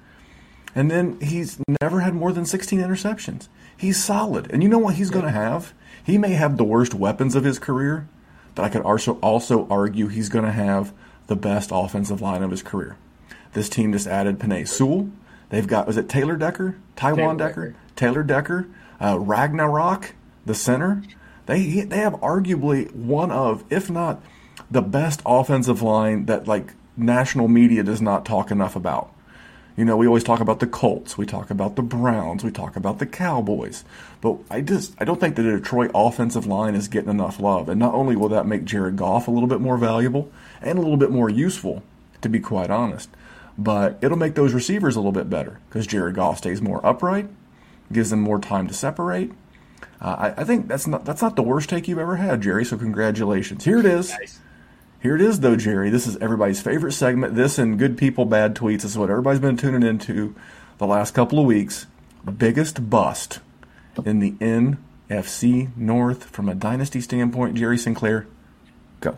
And 0.76 0.92
then 0.92 1.20
he's 1.20 1.60
never 1.82 2.02
had 2.02 2.14
more 2.14 2.32
than 2.32 2.46
16 2.46 2.80
interceptions. 2.80 3.48
He's 3.76 4.04
solid. 4.04 4.52
And 4.52 4.62
you 4.62 4.70
know 4.70 4.78
what 4.78 4.96
he's 4.96 5.10
going 5.10 5.26
to 5.26 5.32
have? 5.32 5.74
He 6.04 6.20
may 6.20 6.34
have 6.34 6.58
the 6.58 6.64
worst 6.64 6.94
weapons 6.94 7.36
of 7.36 7.44
his 7.44 7.58
career, 7.58 8.08
but 8.54 8.64
I 8.64 8.70
could 8.70 8.84
also 8.84 9.14
also 9.14 9.68
argue 9.70 10.08
he's 10.08 10.30
going 10.30 10.46
to 10.46 10.52
have 10.52 10.94
the 11.28 11.36
best 11.36 11.72
offensive 11.74 12.22
line 12.22 12.44
of 12.44 12.52
his 12.52 12.62
career. 12.62 12.96
This 13.54 13.70
team 13.70 13.92
just 13.92 14.08
added 14.08 14.40
Penei 14.40 14.68
Sewell. 14.68 15.10
They've 15.50 15.68
got 15.68 15.88
was 15.88 15.98
it 15.98 16.10
Taylor 16.10 16.36
Decker, 16.36 16.78
Taiwan 16.96 17.38
Taylor 17.38 17.50
Decker, 17.50 17.68
Decker. 17.68 17.80
Taylor 17.96 18.24
Decker, 18.24 18.68
uh, 19.00 19.16
Ragnow, 19.16 20.12
the 20.46 20.56
center. 20.56 21.04
They 21.46 21.82
they 21.82 21.98
have 21.98 22.14
arguably 22.16 22.94
one 22.94 23.32
of, 23.32 23.64
if 23.70 23.90
not 23.90 24.22
the 24.70 24.82
best 24.82 25.22
offensive 25.26 25.82
line 25.82 26.26
that 26.26 26.48
like 26.48 26.74
national 26.98 27.48
media 27.48 27.84
does 27.84 28.02
not 28.02 28.26
talk 28.26 28.52
enough 28.52 28.76
about. 28.76 29.14
You 29.78 29.86
know, 29.86 29.96
we 29.96 30.08
always 30.08 30.24
talk 30.24 30.40
about 30.40 30.60
the 30.60 30.66
Colts, 30.66 31.20
we 31.20 31.28
talk 31.28 31.52
about 31.52 31.76
the 31.76 31.84
Browns, 31.84 32.44
we 32.44 32.50
talk 32.50 32.76
about 32.76 32.98
the 32.98 33.06
Cowboys, 33.06 33.84
but 34.22 34.38
I 34.50 34.62
just 34.62 34.96
I 35.00 35.06
don't 35.06 35.20
think 35.20 35.36
the 35.36 35.44
Detroit 35.44 35.92
offensive 35.94 36.48
line 36.48 36.74
is 36.74 36.88
getting 36.88 37.12
enough 37.12 37.40
love. 37.40 37.70
And 37.70 37.80
not 37.80 37.94
only 37.94 38.16
will 38.16 38.30
that 38.30 38.48
make 38.48 38.66
Jared 38.66 38.96
Goff 38.96 39.28
a 39.28 39.32
little 39.32 39.48
bit 39.48 39.62
more 39.62 39.78
valuable 39.78 40.32
and 40.62 40.80
a 40.80 40.82
little 40.82 40.98
bit 40.98 41.12
more 41.12 41.30
useful, 41.30 41.84
to 42.22 42.30
be 42.30 42.40
quite 42.40 42.72
honest, 42.72 43.10
but 43.58 43.98
it'll 44.02 44.18
make 44.18 44.36
those 44.36 44.54
receivers 44.54 44.96
a 44.96 45.00
little 45.00 45.12
bit 45.12 45.30
better 45.30 45.60
because 45.68 45.88
Jared 45.88 46.16
Goff 46.16 46.38
stays 46.38 46.62
more 46.62 46.86
upright, 46.86 47.28
gives 47.92 48.10
them 48.10 48.22
more 48.22 48.40
time 48.40 48.68
to 48.68 48.74
separate. 48.74 49.32
Uh, 50.00 50.32
I, 50.38 50.42
I 50.42 50.44
think 50.44 50.68
that's 50.68 50.88
not 50.88 51.06
that's 51.06 51.22
not 51.22 51.36
the 51.36 51.44
worst 51.44 51.70
take 51.70 51.88
you've 51.88 51.98
ever 52.00 52.18
had, 52.18 52.42
Jerry. 52.42 52.66
So 52.66 52.78
congratulations. 52.78 53.64
Here 53.64 53.80
it 53.80 53.86
is. 53.86 54.16
Here 55.00 55.16
it 55.16 55.22
is, 55.22 55.40
though, 55.40 55.56
Jerry. 55.56 55.90
This 55.90 56.08
is 56.08 56.18
everybody's 56.18 56.62
favorite 56.62 56.92
segment. 56.92 57.36
This 57.36 57.60
and 57.60 57.78
good 57.78 57.98
people, 57.98 58.26
bad 58.26 58.56
tweets. 58.56 58.82
This 58.82 58.92
is 58.92 58.98
what 58.98 59.10
everybody's 59.10 59.40
been 59.40 59.58
tuning 59.58 59.88
into 59.88 60.36
the 60.80 60.88
last 60.88 61.14
couple 61.14 61.40
of 61.40 61.46
weeks. 61.46 61.86
Biggest 62.38 62.90
bust 62.90 63.40
in 64.06 64.20
the 64.20 64.32
NFC 64.34 65.76
North 65.78 66.26
from 66.26 66.50
a 66.50 66.56
dynasty 66.56 67.00
standpoint. 67.00 67.56
Jerry 67.56 67.78
Sinclair, 67.78 68.28
go. 69.00 69.18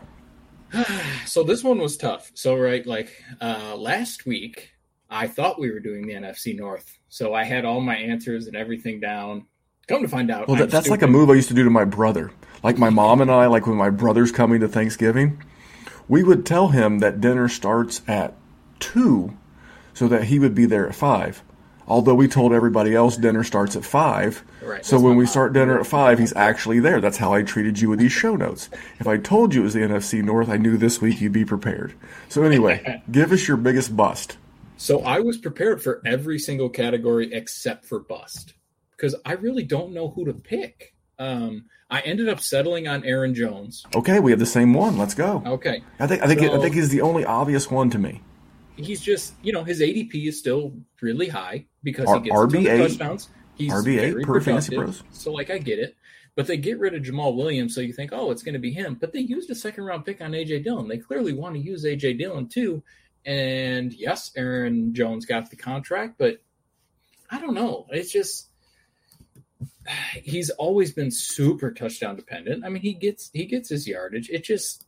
So 1.26 1.43
this 1.43 1.63
one 1.63 1.78
was 1.78 1.95
tough. 1.95 2.32
So 2.34 2.55
right, 2.55 2.84
like 2.86 3.11
uh, 3.39 3.76
last 3.76 4.26
week, 4.26 4.72
I 5.11 5.28
thought 5.28 5.59
we 5.59 5.70
were 5.70 5.80
doing 5.80 6.07
the 6.07 6.13
NFC 6.13 6.57
North, 6.57 6.97
so 7.07 7.36
I 7.36 7.43
had 7.43 7.65
all 7.65 7.82
my 7.82 7.95
answers 7.95 8.47
and 8.47 8.55
everything 8.55 8.99
down. 8.99 9.45
Come 9.88 10.01
to 10.01 10.07
find 10.07 10.32
out, 10.32 10.47
Well, 10.47 10.57
that, 10.57 10.72
that's 10.72 10.89
like 10.89 11.01
a 11.01 11.07
move 11.07 11.30
I 11.30 11.34
used 11.34 11.47
to 11.49 11.53
do 11.53 11.63
to 11.63 11.70
my 11.70 11.86
brother. 11.86 12.32
Like 12.63 12.78
my 12.78 12.89
mom 12.89 13.22
and 13.22 13.32
I, 13.32 13.45
like 13.47 13.67
when 13.67 13.78
my 13.78 13.89
brother's 13.89 14.32
coming 14.32 14.59
to 14.61 14.67
Thanksgiving, 14.67 15.43
we 16.07 16.24
would 16.24 16.45
tell 16.45 16.70
him 16.70 16.99
that 16.99 17.22
dinner 17.22 17.47
starts 17.47 18.01
at 18.07 18.36
two, 18.80 19.38
so 19.93 20.07
that 20.07 20.26
he 20.26 20.39
would 20.39 20.55
be 20.55 20.65
there 20.65 20.88
at 20.88 20.95
five. 20.95 21.43
Although 21.89 22.13
we 22.15 22.27
told 22.27 22.53
everybody 22.53 22.93
else 22.93 23.17
dinner 23.17 23.43
starts 23.43 23.75
at 23.75 23.83
five, 23.83 24.43
Right, 24.61 24.85
so 24.85 24.95
that's 24.95 25.03
when 25.03 25.15
we 25.15 25.23
mom. 25.23 25.31
start 25.31 25.53
dinner 25.53 25.79
at 25.79 25.87
five, 25.87 26.19
he's 26.19 26.33
actually 26.35 26.79
there. 26.79 27.01
That's 27.01 27.17
how 27.17 27.33
I 27.33 27.41
treated 27.41 27.79
you 27.81 27.89
with 27.89 27.99
these 27.99 28.11
show 28.11 28.35
notes. 28.35 28.69
If 28.99 29.07
I 29.07 29.17
told 29.17 29.53
you 29.55 29.61
it 29.61 29.63
was 29.63 29.73
the 29.73 29.79
NFC 29.81 30.23
North, 30.23 30.49
I 30.49 30.57
knew 30.57 30.77
this 30.77 31.01
week 31.01 31.19
you'd 31.19 31.33
be 31.33 31.45
prepared. 31.45 31.93
So 32.29 32.43
anyway, 32.43 33.01
give 33.11 33.31
us 33.31 33.47
your 33.47 33.57
biggest 33.57 33.97
bust. 33.97 34.37
So 34.77 35.01
I 35.01 35.19
was 35.19 35.37
prepared 35.37 35.81
for 35.81 36.01
every 36.05 36.39
single 36.39 36.69
category 36.69 37.33
except 37.33 37.85
for 37.85 37.99
bust 37.99 38.53
because 38.91 39.15
I 39.25 39.33
really 39.33 39.63
don't 39.63 39.91
know 39.93 40.09
who 40.09 40.25
to 40.25 40.33
pick. 40.33 40.93
Um, 41.17 41.65
I 41.89 42.01
ended 42.01 42.29
up 42.29 42.39
settling 42.39 42.87
on 42.87 43.03
Aaron 43.03 43.33
Jones. 43.33 43.83
Okay, 43.95 44.19
we 44.19 44.31
have 44.31 44.39
the 44.39 44.45
same 44.45 44.73
one. 44.73 44.97
Let's 44.97 45.15
go. 45.15 45.41
Okay, 45.45 45.81
I 45.99 46.05
think 46.07 46.21
I 46.21 46.27
think 46.27 46.41
I 46.41 46.59
think 46.59 46.75
he's 46.75 46.89
the 46.89 47.01
only 47.01 47.25
obvious 47.25 47.69
one 47.71 47.89
to 47.89 47.97
me. 47.97 48.21
He's 48.80 49.01
just 49.01 49.34
you 49.43 49.51
know 49.51 49.63
his 49.63 49.82
ADP 49.82 50.27
is 50.27 50.39
still 50.39 50.73
really 51.01 51.27
high 51.27 51.65
because 51.84 52.07
R- 52.07 52.15
he 52.15 52.21
gets 52.30 52.36
a 52.36 52.39
RB8, 52.39 52.77
touchdowns. 52.77 53.30
He's 53.55 53.73
RB8 53.73 53.99
very 53.99 54.23
per 54.23 54.39
Fantasy 54.39 54.75
productive, 54.75 55.03
So 55.11 55.32
like 55.32 55.49
I 55.49 55.57
get 55.57 55.80
it, 55.80 55.95
but 56.36 56.47
they 56.47 56.57
get 56.57 56.80
rid 56.80 56.95
of 56.95 57.03
Jamaal 57.03 57.36
Williams, 57.36 57.75
so 57.75 57.82
you 57.82 57.93
think 57.93 58.11
oh 58.13 58.32
it's 58.32 58.43
going 58.43 58.53
to 58.53 58.59
be 58.59 58.71
him, 58.71 58.95
but 58.99 59.13
they 59.13 59.19
used 59.19 59.49
a 59.49 59.55
second 59.55 59.84
round 59.84 60.05
pick 60.05 60.21
on 60.21 60.32
AJ 60.32 60.63
Dillon. 60.63 60.88
They 60.88 60.97
clearly 60.97 61.34
want 61.34 61.55
to 61.55 61.61
use 61.61 61.84
AJ 61.86 62.17
Dillon 62.19 62.47
too. 62.47 62.82
And 63.25 63.91
yes, 63.93 64.32
Aaron 64.38 64.93
Jones 64.93 65.25
got 65.25 65.49
the 65.49 65.57
contract, 65.57 66.15
but 66.17 66.38
I 67.30 67.39
don't 67.39 67.53
know. 67.53 67.86
It's 67.89 68.11
just 68.11 68.49
he's 70.23 70.49
always 70.51 70.93
been 70.93 71.11
super 71.11 71.71
touchdown 71.71 72.15
dependent. 72.15 72.63
I 72.65 72.69
mean, 72.69 72.82
he 72.82 72.93
gets 72.93 73.30
he 73.34 73.45
gets 73.45 73.69
his 73.69 73.88
yardage. 73.88 74.30
It 74.30 74.43
just 74.43 74.86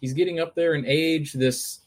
he's 0.00 0.12
getting 0.12 0.40
up 0.40 0.54
there 0.54 0.74
in 0.74 0.84
age. 0.86 1.32
This 1.32 1.80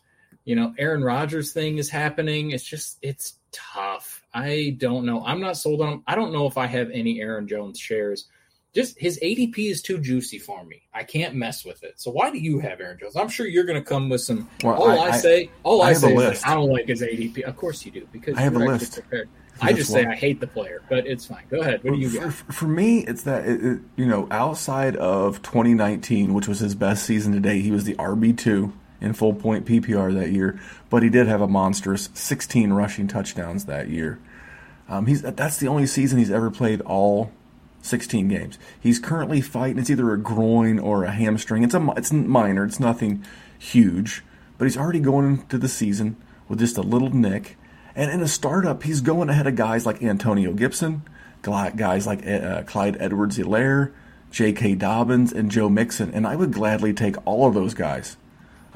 you 0.47 0.55
know 0.55 0.73
Aaron 0.77 1.03
Rodgers 1.03 1.51
thing 1.51 1.77
is 1.77 1.89
happening. 1.89 2.51
It's 2.51 2.63
just 2.63 2.99
it's 3.01 3.33
tough. 3.51 4.23
I 4.33 4.75
don't 4.77 5.05
know. 5.05 5.23
I'm 5.25 5.41
not 5.41 5.57
sold 5.57 5.81
on 5.81 5.89
him. 5.89 6.03
I 6.07 6.15
don't 6.15 6.31
know 6.31 6.47
if 6.47 6.57
I 6.57 6.67
have 6.67 6.89
any 6.91 7.19
Aaron 7.19 7.47
Jones 7.49 7.77
shares. 7.77 8.27
Just 8.73 8.97
his 8.97 9.19
ADP 9.21 9.57
is 9.57 9.81
too 9.81 9.97
juicy 9.99 10.39
for 10.39 10.63
me. 10.63 10.83
I 10.93 11.03
can't 11.03 11.35
mess 11.35 11.65
with 11.65 11.83
it. 11.83 11.99
So 11.99 12.11
why 12.11 12.31
do 12.31 12.37
you 12.37 12.59
have 12.59 12.79
Aaron 12.79 12.97
Jones? 12.97 13.17
I'm 13.17 13.27
sure 13.27 13.45
you're 13.45 13.65
going 13.65 13.81
to 13.81 13.87
come 13.87 14.07
with 14.07 14.21
some. 14.21 14.49
Well, 14.63 14.75
all 14.75 14.87
I- 15.01 15.09
I, 15.09 15.17
say, 15.17 15.49
all 15.63 15.81
I 15.81 15.89
I, 15.89 15.93
say 15.93 16.13
is 16.15 16.41
I 16.45 16.53
don't 16.53 16.69
like 16.69 16.87
his 16.87 17.01
ADP. 17.01 17.41
Of 17.43 17.57
course 17.57 17.85
you 17.85 17.91
do 17.91 18.07
because 18.13 18.37
I 18.37 18.41
have 18.41 18.55
a 18.55 18.59
list. 18.59 18.93
Prepared. 18.93 19.27
I 19.59 19.73
just 19.73 19.91
say. 19.91 20.05
I 20.05 20.15
hate 20.15 20.39
the 20.39 20.47
player, 20.47 20.81
but 20.87 21.05
it's 21.07 21.25
fine. 21.25 21.43
Go 21.49 21.59
ahead. 21.59 21.83
What 21.83 21.93
do 21.95 21.99
you 21.99 22.09
for, 22.09 22.19
got? 22.25 22.33
for- 22.33 22.53
for 22.53 22.67
me, 22.67 22.99
it's 22.99 23.23
that 23.23 23.45
it, 23.45 23.65
it- 23.65 23.79
you 23.97 24.05
know, 24.05 24.27
outside 24.31 24.95
of 24.95 25.41
2019, 25.41 26.33
which 26.33 26.47
was 26.47 26.59
his 26.59 26.73
best 26.75 27.03
season 27.05 27.33
today, 27.33 27.59
he 27.59 27.71
was 27.71 27.83
the 27.83 27.95
RB 27.95 28.37
two 28.37 28.71
in 28.99 29.13
full 29.13 29.33
point 29.33 29.65
PPR 29.65 30.13
that 30.13 30.31
year, 30.31 30.59
but 30.89 31.03
he 31.03 31.09
did 31.09 31.27
have 31.27 31.41
a 31.41 31.47
monstrous 31.47 32.09
16 32.13 32.73
rushing 32.73 33.07
touchdowns 33.07 33.65
that 33.65 33.89
year. 33.89 34.19
Um, 34.89 35.05
he's 35.05 35.21
that's 35.21 35.57
the 35.57 35.67
only 35.67 35.85
season 35.85 36.17
he's 36.17 36.31
ever 36.31 36.49
played 36.49 36.81
all 36.81 37.31
16 37.81 38.27
games. 38.27 38.57
He's 38.79 38.99
currently 38.99 39.41
fighting. 39.41 39.79
It's 39.79 39.89
either 39.89 40.13
a 40.13 40.17
groin 40.17 40.79
or 40.79 41.03
a 41.03 41.11
hamstring. 41.11 41.63
It's 41.63 41.73
a 41.73 41.93
it's 41.97 42.11
minor. 42.11 42.65
It's 42.65 42.79
nothing 42.79 43.23
huge, 43.59 44.23
but 44.57 44.65
he's 44.65 44.77
already 44.77 44.99
going 44.99 45.25
into 45.25 45.57
the 45.57 45.67
season 45.67 46.15
with 46.47 46.59
just 46.59 46.77
a 46.77 46.81
little 46.81 47.09
nick. 47.09 47.57
And 47.95 48.11
in 48.11 48.21
a 48.21 48.27
startup, 48.27 48.83
he's 48.83 49.01
going 49.01 49.29
ahead 49.29 49.47
of 49.47 49.55
guys 49.55 49.85
like 49.85 50.03
Antonio 50.03 50.53
Gibson, 50.53 51.01
guys 51.41 52.05
like 52.05 52.25
uh, 52.27 52.61
Clyde 52.63 52.95
Edwards-Helaire, 52.99 53.91
J.K. 54.29 54.75
Dobbins, 54.75 55.33
and 55.33 55.49
Joe 55.49 55.67
Mixon. 55.67 56.13
And 56.13 56.27
I 56.27 56.35
would 56.35 56.53
gladly 56.53 56.93
take 56.93 57.15
all 57.25 57.47
of 57.47 57.55
those 57.55 57.73
guys 57.73 58.15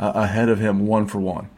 uh, 0.01 0.11
ahead 0.15 0.49
of 0.49 0.59
him 0.59 0.87
one 0.87 1.07
for 1.07 1.19
one. 1.19 1.49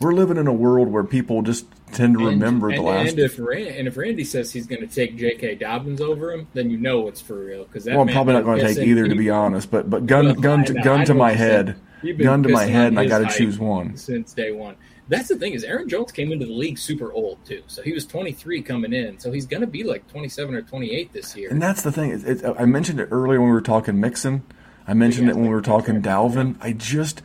We're 0.00 0.12
living 0.12 0.36
in 0.36 0.46
a 0.46 0.52
world 0.52 0.88
where 0.88 1.02
people 1.02 1.42
just 1.42 1.66
tend 1.92 2.16
to 2.16 2.24
remember 2.24 2.68
and, 2.68 2.78
the 2.78 2.82
last. 2.82 3.10
And 3.10 3.18
if 3.18 3.36
Ran- 3.38 3.74
and 3.74 3.88
if 3.88 3.96
Randy 3.96 4.22
says 4.22 4.52
he's 4.52 4.66
going 4.66 4.80
to 4.80 4.86
take 4.86 5.16
J.K. 5.16 5.56
Dobbins 5.56 6.00
over 6.00 6.32
him, 6.32 6.46
then 6.54 6.70
you 6.70 6.78
know 6.78 7.08
it's 7.08 7.20
for 7.20 7.34
real. 7.34 7.64
Because 7.64 7.86
well, 7.86 8.02
I'm 8.02 8.08
probably 8.08 8.34
not 8.34 8.44
going 8.44 8.60
to 8.60 8.74
take 8.74 8.86
either, 8.86 9.08
to 9.08 9.14
be 9.16 9.28
honest. 9.28 9.70
But 9.72 9.90
but 9.90 10.06
gun 10.06 10.26
Well, 10.26 10.34
gun 10.36 10.64
to, 10.66 10.74
gun 10.74 11.04
to 11.06 11.14
my 11.14 11.30
what 11.32 11.38
you're 11.38 11.38
saying. 11.38 11.66
head, 12.04 12.18
gun 12.18 12.42
to 12.44 12.48
my 12.48 12.64
head, 12.64 12.86
and 12.88 13.00
I 13.00 13.06
got 13.06 13.28
to 13.28 13.36
choose 13.36 13.58
one. 13.58 13.96
since 13.96 14.32
day 14.32 14.52
one. 14.52 14.76
That's 15.08 15.28
the 15.28 15.36
thing 15.36 15.54
is 15.54 15.64
Aaron 15.64 15.88
Jones 15.88 16.12
came 16.12 16.32
into 16.32 16.44
the 16.46 16.52
league 16.52 16.78
super 16.78 17.10
old 17.12 17.44
too, 17.44 17.62
so 17.66 17.82
he 17.82 17.92
was 17.92 18.04
23 18.04 18.62
coming 18.62 18.92
in, 18.92 19.18
so 19.18 19.32
he's 19.32 19.46
going 19.46 19.62
to 19.62 19.66
be 19.66 19.82
like 19.82 20.06
27 20.08 20.54
or 20.54 20.62
28 20.62 21.12
this 21.12 21.34
year. 21.34 21.50
And 21.50 21.62
that's 21.62 21.80
the 21.80 21.90
thing. 21.90 22.10
It, 22.10 22.24
it, 22.26 22.56
I 22.58 22.66
mentioned 22.66 23.00
it 23.00 23.08
earlier 23.10 23.40
when 23.40 23.48
we 23.48 23.54
were 23.54 23.62
talking 23.62 23.98
Mixon. 23.98 24.42
I 24.86 24.94
mentioned 24.94 25.28
it 25.28 25.34
when 25.34 25.44
we 25.46 25.54
were 25.54 25.62
talking 25.62 26.02
Dalvin. 26.02 26.56
I 26.60 26.72
just 26.72 27.22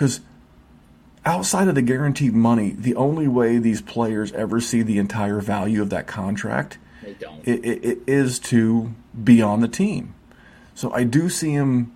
because 0.00 0.22
outside 1.26 1.68
of 1.68 1.74
the 1.74 1.82
guaranteed 1.82 2.32
money, 2.32 2.70
the 2.70 2.96
only 2.96 3.28
way 3.28 3.58
these 3.58 3.82
players 3.82 4.32
ever 4.32 4.58
see 4.58 4.80
the 4.80 4.96
entire 4.96 5.40
value 5.40 5.82
of 5.82 5.90
that 5.90 6.06
contract 6.06 6.78
They 7.02 7.12
don't. 7.12 7.46
it, 7.46 7.62
it, 7.62 7.84
it 7.84 7.98
is 8.06 8.38
to 8.38 8.94
be 9.22 9.42
on 9.42 9.60
the 9.60 9.68
team. 9.68 10.14
So 10.74 10.90
I 10.90 11.04
do 11.04 11.28
see 11.28 11.50
him 11.50 11.92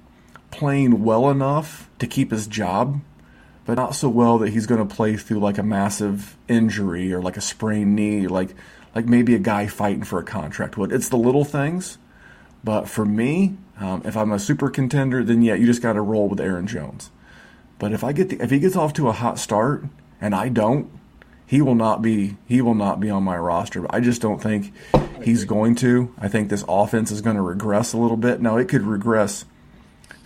playing 0.51 1.03
well 1.03 1.31
enough 1.31 1.89
to 1.99 2.07
keep 2.07 2.31
his 2.31 2.47
job, 2.47 3.01
but 3.65 3.77
not 3.77 3.95
so 3.95 4.11
well 4.11 4.37
that 4.37 4.51
he's 4.51 4.67
going 4.67 4.87
to 4.87 4.95
play 4.95 5.17
through 5.17 5.39
like 5.39 5.57
a 5.57 5.63
massive 5.63 6.37
injury 6.47 7.11
or 7.11 7.23
like 7.23 7.39
a 7.39 7.41
sprained 7.41 7.97
knee, 7.97 8.27
like 8.27 8.55
like 8.95 9.07
maybe 9.07 9.35
a 9.35 9.39
guy 9.39 9.67
fighting 9.67 10.05
for 10.05 10.19
a 10.19 10.25
contract 10.25 10.77
would. 10.77 10.93
It's 10.93 11.09
the 11.09 11.17
little 11.17 11.47
things. 11.47 11.97
But 12.63 12.87
for 12.87 13.07
me, 13.07 13.57
um, 13.81 14.03
if 14.05 14.15
I'm 14.15 14.31
a 14.31 14.39
super 14.39 14.69
contender, 14.69 15.25
then 15.25 15.41
yeah, 15.41 15.55
you 15.55 15.65
just 15.65 15.81
got 15.81 15.95
to 15.95 16.03
roll 16.03 16.29
with 16.29 16.39
Aaron 16.39 16.67
Jones. 16.67 17.11
But 17.79 17.93
if 17.93 18.05
I 18.05 18.13
get 18.13 18.29
the, 18.29 18.43
if 18.43 18.51
he 18.51 18.59
gets 18.59 18.77
off 18.77 18.93
to 18.95 19.09
a 19.09 19.13
hot 19.13 19.39
start 19.39 19.85
and 20.21 20.35
I 20.35 20.49
don't, 20.49 20.91
he 21.47 21.61
will 21.61 21.75
not 21.75 22.03
be 22.03 22.37
he 22.47 22.63
will 22.63 22.75
not 22.75 23.01
be 23.01 23.11
on 23.11 23.23
my 23.23 23.37
roster. 23.37 23.87
I 23.91 24.01
just 24.01 24.23
don't 24.23 24.43
think 24.43 24.73
he's 25.23 25.45
going 25.45 25.75
to. 25.77 26.15
I 26.19 26.29
think 26.29 26.49
this 26.49 26.65
offense 26.69 27.11
is 27.11 27.21
going 27.21 27.37
to 27.37 27.43
regress 27.43 27.93
a 27.93 27.99
little 27.99 28.17
bit. 28.17 28.41
Now 28.41 28.57
it 28.57 28.69
could 28.69 28.83
regress 28.83 29.45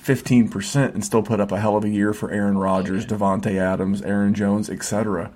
15% 0.02 0.94
and 0.94 1.04
still 1.04 1.22
put 1.22 1.40
up 1.40 1.52
a 1.52 1.60
hell 1.60 1.76
of 1.76 1.84
a 1.84 1.88
year 1.88 2.14
for 2.14 2.30
Aaron 2.30 2.56
Rodgers, 2.56 3.04
Davante 3.04 3.56
Adams, 3.56 4.00
Aaron 4.02 4.32
Jones, 4.32 4.70
etc. 4.70 5.30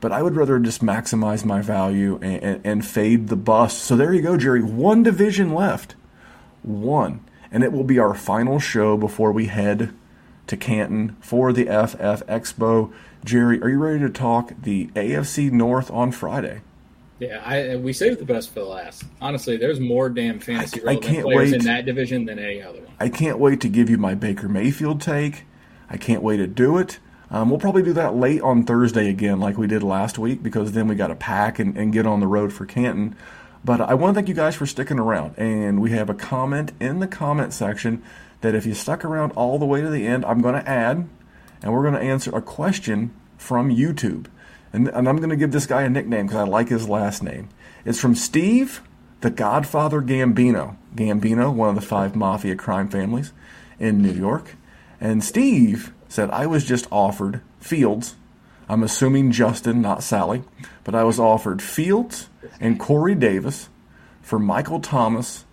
But 0.00 0.12
I 0.12 0.22
would 0.22 0.34
rather 0.34 0.58
just 0.58 0.82
maximize 0.82 1.44
my 1.44 1.60
value 1.60 2.18
and, 2.22 2.42
and, 2.42 2.60
and 2.64 2.86
fade 2.86 3.28
the 3.28 3.36
bust. 3.36 3.78
So 3.78 3.96
there 3.96 4.12
you 4.12 4.22
go, 4.22 4.36
Jerry. 4.36 4.62
One 4.62 5.02
division 5.02 5.54
left. 5.54 5.94
One. 6.62 7.24
And 7.52 7.62
it 7.62 7.72
will 7.72 7.84
be 7.84 7.98
our 7.98 8.14
final 8.14 8.58
show 8.58 8.96
before 8.96 9.30
we 9.30 9.46
head 9.46 9.92
to 10.50 10.56
Canton 10.56 11.16
for 11.20 11.52
the 11.52 11.64
FF 11.64 12.26
Expo. 12.26 12.92
Jerry, 13.24 13.60
are 13.62 13.68
you 13.68 13.78
ready 13.78 14.00
to 14.00 14.10
talk 14.10 14.52
the 14.62 14.88
AFC 14.88 15.50
North 15.50 15.90
on 15.90 16.12
Friday? 16.12 16.60
Yeah, 17.18 17.42
I, 17.44 17.76
we 17.76 17.92
saved 17.92 18.18
the 18.18 18.24
best 18.24 18.50
for 18.50 18.60
the 18.60 18.66
last. 18.66 19.04
Honestly, 19.20 19.56
there's 19.56 19.78
more 19.78 20.08
damn 20.08 20.40
fantasy 20.40 20.80
I, 20.86 20.92
I 20.92 20.96
can't 20.96 21.24
players 21.24 21.52
wait. 21.52 21.60
in 21.60 21.66
that 21.66 21.84
division 21.84 22.24
than 22.24 22.38
any 22.38 22.62
other 22.62 22.80
one. 22.80 22.92
I 22.98 23.08
can't 23.10 23.38
wait 23.38 23.60
to 23.60 23.68
give 23.68 23.90
you 23.90 23.98
my 23.98 24.14
Baker 24.14 24.48
Mayfield 24.48 25.00
take. 25.00 25.44
I 25.88 25.96
can't 25.96 26.22
wait 26.22 26.38
to 26.38 26.46
do 26.46 26.78
it. 26.78 26.98
Um, 27.30 27.50
we'll 27.50 27.60
probably 27.60 27.82
do 27.82 27.92
that 27.92 28.16
late 28.16 28.40
on 28.40 28.64
Thursday 28.64 29.08
again, 29.08 29.38
like 29.38 29.56
we 29.56 29.66
did 29.66 29.82
last 29.82 30.18
week, 30.18 30.42
because 30.42 30.72
then 30.72 30.88
we 30.88 30.94
got 30.96 31.08
to 31.08 31.14
pack 31.14 31.58
and, 31.58 31.76
and 31.76 31.92
get 31.92 32.06
on 32.06 32.20
the 32.20 32.26
road 32.26 32.52
for 32.52 32.66
Canton. 32.66 33.14
But 33.64 33.80
I 33.80 33.94
want 33.94 34.14
to 34.14 34.18
thank 34.18 34.28
you 34.28 34.34
guys 34.34 34.56
for 34.56 34.66
sticking 34.66 34.98
around. 34.98 35.34
And 35.36 35.80
we 35.80 35.90
have 35.90 36.10
a 36.10 36.14
comment 36.14 36.72
in 36.80 36.98
the 36.98 37.06
comment 37.06 37.52
section 37.52 38.02
that 38.40 38.54
if 38.54 38.66
you 38.66 38.74
stuck 38.74 39.04
around 39.04 39.32
all 39.32 39.58
the 39.58 39.66
way 39.66 39.80
to 39.80 39.88
the 39.88 40.06
end, 40.06 40.24
I'm 40.24 40.40
going 40.40 40.54
to 40.54 40.68
add, 40.68 41.08
and 41.62 41.72
we're 41.72 41.82
going 41.82 41.94
to 41.94 42.00
answer 42.00 42.34
a 42.34 42.42
question 42.42 43.14
from 43.36 43.74
YouTube. 43.74 44.26
And, 44.72 44.88
and 44.88 45.08
I'm 45.08 45.16
going 45.16 45.30
to 45.30 45.36
give 45.36 45.52
this 45.52 45.66
guy 45.66 45.82
a 45.82 45.90
nickname 45.90 46.26
because 46.26 46.40
I 46.40 46.44
like 46.44 46.68
his 46.68 46.88
last 46.88 47.22
name. 47.22 47.48
It's 47.84 48.00
from 48.00 48.14
Steve, 48.14 48.82
the 49.20 49.30
Godfather 49.30 50.00
Gambino. 50.00 50.76
Gambino, 50.94 51.52
one 51.52 51.70
of 51.70 51.74
the 51.74 51.80
five 51.80 52.14
mafia 52.14 52.56
crime 52.56 52.88
families 52.88 53.32
in 53.78 54.02
New 54.02 54.12
York. 54.12 54.56
And 55.00 55.24
Steve 55.24 55.92
said, 56.08 56.30
I 56.30 56.46
was 56.46 56.64
just 56.64 56.86
offered 56.90 57.40
Fields. 57.58 58.16
I'm 58.68 58.82
assuming 58.82 59.32
Justin, 59.32 59.80
not 59.80 60.02
Sally, 60.02 60.44
but 60.84 60.94
I 60.94 61.02
was 61.04 61.18
offered 61.18 61.62
Fields 61.62 62.28
and 62.60 62.78
Corey 62.78 63.14
Davis 63.14 63.68
for 64.22 64.38
Michael 64.38 64.80
Thomas 64.80 65.44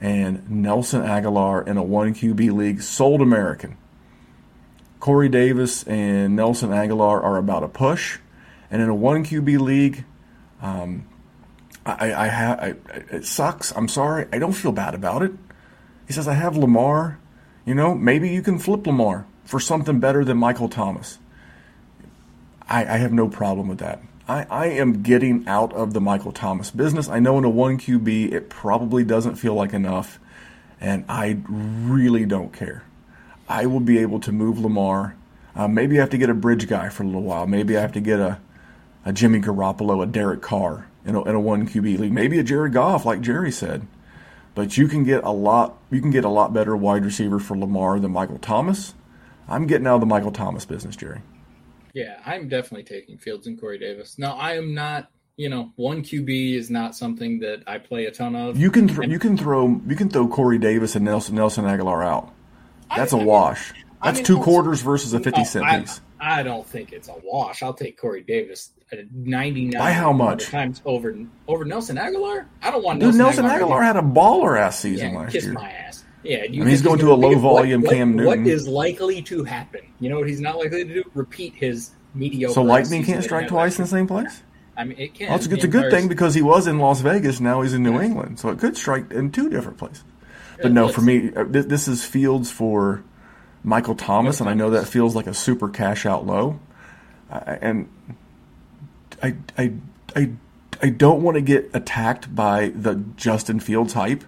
and 0.00 0.48
Nelson 0.50 1.02
Agholor 1.02 1.66
in 1.66 1.76
a 1.76 1.82
1 1.82 2.14
QB 2.14 2.52
league, 2.52 2.82
sold 2.82 3.20
American. 3.20 3.76
Corey 5.00 5.28
Davis 5.28 5.84
and 5.84 6.34
Nelson 6.34 6.70
Agholor 6.70 7.22
are 7.22 7.36
about 7.36 7.62
a 7.62 7.68
push, 7.68 8.18
and 8.70 8.80
in 8.80 8.88
a 8.88 8.94
1 8.94 9.24
QB 9.24 9.58
league, 9.60 10.04
um, 10.62 11.06
I, 11.86 12.14
I 12.14 12.26
have 12.28 12.60
I, 12.60 12.74
it 13.14 13.26
sucks. 13.26 13.72
I'm 13.76 13.88
sorry. 13.88 14.26
I 14.32 14.38
don't 14.38 14.52
feel 14.52 14.72
bad 14.72 14.94
about 14.94 15.22
it. 15.22 15.32
He 16.06 16.12
says 16.12 16.26
I 16.26 16.34
have 16.34 16.56
Lamar. 16.56 17.18
You 17.66 17.74
know, 17.74 17.94
maybe 17.94 18.30
you 18.30 18.42
can 18.42 18.58
flip 18.58 18.86
Lamar 18.86 19.26
for 19.44 19.60
something 19.60 20.00
better 20.00 20.24
than 20.24 20.38
Michael 20.38 20.68
Thomas. 20.68 21.18
I, 22.68 22.80
I 22.80 22.96
have 22.96 23.12
no 23.12 23.28
problem 23.28 23.68
with 23.68 23.78
that. 23.78 24.00
I, 24.26 24.46
I 24.50 24.66
am 24.66 25.02
getting 25.02 25.46
out 25.46 25.72
of 25.74 25.92
the 25.92 26.00
Michael 26.00 26.32
Thomas 26.32 26.70
business. 26.70 27.08
I 27.08 27.18
know 27.18 27.36
in 27.36 27.44
a 27.44 27.50
1 27.50 27.78
QB, 27.78 28.32
it 28.32 28.48
probably 28.48 29.04
doesn't 29.04 29.36
feel 29.36 29.54
like 29.54 29.74
enough, 29.74 30.18
and 30.80 31.04
I 31.08 31.38
really 31.46 32.24
don't 32.24 32.52
care. 32.52 32.84
I 33.48 33.66
will 33.66 33.80
be 33.80 33.98
able 33.98 34.20
to 34.20 34.32
move 34.32 34.58
Lamar. 34.58 35.16
Uh, 35.54 35.68
maybe 35.68 35.98
I 35.98 36.00
have 36.00 36.10
to 36.10 36.18
get 36.18 36.30
a 36.30 36.34
bridge 36.34 36.66
guy 36.66 36.88
for 36.88 37.02
a 37.02 37.06
little 37.06 37.22
while. 37.22 37.46
Maybe 37.46 37.76
I 37.76 37.82
have 37.82 37.92
to 37.92 38.00
get 38.00 38.18
a, 38.18 38.40
a 39.04 39.12
Jimmy 39.12 39.40
Garoppolo, 39.40 40.02
a 40.02 40.06
Derek 40.06 40.40
Carr 40.40 40.88
in 41.04 41.14
a, 41.14 41.22
in 41.24 41.34
a 41.34 41.40
1 41.40 41.68
QB 41.68 41.98
league. 41.98 42.12
Maybe 42.12 42.38
a 42.38 42.42
Jared 42.42 42.72
Goff, 42.72 43.04
like 43.04 43.20
Jerry 43.20 43.52
said. 43.52 43.86
But 44.54 44.78
you 44.78 44.88
can 44.88 45.04
get 45.04 45.22
a 45.24 45.32
lot. 45.32 45.76
You 45.90 46.00
can 46.00 46.10
get 46.10 46.24
a 46.24 46.28
lot 46.28 46.54
better 46.54 46.76
wide 46.76 47.04
receiver 47.04 47.40
for 47.40 47.58
Lamar 47.58 47.98
than 47.98 48.12
Michael 48.12 48.38
Thomas. 48.38 48.94
I'm 49.48 49.66
getting 49.66 49.86
out 49.86 49.96
of 49.96 50.00
the 50.00 50.06
Michael 50.06 50.32
Thomas 50.32 50.64
business, 50.64 50.96
Jerry. 50.96 51.20
Yeah, 51.94 52.20
I'm 52.26 52.48
definitely 52.48 52.84
taking 52.84 53.16
Fields 53.18 53.46
and 53.46 53.58
Corey 53.58 53.78
Davis. 53.78 54.18
No, 54.18 54.32
I 54.32 54.56
am 54.56 54.74
not. 54.74 55.10
You 55.36 55.48
know, 55.48 55.72
one 55.74 56.02
QB 56.02 56.54
is 56.54 56.70
not 56.70 56.94
something 56.94 57.40
that 57.40 57.62
I 57.66 57.78
play 57.78 58.04
a 58.06 58.10
ton 58.12 58.36
of. 58.36 58.56
You 58.56 58.70
can 58.70 58.86
th- 58.86 59.08
you 59.08 59.18
can 59.18 59.36
throw 59.36 59.80
you 59.86 59.96
can 59.96 60.08
throw 60.08 60.28
Corey 60.28 60.58
Davis 60.58 60.94
and 60.94 61.04
Nelson 61.04 61.34
Nelson 61.34 61.64
Agholor 61.64 62.04
out. 62.06 62.32
That's 62.94 63.12
a 63.12 63.16
wash. 63.16 63.72
I 64.00 64.08
That's 64.12 64.18
mean, 64.18 64.24
two 64.26 64.40
quarters 64.40 64.82
versus 64.82 65.12
a 65.14 65.18
fifty 65.18 65.40
No, 65.40 65.44
cent 65.46 65.64
I, 65.64 65.80
piece. 65.80 66.00
I 66.20 66.42
don't 66.44 66.64
think 66.66 66.92
it's 66.92 67.08
a 67.08 67.14
wash. 67.24 67.62
I'll 67.64 67.74
take 67.74 67.98
Corey 68.00 68.22
Davis 68.22 68.70
at 68.92 68.98
99 69.12 69.78
By 69.80 69.92
how 69.92 70.12
much? 70.12 70.46
times 70.50 70.80
over 70.84 71.16
over 71.48 71.64
Nelson 71.64 71.96
Agholor. 71.96 72.46
I 72.62 72.70
don't 72.70 72.84
want 72.84 73.00
Dude, 73.00 73.14
Nelson, 73.16 73.44
Nelson 73.44 73.66
Agholor 73.66 73.82
had 73.82 73.96
a 73.96 74.02
baller 74.02 74.56
ass 74.58 74.78
season 74.78 75.12
yeah, 75.12 75.18
last 75.18 75.32
kiss 75.32 75.44
year. 75.44 75.52
my 75.52 75.70
ass. 75.70 76.03
Yeah, 76.24 76.44
you 76.44 76.62
I 76.62 76.64
mean, 76.64 76.68
he's 76.68 76.82
going 76.82 76.98
to 77.00 77.12
a 77.12 77.14
low 77.14 77.38
volume 77.38 77.82
what, 77.82 77.92
Cam 77.92 78.16
what- 78.16 78.16
Newton. 78.16 78.44
What 78.44 78.50
is 78.52 78.66
likely 78.66 79.22
to 79.22 79.44
happen? 79.44 79.82
You 80.00 80.08
know 80.10 80.18
what 80.18 80.28
he's 80.28 80.40
not 80.40 80.56
likely 80.56 80.84
to 80.84 80.94
do? 80.94 81.10
Repeat 81.14 81.54
his 81.54 81.90
mediocre. 82.14 82.54
So 82.54 82.62
lightning 82.62 83.04
can't 83.04 83.22
strike 83.22 83.48
twice 83.48 83.78
in 83.78 83.84
the 83.84 83.90
same 83.90 84.06
place. 84.06 84.42
I 84.76 84.84
mean, 84.84 84.98
it 84.98 85.14
can. 85.14 85.28
Well, 85.28 85.36
it's, 85.36 85.46
it's 85.46 85.64
a 85.64 85.68
good 85.68 85.90
thing 85.90 86.08
because 86.08 86.34
he 86.34 86.42
was 86.42 86.66
in 86.66 86.78
Las 86.78 87.00
Vegas. 87.00 87.40
Now 87.40 87.60
he's 87.60 87.74
in 87.74 87.82
New 87.82 88.00
England, 88.00 88.40
so 88.40 88.48
it 88.48 88.58
could 88.58 88.76
strike 88.76 89.10
in 89.12 89.30
two 89.30 89.48
different 89.48 89.78
places. 89.78 90.04
But 90.60 90.72
no, 90.72 90.88
for 90.88 91.00
me, 91.00 91.32
uh, 91.34 91.44
this 91.46 91.88
is 91.88 92.04
Fields 92.04 92.50
for 92.50 93.02
Michael 93.62 93.94
Thomas, 93.94 94.40
and 94.40 94.48
I 94.48 94.54
know 94.54 94.70
that 94.70 94.86
feels 94.86 95.14
like 95.14 95.26
a 95.26 95.34
super 95.34 95.68
cash 95.68 96.06
out 96.06 96.26
low. 96.26 96.60
And 97.30 97.88
I, 99.22 99.34
I, 99.58 99.72
I, 100.14 100.30
I 100.82 100.88
don't 100.90 101.22
want 101.22 101.36
to 101.36 101.40
get 101.40 101.70
attacked 101.74 102.34
by 102.34 102.68
the 102.68 102.96
Justin 103.16 103.58
Fields 103.58 103.94
hype 103.94 104.24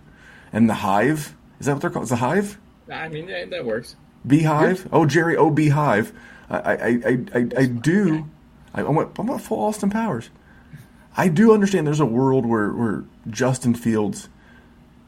and 0.53 0.69
the 0.69 0.75
Hive. 0.75 1.36
Is 1.61 1.67
that 1.67 1.73
what 1.75 1.81
they're 1.83 1.91
called? 1.91 2.05
Is 2.05 2.11
the 2.11 2.17
Hive? 2.17 2.59
I 2.91 3.09
mean, 3.09 3.27
that, 3.27 3.51
that 3.51 3.65
works. 3.65 3.97
Beehive? 4.27 4.89
Oh, 4.93 5.07
Jerry, 5.07 5.37
oh, 5.37 5.51
Beehive. 5.51 6.13
I, 6.51 6.57
I, 6.59 6.73
I, 6.75 7.19
I, 7.35 7.49
I 7.59 7.67
do. 7.67 8.29
I, 8.75 8.81
I 8.83 8.89
went, 8.91 9.19
I 9.19 9.23
went 9.23 9.41
full 9.43 9.61
Austin 9.65 9.91
Powers. 9.91 10.31
I 11.17 11.29
do 11.29 11.53
understand 11.53 11.87
there's 11.87 12.01
a 12.01 12.07
world 12.07 12.45
where, 12.47 12.71
where 12.73 13.05
Justin 13.31 13.75
Fields, 13.75 14.29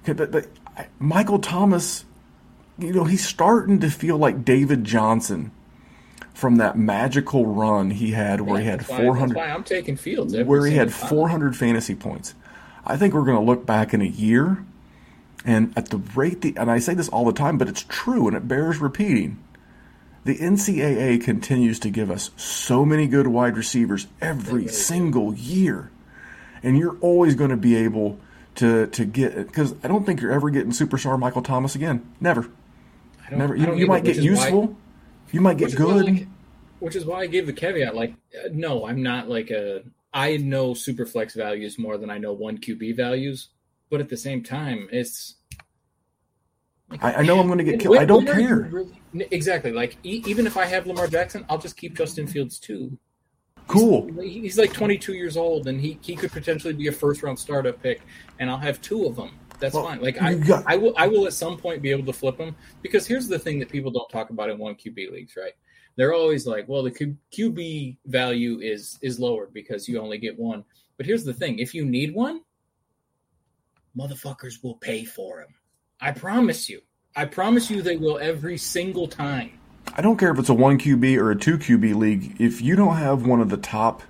but, 0.07 0.31
but 0.33 0.47
Michael 0.99 1.39
Thomas, 1.39 2.05
you 2.79 2.93
know, 2.93 3.05
he's 3.05 3.27
starting 3.27 3.81
to 3.81 3.91
feel 3.91 4.17
like 4.17 4.45
David 4.45 4.85
Johnson 4.85 5.51
from 6.33 6.57
that 6.57 6.79
magical 6.79 7.45
run 7.47 7.91
he 7.91 8.13
had 8.13 8.41
where 8.41 8.61
he 8.61 8.67
had 8.67 8.81
That's 8.81 8.91
why- 8.91 9.03
400 9.03 9.35
That's 9.35 9.37
why 9.47 9.53
I'm 9.55 9.65
taking 9.65 9.97
Fields. 9.97 10.35
where 10.37 10.65
he 10.65 10.77
had 10.77 10.91
single 10.91 11.09
time. 11.09 11.17
400 11.19 11.57
fantasy 11.57 11.95
points. 11.95 12.35
I 12.87 12.97
think 12.97 13.13
we're 13.13 13.25
going 13.25 13.37
to 13.39 13.45
look 13.45 13.67
back 13.67 13.93
in 13.93 14.01
a 14.01 14.07
year, 14.07 14.65
and 15.45 15.73
at 15.77 15.91
the 15.91 15.99
rate 15.99 16.41
the 16.43 16.55
and 16.57 16.71
I 16.71 16.79
say 16.79 16.95
this 16.95 17.09
all 17.09 17.25
the 17.25 17.33
time, 17.33 17.59
but 17.59 17.69
it's 17.69 17.85
true 17.89 18.27
and 18.29 18.37
it 18.37 18.49
bears 18.49 18.79
repeating. 18.79 19.43
The 20.25 20.37
NCAA 20.37 21.23
continues 21.25 21.79
to 21.81 21.91
give 21.91 22.11
us 22.11 22.31
so 22.37 22.85
many 22.85 23.07
good 23.07 23.29
wide 23.29 23.57
receivers 23.57 24.09
every 24.21 24.69
single 24.69 25.33
year, 25.35 25.91
and 26.63 26.77
you're 26.77 26.99
always 27.01 27.35
going 27.35 27.51
to 27.51 27.57
be 27.57 27.77
able 27.77 28.19
to 28.57 28.89
to 28.89 29.05
get 29.05 29.37
because 29.37 29.75
I 29.83 29.89
don't 29.89 30.05
think 30.05 30.21
you're 30.21 30.33
ever 30.33 30.51
getting 30.51 30.73
superstar 30.73 31.19
Michael 31.19 31.43
Thomas 31.43 31.75
again. 31.75 32.05
Never, 32.21 32.51
I 33.27 33.31
don't- 33.31 33.39
never. 33.39 33.57
You, 33.57 33.75
you 33.75 33.87
might 33.87 34.05
get 34.05 34.17
is 34.17 34.25
why- 34.25 34.25
useful. 34.25 34.77
you 35.33 35.41
might 35.41 35.57
get 35.57 35.71
why, 35.79 36.03
good. 36.03 36.29
which 36.81 36.97
is 36.97 37.05
why 37.07 37.21
I 37.21 37.27
gave 37.27 37.47
the 37.47 37.53
caveat. 37.53 37.95
Like, 37.95 38.15
uh, 38.35 38.49
no, 38.53 38.87
I'm 38.87 39.03
not 39.03 39.29
like 39.31 39.51
a. 39.51 39.83
I 40.13 40.37
know 40.39 40.75
super 40.75 41.07
flex 41.07 41.35
values 41.35 41.79
more 41.79 41.97
than 41.97 42.11
I 42.11 42.19
know 42.19 42.33
one 42.33 42.59
QB 42.59 42.97
values, 42.97 43.49
but 43.91 44.01
at 44.01 44.09
the 44.09 44.17
same 44.17 44.43
time, 44.43 44.89
it's. 44.93 45.37
I, 47.03 47.15
I 47.17 47.23
know 47.23 47.39
I'm 47.39 47.47
going 47.47 47.59
to 47.59 47.65
get 47.65 47.81
killed. 47.81 47.99
I 47.99 48.05
don't 48.07 48.25
when 48.25 48.37
are 48.37 48.41
you 48.41 48.47
care. 48.47 48.57
really- 48.71 49.29
exactly. 49.31 49.73
Like, 49.73 49.99
e- 50.05 50.23
even 50.27 50.47
if 50.47 50.57
I 50.57 50.65
have 50.65 50.87
Lamar 50.87 51.07
Jackson, 51.07 51.45
I'll 51.51 51.59
just 51.59 51.77
keep 51.77 51.95
Justin 51.97 52.27
Fields 52.27 52.59
too. 52.59 52.99
Cool. 53.67 54.11
He- 54.23 54.41
He's 54.41 54.57
like 54.59 54.73
22 54.73 55.13
years 55.13 55.37
old, 55.37 55.69
and 55.69 55.79
he, 55.81 55.99
he 56.01 56.17
could 56.17 56.33
potentially 56.33 56.73
be 56.73 56.87
a 56.87 56.93
first 56.93 57.23
round 57.23 57.39
startup 57.39 57.83
pick, 57.83 58.01
and 58.39 58.49
I'll 58.49 58.57
have 58.57 58.81
two 58.81 59.05
of 59.05 59.17
them. 59.17 59.33
That's 59.61 59.75
Well, 59.75 59.85
fine. 59.85 60.01
Like 60.01 60.23
I, 60.23 60.35
got- 60.35 60.65
I 60.67 60.77
will, 60.77 60.95
I 60.97 61.07
will 61.09 61.27
at 61.27 61.35
some 61.35 61.59
point 61.59 61.83
be 61.83 61.91
able 61.91 62.07
to 62.07 62.13
flip 62.13 62.39
them 62.39 62.57
because 62.81 63.07
here's 63.07 63.29
the 63.29 63.39
thing 63.39 63.59
that 63.59 63.69
people 63.69 63.91
don't 63.91 64.09
talk 64.09 64.31
about 64.31 64.49
in 64.49 64.57
one 64.57 64.75
QB 64.75 65.11
leagues, 65.13 65.35
right? 65.37 65.53
They're 65.97 66.15
always 66.15 66.47
like, 66.47 66.69
well, 66.69 66.85
the 66.85 66.93
Q- 66.93 67.17
QB 67.33 67.97
value 68.07 68.61
is 68.61 68.99
is 69.03 69.19
lowered 69.21 69.53
because 69.53 69.89
you 69.89 70.01
only 70.01 70.17
get 70.17 70.39
one. 70.39 70.65
But 70.97 71.05
here's 71.07 71.25
the 71.25 71.35
thing: 71.35 71.59
if 71.59 71.75
you 71.75 71.85
need 71.85 72.15
one, 72.15 72.41
motherfuckers 73.99 74.63
will 74.63 74.77
pay 74.77 75.05
for 75.05 75.41
him. 75.41 75.55
I 76.01 76.13
promise 76.13 76.69
you. 76.69 76.83
I 77.17 77.25
promise 77.25 77.71
you 77.71 77.83
they 77.83 77.97
will 77.97 78.19
every 78.19 78.57
single 78.57 79.09
time. 79.09 79.59
I 79.97 80.03
don't 80.03 80.19
care 80.19 80.31
if 80.31 80.39
it's 80.39 80.49
a 80.49 80.55
1 80.55 80.79
QB 80.79 81.19
or 81.19 81.31
a 81.31 81.37
2 81.37 81.59
QB 81.59 81.95
league. 81.97 82.37
If 82.39 82.61
you 82.61 82.77
don't 82.77 82.97
have 82.97 83.27
one 83.27 83.41
of 83.41 83.49
the 83.49 83.57
top 83.57 84.03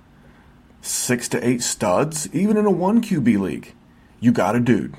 six 0.81 1.27
to 1.29 1.47
eight 1.47 1.63
studs, 1.63 2.29
even 2.33 2.57
in 2.57 2.65
a 2.65 2.71
1 2.71 3.01
QB 3.01 3.39
league, 3.39 3.73
you 4.19 4.31
got 4.31 4.55
a 4.55 4.59
dude. 4.59 4.95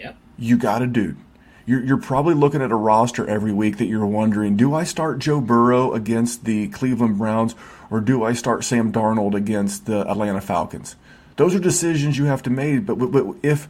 Yep. 0.00 0.16
You 0.38 0.56
got 0.56 0.82
a 0.82 0.86
dude. 0.86 1.18
You're, 1.66 1.84
you're 1.84 1.96
probably 1.96 2.34
looking 2.34 2.62
at 2.62 2.72
a 2.72 2.76
roster 2.76 3.28
every 3.28 3.52
week 3.52 3.78
that 3.78 3.86
you're 3.86 4.06
wondering 4.06 4.56
do 4.56 4.72
I 4.72 4.84
start 4.84 5.18
Joe 5.18 5.40
Burrow 5.40 5.92
against 5.92 6.44
the 6.44 6.68
Cleveland 6.68 7.18
Browns 7.18 7.56
or 7.90 8.00
do 8.00 8.22
I 8.22 8.32
start 8.34 8.64
Sam 8.64 8.92
Darnold 8.92 9.34
against 9.34 9.86
the 9.86 10.08
Atlanta 10.08 10.40
Falcons? 10.40 10.96
Those 11.36 11.54
are 11.54 11.58
decisions 11.58 12.18
you 12.18 12.24
have 12.24 12.42
to 12.44 12.50
make. 12.50 12.86
But, 12.86 12.98
but, 12.98 13.12
but 13.12 13.26
if 13.42 13.68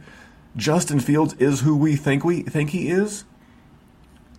Justin 0.57 0.99
Fields 0.99 1.35
is 1.35 1.61
who 1.61 1.77
we 1.77 1.95
think 1.95 2.23
we 2.25 2.41
think 2.41 2.71
he 2.71 2.89
is, 2.89 3.23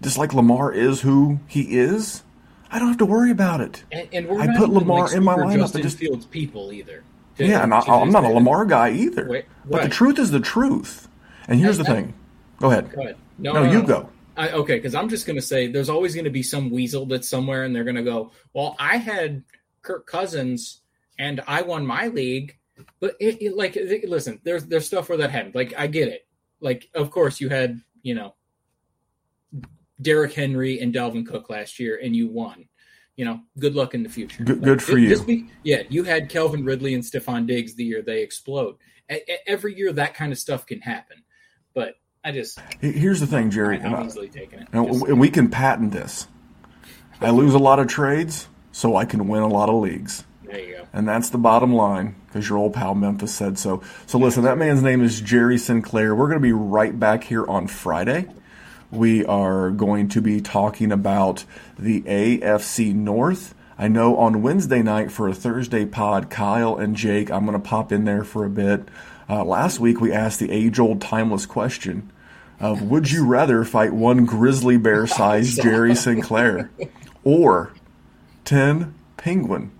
just 0.02 0.18
like 0.18 0.34
Lamar 0.34 0.72
is 0.72 1.00
who 1.00 1.40
he 1.46 1.78
is, 1.78 2.22
I 2.70 2.78
don't 2.78 2.88
have 2.88 2.98
to 2.98 3.06
worry 3.06 3.30
about 3.30 3.60
it. 3.60 3.84
And, 3.90 4.08
and 4.12 4.28
we're 4.28 4.40
I 4.40 4.46
not 4.46 4.56
put 4.56 4.68
Lamar 4.70 5.06
like, 5.06 5.16
in 5.16 5.24
my 5.24 5.36
lineup. 5.36 5.58
Justin 5.60 5.82
just, 5.82 5.98
Fields 5.98 6.26
people 6.26 6.72
either. 6.72 7.02
to- 7.36 7.46
yeah, 7.46 7.62
and 7.62 7.72
I, 7.72 7.80
I'm 7.80 8.10
not 8.10 8.24
a 8.24 8.28
Lamar 8.28 8.66
guy 8.66 8.90
either. 8.90 9.28
Wait, 9.28 9.44
But 9.64 9.84
the 9.84 9.88
truth 9.88 10.18
is 10.18 10.30
the 10.30 10.40
truth. 10.40 11.08
And 11.46 11.58
here's 11.60 11.78
the 11.78 11.84
I- 11.84 11.92
I- 11.92 11.94
thing. 11.94 12.14
Go 12.60 12.70
ahead. 12.70 12.92
Go 12.92 13.00
ahead. 13.02 13.16
No, 13.38 13.62
you 13.62 13.84
go. 13.84 14.10
I, 14.36 14.50
okay, 14.50 14.76
because 14.76 14.94
I'm 14.94 15.08
just 15.08 15.26
going 15.26 15.36
to 15.36 15.42
say 15.42 15.68
there's 15.68 15.88
always 15.88 16.14
going 16.14 16.24
to 16.24 16.30
be 16.30 16.42
some 16.42 16.70
weasel 16.70 17.06
that's 17.06 17.28
somewhere, 17.28 17.64
and 17.64 17.74
they're 17.74 17.84
going 17.84 17.96
to 17.96 18.02
go, 18.02 18.32
"Well, 18.52 18.76
I 18.78 18.96
had 18.96 19.42
Kirk 19.82 20.06
Cousins, 20.06 20.80
and 21.18 21.40
I 21.46 21.62
won 21.62 21.86
my 21.86 22.08
league." 22.08 22.57
But 23.00 23.14
it, 23.20 23.40
it 23.42 23.56
like, 23.56 23.76
it- 23.76 24.09
listen, 24.09 24.40
there's 24.44 24.64
there's 24.66 24.86
stuff 24.86 25.09
where 25.09 25.18
that 25.18 25.30
happened. 25.30 25.55
Like, 25.55 25.74
I 25.76 25.86
get 25.86 26.09
it. 26.09 26.26
Like, 26.60 26.88
of 26.94 27.10
course, 27.10 27.40
you 27.40 27.48
had 27.48 27.80
you 28.02 28.14
know 28.14 28.34
Derrick 30.00 30.32
Henry 30.34 30.80
and 30.80 30.94
Dalvin 30.94 31.26
Cook 31.26 31.50
last 31.50 31.78
year, 31.78 31.98
and 32.02 32.14
you 32.14 32.28
won. 32.28 32.68
You 33.16 33.24
know, 33.24 33.40
good 33.59 33.74
luck 33.74 33.94
in 33.94 34.05
the 34.05 34.09
future. 34.09 34.44
Good- 34.44 34.59
Like, 34.59 34.64
good 34.64 34.82
for 34.82 34.96
you. 34.96 35.20
be- 35.24 35.46
yeah, 35.64 35.82
you 35.88 36.05
had 36.05 36.28
Calvin 36.28 36.64
Ridley 36.64 36.94
and 36.94 37.02
Stefon 37.02 37.46
Diggs 37.48 37.74
the 37.74 37.84
year 37.84 38.00
they 38.00 38.22
explode. 38.22 38.76
E- 39.10 39.18
every 39.46 39.76
year, 39.76 39.92
that 39.92 40.14
kind 40.14 40.30
of 40.30 40.38
stuff 40.38 40.66
can 40.66 40.80
happen. 40.80 41.24
But 41.74 41.94
I 42.22 42.30
just 42.30 42.60
Here's 42.80 43.18
the 43.18 43.26
thing, 43.26 43.50
Jerry. 43.50 43.80
I'm 43.80 44.06
easily 44.06 44.28
taking 44.28 44.60
it. 44.60 44.68
and, 44.72 44.86
Just- 44.86 45.05
and 45.06 45.18
we 45.18 45.30
can 45.30 45.48
patent 45.50 45.90
this. 45.92 46.28
I 47.20 47.30
lose 47.30 47.55
a 47.55 47.59
lot 47.59 47.80
of 47.80 47.88
trades, 47.88 48.46
so 48.70 48.94
I 48.94 49.05
can 49.05 49.26
win 49.26 49.42
a 49.42 49.48
lot 49.48 49.68
of 49.68 49.74
leagues. 49.82 50.22
There 50.48 50.60
you 50.60 50.76
go. 50.76 50.86
And 50.92 51.06
that's 51.06 51.30
the 51.30 51.38
bottom 51.38 51.72
line 51.72 52.16
because 52.26 52.48
your 52.48 52.58
old 52.58 52.74
pal 52.74 52.94
Memphis 52.94 53.34
said 53.34 53.58
so. 53.58 53.82
So 54.06 54.18
listen, 54.18 54.44
that 54.44 54.58
man's 54.58 54.82
name 54.82 55.02
is 55.02 55.20
Jerry 55.20 55.58
Sinclair. 55.58 56.14
We're 56.14 56.28
going 56.28 56.40
to 56.40 56.46
be 56.46 56.52
right 56.52 56.98
back 56.98 57.24
here 57.24 57.46
on 57.46 57.66
Friday. 57.66 58.26
We 58.90 59.24
are 59.26 59.70
going 59.70 60.08
to 60.10 60.22
be 60.22 60.40
talking 60.40 60.90
about 60.90 61.44
the 61.78 62.00
AFC 62.02 62.94
North. 62.94 63.54
I 63.76 63.86
know 63.86 64.16
on 64.16 64.42
Wednesday 64.42 64.82
night 64.82 65.12
for 65.12 65.28
a 65.28 65.34
Thursday 65.34 65.84
pod, 65.84 66.30
Kyle 66.30 66.76
and 66.76 66.96
Jake, 66.96 67.30
I'm 67.30 67.44
going 67.44 67.60
to 67.60 67.68
pop 67.68 67.92
in 67.92 68.04
there 68.04 68.24
for 68.24 68.44
a 68.44 68.50
bit. 68.50 68.88
Uh, 69.28 69.44
last 69.44 69.78
week 69.78 70.00
we 70.00 70.10
asked 70.10 70.40
the 70.40 70.50
age 70.50 70.80
old 70.80 71.02
timeless 71.02 71.44
question 71.44 72.10
of 72.58 72.82
would 72.82 73.10
you 73.10 73.26
rather 73.26 73.62
fight 73.64 73.92
one 73.92 74.24
grizzly 74.24 74.78
bear 74.78 75.06
sized 75.06 75.62
Jerry 75.62 75.94
Sinclair 75.94 76.70
or 77.22 77.72
10 78.44 78.94
penguin 79.16 79.70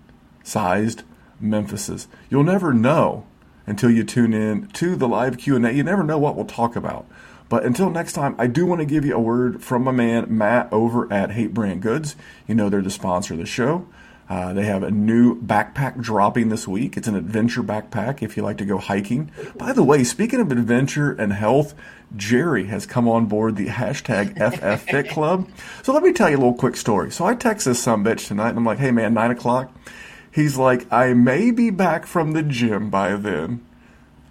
sized 0.49 1.03
Memphises. 1.39 2.07
You'll 2.29 2.43
never 2.43 2.73
know 2.73 3.25
until 3.65 3.91
you 3.91 4.03
tune 4.03 4.33
in 4.33 4.67
to 4.69 4.95
the 4.95 5.07
live 5.07 5.37
Q&A. 5.37 5.71
You 5.71 5.83
never 5.83 6.03
know 6.03 6.17
what 6.17 6.35
we'll 6.35 6.45
talk 6.45 6.75
about. 6.75 7.05
But 7.49 7.63
until 7.65 7.89
next 7.89 8.13
time, 8.13 8.35
I 8.37 8.47
do 8.47 8.65
want 8.65 8.79
to 8.79 8.85
give 8.85 9.05
you 9.05 9.15
a 9.15 9.19
word 9.19 9.63
from 9.63 9.83
my 9.83 9.91
man 9.91 10.25
Matt 10.35 10.71
over 10.71 11.11
at 11.11 11.31
HVIII 11.31 11.53
Brand 11.53 11.81
Goods. 11.81 12.15
You 12.47 12.55
know 12.55 12.69
they're 12.69 12.81
the 12.81 12.91
sponsor 12.91 13.33
of 13.33 13.39
the 13.39 13.45
show. 13.45 13.87
Uh, 14.29 14.53
they 14.53 14.65
have 14.65 14.83
a 14.83 14.91
new 14.91 15.41
backpack 15.41 15.99
dropping 15.99 16.49
this 16.49 16.67
week. 16.67 16.95
It's 16.95 17.07
an 17.07 17.15
adventure 17.15 17.63
backpack 17.63 18.21
if 18.21 18.37
you 18.37 18.43
like 18.43 18.57
to 18.59 18.65
go 18.65 18.77
hiking. 18.77 19.31
By 19.55 19.73
the 19.73 19.83
way, 19.83 20.03
speaking 20.03 20.39
of 20.39 20.51
adventure 20.51 21.11
and 21.13 21.33
health, 21.33 21.73
Jerry 22.15 22.65
has 22.65 22.85
come 22.85 23.07
on 23.07 23.25
board 23.25 23.55
the 23.55 23.65
hashtag 23.65 24.37
FFFit 24.37 25.09
Club. 25.09 25.49
So 25.81 25.93
let 25.93 26.03
me 26.03 26.13
tell 26.13 26.29
you 26.29 26.35
a 26.35 26.37
little 26.37 26.53
quick 26.53 26.75
story. 26.75 27.11
So 27.11 27.25
I 27.25 27.33
text 27.33 27.65
this 27.65 27.81
some 27.81 28.03
bitch 28.03 28.27
tonight 28.27 28.49
and 28.49 28.59
I'm 28.59 28.65
like, 28.65 28.77
hey 28.77 28.91
man, 28.91 29.15
nine 29.15 29.31
o'clock. 29.31 29.71
He's 30.39 30.55
like, 30.57 30.89
I 30.89 31.13
may 31.13 31.51
be 31.51 31.69
back 31.69 32.05
from 32.05 32.31
the 32.31 32.41
gym 32.41 32.89
by 32.89 33.17
then. 33.17 33.65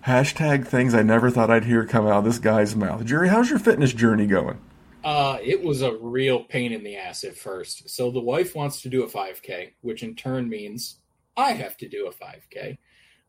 Hashtag 0.06 0.66
things 0.66 0.94
I 0.94 1.02
never 1.02 1.28
thought 1.30 1.51
I'd 1.51 1.66
hear 1.66 1.85
come 1.85 2.06
out 2.06 2.20
of 2.20 2.24
this 2.24 2.39
guy's 2.39 2.74
mouth. 2.74 3.05
Jerry, 3.05 3.28
how's 3.28 3.51
your 3.51 3.59
fitness 3.59 3.93
journey 3.93 4.26
going? 4.26 4.59
Uh, 5.05 5.36
it 5.43 5.62
was 5.62 5.82
a 5.82 5.94
real 5.94 6.44
pain 6.44 6.72
in 6.72 6.82
the 6.82 6.97
ass 6.97 7.24
at 7.24 7.36
first. 7.36 7.90
So 7.90 8.10
the 8.10 8.22
wife 8.22 8.55
wants 8.55 8.80
to 8.82 8.89
do 8.89 9.02
a 9.02 9.06
5K, 9.06 9.72
which 9.82 10.02
in 10.02 10.14
turn 10.14 10.48
means 10.48 10.97
I 11.36 11.52
have 11.52 11.76
to 11.76 11.89
do 11.90 12.06
a 12.06 12.10
5K. 12.10 12.78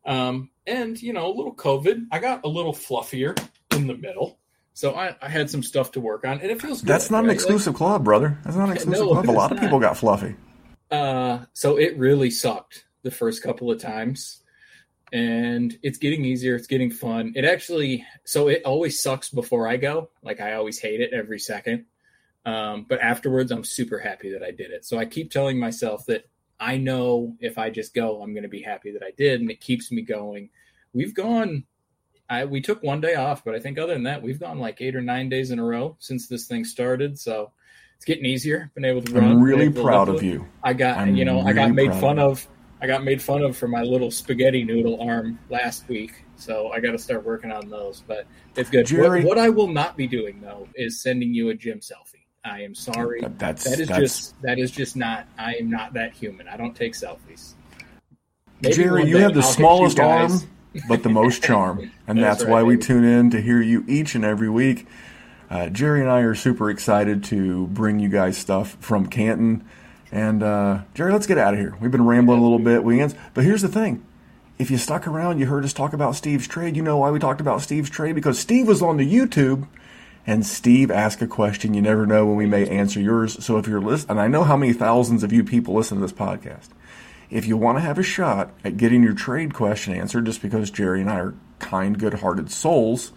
Um, 0.06 0.48
and 0.66 1.00
you 1.02 1.12
know, 1.12 1.26
a 1.26 1.36
little 1.36 1.54
COVID, 1.54 2.06
I 2.10 2.18
got 2.18 2.46
a 2.46 2.48
little 2.48 2.72
fluffier 2.72 3.38
in 3.72 3.88
the 3.88 3.94
middle. 3.96 4.38
So 4.72 4.94
I, 4.94 5.14
I 5.20 5.28
had 5.28 5.50
some 5.50 5.62
stuff 5.62 5.92
to 5.92 6.00
work 6.00 6.24
on, 6.24 6.40
and 6.40 6.50
it 6.50 6.62
feels 6.62 6.80
good. 6.80 6.88
That's 6.88 7.10
not 7.10 7.24
an 7.24 7.26
right? 7.26 7.34
exclusive 7.34 7.74
club, 7.74 8.04
brother. 8.04 8.38
That's 8.42 8.56
not 8.56 8.70
an 8.70 8.72
exclusive 8.76 9.04
No, 9.04 9.12
club. 9.12 9.28
A 9.28 9.32
lot 9.32 9.52
it's 9.52 9.58
of 9.58 9.62
people 9.62 9.80
got 9.80 9.98
fluffy. 9.98 10.34
Uh, 10.90 11.44
so 11.52 11.76
it 11.78 11.96
really 11.96 12.30
sucked 12.30 12.84
the 13.02 13.10
first 13.10 13.42
couple 13.42 13.70
of 13.70 13.80
times, 13.80 14.42
and 15.12 15.78
it's 15.82 15.98
getting 15.98 16.24
easier. 16.24 16.56
It's 16.56 16.66
getting 16.66 16.90
fun. 16.90 17.32
It 17.36 17.44
actually, 17.44 18.04
so 18.24 18.48
it 18.48 18.62
always 18.64 19.00
sucks 19.00 19.30
before 19.30 19.68
I 19.68 19.76
go. 19.76 20.10
Like 20.22 20.40
I 20.40 20.54
always 20.54 20.78
hate 20.78 21.00
it 21.00 21.12
every 21.12 21.38
second. 21.38 21.86
Um, 22.44 22.86
but 22.88 23.00
afterwards, 23.00 23.52
I'm 23.52 23.64
super 23.64 23.98
happy 23.98 24.32
that 24.32 24.42
I 24.42 24.50
did 24.50 24.70
it. 24.70 24.84
So 24.84 24.98
I 24.98 25.04
keep 25.04 25.30
telling 25.30 25.58
myself 25.58 26.06
that 26.06 26.24
I 26.58 26.76
know 26.76 27.36
if 27.40 27.58
I 27.58 27.70
just 27.70 27.94
go, 27.94 28.22
I'm 28.22 28.32
going 28.32 28.42
to 28.42 28.48
be 28.48 28.62
happy 28.62 28.92
that 28.92 29.02
I 29.02 29.12
did, 29.16 29.40
and 29.40 29.50
it 29.50 29.60
keeps 29.60 29.92
me 29.92 30.02
going. 30.02 30.50
We've 30.92 31.14
gone. 31.14 31.64
I, 32.28 32.44
we 32.44 32.60
took 32.60 32.82
one 32.82 33.00
day 33.00 33.14
off, 33.16 33.44
but 33.44 33.54
I 33.54 33.60
think 33.60 33.78
other 33.78 33.92
than 33.92 34.04
that, 34.04 34.22
we've 34.22 34.38
gone 34.38 34.58
like 34.58 34.80
eight 34.80 34.94
or 34.94 35.00
nine 35.00 35.28
days 35.28 35.50
in 35.50 35.58
a 35.58 35.64
row 35.64 35.96
since 35.98 36.28
this 36.28 36.46
thing 36.46 36.64
started. 36.64 37.18
So 37.18 37.52
it's 38.00 38.06
getting 38.06 38.24
easier. 38.24 38.70
Been 38.74 38.86
able 38.86 39.02
to 39.02 39.12
run. 39.12 39.24
I'm 39.24 39.42
really 39.42 39.68
been 39.68 39.72
able 39.74 39.82
to 39.82 39.86
proud 39.86 40.08
of 40.08 40.22
you. 40.22 40.48
I 40.62 40.72
got 40.72 40.96
I'm 40.96 41.14
you 41.16 41.26
know 41.26 41.42
I 41.42 41.52
got 41.52 41.70
made 41.72 41.92
fun 41.96 42.18
of 42.18 42.30
of. 42.30 42.48
I 42.80 42.86
got 42.86 43.04
made 43.04 43.20
fun 43.20 43.42
of 43.42 43.54
for 43.58 43.68
my 43.68 43.82
little 43.82 44.10
spaghetti 44.10 44.64
noodle 44.64 44.98
arm 45.06 45.38
last 45.50 45.86
week, 45.86 46.24
so 46.36 46.70
I 46.70 46.80
got 46.80 46.92
to 46.92 46.98
start 46.98 47.26
working 47.26 47.52
on 47.52 47.68
those. 47.68 48.02
But 48.06 48.26
it's 48.56 48.70
good. 48.70 48.86
Jerry- 48.86 49.20
What, 49.22 49.36
what 49.36 49.38
I 49.38 49.50
will 49.50 49.68
not 49.68 49.98
be 49.98 50.06
doing 50.06 50.40
though 50.40 50.66
is 50.76 51.02
sending 51.02 51.34
you 51.34 51.50
a 51.50 51.54
gym 51.54 51.80
selfie. 51.80 52.24
I 52.42 52.62
am 52.62 52.74
sorry. 52.74 53.20
That- 53.20 53.38
that's- 53.38 53.64
that 53.64 53.80
is 53.80 53.88
that's- 53.88 54.00
just 54.00 54.40
that 54.40 54.58
is 54.58 54.70
just 54.70 54.96
not. 54.96 55.26
I 55.38 55.56
am 55.56 55.68
not 55.68 55.92
that 55.92 56.14
human. 56.14 56.48
I 56.48 56.56
don't 56.56 56.74
take 56.74 56.94
selfies. 56.94 57.52
Maybe 58.62 58.76
Jerry, 58.76 59.06
you 59.10 59.18
have 59.18 59.34
the 59.34 59.40
I'll 59.42 59.46
smallest 59.46 60.00
arm, 60.00 60.40
but 60.88 61.02
the 61.02 61.10
most 61.10 61.44
charm. 61.44 61.90
And 62.08 62.18
That's 62.18 62.38
that's, 62.38 62.44
right, 62.44 62.50
why 62.50 62.62
we 62.62 62.76
baby. 62.76 62.86
tune 62.86 63.04
in 63.04 63.30
to 63.32 63.42
hear 63.42 63.60
you 63.60 63.84
each 63.86 64.14
and 64.14 64.24
every 64.24 64.48
week. 64.48 64.86
Uh, 65.50 65.68
Jerry 65.68 66.00
and 66.00 66.08
I 66.08 66.20
are 66.20 66.36
super 66.36 66.70
excited 66.70 67.24
to 67.24 67.66
bring 67.66 67.98
you 67.98 68.08
guys 68.08 68.38
stuff 68.38 68.76
from 68.78 69.06
Canton. 69.06 69.64
And 70.12 70.42
uh, 70.42 70.82
Jerry, 70.94 71.12
let's 71.12 71.26
get 71.26 71.38
out 71.38 71.54
of 71.54 71.60
here. 71.60 71.76
We've 71.80 71.90
been 71.90 72.06
rambling 72.06 72.38
a 72.38 72.42
little 72.42 72.60
bit. 72.60 72.84
We 72.84 73.00
ans- 73.00 73.16
but 73.34 73.44
here's 73.44 73.62
the 73.62 73.68
thing: 73.68 74.04
if 74.58 74.70
you 74.70 74.78
stuck 74.78 75.08
around, 75.08 75.40
you 75.40 75.46
heard 75.46 75.64
us 75.64 75.72
talk 75.72 75.92
about 75.92 76.14
Steve's 76.14 76.46
trade. 76.46 76.76
You 76.76 76.82
know 76.82 76.98
why 76.98 77.10
we 77.10 77.18
talked 77.18 77.40
about 77.40 77.62
Steve's 77.62 77.90
trade 77.90 78.14
because 78.14 78.38
Steve 78.38 78.68
was 78.68 78.80
on 78.80 78.96
the 78.96 79.12
YouTube, 79.12 79.66
and 80.24 80.46
Steve 80.46 80.90
asked 80.90 81.20
a 81.22 81.26
question. 81.26 81.74
You 81.74 81.82
never 81.82 82.06
know 82.06 82.26
when 82.26 82.36
we 82.36 82.46
may 82.46 82.68
answer 82.68 83.00
yours. 83.00 83.44
So 83.44 83.58
if 83.58 83.66
you're 83.66 83.80
listening, 83.80 84.10
and 84.12 84.20
I 84.20 84.28
know 84.28 84.44
how 84.44 84.56
many 84.56 84.72
thousands 84.72 85.24
of 85.24 85.32
you 85.32 85.42
people 85.42 85.74
listen 85.74 85.98
to 85.98 86.02
this 86.02 86.12
podcast. 86.12 86.68
If 87.28 87.46
you 87.46 87.56
want 87.56 87.78
to 87.78 87.82
have 87.82 87.98
a 87.98 88.02
shot 88.02 88.52
at 88.64 88.76
getting 88.76 89.02
your 89.02 89.14
trade 89.14 89.54
question 89.54 89.94
answered, 89.94 90.26
just 90.26 90.42
because 90.42 90.70
Jerry 90.70 91.00
and 91.00 91.10
I 91.10 91.20
are 91.20 91.34
kind, 91.60 91.96
good-hearted 91.96 92.50
souls, 92.50 93.12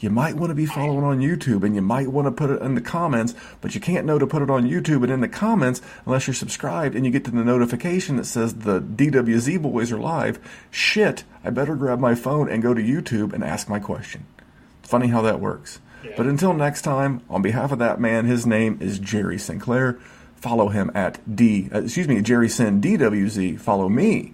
you 0.00 0.08
might 0.08 0.36
want 0.36 0.50
to 0.50 0.54
be 0.54 0.66
following 0.66 1.04
on 1.04 1.20
YouTube 1.20 1.62
and 1.62 1.74
you 1.74 1.82
might 1.82 2.08
want 2.08 2.26
to 2.26 2.32
put 2.32 2.50
it 2.50 2.62
in 2.62 2.74
the 2.74 2.80
comments, 2.80 3.34
but 3.60 3.74
you 3.74 3.80
can't 3.80 4.06
know 4.06 4.18
to 4.18 4.26
put 4.26 4.42
it 4.42 4.50
on 4.50 4.68
YouTube 4.68 5.02
and 5.02 5.12
in 5.12 5.20
the 5.20 5.28
comments 5.28 5.82
unless 6.06 6.26
you're 6.26 6.34
subscribed 6.34 6.94
and 6.94 7.04
you 7.04 7.12
get 7.12 7.24
to 7.26 7.30
the 7.30 7.44
notification 7.44 8.16
that 8.16 8.24
says 8.24 8.54
the 8.54 8.80
DWZ 8.80 9.60
boys 9.60 9.92
are 9.92 10.00
live. 10.00 10.38
Shit, 10.70 11.24
I 11.44 11.50
better 11.50 11.76
grab 11.76 11.98
my 11.98 12.14
phone 12.14 12.50
and 12.50 12.62
go 12.62 12.72
to 12.72 12.82
YouTube 12.82 13.34
and 13.34 13.44
ask 13.44 13.68
my 13.68 13.78
question. 13.78 14.24
Funny 14.82 15.08
how 15.08 15.20
that 15.22 15.38
works. 15.38 15.80
But 16.16 16.26
until 16.26 16.54
next 16.54 16.82
time, 16.82 17.20
on 17.28 17.42
behalf 17.42 17.72
of 17.72 17.78
that 17.80 18.00
man, 18.00 18.24
his 18.24 18.46
name 18.46 18.78
is 18.80 18.98
Jerry 18.98 19.38
Sinclair. 19.38 19.98
Follow 20.36 20.68
him 20.68 20.90
at 20.94 21.20
D, 21.36 21.68
uh, 21.72 21.82
excuse 21.82 22.08
me, 22.08 22.22
Jerry 22.22 22.48
Sin 22.48 22.80
DWZ. 22.80 23.60
Follow 23.60 23.90
me 23.90 24.32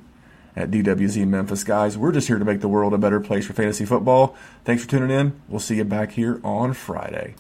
at 0.57 0.70
DWZ 0.70 1.28
Memphis. 1.28 1.62
Guys, 1.62 1.99
we're 1.99 2.12
just 2.12 2.28
here 2.28 2.39
to 2.39 2.45
make 2.45 2.61
the 2.61 2.69
world 2.69 2.95
a 2.95 2.99
better 2.99 3.20
place 3.20 3.47
for 3.47 3.53
fantasy 3.53 3.85
football. 3.85 4.35
Thanks 4.65 4.83
for 4.83 4.89
tuning 4.89 5.11
in. 5.11 5.41
We'll 5.49 5.61
see 5.61 5.77
you 5.77 5.85
back 5.85 6.12
here 6.12 6.41
on 6.43 6.73
Friday. 6.73 7.35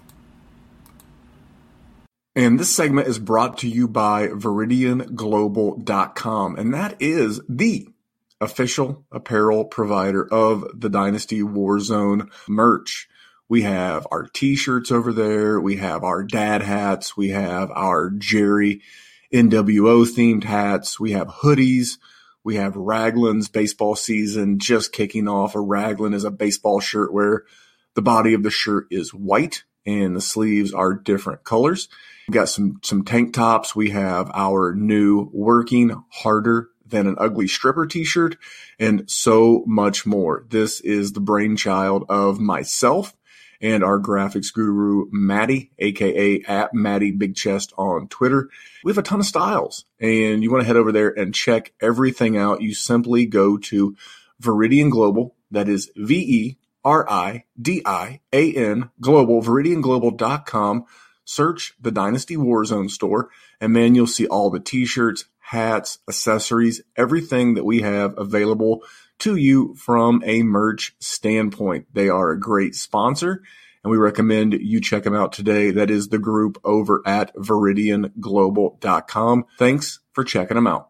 And 2.36 2.60
this 2.60 2.74
segment 2.74 3.08
is 3.08 3.18
brought 3.18 3.56
to 3.58 3.68
you 3.68 3.88
by 3.88 4.28
ViridianGlobal.com, 4.28 6.56
and 6.56 6.74
that 6.74 6.96
is 7.00 7.40
the 7.48 7.88
official 8.38 9.06
apparel 9.10 9.64
provider 9.64 10.28
of 10.30 10.66
the 10.78 10.90
Dynasty 10.90 11.40
Warzone 11.40 12.28
merch. 12.46 13.08
We 13.48 13.62
have 13.62 14.06
our 14.10 14.24
t-shirts 14.24 14.92
over 14.92 15.14
there. 15.14 15.58
We 15.58 15.76
have 15.76 16.04
our 16.04 16.22
dad 16.24 16.60
hats. 16.60 17.16
We 17.16 17.30
have 17.30 17.70
our 17.70 18.10
Jerry 18.10 18.82
NWO 19.32 20.04
themed 20.04 20.44
hats. 20.44 21.00
We 21.00 21.12
have 21.12 21.28
hoodies. 21.28 21.96
We 22.46 22.54
have 22.54 22.76
Raglan's 22.76 23.48
baseball 23.48 23.96
season 23.96 24.60
just 24.60 24.92
kicking 24.92 25.26
off. 25.26 25.56
A 25.56 25.60
Raglan 25.60 26.14
is 26.14 26.22
a 26.22 26.30
baseball 26.30 26.78
shirt 26.78 27.12
where 27.12 27.42
the 27.94 28.02
body 28.02 28.34
of 28.34 28.44
the 28.44 28.52
shirt 28.52 28.86
is 28.88 29.12
white 29.12 29.64
and 29.84 30.14
the 30.14 30.20
sleeves 30.20 30.72
are 30.72 30.94
different 30.94 31.42
colors. 31.42 31.88
We've 32.28 32.36
got 32.36 32.48
some, 32.48 32.78
some 32.84 33.04
tank 33.04 33.34
tops. 33.34 33.74
We 33.74 33.90
have 33.90 34.30
our 34.32 34.76
new 34.76 35.28
working 35.32 36.04
harder 36.08 36.68
than 36.86 37.08
an 37.08 37.16
ugly 37.18 37.48
stripper 37.48 37.84
t-shirt 37.84 38.36
and 38.78 39.10
so 39.10 39.64
much 39.66 40.06
more. 40.06 40.46
This 40.48 40.80
is 40.82 41.14
the 41.14 41.20
brainchild 41.20 42.04
of 42.08 42.38
myself 42.38 43.12
and 43.60 43.82
our 43.84 44.00
graphics 44.00 44.52
guru, 44.52 45.06
Maddie, 45.10 45.70
aka 45.78 46.42
at 46.42 46.74
Maddie 46.74 47.12
Big 47.12 47.34
Chest 47.34 47.72
on 47.76 48.08
Twitter. 48.08 48.48
We 48.84 48.90
have 48.90 48.98
a 48.98 49.02
ton 49.02 49.20
of 49.20 49.26
styles 49.26 49.84
and 50.00 50.42
you 50.42 50.50
want 50.50 50.62
to 50.62 50.66
head 50.66 50.76
over 50.76 50.92
there 50.92 51.10
and 51.10 51.34
check 51.34 51.72
everything 51.80 52.36
out. 52.36 52.62
You 52.62 52.74
simply 52.74 53.26
go 53.26 53.56
to 53.58 53.96
Veridian 54.42 54.90
Global. 54.90 55.34
That 55.50 55.68
is 55.68 55.90
V 55.96 56.14
E 56.14 56.58
R 56.84 57.08
I 57.08 57.44
D 57.60 57.82
I 57.84 58.20
A 58.32 58.52
N 58.52 58.90
Global, 59.00 59.42
VeridianGlobal.com. 59.42 60.84
Search 61.24 61.74
the 61.80 61.90
Dynasty 61.90 62.36
Warzone 62.36 62.90
store 62.90 63.30
and 63.60 63.72
man, 63.72 63.94
you'll 63.94 64.06
see 64.06 64.26
all 64.26 64.50
the 64.50 64.60
t-shirts, 64.60 65.24
hats, 65.38 65.98
accessories, 66.08 66.82
everything 66.96 67.54
that 67.54 67.64
we 67.64 67.82
have 67.82 68.14
available 68.18 68.82
to 69.20 69.36
you 69.36 69.74
from 69.74 70.22
a 70.24 70.42
merch 70.42 70.94
standpoint. 70.98 71.86
They 71.92 72.08
are 72.08 72.30
a 72.30 72.40
great 72.40 72.74
sponsor 72.74 73.42
and 73.86 73.90
we 73.92 73.98
recommend 73.98 74.52
you 74.52 74.80
check 74.80 75.04
them 75.04 75.14
out 75.14 75.32
today. 75.32 75.70
That 75.70 75.92
is 75.92 76.08
the 76.08 76.18
group 76.18 76.60
over 76.64 77.02
at 77.06 77.32
veridianglobal.com. 77.36 79.44
Thanks 79.60 80.00
for 80.12 80.24
checking 80.24 80.56
them 80.56 80.66
out. 80.66 80.88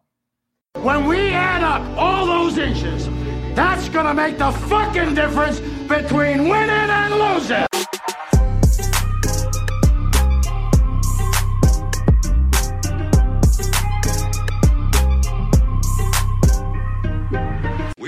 When 0.81 1.05
we 1.05 1.29
add 1.29 1.61
up 1.61 1.83
all 1.95 2.25
those 2.25 2.57
inches, 2.57 3.07
that's 3.53 3.87
gonna 3.89 4.15
make 4.15 4.39
the 4.39 4.51
fucking 4.51 5.13
difference 5.13 5.59
between 5.87 6.49
winning 6.49 6.71
and 6.71 7.13
losing. 7.13 7.66